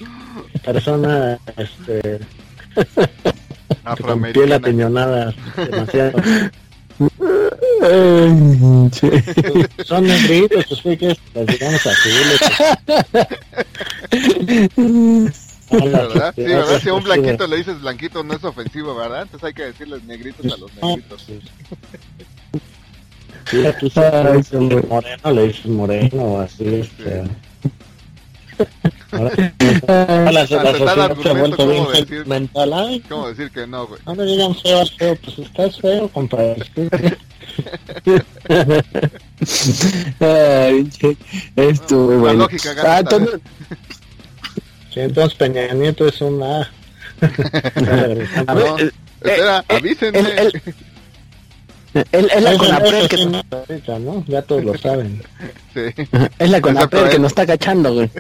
persona 0.65 1.39
este 1.57 2.21
con 4.03 4.23
piel 4.33 4.53
atiñonada 4.53 5.35
demasiado. 5.57 6.13
Ay, 7.85 8.91
sí. 8.93 9.11
Son 9.85 10.07
negritos, 10.07 10.65
pues 10.69 10.81
fue 10.81 10.97
que 10.97 11.17
les 11.35 11.47
digamos 11.47 11.87
a 11.87 11.95
subirles. 11.95 12.41
¿Verdad? 15.71 16.33
Sí, 16.35 16.43
¿verdad? 16.43 16.81
Si 16.81 16.89
a 16.89 16.95
un 16.95 17.05
blanquito 17.05 17.47
le 17.47 17.57
dices 17.57 17.81
blanquito 17.81 18.25
no 18.25 18.35
es 18.35 18.45
ofensivo, 18.45 18.95
¿verdad? 18.95 19.23
Entonces 19.23 19.47
hay 19.47 19.55
que 19.55 19.65
decirles 19.65 20.05
negritos 20.05 20.53
a 20.53 20.57
los 20.57 20.75
negritos. 20.75 21.27
Sí, 23.51 23.67
aquí 23.67 23.91
se 23.91 24.01
le 24.01 24.37
dices 24.39 24.61
moreno, 24.89 25.33
le 25.33 25.47
dices 25.49 25.67
moreno, 25.67 26.41
así, 26.41 26.65
este... 26.77 27.25
Ahora, 29.89 30.33
la, 30.33 30.33
la 30.33 30.47
sociedad 30.47 31.17
se 31.23 31.29
ha 31.29 31.33
vuelto 31.33 31.67
bien 31.69 31.87
decir, 31.93 32.27
mental, 32.27 32.73
ay, 32.73 33.01
¿Cómo 33.09 33.29
decir 33.29 33.51
que 33.51 33.67
no, 33.67 33.87
güey? 33.87 34.01
no 34.07 34.15
me 34.15 34.25
digan 34.25 34.55
feo 34.57 34.81
al 34.81 34.89
feo, 34.91 35.17
pues 35.17 35.39
estás 35.39 35.81
feo, 35.81 36.09
compadre. 36.09 36.65
Ay, 40.21 40.91
bueno. 42.19 42.33
lógica 42.35 42.73
gana 42.75 42.95
Ah, 42.97 42.99
esta 43.01 43.17
entonces, 43.17 43.41
Sí, 44.93 45.01
entonces 45.01 45.35
Peña 45.39 45.73
Nieto 45.75 46.07
es 46.07 46.21
una... 46.21 46.61
a 46.61 46.67
ver, 47.85 48.29
No, 48.47 48.79
eh, 48.79 48.91
espera, 49.21 49.59
eh, 49.69 49.77
avísenme. 49.77 50.19
el- 50.21 50.27
el- 50.39 50.63
es, 51.95 52.05
es 52.33 52.43
la 52.43 52.57
Conapred 52.57 53.07
que, 53.09 53.27
no, 53.27 53.43
ahorita, 53.53 53.99
¿no? 54.01 54.25
Ya 54.27 54.43
todos 54.43 54.65
lo 54.65 54.77
saben. 54.77 55.23
Sí, 55.73 55.81
es 56.41 56.51
la 56.51 56.61
Conapred 56.61 57.09
que 57.11 57.19
nos 57.21 57.31
está 57.33 57.47
cachando, 57.47 57.95
güey. 57.95 58.11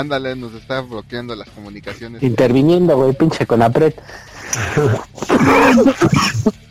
Ándale, 0.00 0.36
nos 0.36 0.54
está 0.54 0.80
bloqueando 0.80 1.34
las 1.34 1.48
comunicaciones. 1.50 2.22
Interviniendo, 2.22 2.96
güey, 2.96 3.12
pinche 3.14 3.46
Conapred. 3.46 3.94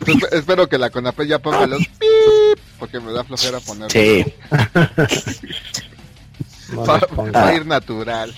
Espe- 0.06 0.28
Espero 0.32 0.68
que 0.68 0.78
la 0.78 0.90
CONAPRED 0.90 1.26
ya 1.26 1.38
ponga 1.38 1.66
los 1.66 1.86
pip, 1.86 2.58
porque 2.78 3.00
me 3.00 3.12
da 3.12 3.24
flojera 3.24 3.60
poner. 3.60 3.90
Sí. 3.90 4.24
Va, 6.76 6.98
va 7.34 7.46
a 7.48 7.54
ir 7.54 7.64
natural. 7.64 8.34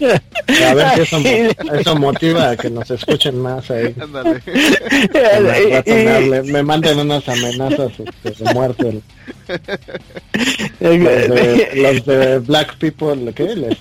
A 0.00 0.74
ver 0.74 0.86
si 0.94 1.00
eso, 1.02 1.20
mo- 1.20 1.74
eso 1.74 1.96
motiva 1.96 2.50
a 2.50 2.56
que 2.56 2.70
nos 2.70 2.90
escuchen 2.90 3.38
más 3.40 3.70
ahí. 3.70 3.94
Me, 5.86 6.42
me 6.42 6.62
manden 6.62 6.98
unas 6.98 7.28
amenazas 7.28 7.92
este, 8.24 8.44
de 8.44 8.54
muerte. 8.54 9.00
Los 10.80 10.98
de, 11.28 11.70
los 11.74 12.06
de 12.06 12.38
Black 12.40 12.76
People, 12.78 13.32
¿qué? 13.34 13.76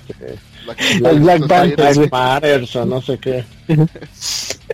El, 0.74 0.88
Este, 0.96 1.10
El 1.10 1.20
Black 1.20 1.48
Panther. 1.48 1.76
Black 1.96 2.12
Matters 2.12 2.76
o 2.76 2.86
no 2.86 3.02
sé 3.02 3.18
qué. 3.18 3.44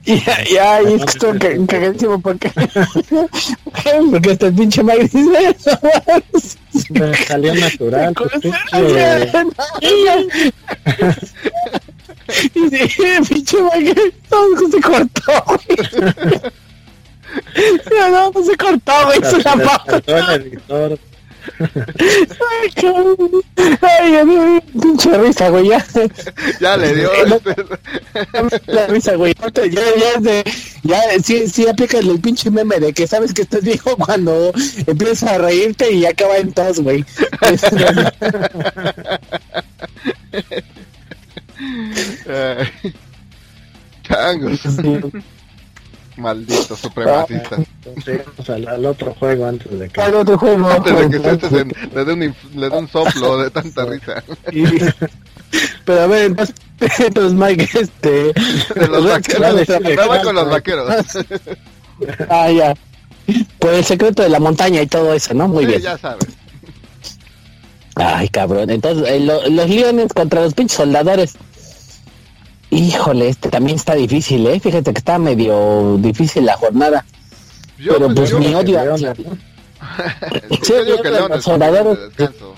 Y 0.06 0.14
es 0.14 0.24
que 0.26 1.04
estuvo 1.06 1.32
ca- 1.38 1.68
cagadísimo 1.68 2.20
porque, 2.22 2.52
porque 4.12 4.32
hasta 4.32 4.48
el 4.48 4.54
pinche 4.56 4.84
Mike 4.84 5.10
dice 5.14 5.56
Me 6.90 7.14
salió 7.16 7.54
natural. 7.56 8.14
pues, 8.16 8.34
Y 12.56 12.70
sí, 12.70 12.88
pinche 13.30 13.58
Mike, 13.62 14.14
no, 14.32 14.72
se 14.72 14.82
cortó, 14.82 15.44
güey. 15.46 15.78
No, 17.92 18.10
no, 18.10 18.32
no 18.32 18.44
se 18.44 18.58
cortó, 18.58 18.94
güey, 19.06 19.20
se 19.24 19.42
la 19.44 19.54
el 20.08 20.42
editor. 20.42 21.00
Ay, 21.60 22.70
cabrón. 22.76 23.18
Ay, 23.82 24.16
a 24.16 24.24
mí, 24.26 24.60
pinche 24.82 25.18
risa, 25.18 25.50
güey, 25.50 25.68
ya. 25.70 25.86
Ya 26.60 26.78
le 26.78 26.96
dio. 26.96 27.12
La 28.68 28.88
risa, 28.88 29.16
güey. 29.16 29.34
Ya, 29.56 29.62
ya, 29.72 30.20
de- 30.20 30.44
ya, 30.84 31.02
sí, 31.24 31.48
sí 31.48 31.68
aplicas 31.68 32.02
el 32.02 32.20
pinche 32.20 32.50
meme 32.52 32.80
de 32.80 32.94
que 32.94 33.08
sabes 33.08 33.34
que 33.34 33.42
estás 33.44 33.64
viejo 33.64 33.96
cuando 33.98 34.52
empiezas 34.88 35.24
a 35.32 35.38
reírte 35.38 35.92
y 35.92 36.06
acaba 36.06 36.38
en 36.38 36.54
tos, 36.54 36.80
güey. 36.80 37.04
Changos. 44.04 44.60
Malditos 46.18 46.80
supremacistas. 46.80 47.60
Sigamos 48.06 48.50
al, 48.50 48.68
al 48.68 48.86
otro 48.86 49.14
juego 49.16 49.46
antes 49.48 49.80
de 49.80 49.90
que. 49.90 50.02
Al 50.02 50.14
otro 50.16 50.38
juego. 50.38 50.68
Antes 50.70 51.10
de 51.12 51.40
que 51.40 51.48
se- 51.48 51.66
le 51.96 52.06
dé 52.06 52.14
un, 52.14 52.22
inf- 52.22 52.54
le 52.56 52.70
dé 52.70 52.78
un 52.78 52.88
soplo 52.88 53.38
de 53.38 53.50
tanta 53.50 53.86
risa. 53.86 54.24
Pero 55.86 56.02
a 56.02 56.08
ver, 56.08 56.26
entonces, 56.26 56.56
entonces 57.00 57.34
Mike, 57.34 57.70
este... 57.80 58.10
De 58.80 58.88
los 58.88 59.06
vaqueros. 59.10 59.62
sí, 59.68 59.96
voy 60.08 60.20
con 60.22 60.36
los 60.36 60.50
vaqueros. 60.50 60.90
Ah, 62.30 62.50
ya. 62.52 62.74
Por 63.60 63.74
el 63.74 63.86
secreto 63.86 64.24
de 64.24 64.30
la 64.30 64.40
montaña 64.40 64.82
y 64.82 64.88
todo 64.88 65.14
eso, 65.14 65.34
¿no? 65.36 65.48
Muy 65.48 65.64
Sí, 65.64 65.70
bien. 65.70 65.82
ya 65.84 65.98
sabes. 65.98 66.26
Ay, 67.96 68.28
cabrón. 68.30 68.70
Entonces, 68.72 69.08
eh, 69.08 69.20
lo- 69.20 69.48
los 69.50 69.70
leones 69.70 70.12
contra 70.14 70.42
los 70.42 70.54
pinches 70.54 70.76
soldadores. 70.78 71.36
Híjole, 72.74 73.30
este 73.30 73.50
también 73.50 73.76
está 73.78 73.94
difícil, 73.96 74.46
¿eh? 74.48 74.60
Fíjate 74.60 74.92
que 74.94 74.98
está 75.00 75.18
medio 75.20 75.98
difícil 76.00 76.46
la 76.46 76.56
jornada. 76.58 77.06
Yo, 77.78 77.94
Pero 77.94 78.14
pues 78.16 78.34
mi 78.34 78.54
odio 78.54 78.80
a- 78.80 78.86
¿no? 78.86 78.98
yo 78.98 79.14
que 81.02 81.10
los 81.10 81.46
de 81.46 81.52
descanso. 82.08 82.54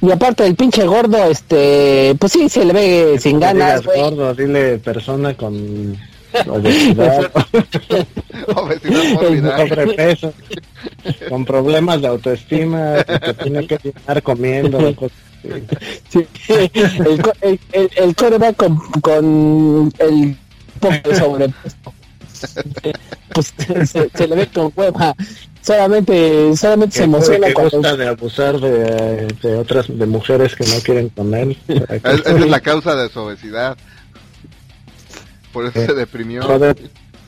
Y 0.00 0.10
aparte 0.12 0.46
el 0.46 0.54
pinche 0.54 0.84
gordo, 0.86 1.24
este, 1.24 2.14
pues 2.18 2.32
sí, 2.32 2.48
se 2.48 2.64
le 2.64 2.72
ve 2.72 3.18
sin 3.18 3.40
ganas, 3.40 3.80
digas 3.82 3.96
gordo, 3.96 4.34
dile 4.34 4.78
persona 4.78 5.34
con 5.34 5.54
obesidad, 6.48 7.30
Obesidad 8.54 9.58
sobrepeso, 9.68 10.32
con 11.28 11.44
problemas 11.44 12.00
de 12.02 12.08
autoestima, 12.08 13.02
que 13.04 13.34
tiene 13.34 13.66
que 13.66 13.78
llenar 13.82 14.22
comiendo. 14.22 14.94
cosas. 14.94 15.18
Sí, 16.10 16.26
el, 16.48 17.22
el, 17.42 17.60
el, 17.72 17.90
el 17.96 18.14
core 18.16 18.38
va 18.38 18.52
con, 18.52 18.76
con 19.00 19.92
el 19.98 20.36
poco 20.80 21.08
de 21.08 21.16
sobrepeso. 21.16 21.76
Pues 23.32 23.54
se, 23.90 24.08
se 24.10 24.28
le 24.28 24.36
ve 24.36 24.46
con 24.48 24.72
hueva. 24.76 25.14
Solamente, 25.62 26.56
solamente 26.56 26.96
se 26.98 27.04
emociona 27.04 27.48
que 27.48 27.54
cuando 27.54 27.78
gusta 27.78 27.96
de 27.96 28.06
abusar 28.08 28.60
de, 28.60 29.26
de 29.42 29.56
otras 29.56 29.86
de 29.88 30.06
mujeres 30.06 30.54
que 30.54 30.64
no 30.64 30.74
quieren 30.84 31.08
con 31.08 31.34
él. 31.34 31.56
Es- 31.68 32.20
Esa 32.20 32.30
es 32.38 32.48
la 32.48 32.60
causa 32.60 32.94
de 32.94 33.08
su 33.08 33.20
obesidad. 33.20 33.76
Por 35.52 35.66
eso 35.66 35.84
se 35.86 35.94
deprimió. 35.94 36.42
Joder, 36.42 36.76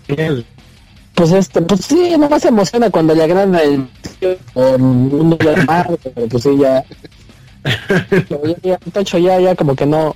tienes- 0.06 0.44
pues 1.14 1.32
este, 1.32 1.62
pues 1.62 1.80
sí, 1.84 2.12
nomás 2.16 2.42
se 2.42 2.48
emociona 2.48 2.90
cuando 2.90 3.12
le 3.12 3.24
agranda 3.24 3.60
el 3.60 3.88
por 4.54 4.80
un 4.80 5.30
dólar 5.36 5.66
más, 5.66 5.86
pero 6.14 6.28
pues 6.28 6.42
sí 6.44 6.50
ya, 6.60 6.84
ya, 8.62 8.78
ya, 8.94 9.18
ya, 9.18 9.40
ya 9.40 9.54
como 9.54 9.74
que 9.74 9.86
no 9.86 10.14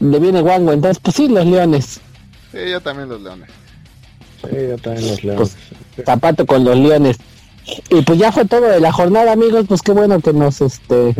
le 0.00 0.18
viene 0.18 0.40
guango, 0.40 0.72
entonces 0.72 1.00
pues 1.02 1.16
sí 1.16 1.28
los 1.28 1.46
leones, 1.46 2.00
Sí, 2.52 2.70
yo 2.70 2.80
también 2.80 3.08
los 3.08 3.20
leones. 3.20 3.50
Sí, 4.42 4.56
yo 4.68 4.78
también 4.78 5.08
los 5.08 5.24
leo. 5.24 5.36
Pues, 5.36 5.56
zapato 6.04 6.46
con 6.46 6.64
los 6.64 6.76
leones. 6.76 7.18
Y 7.90 8.00
pues 8.00 8.18
ya 8.18 8.32
fue 8.32 8.46
todo 8.46 8.62
de 8.62 8.80
la 8.80 8.90
jornada, 8.92 9.32
amigos, 9.32 9.66
pues 9.68 9.82
qué 9.82 9.92
bueno 9.92 10.20
que 10.20 10.32
nos 10.32 10.62
este 10.62 11.10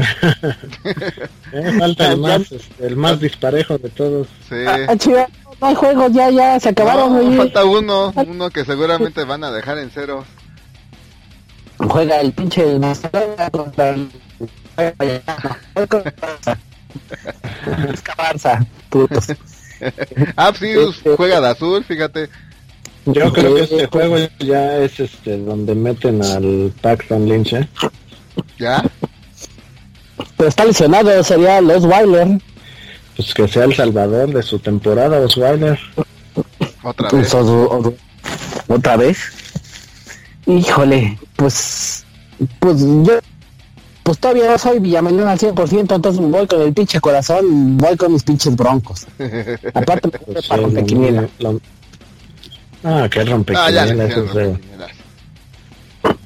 Eh, 1.53 1.73
falta 1.79 2.13
el 2.13 2.21
más, 2.21 2.53
este, 2.53 2.87
el 2.87 2.97
más 2.97 3.21
disparejo 3.21 3.77
de 3.77 3.91
todos. 3.91 4.29
Sí. 4.49 4.57
ah, 4.67 4.97
chido, 4.97 5.27
no 5.61 5.67
hay 5.67 5.75
juegos, 5.75 6.13
ya, 6.13 6.31
ya, 6.31 6.59
se 6.61 6.71
acabaron, 6.71 7.31
No, 7.31 7.37
falta 7.37 7.65
uno, 7.65 8.13
uno 8.15 8.51
que 8.51 8.65
seguramente 8.65 9.25
van 9.25 9.45
a 9.45 9.51
dejar 9.51 9.79
en 9.79 9.91
cero. 9.93 10.25
Juega 11.79 12.21
el 12.21 12.33
pinche 12.33 12.65
contra 13.51 13.91
el 13.91 14.11
Es 14.79 14.95
Barça, 18.17 18.65
putos. 18.91 19.27
Ah, 20.37 20.53
sí, 20.59 20.73
juega 21.17 21.41
de 21.41 21.49
azul, 21.51 21.85
fíjate. 21.85 22.29
Yo 23.07 23.33
creo 23.33 23.55
que 23.55 23.63
este 23.63 23.87
juego 23.87 24.17
ya 24.41 24.79
es 24.79 24.99
este 24.99 25.39
donde 25.39 25.73
meten 25.77 26.21
al 26.25 26.73
Paxton 26.81 27.29
Lynch, 27.29 27.53
¿eh? 27.53 27.69
¿Ya? 28.59 28.83
Pero 30.37 30.49
está 30.49 30.65
lesionado, 30.65 31.23
sería 31.23 31.61
los 31.61 31.85
Weiler. 31.85 32.41
Pues 33.15 33.33
que 33.35 33.47
sea 33.47 33.65
el 33.65 33.75
salvador 33.77 34.33
de 34.33 34.43
su 34.43 34.59
temporada, 34.59 35.21
Osweiler. 35.21 35.79
Otra 36.83 37.09
Pues, 37.09 37.23
vez. 37.23 37.35
o- 37.35 37.79
o- 37.79 37.95
Otra 38.75 38.97
vez. 38.97 39.19
Híjole, 40.47 41.17
pues. 41.37 42.05
Pues 42.59 42.77
yo. 42.81 43.21
Pues 44.09 44.21
todavía 44.21 44.47
no 44.51 44.57
soy 44.57 44.79
Villamelón 44.79 45.29
al 45.29 45.39
100%, 45.39 45.95
entonces 45.95 46.19
voy 46.19 46.47
con 46.47 46.63
el 46.63 46.73
pinche 46.73 46.99
corazón, 46.99 47.77
voy 47.77 47.95
con 47.95 48.11
mis 48.15 48.23
pinches 48.23 48.57
broncos. 48.57 49.07
Aparte, 49.75 50.09
me 50.11 50.19
Pues, 50.33 50.47
para 50.49 50.63
rompequiniela. 50.63 51.29
lo- 51.41 51.61
Ah, 52.83 53.03
Ah, 53.05 53.09
le 53.15 53.25
rompequiniela, 53.27 54.05
eso 54.07 54.41
es. 54.41 54.59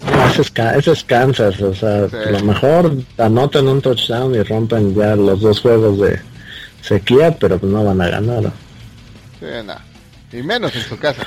Ah, 0.05 0.29
ese 0.31 0.43
es, 0.43 0.51
Ca- 0.53 0.77
ese 0.77 0.93
es 0.93 1.03
Kansas, 1.03 1.61
o 1.61 1.75
sea, 1.75 2.09
Sí. 2.09 2.15
a 2.25 2.31
lo 2.31 2.45
mejor 2.45 2.95
anotan 3.19 3.67
un 3.67 3.81
touchdown 3.83 4.33
y 4.37 4.43
rompen 4.45 4.95
ya 4.95 5.17
los 5.17 5.41
dos 5.41 5.61
juegos 5.61 5.99
de 5.99 6.21
sequía, 6.83 7.37
pero 7.37 7.59
pues 7.59 7.73
no 7.73 7.83
van 7.83 8.01
a 8.01 8.07
ganar. 8.11 8.45
Sí, 9.41 9.47
no. 9.67 9.75
Y 10.39 10.41
menos 10.45 10.73
en 10.77 10.83
su 10.83 10.97
casa. 11.01 11.27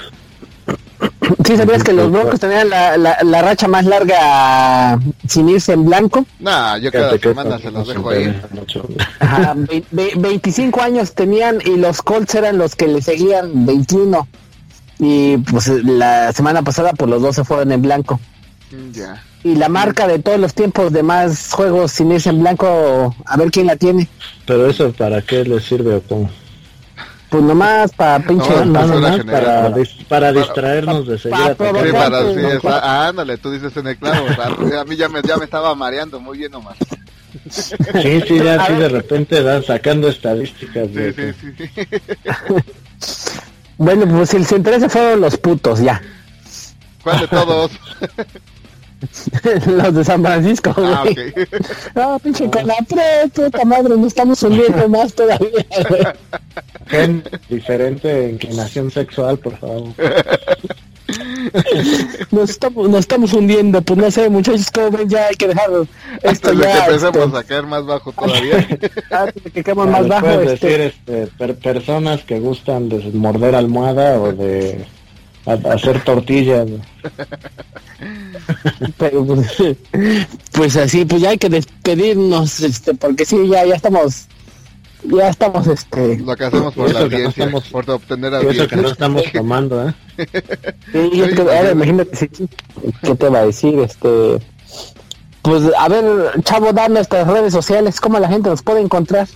¿Sí 1.45 1.57
sabías 1.57 1.83
que 1.83 1.93
los 1.93 2.11
Broncos 2.11 2.39
tenían 2.39 2.69
la, 2.69 2.97
la, 2.97 3.17
la 3.23 3.41
racha 3.41 3.67
más 3.67 3.85
larga 3.85 4.99
sin 5.27 5.49
irse 5.49 5.73
en 5.73 5.85
blanco? 5.85 6.25
Nah, 6.39 6.77
yo 6.77 6.91
cada 6.91 7.17
semana 7.33 7.57
se 7.59 7.71
los 7.71 7.87
dejo 7.87 8.09
ahí. 8.09 8.41
Ajá, 9.19 9.53
ve- 9.55 9.83
ve- 9.91 10.13
25 10.17 10.81
años 10.81 11.13
tenían 11.13 11.59
y 11.63 11.77
los 11.77 12.01
Colts 12.01 12.35
eran 12.35 12.57
los 12.57 12.75
que 12.75 12.87
le 12.87 13.01
seguían 13.01 13.65
21. 13.65 14.27
Y 14.99 15.37
pues 15.37 15.67
la 15.67 16.31
semana 16.31 16.61
pasada 16.61 16.93
pues 16.93 17.09
los 17.09 17.21
dos 17.21 17.35
se 17.35 17.43
fueron 17.43 17.71
en 17.71 17.81
blanco. 17.81 18.19
Mm, 18.71 18.91
Ya. 18.93 19.21
Y 19.43 19.53
la 19.55 19.69
marca 19.69 20.07
de 20.07 20.17
todos 20.17 20.39
los 20.39 20.55
tiempos 20.55 20.91
de 20.91 21.03
más 21.03 21.51
juegos 21.51 21.91
sin 21.91 22.11
irse 22.11 22.29
en 22.31 22.39
blanco, 22.41 23.15
a 23.27 23.37
ver 23.37 23.51
quién 23.51 23.67
la 23.67 23.75
tiene. 23.75 24.07
Pero 24.47 24.67
eso, 24.67 24.91
¿para 24.91 25.21
qué 25.21 25.43
le 25.43 25.59
sirve 25.59 25.93
o 25.95 26.01
cómo? 26.01 26.31
Pues 27.35 27.43
nomás 27.47 27.91
para 27.91 28.19
pinche... 28.25 28.65
No, 28.65 28.79
general. 28.87 29.25
para, 29.25 29.69
dis- 29.71 30.05
para 30.07 30.31
distraernos 30.31 31.05
de 31.05 31.19
seguir 31.19 31.37
para. 31.57 31.83
Sí, 31.83 31.91
para, 31.91 32.21
no, 32.21 32.33
sí, 32.33 32.39
no, 32.41 32.49
esa- 32.51 32.79
ah, 32.79 33.07
ándale, 33.09 33.37
tú 33.37 33.51
dices 33.51 33.75
en 33.75 33.87
el 33.87 33.97
clavo. 33.97 34.25
o 34.25 34.67
sea, 34.69 34.79
a 34.81 34.85
mí 34.85 34.95
ya 34.95 35.09
me, 35.09 35.21
ya 35.21 35.35
me 35.35 35.43
estaba 35.43 35.75
mareando 35.75 36.21
muy 36.21 36.37
bien 36.37 36.51
nomás. 36.51 36.77
Sí, 37.49 38.21
sí, 38.27 38.39
ya 38.41 38.63
así 38.63 38.73
de 38.73 38.87
repente 38.87 39.43
dan 39.43 39.61
sacando 39.61 40.07
estadísticas. 40.07 40.87
Sí, 40.87 40.93
de 40.93 41.33
sí, 41.33 41.53
sí. 41.57 41.69
Bueno, 43.77 44.07
pues 44.07 44.33
el 44.33 44.45
sin 44.45 44.59
interés 44.59 44.89
fueron 44.91 45.19
los 45.19 45.35
putos, 45.37 45.81
ya. 45.81 46.01
¿Cuál 47.03 47.19
de 47.19 47.27
todos? 47.27 47.71
los 49.67 49.93
de 49.95 50.03
San 50.03 50.23
Francisco, 50.23 50.73
Ah, 50.77 51.03
güey. 51.03 51.29
ok. 51.29 51.65
Ah, 51.95 52.17
pinche 52.21 52.49
con 52.49 52.67
la 52.67 52.75
pre, 52.87 53.29
puta 53.33 53.65
madre, 53.65 53.95
nos 53.97 54.07
estamos 54.07 54.41
hundiendo 54.43 54.87
más 54.95 55.13
todavía, 55.13 55.65
güey. 55.89 56.03
Gen 56.87 57.23
diferente 57.49 58.29
inclinación 58.29 58.91
sexual, 58.91 59.37
por 59.39 59.57
favor. 59.57 59.87
Nos 62.31 62.49
estamos, 62.49 62.89
nos 62.89 62.99
estamos 63.01 63.33
hundiendo, 63.33 63.81
pues 63.81 63.97
no 63.99 64.09
sé, 64.11 64.29
muchachos, 64.29 64.69
como 64.71 64.91
ven, 64.91 65.07
ya 65.09 65.27
hay 65.27 65.35
que 65.35 65.47
dejar 65.47 65.69
esto 66.23 66.49
Antes 66.49 66.57
de 66.57 66.57
que 66.57 66.63
ya, 66.63 66.85
empecemos 66.85 67.25
este, 67.25 67.37
a 67.37 67.43
caer 67.43 67.63
más 67.65 67.85
bajo 67.85 68.11
todavía. 68.11 68.67
antes 69.11 69.43
de 69.53 69.63
que 69.63 69.71
Ah, 69.71 69.75
más 69.75 70.07
bajo, 70.07 70.25
puedes 70.25 70.51
este, 70.53 70.67
decir 70.67 70.81
este, 70.81 71.27
per- 71.37 71.55
personas 71.55 72.23
que 72.23 72.39
gustan 72.39 72.89
de 72.89 72.99
morder 73.13 73.55
almohada 73.55 74.19
o 74.19 74.31
de 74.33 74.85
a- 75.45 75.73
hacer 75.73 76.03
tortillas. 76.03 76.67
pero, 78.97 79.25
pues, 79.25 79.47
pues 80.51 80.77
así, 80.77 81.05
pues 81.05 81.21
ya 81.21 81.29
hay 81.29 81.37
que 81.37 81.49
despedirnos, 81.49 82.59
este, 82.61 82.93
porque 82.93 83.25
sí, 83.25 83.47
ya, 83.47 83.65
ya 83.65 83.75
estamos, 83.75 84.25
ya 85.03 85.29
estamos, 85.29 85.67
este, 85.67 86.17
Lo 86.17 86.35
que 86.35 86.45
hacemos 86.45 86.73
por 86.73 86.87
la 86.91 86.99
no 86.99 87.05
audiencia, 87.05 87.45
estamos- 87.45 87.63
por 87.69 87.89
obtener 87.89 88.33
Y 88.33 88.35
eso 88.35 88.43
que 88.43 88.47
audiencia. 88.75 88.77
no 88.81 88.87
estamos 88.89 89.23
tomando, 89.33 89.89
¿eh? 89.89 89.93
Sí, 90.91 91.21
es 91.21 91.33
que, 91.35 91.41
ahora 91.41 91.71
imagínate, 91.71 92.15
sí. 92.17 92.29
¿qué 93.01 93.15
te 93.15 93.29
va 93.29 93.39
a 93.39 93.45
decir? 93.45 93.79
Este, 93.79 94.39
pues, 95.41 95.63
a 95.77 95.87
ver, 95.89 96.03
chavo, 96.43 96.73
da 96.73 96.87
nuestras 96.89 97.27
redes 97.27 97.53
sociales, 97.53 97.99
¿cómo 98.01 98.19
la 98.19 98.27
gente 98.27 98.49
nos 98.49 98.61
puede 98.63 98.81
encontrar? 98.81 99.27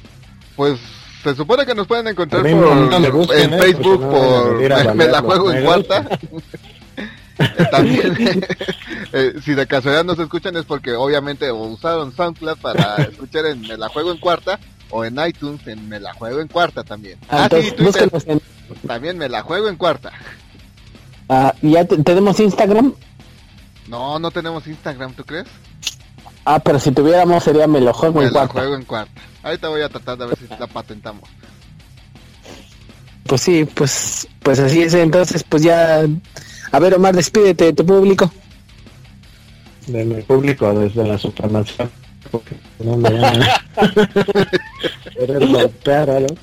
Pues 0.55 0.79
se 1.23 1.35
supone 1.35 1.65
que 1.65 1.75
nos 1.75 1.87
pueden 1.87 2.07
encontrar 2.07 2.41
por, 2.43 2.51
no 2.51 2.99
me 2.99 3.09
busquen, 3.09 3.53
en. 3.53 3.59
Facebook 3.59 4.01
no 4.01 4.09
por 4.11 4.95
me, 4.95 5.07
la 5.11 5.21
juego 5.21 5.51
en 5.51 5.63
cuarta. 5.65 6.19
Eh, 7.41 7.65
También, 7.71 8.17
eh, 9.13 9.33
si 9.45 9.53
de 9.53 9.65
casualidad 9.65 10.03
nos 10.03 10.19
escuchan 10.19 10.57
es 10.57 10.65
porque 10.65 10.91
obviamente 10.93 11.49
o 11.49 11.55
usaron 11.67 12.13
SoundCloud 12.13 12.57
para 12.57 12.95
escuchar 12.97 13.45
en 13.45 13.61
Me 13.61 13.77
la 13.77 13.87
juego 13.87 14.11
en 14.11 14.17
cuarta 14.17 14.59
o 14.89 15.05
en 15.05 15.17
iTunes 15.25 15.65
en 15.65 15.87
Me 15.87 16.01
la 16.01 16.13
juego 16.13 16.41
en 16.41 16.49
cuarta 16.49 16.83
también. 16.83 17.17
Ah, 17.29 17.47
sí, 17.49 17.69
Entonces, 17.77 18.09
Twitter 18.09 18.23
en, 18.27 18.41
también 18.85 19.17
Me 19.17 19.29
la 19.29 19.41
juego 19.41 19.69
en 19.69 19.77
cuarta. 19.77 20.11
ah, 21.29 21.53
ya 21.61 21.85
te- 21.85 22.03
tenemos 22.03 22.37
Instagram. 22.41 22.93
No, 23.87 24.19
no 24.19 24.31
tenemos 24.31 24.67
Instagram, 24.67 25.13
¿tú 25.13 25.23
crees? 25.23 25.47
Ah, 26.51 26.57
pero 26.59 26.79
si 26.79 26.89
tuviéramos 26.91 27.43
sería 27.43 27.67
me 27.67 27.79
lo 27.79 27.93
juego 27.93 28.21
Me 28.21 28.25
en 28.25 28.33
la 28.33 28.39
cuarta. 28.39 28.53
juego 28.53 28.75
en 28.75 28.83
cuarta. 28.83 29.21
Ahorita 29.43 29.69
voy 29.69 29.81
a 29.83 29.89
tratar 29.89 30.17
de 30.17 30.25
ver 30.25 30.35
si 30.39 30.47
la 30.59 30.65
patentamos. 30.65 31.29
Pues 33.27 33.41
sí, 33.41 33.65
pues, 33.65 34.27
pues 34.41 34.57
así 34.59 34.81
es. 34.81 34.95
Entonces, 34.95 35.43
pues 35.43 35.61
ya, 35.61 36.01
a 36.71 36.79
ver, 36.79 36.95
Omar, 36.95 37.15
despídete 37.15 37.65
de 37.65 37.73
tu 37.73 37.85
público. 37.85 38.31
De 39.85 40.03
mi 40.03 40.23
público 40.23 40.73
desde 40.73 41.07
la 41.07 41.19
supremacía. 41.19 41.87
Porque 42.31 42.55
no 42.79 42.97
me 42.97 43.11
van 43.11 43.43
a 43.43 43.63
querer 45.13 45.47
golpear, 45.47 46.09
algo. 46.09 46.35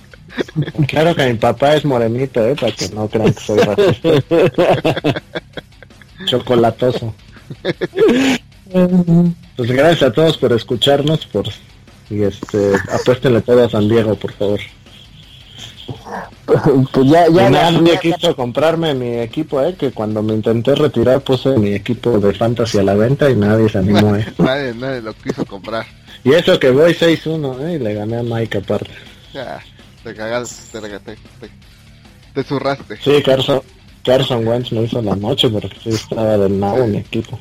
Claro 0.87 1.16
que 1.16 1.27
mi 1.27 1.35
papá 1.35 1.74
es 1.74 1.85
morenito, 1.85 2.47
¿eh? 2.47 2.55
Para 2.55 2.70
que 2.70 2.89
no 2.91 3.09
crean 3.09 3.35
que 3.35 3.41
soy 3.41 3.59
racista. 3.59 4.11
Chocolatoso. 6.27 7.12
Pues 8.70 9.70
gracias 9.70 10.02
a 10.02 10.12
todos 10.12 10.36
por 10.36 10.52
escucharnos, 10.52 11.24
por 11.26 11.47
y 12.10 12.22
este 12.22 12.72
apuéstenle 12.93 13.40
todo 13.40 13.64
a 13.64 13.70
San 13.70 13.88
Diego, 13.88 14.14
por 14.14 14.32
favor. 14.32 14.60
pues 16.93 17.06
ya, 17.09 17.28
ya, 17.28 18.01
quiso 18.01 18.36
comprarme 18.36 18.94
mi 18.94 19.18
equipo, 19.18 19.60
eh, 19.62 19.74
que 19.74 19.90
cuando 19.90 20.22
me 20.22 20.34
intenté 20.34 20.74
retirar 20.74 21.20
puse 21.22 21.56
mi 21.59 21.74
equipo 21.74 22.18
de 22.18 22.32
fantasy 22.32 22.78
a 22.78 22.82
la 22.82 22.94
venta 22.94 23.30
y 23.30 23.36
nadie 23.36 23.68
se 23.68 23.78
animó, 23.78 24.14
eh. 24.14 24.26
Nadie, 24.38 24.74
nadie 24.74 25.02
lo 25.02 25.14
quiso 25.14 25.44
comprar. 25.44 25.86
Y 26.24 26.32
eso 26.32 26.59
que 26.59 26.70
voy 26.70 26.93
6-1, 26.93 27.60
eh, 27.60 27.74
y 27.74 27.78
le 27.78 27.94
gané 27.94 28.18
a 28.18 28.22
Mike 28.22 28.59
aparte. 28.59 28.90
Ya, 29.32 29.60
te 30.02 30.14
cagaste, 30.14 30.72
te 30.72 30.80
regaté, 30.80 31.16
te, 31.40 31.51
te 32.34 32.43
zurraste. 32.44 32.97
Sí, 33.02 33.22
Carson, 33.24 33.62
Carson 34.05 34.47
Wentz 34.47 34.72
me 34.72 34.82
hizo 34.82 35.02
la 35.02 35.16
noche 35.16 35.48
porque 35.48 35.76
sí 35.82 35.90
estaba 35.90 36.38
del 36.38 36.59
nabo 36.59 36.86
mi 36.86 36.98
equipo. 36.98 37.38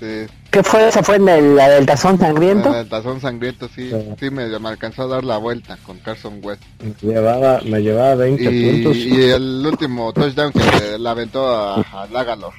Sí, 0.00 0.26
¿Qué 0.50 0.62
fue? 0.62 0.88
¿Esa 0.88 1.02
fue 1.02 1.16
en 1.16 1.28
el- 1.28 1.56
la 1.56 1.68
del 1.68 1.86
tazón 1.86 2.18
sangriento? 2.18 2.74
el 2.74 2.88
tazón 2.88 3.20
sangriento 3.20 3.68
sí, 3.74 3.90
Sí. 3.90 3.96
sí 4.18 4.30
me, 4.30 4.46
me 4.58 4.68
alcanzó 4.68 5.02
a 5.02 5.06
dar 5.06 5.24
la 5.24 5.36
vuelta 5.38 5.78
con 5.84 5.98
Carson 5.98 6.40
West. 6.42 6.62
Me 7.02 7.12
llevaba, 7.12 7.60
me 7.64 7.80
llevaba 7.80 8.14
20 8.16 8.42
Y, 8.44 8.70
puntos 8.82 8.96
y 8.96 9.22
el 9.30 9.64
último 9.66 10.12
touchdown 10.12 10.52
que 10.52 10.58
le, 10.58 10.98
le 10.98 11.08
aventó 11.08 11.46
a, 11.48 11.74
a 11.80 12.06
Lagalor. 12.12 12.52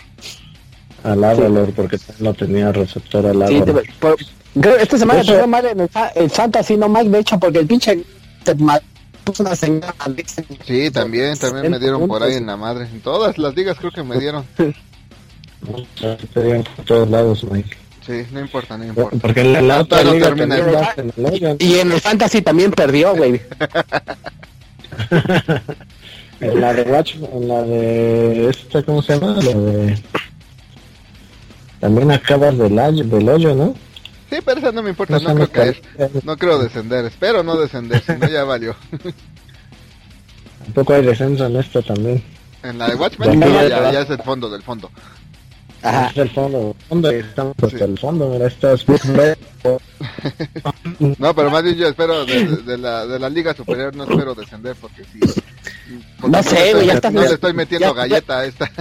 al 1.03 1.23
Avalor 1.23 1.71
porque 1.73 1.99
no 2.19 2.33
tenía 2.33 2.71
receptor 2.71 3.25
al 3.27 3.47
Sí, 3.47 3.57
Avalor. 3.57 3.83
te- 3.83 3.93
por- 3.99 4.17
creo- 4.59 4.77
esta 4.77 4.97
semana 4.97 5.19
Eso- 5.21 5.33
te 5.33 5.37
fue 5.39 5.47
mal 5.47 5.65
en 5.65 5.79
el, 5.81 5.89
el 6.15 6.29
Fantasy, 6.29 6.77
no 6.77 6.89
Mike, 6.89 7.09
de 7.09 7.19
hecho, 7.19 7.37
porque 7.39 7.59
el 7.59 7.67
pinche 7.67 8.03
te 8.43 8.55
puso 9.23 9.43
una 9.43 9.55
señal. 9.55 9.93
Sí, 10.65 10.89
también, 10.89 11.37
también 11.37 11.69
me 11.69 11.79
dieron 11.79 12.07
por 12.07 12.23
ahí 12.23 12.35
en 12.35 12.45
la 12.47 12.55
madre. 12.57 12.85
En 12.91 13.01
todas 13.01 13.37
las 13.37 13.55
ligas 13.55 13.77
creo 13.77 13.91
que 13.91 14.03
me 14.03 14.17
dieron. 14.19 14.45
Por 15.65 16.85
todos 16.85 17.09
lados, 17.09 17.43
Mike. 17.49 17.77
Sí, 18.05 18.23
no 18.31 18.39
importa, 18.39 18.77
no 18.77 18.85
importa. 18.85 19.17
Porque 19.19 19.41
en 19.41 19.53
la, 19.53 19.61
la 19.61 19.81
otra 19.81 20.03
no 20.03 20.13
liga 20.13 20.27
termina. 20.27 20.57
vas 20.61 20.97
en 20.97 21.13
el 21.17 21.25
hoyo. 21.25 21.55
Y 21.59 21.75
en 21.79 21.91
el 21.91 21.99
Fantasy 22.01 22.41
también 22.41 22.71
perdió, 22.71 23.15
güey. 23.15 23.41
En 26.41 26.59
la 26.61 26.73
de 26.73 26.81
Watch, 26.83 27.15
en 27.15 27.47
la 27.47 27.61
de 27.63 28.49
esta, 28.49 28.83
¿cómo 28.83 29.01
se 29.01 29.13
llama? 29.17 29.35
La 29.41 29.41
de... 29.53 29.97
También 31.79 32.11
acabas 32.11 32.57
del, 32.57 32.77
hoyo- 32.77 33.03
del 33.05 33.29
hoyo, 33.29 33.55
¿no? 33.55 33.73
Sí, 34.29 34.37
pero 34.43 34.59
esa 34.59 34.71
no 34.73 34.83
me 34.83 34.89
importa, 34.89 35.17
No 35.19 35.29
no, 35.29 35.35
creo 35.35 35.51
caer. 35.51 35.81
No 36.23 36.35
creo 36.37 36.59
descender, 36.59 37.05
espero 37.05 37.41
no 37.41 37.55
descender, 37.55 38.01
si 38.05 38.11
no 38.13 38.27
ya 38.27 38.43
valió. 38.43 38.75
Tampoco 40.65 40.93
hay 40.93 41.05
descenso 41.05 41.45
en 41.45 41.55
esto 41.55 41.81
también. 41.83 42.21
En 42.63 42.79
la 42.79 42.89
de 42.89 42.95
Watchmen 42.95 43.39
ya, 43.39 43.67
ya. 43.69 43.91
ya 43.91 44.01
es 44.01 44.09
el 44.09 44.21
fondo 44.21 44.49
del 44.49 44.61
fondo. 44.63 44.91
Ajá. 45.85 46.07
Es 46.09 46.17
el 46.17 46.29
fondo, 46.31 46.75
estamos 47.11 47.55
hasta 47.61 47.77
Sí. 47.77 47.83
el 47.83 47.99
fondo, 47.99 48.29
mira, 48.29 48.47
estás 48.47 48.85
No, 51.19 51.35
pero 51.35 51.49
más 51.51 51.63
bien 51.63 51.75
yo 51.75 51.87
espero 51.87 52.25
de, 52.25 52.45
de- 52.45 52.77
la, 52.77 53.05
de 53.05 53.19
la 53.19 53.29
liga 53.29 53.53
superior, 53.55 53.95
no 53.95 54.03
espero 54.03 54.33
descender 54.35 54.75
porque 54.79 55.03
sí. 55.03 55.19
porque 56.19 56.37
No 56.37 56.43
sé, 56.43 56.55
le 56.65 56.73
güey, 56.73 56.87
ya 56.87 56.93
estoy- 56.93 56.95
estás- 56.95 57.13
No 57.13 57.21
le 57.21 57.33
estoy 57.33 57.53
metiendo 57.53 57.87
ya- 57.87 57.93
galleta 57.93 58.39
a 58.39 58.45
esta. 58.45 58.71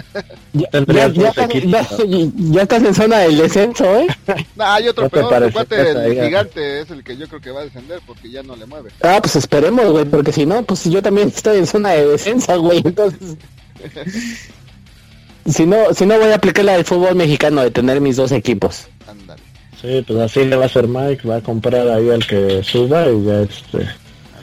Ya, 0.53 0.69
ya, 0.73 1.09
ya 1.09 1.33
ya- 1.33 2.31
ya 2.37 2.63
estás 2.63 2.83
en 2.83 2.95
zona 2.95 3.19
del 3.19 3.37
descenso, 3.39 3.85
¿eh? 3.99 4.07
No, 4.57 4.65
hay 4.65 4.89
otro 4.89 5.05
¿No 5.05 5.11
peor, 5.11 5.47
tu 5.47 5.53
cuate, 5.53 5.91
el 5.91 6.25
gigante 6.25 6.81
es 6.81 6.91
el 6.91 7.05
que 7.05 7.17
yo 7.17 7.29
creo 7.29 7.41
que 7.41 7.51
va 7.51 7.61
a 7.61 7.65
descender 7.65 8.01
porque 8.07 8.31
ya 8.31 8.43
no 8.43 8.57
le 8.57 8.67
mueve. 8.67 8.91
Ah, 9.03 9.19
pues 9.23 9.37
esperemos, 9.37 9.91
güey, 9.91 10.05
porque 10.07 10.33
si 10.33 10.47
no, 10.47 10.63
pues 10.63 10.85
yo 10.85 11.03
también 11.03 11.29
estoy 11.29 11.59
en 11.59 11.67
zona 11.67 11.91
de 11.91 12.07
descenso, 12.09 12.61
güey, 12.61 12.81
entonces... 12.85 13.37
Si 15.47 15.67
no, 15.67 15.93
si 15.93 16.07
no 16.07 16.19
voy 16.19 16.31
a 16.31 16.37
aplicar 16.37 16.65
la 16.65 16.73
del 16.75 16.85
fútbol 16.85 17.15
mexicano 17.15 17.63
de 17.63 17.71
tener 17.71 18.01
mis 18.01 18.17
dos 18.17 18.33
equipos. 18.33 18.87
Ándale. 19.07 19.43
Sí, 19.81 20.03
pues 20.07 20.19
así 20.19 20.45
le 20.45 20.57
va 20.57 20.63
a 20.63 20.67
hacer 20.67 20.89
Mike, 20.89 21.29
va 21.29 21.37
a 21.37 21.41
comprar 21.43 21.87
ahí 21.89 22.09
al 22.11 22.27
que 22.27 22.63
suba 22.63 23.07
y 23.09 23.25
ya 23.25 23.41
este, 23.43 23.89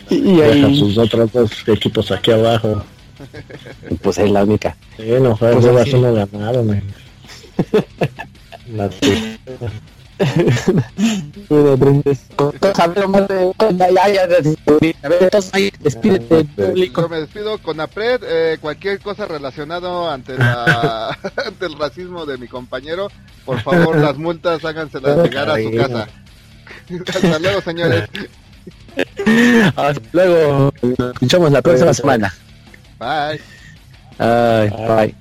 Y, 0.09 0.15
y 0.15 0.35
deja 0.35 0.67
sus 0.75 0.97
otros 0.97 1.31
dos 1.31 1.51
equipos 1.67 2.11
aquí 2.11 2.31
abajo. 2.31 2.83
pues 4.01 4.17
es 4.17 4.29
la 4.29 4.43
única. 4.43 4.75
Sí, 4.97 5.05
no 5.21 5.35
fue, 5.35 5.53
Pues 5.53 5.65
uno 11.49 11.77
ganado, 12.73 13.07
man. 13.07 13.27
La 13.67 14.37
tristeza. 14.41 15.57
despídete 15.79 16.43
público. 16.45 17.01
Yo 17.01 17.09
me 17.09 17.19
despido 17.21 17.57
con 17.59 17.79
APRED, 17.79 18.21
eh, 18.23 18.57
cualquier 18.59 18.99
cosa 18.99 19.25
relacionado 19.25 20.09
ante 20.09 20.37
la 20.37 21.09
ante 21.45 21.65
el 21.65 21.77
racismo 21.77 22.25
de 22.25 22.37
mi 22.37 22.47
compañero, 22.47 23.09
por 23.45 23.59
favor 23.61 23.97
las 23.97 24.17
multas 24.17 24.63
háganselas 24.63 25.17
llegar 25.17 25.49
a 25.49 25.55
su 25.55 25.71
casa. 25.71 26.07
Hasta 27.07 27.39
luego, 27.39 27.61
señores. 27.61 28.09
Hasta 29.75 30.01
luego. 30.11 30.73
Nos 30.81 31.13
escuchamos 31.13 31.51
la 31.51 31.61
próxima 31.61 31.93
semana. 31.93 32.33
Bye. 32.99 33.39
bye. 34.17 34.69
bye. 34.69 35.15